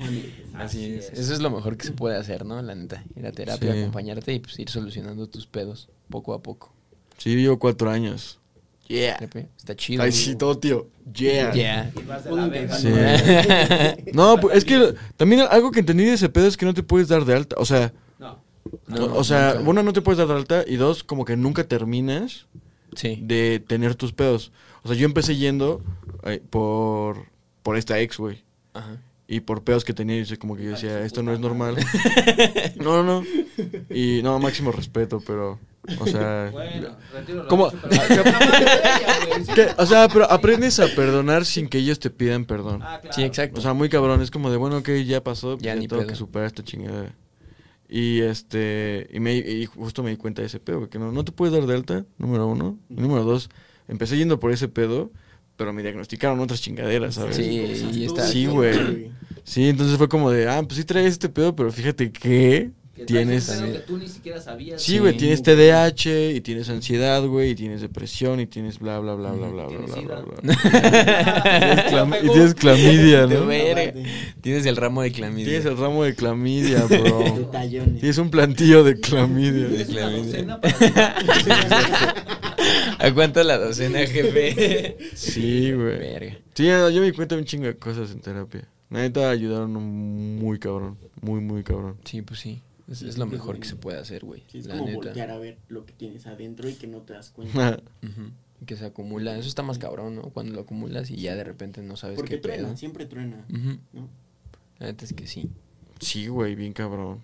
Hamlet. 0.00 0.34
Así 0.54 0.84
Así 0.84 0.84
es. 0.94 1.10
es. 1.12 1.18
Eso 1.20 1.32
es 1.34 1.40
lo 1.40 1.50
mejor 1.50 1.76
que 1.76 1.86
se 1.86 1.92
puede 1.92 2.16
hacer, 2.16 2.44
¿no? 2.44 2.60
La 2.62 2.74
neta. 2.74 3.04
Ir 3.16 3.26
a 3.26 3.32
terapia, 3.32 3.72
Sí. 3.72 3.78
acompañarte 3.80 4.32
y 4.34 4.38
pues 4.40 4.58
ir 4.58 4.68
solucionando 4.68 5.26
tus 5.28 5.46
pedos 5.46 5.88
poco 6.10 6.34
a 6.34 6.42
poco. 6.42 6.72
Sí, 7.18 7.34
llevo 7.34 7.58
cuatro 7.58 7.90
años. 7.90 8.38
Yeah. 8.86 9.16
Está 9.56 9.74
chido. 9.74 10.02
Ay, 10.02 10.12
sí, 10.12 10.36
todo, 10.36 10.58
tío. 10.58 10.88
Yeah. 11.14 11.52
Yeah. 11.52 11.92
Y 11.96 12.02
vas 12.02 12.24
de 12.24 12.30
Pongan 12.30 12.50
la 12.50 12.52
verga. 12.58 12.76
Sí. 12.76 12.88
¿no? 14.12 14.34
No, 14.34 14.40
pues 14.40 14.58
es 14.58 14.64
que 14.64 14.94
también 15.16 15.42
algo 15.50 15.70
que 15.70 15.80
entendí 15.80 16.04
de 16.04 16.14
ese 16.14 16.28
pedo 16.28 16.46
es 16.46 16.56
que 16.56 16.66
no 16.66 16.74
te 16.74 16.82
puedes 16.82 17.08
dar 17.08 17.24
de 17.24 17.34
alta. 17.34 17.56
O 17.58 17.64
sea, 17.64 17.92
No. 18.18 18.42
No, 18.86 19.04
o, 19.06 19.18
o 19.20 19.24
sea, 19.24 19.54
nunca. 19.54 19.70
uno, 19.70 19.82
no 19.82 19.92
te 19.92 20.02
puedes 20.02 20.18
dar 20.18 20.28
de 20.28 20.34
alta 20.34 20.64
y 20.66 20.76
dos, 20.76 21.02
como 21.04 21.24
que 21.24 21.36
nunca 21.36 21.64
terminas 21.64 22.46
Sí. 22.94 23.18
de 23.22 23.62
tener 23.66 23.94
tus 23.94 24.12
pedos. 24.12 24.52
O 24.82 24.88
sea, 24.88 24.96
yo 24.96 25.06
empecé 25.06 25.36
yendo 25.36 25.82
eh, 26.24 26.42
por, 26.50 27.26
por 27.62 27.76
esta 27.76 27.98
ex, 28.00 28.18
güey. 28.18 28.44
Ajá. 28.74 28.98
Y 29.26 29.40
por 29.40 29.64
pedos 29.64 29.84
que 29.84 29.94
tenía, 29.94 30.18
y 30.18 30.26
sé, 30.26 30.36
como 30.36 30.54
que 30.56 30.64
yo 30.64 30.70
decía, 30.72 31.00
esto 31.04 31.22
no 31.22 31.32
es 31.32 31.40
normal. 31.40 31.76
No, 32.76 33.02
no, 33.02 33.20
no. 33.22 33.24
Y 33.90 34.20
no, 34.22 34.38
máximo 34.38 34.70
respeto, 34.72 35.22
pero, 35.26 35.58
o 36.00 36.06
sea... 36.06 36.50
Bueno, 36.52 36.96
¿Cómo? 37.48 37.64
o 39.78 39.86
sea, 39.86 40.08
pero 40.08 40.30
aprendes 40.30 40.80
a 40.80 40.86
perdonar 40.88 41.44
sin 41.44 41.68
que 41.68 41.78
ellos 41.78 41.98
te 41.98 42.10
pidan 42.10 42.44
perdón. 42.44 42.80
Ah, 42.82 42.98
claro. 43.00 43.14
Sí, 43.14 43.22
exacto. 43.22 43.60
O 43.60 43.62
sea, 43.62 43.72
muy 43.74 43.88
cabrón, 43.88 44.20
es 44.22 44.30
como 44.30 44.50
de, 44.50 44.56
bueno, 44.56 44.78
ok, 44.78 44.88
ya 45.06 45.22
pasó, 45.22 45.56
Ya 45.58 45.74
ya, 45.74 45.80
ni 45.80 45.88
tengo 45.88 46.02
pedo. 46.02 46.10
que 46.10 46.16
superar 46.16 46.46
esta 46.46 46.62
chingadera. 46.62 47.14
Y 47.88 48.20
este, 48.22 49.08
y, 49.12 49.20
me, 49.20 49.34
y 49.36 49.66
justo 49.66 50.02
me 50.02 50.10
di 50.10 50.16
cuenta 50.16 50.42
de 50.42 50.46
ese 50.46 50.58
pedo, 50.58 50.88
que 50.88 50.98
no, 50.98 51.12
no 51.12 51.24
te 51.24 51.32
puedes 51.32 51.52
dar 51.54 51.66
de 51.66 51.74
alta, 51.74 52.04
número 52.18 52.46
uno. 52.46 52.78
Y 52.88 52.94
número 52.94 53.24
dos, 53.24 53.50
empecé 53.88 54.16
yendo 54.16 54.40
por 54.40 54.52
ese 54.52 54.68
pedo, 54.68 55.12
pero 55.56 55.72
me 55.72 55.82
diagnosticaron 55.82 56.40
otras 56.40 56.60
chingaderas, 56.60 57.14
¿sabes? 57.16 57.36
Sí, 57.36 57.42
y 57.92 58.04
está- 58.06 58.26
Sí, 58.26 58.46
güey. 58.46 59.12
Sí, 59.44 59.68
entonces 59.68 59.98
fue 59.98 60.08
como 60.08 60.30
de, 60.30 60.48
ah, 60.48 60.62
pues 60.62 60.76
sí 60.78 60.84
traes 60.84 61.08
este 61.12 61.28
pedo, 61.28 61.54
pero 61.54 61.70
fíjate 61.70 62.10
que 62.10 62.70
Que 62.94 63.04
tienes... 63.06 63.50
que 63.50 63.80
tú 63.80 63.96
ni 63.98 64.06
siquiera 64.06 64.40
sabías. 64.40 64.80
Sí, 64.80 64.98
güey, 64.98 65.16
tienes 65.16 65.42
TDAH 65.42 66.30
y 66.32 66.40
tienes 66.40 66.68
ansiedad, 66.68 67.26
güey, 67.26 67.50
y 67.50 67.54
tienes 67.56 67.80
depresión 67.80 68.38
y 68.38 68.46
tienes 68.46 68.78
bla, 68.78 69.00
bla, 69.00 69.14
bla, 69.14 69.32
bla, 69.32 69.48
bla, 69.48 69.66
bla, 69.66 69.76
bla, 70.00 70.22
bla, 70.42 72.18
y 72.22 72.28
tienes 72.28 72.54
clamidia, 72.54 73.26
De 73.26 73.34
¿no? 73.34 73.46
verga. 73.46 74.00
Tienes 74.40 74.64
el 74.66 74.76
ramo 74.76 75.02
de 75.02 75.10
clamidia. 75.10 75.46
Tienes 75.46 75.66
el 75.66 75.76
ramo 75.76 76.04
de 76.04 76.14
clamidia, 76.14 76.84
bro. 76.88 77.50
Tienes 77.50 78.18
un 78.18 78.30
plantillo 78.30 78.84
de 78.84 79.00
clamidia. 79.00 79.66
Una 79.66 79.84
clamidia. 79.84 80.24
docena 80.24 80.60
para 80.60 81.16
¿A 83.00 83.12
cuánto 83.12 83.42
la 83.42 83.58
docena, 83.58 84.06
jefe? 84.06 84.96
Sí, 85.14 85.72
güey. 85.72 85.98
Verga. 85.98 86.38
Sí, 86.54 86.64
yo 86.66 87.00
me 87.00 87.06
di 87.06 87.12
cuenta 87.12 87.34
de 87.34 87.40
un 87.40 87.46
chingo 87.46 87.66
de 87.66 87.76
cosas 87.76 88.12
en 88.12 88.20
terapia. 88.20 88.68
La 88.90 89.00
neta 89.00 89.30
ayudaron 89.30 89.72
muy 89.72 90.58
cabrón. 90.60 90.96
Muy, 91.20 91.40
muy 91.40 91.64
cabrón. 91.64 91.96
Sí, 92.04 92.22
pues 92.22 92.38
sí. 92.38 92.62
Es, 92.88 93.02
es 93.02 93.16
lo 93.18 93.26
mejor 93.26 93.58
que 93.58 93.66
se 93.66 93.76
puede 93.76 93.98
hacer, 93.98 94.24
güey. 94.24 94.42
Sí, 94.48 94.58
es 94.58 94.66
la 94.66 94.74
como 94.74 94.86
neta. 94.86 94.96
voltear 94.98 95.30
a 95.30 95.38
ver 95.38 95.58
lo 95.68 95.86
que 95.86 95.92
tienes 95.94 96.26
adentro 96.26 96.68
y 96.68 96.74
que 96.74 96.86
no 96.86 97.00
te 97.02 97.14
das 97.14 97.30
cuenta. 97.34 97.80
Ujú. 98.02 98.30
Que 98.66 98.76
se 98.76 98.84
acumula. 98.86 99.36
Eso 99.38 99.48
está 99.48 99.62
más 99.62 99.78
cabrón, 99.78 100.16
¿no? 100.16 100.22
Cuando 100.30 100.52
lo 100.54 100.60
acumulas 100.60 101.10
y 101.10 101.16
ya 101.16 101.34
de 101.34 101.44
repente 101.44 101.82
no 101.82 101.96
sabes 101.96 102.16
Porque 102.16 102.36
qué 102.36 102.40
truena, 102.42 102.64
pedo. 102.68 102.76
siempre 102.76 103.06
truena. 103.06 103.44
Ujú. 103.50 103.78
¿no? 103.92 104.08
La 104.78 104.86
neta 104.86 105.04
es 105.04 105.12
que 105.12 105.26
sí. 105.26 105.50
Sí, 106.00 106.28
güey, 106.28 106.54
bien 106.54 106.72
cabrón. 106.72 107.22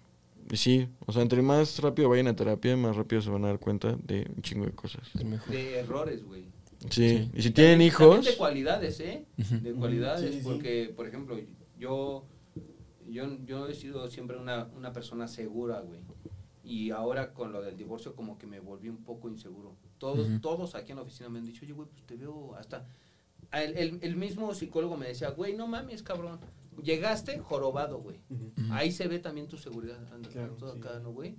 Y 0.51 0.57
sí, 0.57 0.89
o 1.07 1.13
sea, 1.13 1.23
entre 1.23 1.43
más 1.43 1.79
rápido 1.79 2.09
vayan 2.09 2.27
a 2.29 2.35
terapia, 2.37 2.77
más 2.77 2.97
rápido 2.97 3.23
se 3.23 3.31
van 3.31 3.45
a 3.45 3.49
dar 3.49 3.59
cuenta 3.61 3.97
de 4.05 4.29
un 4.35 4.43
chingo 4.43 4.65
de 4.67 4.73
cosas. 4.73 5.03
Es 5.15 5.25
mejor. 5.25 5.49
de 5.55 5.79
errores, 5.79 6.25
güey. 6.25 6.45
Sí, 6.89 7.09
Sí. 7.19 7.31
y 7.35 7.43
si 7.43 7.51
tienen 7.51 7.73
También- 7.75 7.81
hijos... 7.89 8.15
también 8.17 8.33
de 8.33 8.39
cualidades, 8.39 9.01
¿eh? 9.01 9.25
De 9.37 9.73
cualidades, 9.75 10.23
Sí, 10.23 10.33
sí, 10.33 10.39
sí. 10.39 10.45
porque, 10.45 10.93
por 10.97 11.07
ejemplo, 11.07 11.39
yo, 11.79 12.25
yo, 13.13 13.25
yo 13.45 13.67
he 13.69 13.75
sido 13.75 14.09
siempre 14.09 14.37
una, 14.39 14.65
una 14.77 14.93
persona 14.93 15.29
segura, 15.29 15.81
güey. 15.81 16.01
Y 16.65 16.91
ahora 16.91 17.33
con 17.33 17.53
lo 17.53 17.63
del 17.63 17.77
divorcio 17.77 18.15
como 18.15 18.39
que 18.39 18.47
me 18.47 18.61
volví 18.61 18.89
un 18.89 19.03
poco 19.03 19.29
inseguro. 19.29 19.77
Todos, 19.99 20.29
todos 20.41 20.75
aquí 20.75 20.93
en 20.93 20.97
la 20.97 21.03
oficina 21.03 21.29
me 21.29 21.39
han 21.39 21.47
dicho, 21.47 21.65
oye, 21.65 21.73
güey, 21.73 21.89
pues 21.89 22.03
te 22.05 22.17
veo 22.17 22.55
hasta... 22.55 22.87
El, 23.53 23.77
el, 23.77 23.99
el 24.03 24.17
mismo 24.17 24.55
psicólogo 24.55 24.97
me 24.97 25.09
decía, 25.09 25.31
güey, 25.31 25.57
no 25.57 25.67
mames, 25.67 26.03
cabrón. 26.03 26.39
Llegaste 26.83 27.39
jorobado, 27.41 27.99
güey. 28.01 28.21
Ahí 28.71 28.93
se 28.93 29.09
ve 29.09 29.19
también 29.19 29.49
tu 29.49 29.57
seguridad. 29.59 29.99
Anda, 30.13 30.29
Claro, 30.31 30.55
todo 30.55 30.73
sí. 30.73 30.79
acá, 30.79 31.01
¿no, 31.01 31.13
güey? 31.13 31.37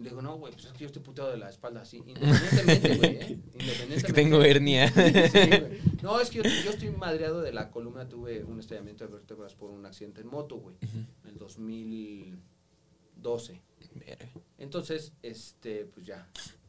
Y 0.00 0.02
le 0.02 0.08
digo, 0.08 0.22
no, 0.22 0.38
güey, 0.38 0.54
pues 0.54 0.64
es 0.64 0.72
que 0.72 0.78
yo 0.78 0.86
estoy 0.86 1.02
puteado 1.02 1.30
de 1.30 1.36
la 1.36 1.50
espalda 1.50 1.82
así. 1.82 1.98
Independientemente, 1.98 2.96
güey, 2.96 3.16
¿eh? 3.16 3.38
Independientemente. 3.52 3.94
Es 3.96 4.04
que 4.04 4.14
tengo 4.14 4.42
hernia. 4.42 4.88
Sí, 4.88 5.60
güey. 5.60 5.80
no, 6.02 6.18
es 6.18 6.30
que 6.30 6.38
yo, 6.38 6.44
yo 6.44 6.70
estoy 6.70 6.88
madreado 6.90 7.42
de 7.42 7.52
la 7.52 7.70
columna. 7.70 8.08
Tuve 8.08 8.42
un 8.42 8.58
estallamiento 8.58 9.06
de 9.06 9.12
vértebras 9.12 9.54
por 9.54 9.70
un 9.70 9.84
accidente 9.84 10.22
en 10.22 10.28
moto, 10.28 10.56
güey. 10.56 10.76
En 10.80 11.06
el 11.28 11.36
2012. 11.36 13.60
Verga. 13.94 14.26
Entonces, 14.56 15.12
este, 15.22 15.84
pues 15.84 16.06
ya, 16.06 16.26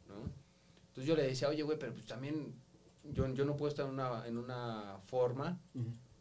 ¿no? 0.09 0.15
Entonces 0.87 1.05
yo 1.05 1.15
le 1.15 1.23
decía, 1.23 1.47
oye, 1.47 1.63
güey, 1.63 1.79
pero 1.79 1.93
pues 1.93 2.05
también 2.05 2.53
yo, 3.13 3.33
yo 3.33 3.45
no 3.45 3.55
puedo 3.55 3.69
estar 3.69 3.85
en 3.85 3.93
una, 3.93 4.27
en 4.27 4.37
una 4.37 4.97
forma 5.05 5.57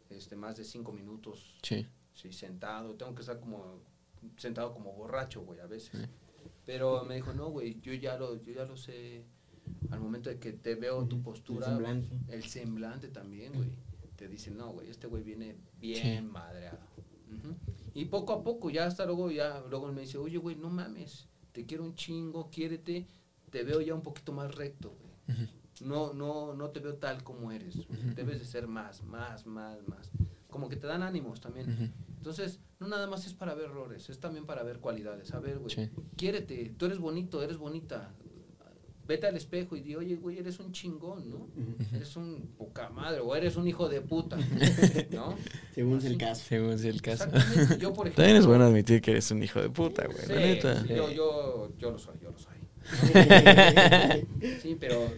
este, 0.09 0.37
más 0.37 0.55
de 0.55 0.63
cinco 0.63 0.93
minutos 0.93 1.57
Sí. 1.61 1.85
sí, 2.13 2.31
sentado. 2.31 2.95
Tengo 2.95 3.13
que 3.13 3.19
estar 3.21 3.37
como 3.37 3.81
sentado 4.37 4.73
como 4.73 4.93
borracho, 4.93 5.41
güey, 5.41 5.59
a 5.59 5.67
veces. 5.67 5.91
Sí. 5.91 5.97
Pero 6.65 7.03
me 7.05 7.15
dijo, 7.15 7.33
no, 7.33 7.49
güey, 7.49 7.79
yo 7.81 7.93
ya 7.93 8.17
lo, 8.17 8.41
yo 8.43 8.53
ya 8.53 8.65
lo 8.65 8.77
sé. 8.77 9.23
Al 9.89 9.99
momento 9.99 10.29
de 10.29 10.39
que 10.39 10.53
te 10.53 10.75
veo 10.75 11.05
tu 11.07 11.21
postura, 11.21 11.67
El 11.67 11.73
semblante. 11.73 12.19
el 12.29 12.43
semblante 12.43 13.07
también, 13.09 13.53
güey. 13.53 13.69
Te 14.15 14.27
dice, 14.27 14.51
no, 14.51 14.71
güey, 14.71 14.89
este 14.89 15.07
güey 15.07 15.23
viene 15.23 15.55
bien 15.79 16.23
Sí. 16.25 16.27
madreado. 16.31 16.79
Y 17.93 18.05
poco 18.05 18.33
a 18.33 18.43
poco, 18.43 18.69
ya 18.69 18.85
hasta 18.85 19.05
luego, 19.05 19.31
ya 19.31 19.63
luego 19.69 19.91
me 19.91 20.01
dice, 20.01 20.17
oye, 20.17 20.37
güey, 20.37 20.55
no 20.55 20.69
mames, 20.69 21.27
te 21.53 21.65
quiero 21.65 21.83
un 21.83 21.95
chingo, 21.95 22.49
quiérete, 22.49 23.07
te 23.49 23.63
veo 23.63 23.81
ya 23.81 23.93
un 23.95 24.01
poquito 24.01 24.31
más 24.33 24.53
recto, 24.53 24.95
güey. 24.99 25.47
No, 25.81 26.13
no, 26.13 26.53
no 26.53 26.69
te 26.69 26.79
veo 26.79 26.95
tal 26.95 27.23
como 27.23 27.51
eres. 27.51 27.75
Debes 28.15 28.39
de 28.39 28.45
ser 28.45 28.67
más, 28.67 29.03
más, 29.03 29.45
más, 29.47 29.79
más. 29.87 30.11
Como 30.49 30.69
que 30.69 30.75
te 30.75 30.85
dan 30.87 31.01
ánimos 31.03 31.41
también. 31.41 31.93
Entonces, 32.21 32.59
no 32.79 32.87
nada 32.87 33.07
más 33.07 33.25
es 33.25 33.33
para 33.33 33.55
ver 33.55 33.65
errores, 33.65 34.07
es 34.11 34.19
también 34.19 34.45
para 34.45 34.61
ver 34.61 34.77
cualidades. 34.77 35.33
A 35.33 35.39
ver, 35.39 35.57
güey, 35.57 35.73
Sí. 35.73 35.89
quiérete, 36.15 36.71
tú 36.77 36.85
eres 36.85 36.99
bonito, 36.99 37.41
eres 37.41 37.57
bonita. 37.57 38.13
Vete 39.07 39.25
al 39.25 39.35
espejo 39.35 39.75
y 39.75 39.81
di, 39.81 39.95
oye, 39.95 40.15
güey, 40.17 40.37
eres 40.37 40.59
un 40.59 40.71
chingón, 40.71 41.27
¿no? 41.31 41.47
Eres 41.95 42.15
un 42.15 42.53
poca 42.55 42.89
madre 42.91 43.19
o 43.21 43.35
eres 43.35 43.55
un 43.55 43.67
hijo 43.67 43.89
de 43.89 44.01
puta, 44.01 44.37
¿no? 45.11 45.35
Según 45.73 45.97
Así. 45.97 46.07
el 46.07 46.17
caso. 46.19 46.43
Según 46.47 46.77
sea 46.77 46.91
el 46.91 47.01
caso. 47.01 47.23
Exactamente. 47.25 47.77
Yo, 47.79 47.91
por 47.91 48.05
ejemplo. 48.05 48.23
También 48.23 48.37
es 48.37 48.45
bueno 48.45 48.65
admitir 48.65 49.01
que 49.01 49.11
eres 49.11 49.31
un 49.31 49.41
hijo 49.41 49.59
de 49.59 49.69
puta, 49.71 50.05
güey, 50.05 50.19
Sí, 50.27 50.31
la 50.33 50.39
neta. 50.39 50.81
sí, 50.83 50.89
yo, 50.89 51.09
yo, 51.09 51.71
yo 51.79 51.89
lo 51.91 51.97
soy, 51.97 52.15
yo 52.21 52.29
lo 52.31 52.37
soy. 52.37 52.53
Sí, 54.61 54.77
pero 54.79 55.11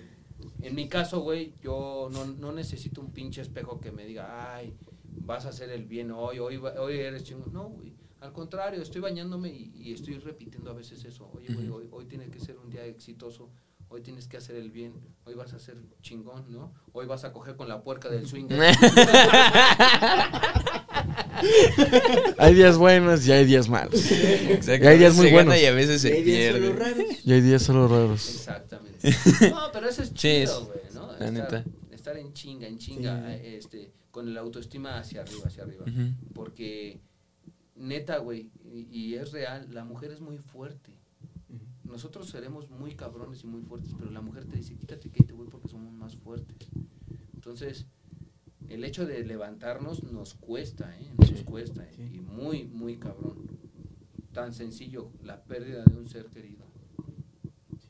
en 0.62 0.74
mi 0.76 0.88
caso, 0.88 1.20
güey, 1.20 1.54
yo 1.62 2.10
no, 2.12 2.26
no 2.26 2.52
necesito 2.54 3.02
un 3.02 3.12
pinche 3.12 3.42
espejo 3.42 3.80
que 3.82 3.92
me 3.92 4.06
diga, 4.06 4.56
ay, 4.56 4.74
vas 5.18 5.46
a 5.46 5.50
hacer 5.50 5.70
el 5.70 5.86
bien 5.86 6.12
hoy, 6.12 6.40
hoy, 6.40 6.58
va- 6.58 6.76
hoy 6.80 6.98
eres 7.00 7.24
chingón. 7.24 7.52
No, 7.54 7.70
güey. 7.70 7.94
Al 8.22 8.32
contrario, 8.32 8.82
estoy 8.82 9.02
bañándome 9.02 9.50
y, 9.50 9.72
y 9.76 9.94
estoy 9.94 10.18
repitiendo 10.18 10.72
a 10.72 10.74
veces 10.74 11.04
eso. 11.04 11.30
Oye, 11.34 11.54
güey, 11.54 11.70
hoy, 11.70 11.88
hoy 11.92 12.06
tiene 12.06 12.30
que 12.30 12.40
ser 12.40 12.58
un 12.58 12.70
día 12.70 12.86
exitoso. 12.86 13.50
Hoy 13.90 14.02
tienes 14.02 14.28
que 14.28 14.38
hacer 14.38 14.56
el 14.56 14.72
bien. 14.72 14.94
Hoy 15.26 15.34
vas 15.36 15.54
a 15.54 15.60
ser 15.60 15.78
chingón, 16.02 16.52
¿no? 16.52 16.74
Hoy 16.94 17.06
vas 17.06 17.26
a 17.26 17.34
coger 17.34 17.56
con 17.58 17.68
la 17.68 17.84
puerca 17.84 18.10
del 18.10 18.26
swing. 18.26 18.48
Hay 22.38 22.54
días 22.56 22.78
buenos 22.78 23.26
y 23.28 23.32
hay 23.32 23.46
días 23.46 23.68
malos. 23.70 24.10
Exacto. 24.12 24.86
Y 24.86 24.88
hay 24.88 24.98
días 25.00 25.16
muy 25.16 25.28
se 25.28 25.32
buenos. 25.34 25.58
y 25.60 25.66
a 25.66 25.72
veces 25.74 26.02
se 26.02 26.52
solo 26.54 26.74
raros. 26.74 27.04
Y 27.26 27.34
hay 27.34 27.42
días 27.42 27.62
solo 27.64 27.88
raros. 27.88 28.30
Exactamente. 28.30 29.10
No, 29.50 29.70
pero 29.72 29.90
eso 29.90 30.02
es 30.04 30.14
chido, 30.14 30.66
güey, 30.66 30.80
¿no? 30.94 31.08
la 31.08 31.14
estar, 31.14 31.32
neta. 31.34 31.64
estar 31.92 32.18
en 32.18 32.34
chinga, 32.34 32.68
en 32.68 32.78
chinga, 32.78 33.28
Sí. 33.38 33.42
este, 33.44 33.92
con 34.14 34.32
la 34.36 34.42
autoestima 34.42 35.00
hacia 35.00 35.22
arriba, 35.24 35.48
hacia 35.48 35.64
arriba. 35.64 35.86
Porque, 36.36 37.02
neta, 37.76 38.20
güey, 38.20 38.52
y, 38.64 38.82
y 38.92 39.16
es 39.16 39.32
real, 39.32 39.68
la 39.74 39.84
mujer 39.84 40.12
es 40.12 40.22
muy 40.22 40.38
fuerte. 40.38 40.92
Nosotros 41.84 42.30
seremos 42.30 42.70
muy 42.70 42.96
cabrones 42.96 43.44
y 43.44 43.48
muy 43.48 43.62
fuertes, 43.64 43.92
pero 43.98 44.12
la 44.12 44.22
mujer 44.22 44.46
te 44.46 44.56
dice, 44.58 44.76
quítate 44.76 45.10
que 45.10 45.24
te 45.24 45.34
voy 45.34 45.48
porque 45.48 45.68
somos 45.68 45.92
más 45.94 46.16
fuertes. 46.16 46.70
Entonces, 47.34 47.88
el 48.70 48.84
hecho 48.84 49.08
de 49.08 49.26
levantarnos 49.26 50.04
nos 50.04 50.36
cuesta, 50.36 50.96
¿eh? 51.00 51.12
Nos 51.18 51.30
Sí. 51.30 51.44
cuesta, 51.44 51.84
¿eh? 51.84 51.94
Sí. 51.96 52.18
Y 52.18 52.20
muy, 52.22 52.66
muy 52.66 52.98
cabrón. 52.98 53.48
Tan 54.32 54.54
sencillo, 54.54 55.10
la 55.24 55.44
pérdida 55.44 55.84
de 55.86 55.98
un 55.98 56.08
ser 56.08 56.28
querido. 56.28 56.64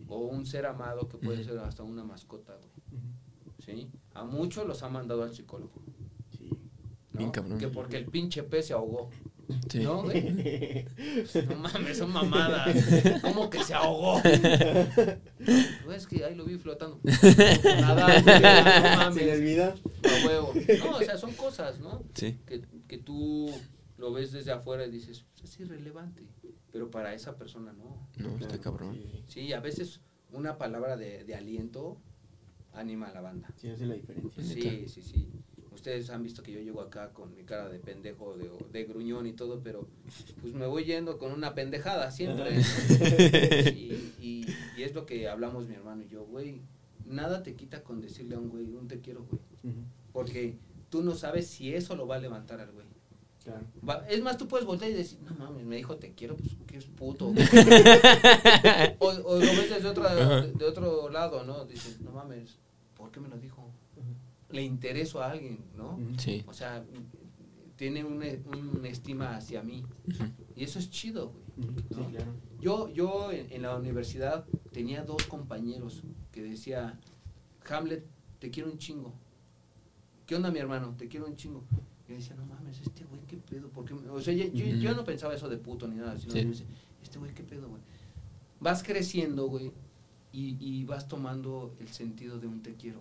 O 0.07 0.19
un 0.27 0.45
ser 0.45 0.65
amado 0.67 1.09
que 1.09 1.17
puede 1.17 1.43
ser 1.43 1.57
hasta 1.59 1.83
una 1.83 2.05
mascota, 2.05 2.55
güey. 2.55 2.71
¿Sí? 3.59 3.89
A 4.13 4.23
muchos 4.25 4.65
los 4.67 4.83
ha 4.83 4.89
mandado 4.89 5.23
al 5.23 5.33
psicólogo. 5.33 5.81
Sí. 7.13 7.17
¿no? 7.17 7.19
Bien 7.19 7.31
cabrón. 7.31 7.57
Que 7.59 7.67
porque 7.67 7.97
el 7.97 8.05
pinche 8.05 8.43
pez 8.43 8.67
se 8.67 8.73
ahogó. 8.73 9.09
Sí. 9.69 9.79
¿No, 9.81 10.03
güey? 10.03 10.85
No 11.49 11.55
mames, 11.57 11.97
son 11.97 12.11
mamadas. 12.11 12.75
¿Cómo 13.21 13.49
que 13.49 13.63
se 13.63 13.73
ahogó? 13.73 14.21
No, 15.85 15.91
es 15.93 16.07
que 16.07 16.23
ahí 16.23 16.35
lo 16.35 16.45
vi 16.45 16.57
flotando. 16.57 16.99
Nada, 17.63 18.19
no 18.19 18.23
Se 18.23 18.39
le 18.39 18.95
mames. 18.97 19.39
olvidó. 19.39 19.63
A 19.65 20.27
huevo. 20.27 20.53
No, 20.79 20.97
o 20.97 21.01
sea, 21.01 21.17
son 21.17 21.33
cosas, 21.33 21.79
¿no? 21.79 22.03
Sí. 22.13 22.39
Que, 22.45 22.61
que 22.87 22.97
tú 22.97 23.49
lo 23.97 24.11
ves 24.13 24.31
desde 24.31 24.51
afuera 24.51 24.85
y 24.85 24.91
dices, 24.91 25.25
"Pues 25.39 25.51
es 25.51 25.59
irrelevante. 25.59 26.23
Pero 26.71 26.89
para 26.89 27.13
esa 27.13 27.35
persona 27.35 27.73
no. 27.73 28.09
No, 28.17 28.37
está 28.39 28.59
cabrón. 28.59 28.95
Sí, 28.95 29.23
Sí, 29.27 29.53
a 29.53 29.59
veces 29.59 30.01
una 30.31 30.57
palabra 30.57 30.97
de, 30.97 31.23
de 31.25 31.35
aliento 31.35 32.01
anima 32.73 33.07
a 33.09 33.13
la 33.13 33.21
banda. 33.21 33.49
sí, 33.57 33.69
hace 33.69 33.85
la 33.85 33.93
diferencia. 33.93 34.41
Sí, 34.43 34.87
sí, 34.87 35.01
sí. 35.03 35.29
Ustedes 35.73 36.09
han 36.09 36.23
visto 36.23 36.43
que 36.43 36.51
yo 36.51 36.59
llego 36.59 36.81
acá 36.81 37.11
con 37.13 37.35
mi 37.35 37.43
cara 37.43 37.67
de 37.69 37.79
pendejo, 37.79 38.37
de, 38.37 38.49
de 38.71 38.83
gruñón 38.85 39.25
y 39.27 39.33
todo, 39.33 39.61
pero 39.63 39.87
pues 40.41 40.53
me 40.53 40.65
voy 40.67 40.83
yendo 40.85 41.17
con 41.17 41.31
una 41.31 41.53
pendejada 41.55 42.11
siempre. 42.11 42.51
y, 43.75 44.45
y 44.77 44.83
es 44.83 44.93
lo 44.93 45.05
que 45.05 45.27
hablamos 45.27 45.67
mi 45.67 45.75
hermano 45.75 46.03
y 46.03 46.07
yo, 46.07 46.25
güey. 46.25 46.61
Nada 47.05 47.43
te 47.43 47.55
quita 47.55 47.83
con 47.83 47.99
decirle 48.01 48.35
a 48.35 48.39
un 48.39 48.49
güey, 48.49 48.71
un 48.71 48.87
te 48.87 49.01
quiero, 49.01 49.25
güey. 49.25 49.41
Porque 50.13 50.57
tú 50.89 51.03
no 51.03 51.15
sabes 51.15 51.47
si 51.47 51.73
eso 51.73 51.95
lo 51.95 52.07
va 52.07 52.15
a 52.15 52.19
levantar 52.19 52.59
al 52.61 52.71
güey. 52.71 52.85
Claro. 53.43 53.65
Va- 53.87 54.05
es 54.07 54.21
más, 54.21 54.37
tú 54.37 54.47
puedes 54.47 54.65
voltear 54.65 54.89
y 54.91 54.93
decir, 54.93 55.19
no 55.21 55.33
mames, 55.35 55.65
me 55.65 55.75
dijo 55.75 55.97
te 55.97 56.13
quiero, 56.13 56.37
pues 56.37 56.51
que 56.65 56.77
es 56.77 56.85
puto. 56.85 57.27
o, 58.99 59.07
o 59.07 59.33
lo 59.35 59.39
ves 59.39 59.69
desde 59.69 59.87
otra, 59.87 60.15
de, 60.15 60.51
de 60.53 60.65
otro 60.65 61.09
lado, 61.09 61.43
¿no? 61.43 61.65
Dices, 61.65 61.99
no 61.99 62.11
mames, 62.11 62.57
¿por 62.95 63.11
qué 63.11 63.19
me 63.19 63.27
lo 63.27 63.37
dijo? 63.37 63.62
Le 64.53 64.61
intereso 64.63 65.21
a 65.21 65.31
alguien, 65.31 65.59
¿no? 65.75 65.99
Sí. 66.17 66.43
O 66.47 66.53
sea, 66.53 66.85
tiene 67.75 68.03
una, 68.05 68.25
una 68.45 68.87
estima 68.87 69.35
hacia 69.35 69.61
mí. 69.63 69.83
Y 70.55 70.63
eso 70.63 70.79
es 70.79 70.89
chido, 70.89 71.29
güey. 71.31 71.43
Sí, 71.89 71.95
¿no? 71.99 72.07
claro. 72.09 72.31
Yo, 72.61 72.87
yo 72.93 73.31
en, 73.31 73.51
en 73.51 73.61
la 73.63 73.75
universidad 73.75 74.45
tenía 74.71 75.03
dos 75.03 75.23
compañeros 75.27 76.03
que 76.31 76.43
decía, 76.43 76.99
Hamlet, 77.69 78.05
te 78.39 78.49
quiero 78.51 78.71
un 78.71 78.77
chingo. 78.77 79.13
¿qué 80.25 80.35
onda 80.37 80.49
mi 80.51 80.59
hermano? 80.59 80.95
Te 80.97 81.07
quiero 81.09 81.25
un 81.25 81.35
chingo. 81.35 81.63
Y 82.07 82.11
yo 82.11 82.15
decía, 82.17 82.35
no 82.35 82.45
mames, 82.45 82.79
este 82.79 83.03
güey, 83.05 83.21
¿qué 83.27 83.37
pedo? 83.37 83.67
¿Por 83.69 83.83
qué 83.85 83.93
me-?" 83.93 84.07
O 84.09 84.21
sea, 84.21 84.33
yo, 84.33 84.45
yo- 84.53 84.93
no 84.95 85.03
pensaba 85.03 85.33
eso 85.35 85.49
de 85.49 85.57
puto 85.57 85.87
ni 85.87 85.95
nada, 85.95 86.17
sino 86.17 86.31
Sí. 86.33 86.41
yo 86.43 86.49
decía, 86.49 86.65
este 87.03 87.19
güey, 87.19 87.33
¿qué 87.33 87.43
pedo, 87.43 87.67
güey? 87.69 87.81
Vas 88.59 88.81
creciendo, 88.83 89.47
güey, 89.47 89.71
y, 90.33 90.57
y 90.59 90.83
vas 90.85 91.07
tomando 91.07 91.73
el 91.79 91.87
sentido 91.89 92.39
de 92.39 92.47
un 92.47 92.61
te 92.61 92.73
quiero. 92.73 92.99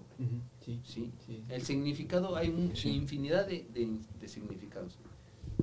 Sí. 0.64 0.78
¿sí? 0.84 1.10
Sí. 1.26 1.42
El 1.48 1.62
significado, 1.62 2.36
hay 2.36 2.50
un- 2.50 2.76
Sí. 2.76 2.90
infinidad 2.90 3.46
de, 3.46 3.66
de- 3.74 3.96
de 4.20 4.28
significados. 4.28 4.96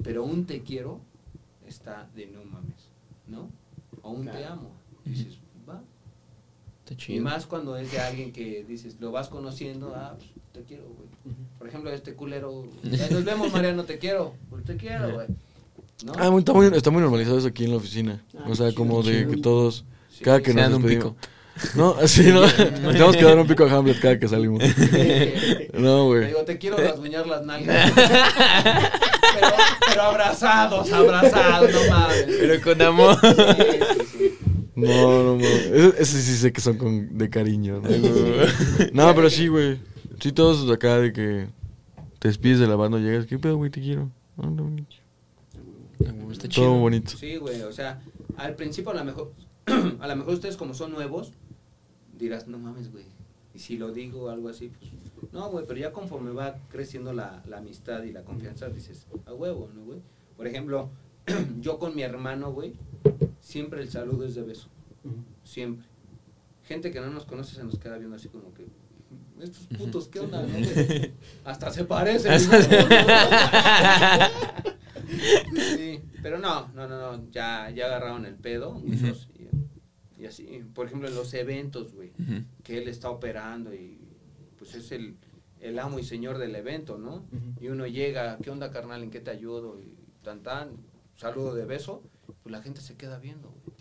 Pero 0.03 0.23
un 0.23 0.45
te 0.45 0.61
quiero 0.61 0.99
está 1.67 2.09
de 2.15 2.25
no 2.27 2.43
mames, 2.43 2.89
¿no? 3.27 3.49
O 4.01 4.09
un 4.11 4.25
te 4.25 4.43
amo. 4.45 4.71
Dices, 5.05 5.37
va. 5.69 5.81
Está 6.79 6.93
Y 6.95 6.97
chido. 6.97 7.23
más 7.23 7.45
cuando 7.45 7.77
es 7.77 7.91
de 7.91 7.99
alguien 7.99 8.31
que 8.31 8.63
dices, 8.67 8.97
lo 8.99 9.11
vas 9.11 9.27
conociendo, 9.29 9.93
ah, 9.95 10.15
pues, 10.17 10.29
te 10.53 10.63
quiero, 10.63 10.83
güey. 10.85 11.35
Por 11.59 11.67
ejemplo, 11.67 11.91
este 11.91 12.15
culero, 12.15 12.65
"Ya 12.83 13.09
nos 13.09 13.23
vemos, 13.23 13.51
Mariano, 13.53 13.83
te 13.83 13.99
quiero. 13.99 14.33
Pues 14.49 14.63
te 14.65 14.75
quiero, 14.75 15.13
güey. 15.13 15.27
¿No? 16.05 16.13
Ah, 16.17 16.33
está, 16.39 16.53
muy, 16.53 16.65
está 16.67 16.89
muy 16.91 17.01
normalizado 17.01 17.37
eso 17.37 17.47
aquí 17.49 17.65
en 17.65 17.71
la 17.71 17.77
oficina. 17.77 18.23
Ah, 18.37 18.45
o 18.49 18.55
sea, 18.55 18.73
como 18.73 19.03
chido, 19.03 19.17
de 19.19 19.27
que 19.35 19.41
todos, 19.41 19.85
Sí. 20.09 20.23
cada 20.23 20.41
que 20.41 20.53
nos 20.53 20.71
despedimos. 20.71 21.13
No, 21.75 21.95
así, 22.01 22.23
¿no? 22.31 22.41
Tenemos 22.47 23.15
que 23.15 23.23
dar 23.23 23.37
un 23.37 23.47
pico 23.47 23.65
a 23.65 23.71
Hamlet 23.71 23.99
cada 23.99 24.19
que 24.19 24.27
salimos. 24.27 24.63
No, 25.73 26.01
Te 26.01 26.05
güey. 26.07 26.27
digo, 26.27 26.43
te 26.43 26.57
quiero 26.57 26.77
rasguñar 26.77 27.25
las 27.27 27.45
nalgas. 27.45 27.91
pero, 27.95 29.47
pero 29.87 30.01
abrazados, 30.01 30.91
abrazados, 30.91 31.71
no 31.71 31.79
mames. 31.89 32.25
Pero 32.27 32.61
con 32.61 32.81
amor. 32.81 33.17
Sí, 33.21 33.33
sí, 33.93 34.05
sí. 34.17 34.37
No, 34.75 35.23
no, 35.23 35.35
no. 35.37 35.43
Ese, 35.45 36.21
sí 36.21 36.35
sé 36.35 36.51
que 36.51 36.59
son 36.61 36.77
con, 36.77 37.17
de 37.17 37.29
cariño, 37.29 37.81
¿no? 37.81 37.89
No, 38.93 39.15
pero 39.15 39.29
sí, 39.29 39.47
güey. 39.47 39.79
Sí, 40.19 40.31
todos 40.33 40.69
acá 40.69 40.97
de 40.97 41.13
que 41.13 41.47
te 42.19 42.27
despides 42.27 42.59
de 42.59 42.67
la 42.67 42.75
banda, 42.75 42.97
llegas, 42.97 43.25
¿qué 43.25 43.37
pedo, 43.39 43.55
güey? 43.57 43.69
Te 43.71 43.79
quiero. 43.81 44.09
Bonito. 44.35 44.95
Está 46.31 46.43
Todo 46.43 46.49
chido. 46.49 46.73
bonito. 46.73 47.11
Sí, 47.17 47.37
güey, 47.37 47.61
o 47.61 47.71
sea, 47.71 48.01
al 48.37 48.55
principio 48.55 48.91
a 48.91 48.95
lo 48.95 49.05
mejor, 49.05 49.31
a 49.99 50.07
lo 50.07 50.15
mejor 50.15 50.33
ustedes 50.33 50.55
como 50.57 50.73
son 50.73 50.91
nuevos, 50.91 51.31
dirás, 52.19 52.47
no 52.47 52.59
mames, 52.59 52.91
güey. 52.91 53.05
Y 53.53 53.59
si 53.59 53.77
lo 53.77 53.91
digo 53.91 54.25
o 54.25 54.29
algo 54.29 54.49
así, 54.49 54.69
pues, 54.69 54.91
no, 55.31 55.49
güey, 55.49 55.65
pero 55.65 55.79
ya 55.79 55.91
conforme 55.91 56.31
va 56.31 56.57
creciendo 56.69 57.13
la, 57.13 57.41
la 57.47 57.57
amistad 57.57 58.03
y 58.03 58.11
la 58.11 58.23
confianza, 58.23 58.69
dices, 58.69 59.07
a 59.25 59.33
huevo, 59.33 59.69
¿no, 59.73 59.83
güey? 59.85 59.99
Por 60.37 60.47
ejemplo, 60.47 60.89
yo 61.59 61.79
con 61.79 61.95
mi 61.95 62.03
hermano, 62.03 62.51
güey, 62.51 62.73
siempre 63.39 63.81
el 63.81 63.89
saludo 63.89 64.25
es 64.25 64.35
de 64.35 64.43
beso, 64.43 64.67
siempre. 65.43 65.87
Gente 66.63 66.91
que 66.91 66.99
no 66.99 67.09
nos 67.09 67.25
conoce 67.25 67.55
se 67.55 67.63
nos 67.63 67.79
queda 67.79 67.97
viendo 67.97 68.15
así 68.15 68.29
como 68.29 68.53
que, 68.53 68.67
estos 69.41 69.65
putos, 69.67 70.07
¿qué 70.07 70.19
onda, 70.19 70.43
no, 70.43 70.49
güey? 70.49 71.13
Hasta 71.45 71.71
se 71.71 71.85
parecen. 71.85 72.33
Sí, 75.75 76.01
pero 76.21 76.37
no, 76.37 76.67
no, 76.75 76.87
no, 76.87 77.17
no, 77.17 77.31
ya, 77.31 77.71
ya 77.71 77.85
agarraron 77.87 78.25
el 78.25 78.35
pedo 78.35 78.73
muchos 78.73 79.28
y, 80.19 80.25
así, 80.25 80.63
por 80.73 80.87
ejemplo 80.87 81.07
en 81.07 81.15
los 81.15 81.33
eventos, 81.33 81.93
güey, 81.93 82.11
que 82.63 82.77
él 82.77 82.87
está 82.87 83.09
operando 83.09 83.73
y 83.73 83.99
pues 84.57 84.75
es 84.75 84.91
el, 84.91 85.15
el 85.61 85.79
amo 85.79 85.99
y 85.99 86.03
señor 86.03 86.37
del 86.37 86.55
evento, 86.55 86.97
¿no? 86.97 87.25
Y 87.59 87.67
uno 87.67 87.87
llega, 87.87 88.37
¿qué 88.37 88.49
onda 88.49 88.71
carnal? 88.71 89.03
¿En 89.03 89.11
qué 89.11 89.21
te 89.21 89.31
ayudo? 89.31 89.79
Y 89.79 89.95
tan 90.23 90.43
tan, 90.43 90.71
saludo 91.15 91.55
de 91.55 91.65
beso, 91.65 92.03
pues 92.43 92.51
la 92.51 92.61
gente 92.61 92.81
se 92.81 92.95
queda 92.95 93.17
viendo, 93.19 93.49
güey. 93.49 93.79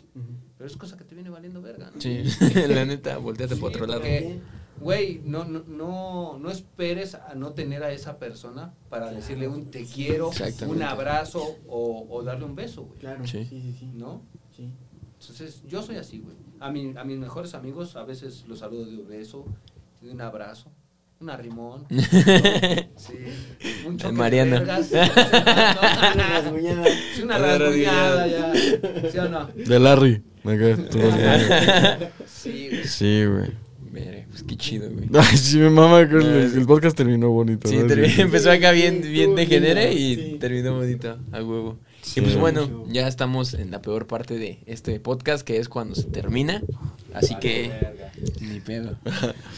Pero 0.57 0.67
es 0.67 0.77
cosa 0.77 0.97
que 0.97 1.05
te 1.05 1.15
viene 1.15 1.31
valiendo 1.31 1.63
verga, 1.63 1.93
¿no? 1.95 2.01
Sí, 2.01 2.25
la 2.69 2.85
neta, 2.85 3.19
volteate 3.19 3.55
Sí, 3.55 3.61
por 3.61 3.71
otro 3.71 3.87
lado. 3.87 4.01
porque, 4.01 4.41
Güey, 4.81 5.21
no, 5.25 5.45
no, 5.45 5.65
no, 5.67 6.39
no 6.39 6.51
esperes 6.51 7.15
a 7.17 7.35
no 7.35 7.53
tener 7.53 7.83
a 7.83 7.91
esa 7.93 8.19
persona 8.19 8.75
para 8.89 9.11
decirle 9.11 9.49
un 9.49 9.71
te 9.71 9.85
quiero, 9.85 10.31
un 10.69 10.83
abrazo 10.83 11.59
o, 11.67 12.07
o 12.09 12.23
darle 12.23 12.45
un 12.45 12.55
beso, 12.55 12.85
güey. 12.85 12.99
Claro. 13.01 13.27
Sí. 13.27 13.45
Sí, 13.45 13.61
sí, 13.61 13.77
sí. 13.77 13.91
¿No? 13.95 14.23
Sí. 14.57 14.71
Entonces, 15.21 15.63
yo 15.67 15.83
soy 15.83 15.97
así, 15.97 16.21
güey. 16.21 16.37
A, 16.61 16.71
mi, 16.71 16.93
a 16.97 17.05
mis 17.05 17.19
mejores 17.19 17.55
amigos 17.55 17.97
a 17.97 18.05
veces 18.05 18.45
los 18.49 18.61
saludo 18.61 18.85
de 18.85 18.99
un 18.99 19.09
beso, 19.09 19.45
de 20.01 20.11
un 20.11 20.21
abrazo, 20.21 20.71
un 21.21 21.31
arrimón. 21.31 21.87
¿no? 21.91 22.03
Sí. 22.03 23.15
Un 23.87 23.97
choque 23.99 24.13
de 24.13 24.19
Mariana. 24.19 24.59
vergas. 24.61 24.91
Una 24.93 26.15
¿no? 26.15 26.29
rasguñada. 26.29 26.85
Sí, 27.15 27.23
una 27.23 27.39
rasguñada 27.39 28.27
ya. 28.27 28.53
¿Sí 29.11 29.19
o 29.19 29.29
no? 29.29 29.47
De 29.47 29.79
Larry. 29.79 30.23
Sí, 32.27 32.69
güey. 32.71 32.85
Sí, 32.85 33.25
güey. 33.27 33.51
Mire, 33.91 34.27
pues 34.31 34.43
qué 34.45 34.57
chido, 34.57 34.89
güey. 34.91 35.09
Ay, 35.15 35.37
sí, 35.37 35.59
mi 35.59 35.69
mamá, 35.71 36.09
que 36.09 36.17
el, 36.17 36.65
podcast 36.67 36.97
terminó 36.97 37.31
bonito. 37.31 37.69
Sí, 37.69 37.77
empezó 38.19 38.51
acá 38.51 38.71
bien, 38.71 39.03
Sí, 39.03 39.09
bien 39.09 39.35
degenere 39.35 39.93
y 39.93 40.15
sí. 40.15 40.37
terminó 40.41 40.77
bonito, 40.77 41.19
a 41.33 41.37
huevo. 41.43 41.79
Sí. 42.13 42.21
Y 42.21 42.23
pues 42.23 42.37
bueno, 42.37 42.67
Mucho. 42.67 42.93
ya 42.93 43.07
estamos 43.09 43.55
en 43.55 43.71
la 43.71 43.83
peor 43.83 44.07
parte 44.07 44.39
de 44.39 44.61
este 44.67 44.99
podcast, 45.01 45.43
que 45.47 45.59
es 45.59 45.69
cuando 45.69 45.95
se 45.95 46.05
termina. 46.05 46.63
Así 47.15 47.35
Vale, 47.35 47.41
que, 47.41 47.69
verga. 47.69 48.13
ni 48.41 48.61
pedo. 48.61 48.97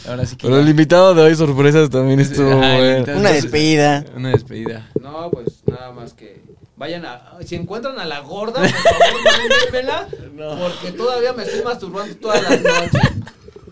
Ahora 0.07 0.25
sí 0.25 0.35
que. 0.35 0.47
Pero 0.47 0.59
el 0.59 0.67
invitado 0.69 1.13
de 1.15 1.21
hoy, 1.23 1.35
sorpresas, 1.35 1.89
también 1.89 2.19
estuvo 2.19 2.51
Ajá, 2.51 2.77
bueno. 2.77 3.17
Una 3.17 3.29
despedida. 3.31 4.05
Una 4.15 4.29
despedida. 4.31 4.89
No, 5.01 5.29
pues 5.31 5.63
nada 5.65 5.91
más 5.91 6.13
que 6.13 6.41
vayan 6.75 7.05
a. 7.05 7.37
Si 7.45 7.55
encuentran 7.55 7.99
a 7.99 8.05
la 8.05 8.19
gorda, 8.19 8.61
por 8.61 8.69
favor, 8.69 10.59
Porque 10.59 10.91
todavía 10.97 11.33
me 11.33 11.43
estoy 11.43 11.63
masturbando 11.63 12.15
todas 12.17 12.41
las 12.43 12.61
noches. 12.61 13.11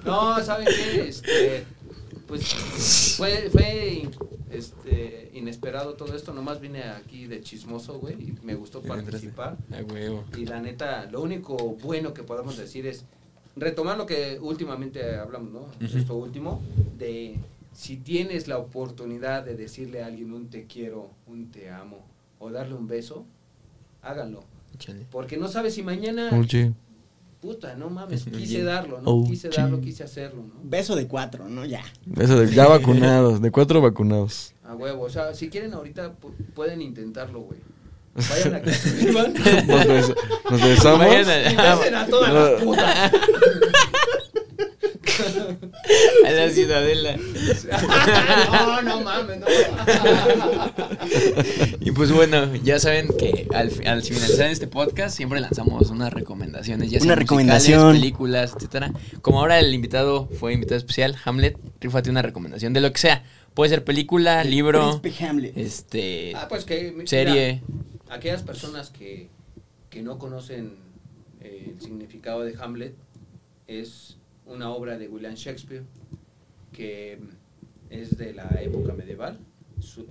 No, 0.05 0.41
¿saben 0.43 0.67
qué? 0.67 1.09
Este. 1.09 1.65
Pues 2.29 3.15
fue, 3.17 3.49
fue 3.49 4.07
este, 4.51 5.31
inesperado 5.33 5.95
todo 5.95 6.15
esto. 6.15 6.33
Nomás 6.33 6.61
vine 6.61 6.83
aquí 6.83 7.25
de 7.25 7.41
chismoso, 7.41 7.99
güey. 7.99 8.13
Y 8.13 8.37
me 8.43 8.55
gustó 8.55 8.81
participar. 8.81 9.57
A 9.71 9.81
huevo. 9.81 10.23
Y 10.37 10.45
la 10.45 10.61
neta, 10.61 11.05
lo 11.11 11.21
único 11.21 11.57
bueno 11.81 12.13
que 12.13 12.23
podemos 12.23 12.55
decir 12.55 12.85
es 12.85 13.03
retomar 13.55 13.97
lo 13.97 14.05
que 14.05 14.37
últimamente 14.39 15.15
hablamos, 15.15 15.51
¿no? 15.51 15.67
Esto 15.81 16.15
último, 16.15 16.61
de 16.97 17.35
si 17.73 17.97
tienes 17.97 18.47
la 18.47 18.57
oportunidad 18.57 19.43
de 19.43 19.55
decirle 19.55 20.03
a 20.03 20.07
alguien 20.07 20.33
un 20.33 20.49
te 20.49 20.65
quiero, 20.65 21.09
un 21.27 21.51
te 21.51 21.69
amo, 21.69 21.97
o 22.39 22.51
darle 22.51 22.75
un 22.75 22.87
beso, 22.87 23.25
háganlo. 24.01 24.43
Porque 25.11 25.37
no 25.37 25.47
sabes 25.47 25.73
si 25.73 25.83
mañana, 25.83 26.29
Oye, 26.31 26.73
puta, 27.41 27.75
no 27.75 27.89
mames, 27.89 28.25
quise 28.25 28.63
darlo, 28.63 29.01
¿no? 29.01 29.09
Oh, 29.11 29.23
quise 29.25 29.49
darlo, 29.49 29.79
quise 29.81 30.03
hacerlo, 30.03 30.43
¿no? 30.43 30.53
Beso 30.63 30.95
de 30.95 31.07
cuatro, 31.07 31.47
¿no? 31.49 31.65
Ya. 31.65 31.83
eso 32.19 32.39
de, 32.39 32.53
ya 32.53 32.67
vacunados, 32.67 33.41
de 33.41 33.49
cuatro 33.51 33.81
vacunados. 33.81 34.53
A 34.65 34.75
huevo, 34.75 35.03
o 35.03 35.09
sea, 35.09 35.33
si 35.33 35.49
quieren 35.49 35.73
ahorita 35.73 36.13
pu- 36.19 36.33
pueden 36.53 36.81
intentarlo, 36.81 37.39
güey. 37.41 37.59
Vayan 38.29 38.55
a 38.55 38.61
que. 38.61 38.69
Nos, 39.69 39.85
bes- 39.85 40.15
nos 40.51 40.61
besamos. 40.61 40.99
Vayan 41.07 41.29
a- 41.29 41.51
Y 41.51 41.55
besen 41.79 41.95
a 41.95 42.05
todas 42.07 42.33
las 42.33 42.63
putas. 42.63 43.11
A 46.25 46.31
la 46.31 46.49
ciudadela. 46.49 47.17
no, 48.51 48.81
no 48.81 49.01
mames, 49.01 49.39
no. 49.39 49.45
Y 51.81 51.91
pues 51.91 52.11
bueno, 52.11 52.53
ya 52.57 52.79
saben 52.79 53.07
que 53.17 53.47
al, 53.53 53.71
al 53.85 54.01
finalizar 54.03 54.49
este 54.49 54.67
podcast 54.67 55.15
siempre 55.15 55.39
lanzamos 55.39 55.89
unas 55.89 56.13
recomendaciones, 56.13 56.91
ya 56.91 56.97
Una 56.99 57.05
sean 57.07 57.19
recomendación. 57.19 57.93
películas, 57.93 58.53
etcétera. 58.55 58.91
Como 59.21 59.39
ahora 59.39 59.59
el 59.59 59.73
invitado 59.73 60.27
fue 60.39 60.53
invitado 60.53 60.77
especial, 60.77 61.15
Hamlet, 61.25 61.57
rífate 61.79 62.09
una 62.09 62.21
recomendación 62.21 62.73
de 62.73 62.81
lo 62.81 62.91
que 62.91 62.99
sea. 62.99 63.23
Puede 63.53 63.69
ser 63.71 63.83
película, 63.83 64.43
libro, 64.43 64.99
Príncipe 65.01 65.25
Hamlet. 65.25 65.57
este, 65.57 66.33
Ah, 66.35 66.47
pues 66.47 66.65
que. 66.65 66.91
mira, 66.91 67.07
serie. 67.07 67.61
aquellas 68.09 68.43
personas 68.43 68.89
que, 68.89 69.29
que 69.89 70.01
no 70.01 70.19
conocen 70.19 70.75
eh, 71.41 71.71
el 71.75 71.81
significado 71.81 72.43
de 72.43 72.55
Hamlet 72.61 72.93
es 73.67 74.17
una 74.49 74.71
obra 74.71 74.97
de 74.97 75.07
William 75.07 75.35
Shakespeare 75.35 75.83
que 76.71 77.19
es 77.89 78.17
de 78.17 78.33
la 78.33 78.47
época 78.61 78.93
medieval. 78.93 79.39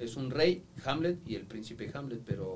Es 0.01 0.17
un 0.17 0.31
rey, 0.31 0.65
Hamlet, 0.85 1.19
y 1.27 1.35
el 1.35 1.45
príncipe 1.45 1.91
Hamlet, 1.93 2.23
pero 2.25 2.55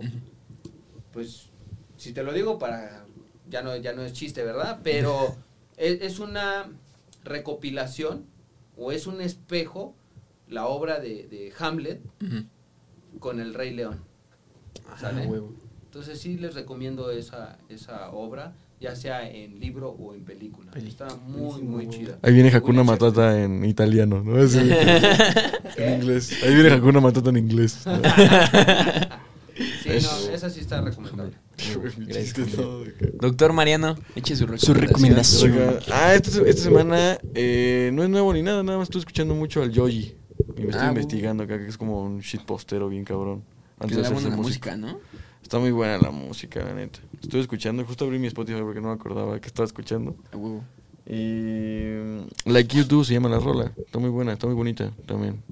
pues 1.12 1.50
si 1.96 2.12
te 2.12 2.22
lo 2.22 2.32
digo 2.32 2.58
para 2.58 3.04
ya 3.50 3.62
no 3.62 3.76
ya 3.76 3.92
no 3.92 4.02
es 4.02 4.14
chiste, 4.14 4.42
¿verdad? 4.42 4.80
Pero 4.82 5.36
es, 5.76 6.00
es 6.02 6.18
una 6.18 6.70
recopilación 7.22 8.24
o 8.76 8.92
es 8.92 9.06
un 9.06 9.20
espejo 9.20 9.94
la 10.48 10.66
obra 10.66 11.00
de, 11.00 11.28
de 11.28 11.52
Hamlet 11.58 12.00
con 13.18 13.40
el 13.40 13.54
Rey 13.54 13.74
León. 13.74 14.00
Ah, 14.88 14.96
¿Sale? 14.98 15.26
huevo. 15.26 15.52
Entonces 15.84 16.18
sí 16.20 16.38
les 16.38 16.54
recomiendo 16.54 17.10
esa, 17.10 17.58
esa 17.68 18.10
obra, 18.12 18.54
ya 18.82 18.96
sea 18.96 19.30
en 19.30 19.60
libro 19.60 19.90
o 19.90 20.12
en 20.14 20.24
película. 20.24 20.70
Película. 20.72 21.06
Está 21.08 21.16
muy, 21.16 21.62
muy 21.62 21.88
chida. 21.88 22.18
Ahí 22.20 22.34
viene 22.34 22.50
Hakuna 22.50 22.82
Matata 22.82 23.40
en 23.42 23.64
italiano, 23.64 24.22
¿no? 24.24 24.42
Así, 24.42 24.58
en 25.78 25.94
inglés. 26.00 26.42
Ahí 26.42 26.54
viene 26.54 26.70
Hakuna 26.72 27.00
Matata 27.00 27.30
en 27.30 27.36
inglés. 27.36 27.78
Sí, 29.54 29.88
no, 29.88 30.34
esa 30.34 30.50
sí 30.50 30.60
está 30.60 30.80
recomendable. 30.80 31.34
Gracias, 32.08 32.56
Doctor 33.20 33.52
Mariano, 33.52 33.96
eche 34.16 34.34
su 34.34 34.46
recomendación. 34.46 34.74
Su 34.74 34.80
recomendación. 34.80 35.78
Ah, 35.92 36.14
esta, 36.14 36.30
esta 36.42 36.62
semana 36.62 37.18
eh, 37.34 37.90
no 37.92 38.02
es 38.02 38.08
nuevo 38.08 38.32
ni 38.32 38.42
nada, 38.42 38.62
nada 38.62 38.78
más 38.78 38.86
estoy 38.86 39.00
escuchando 39.00 39.34
mucho 39.34 39.62
al 39.62 39.70
Yogi. 39.70 40.16
Y 40.56 40.62
me 40.62 40.70
estoy 40.70 40.86
Ah, 40.86 40.88
investigando 40.88 41.44
acá, 41.44 41.58
que 41.58 41.68
es 41.68 41.76
como 41.76 42.02
un 42.02 42.20
shitpostero 42.20 42.88
bien 42.88 43.04
cabrón. 43.04 43.44
Antes 43.78 43.98
de 43.98 44.02
hacerse 44.04 44.30
música, 44.30 44.76
¿no? 44.76 44.98
Está 45.42 45.58
muy 45.58 45.70
buena 45.70 45.98
la 45.98 46.10
música, 46.10 46.64
la 46.64 46.74
neta. 46.74 47.00
Estoy 47.20 47.40
escuchando, 47.40 47.84
justo 47.84 48.04
abrí 48.04 48.18
mi 48.18 48.26
Spotify 48.28 48.60
porque 48.60 48.80
no 48.80 48.88
me 48.88 48.94
acordaba 48.94 49.40
que 49.40 49.48
estaba 49.48 49.66
escuchando. 49.66 50.16
Y. 51.06 52.22
Like 52.44 52.76
You 52.76 52.84
Do 52.84 53.04
se 53.04 53.14
llama 53.14 53.28
la 53.28 53.38
rola. 53.38 53.72
Está 53.76 53.98
muy 53.98 54.10
buena, 54.10 54.32
está 54.32 54.46
muy 54.46 54.54
bonita 54.54 54.92
también. 55.06 55.42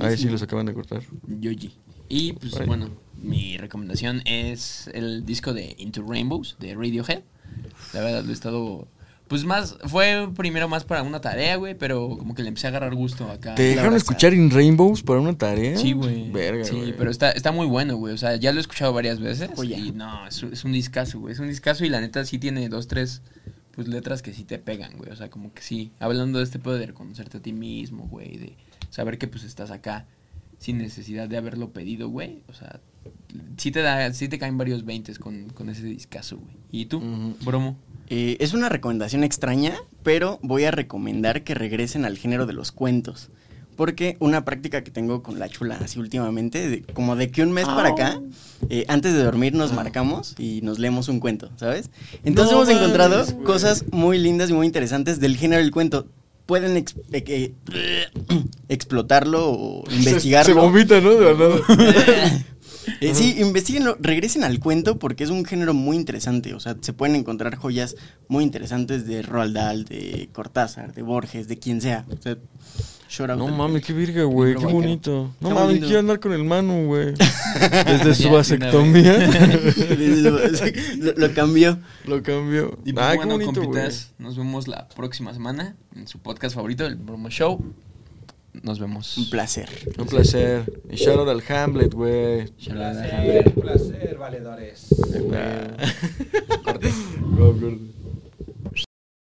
Ahí 0.00 0.16
sí 0.16 0.28
los 0.28 0.42
acaban 0.42 0.66
de 0.66 0.74
cortar. 0.74 1.02
Yoji. 1.26 1.72
Y 2.08 2.32
pues 2.32 2.66
bueno, 2.66 2.88
mi 3.22 3.56
recomendación 3.58 4.22
es 4.24 4.88
el 4.94 5.26
disco 5.26 5.52
de 5.52 5.74
Into 5.78 6.02
Rainbows 6.02 6.56
de 6.58 6.74
Radiohead. 6.74 7.22
La 7.92 8.00
verdad 8.00 8.24
lo 8.24 8.30
he 8.30 8.32
estado. 8.32 8.88
Pues 9.28 9.44
más, 9.44 9.76
fue 9.84 10.28
primero 10.34 10.68
más 10.68 10.84
para 10.84 11.02
una 11.02 11.20
tarea, 11.20 11.56
güey, 11.56 11.74
pero 11.74 12.16
como 12.16 12.34
que 12.34 12.42
le 12.42 12.48
empecé 12.48 12.66
a 12.66 12.70
agarrar 12.70 12.94
gusto 12.94 13.30
acá. 13.30 13.54
¿Te 13.54 13.62
dejaron 13.62 13.94
escuchar 13.94 14.32
In 14.32 14.50
Rainbows 14.50 15.02
para 15.02 15.20
una 15.20 15.36
tarea? 15.36 15.76
Sí, 15.76 15.92
güey. 15.92 16.30
Verga, 16.30 16.64
Sí, 16.64 16.76
güey. 16.76 16.96
pero 16.96 17.10
está, 17.10 17.30
está 17.32 17.52
muy 17.52 17.66
bueno, 17.66 17.96
güey. 17.96 18.14
O 18.14 18.18
sea, 18.18 18.36
ya 18.36 18.52
lo 18.52 18.58
he 18.58 18.62
escuchado 18.62 18.92
varias 18.94 19.20
veces. 19.20 19.50
Joya. 19.54 19.76
Y 19.76 19.92
no, 19.92 20.26
es, 20.26 20.42
es 20.42 20.64
un 20.64 20.72
discazo, 20.72 21.20
güey. 21.20 21.34
Es 21.34 21.40
un 21.40 21.48
discazo 21.48 21.84
y 21.84 21.90
la 21.90 22.00
neta 22.00 22.24
sí 22.24 22.38
tiene 22.38 22.68
dos, 22.70 22.88
tres 22.88 23.20
pues 23.74 23.86
letras 23.86 24.22
que 24.22 24.32
sí 24.32 24.44
te 24.44 24.58
pegan, 24.58 24.96
güey. 24.96 25.10
O 25.12 25.16
sea, 25.16 25.28
como 25.28 25.52
que 25.52 25.60
sí. 25.62 25.92
Hablando 26.00 26.38
de 26.38 26.44
este 26.44 26.58
pedo 26.58 26.78
de 26.78 26.86
reconocerte 26.86 27.36
a 27.36 27.40
ti 27.42 27.52
mismo, 27.52 28.08
güey. 28.08 28.38
De 28.38 28.56
saber 28.90 29.18
que 29.18 29.28
pues 29.28 29.44
estás 29.44 29.70
acá 29.70 30.06
sin 30.58 30.78
necesidad 30.78 31.28
de 31.28 31.36
haberlo 31.36 31.70
pedido, 31.70 32.08
güey. 32.08 32.42
O 32.48 32.54
sea, 32.54 32.80
sí 33.58 33.70
te 33.70 33.82
da, 33.82 34.12
sí 34.14 34.28
te 34.28 34.38
caen 34.38 34.56
varios 34.58 34.84
veintes 34.86 35.18
con, 35.18 35.50
con 35.50 35.68
ese 35.68 35.84
discazo, 35.84 36.38
güey. 36.38 36.56
¿Y 36.72 36.86
tú, 36.86 37.00
bromo? 37.44 37.76
Eh, 38.10 38.36
es 38.40 38.54
una 38.54 38.68
recomendación 38.68 39.22
extraña, 39.24 39.74
pero 40.02 40.38
voy 40.42 40.64
a 40.64 40.70
recomendar 40.70 41.42
que 41.44 41.54
regresen 41.54 42.04
al 42.04 42.16
género 42.16 42.46
de 42.46 42.52
los 42.54 42.72
cuentos. 42.72 43.28
Porque 43.76 44.16
una 44.18 44.44
práctica 44.44 44.82
que 44.82 44.90
tengo 44.90 45.22
con 45.22 45.38
la 45.38 45.48
chula 45.48 45.78
así 45.80 46.00
últimamente, 46.00 46.68
de- 46.68 46.82
como 46.82 47.14
de 47.14 47.30
que 47.30 47.42
un 47.42 47.52
mes 47.52 47.66
para 47.66 47.90
acá, 47.90 48.20
eh, 48.70 48.84
antes 48.88 49.12
de 49.14 49.22
dormir 49.22 49.54
nos 49.54 49.72
marcamos 49.72 50.34
y 50.36 50.60
nos 50.62 50.80
leemos 50.80 51.08
un 51.08 51.20
cuento, 51.20 51.50
¿sabes? 51.56 51.88
Entonces 52.24 52.52
No 52.56 52.62
hemos 52.64 52.74
encontrado 52.74 53.24
cosas 53.44 53.84
muy 53.92 54.18
lindas 54.18 54.50
y 54.50 54.52
muy 54.54 54.66
interesantes 54.66 55.20
del 55.20 55.36
género 55.36 55.62
del 55.62 55.70
cuento. 55.70 56.06
Pueden 56.46 56.76
eh, 57.12 57.52
explotarlo 58.68 59.48
o 59.50 59.84
Se, 59.88 59.96
investigarlo. 59.96 60.54
se 60.54 60.60
vomita, 60.60 61.00
¿no? 61.00 61.10
De 61.14 61.34
nada. 61.34 62.44
Eh, 63.00 63.14
sí, 63.14 63.36
investiguenlo, 63.38 63.96
regresen 64.00 64.44
al 64.44 64.60
cuento 64.60 64.98
porque 64.98 65.24
es 65.24 65.30
un 65.30 65.44
género 65.44 65.74
muy 65.74 65.96
interesante. 65.96 66.54
O 66.54 66.60
sea, 66.60 66.76
se 66.80 66.92
pueden 66.92 67.16
encontrar 67.16 67.56
joyas 67.56 67.96
muy 68.28 68.44
interesantes 68.44 69.06
de 69.06 69.22
Roald 69.22 69.54
Dahl, 69.54 69.84
de 69.84 70.28
Cortázar, 70.32 70.94
de 70.94 71.02
Borges, 71.02 71.48
de 71.48 71.58
quien 71.58 71.80
sea. 71.80 72.04
O 72.10 72.22
sea, 72.22 72.36
shout 73.10 73.30
out 73.30 73.38
No 73.38 73.48
mames, 73.48 73.84
qué 73.84 73.92
virga, 73.92 74.22
güey. 74.24 74.54
Qué 74.54 74.66
bonito. 74.66 75.34
No 75.40 75.50
mames, 75.50 75.80
quiero 75.80 75.98
andar 76.00 76.18
con 76.20 76.32
el 76.32 76.44
Manu, 76.44 76.86
güey. 76.86 77.14
Desde 77.86 78.14
su 78.14 78.30
vasectomía. 78.30 79.18
lo, 79.96 81.12
lo 81.16 81.34
cambió. 81.34 81.78
Lo 82.06 82.22
cambió. 82.22 82.78
Y 82.84 82.92
pues 82.92 83.04
Ah, 83.06 83.12
qué 83.12 83.16
bueno, 83.18 83.32
bonito, 83.34 83.52
güey. 83.52 83.66
compitas, 83.66 84.12
nos 84.18 84.36
vemos 84.36 84.68
la 84.68 84.88
próxima 84.88 85.32
semana 85.32 85.76
en 85.96 86.06
su 86.08 86.18
podcast 86.18 86.54
favorito, 86.54 86.86
el 86.86 86.96
Bromo 86.96 87.28
Show. 87.30 87.62
Nos 88.52 88.78
vemos. 88.78 89.16
Un 89.18 89.30
placer. 89.30 89.68
Un 89.98 90.06
placer. 90.06 90.80
Y 90.90 90.96
shout 90.96 91.18
out 91.18 91.28
al 91.28 91.42
Hamlet, 91.48 91.94
güey. 91.94 92.52
Shout 92.58 92.76
out 92.76 92.96
al 92.96 93.10
Hamlet. 93.10 93.46
Un 93.46 93.62
placer, 93.62 94.18
valedores. 94.18 94.88
Cortes. 96.64 96.94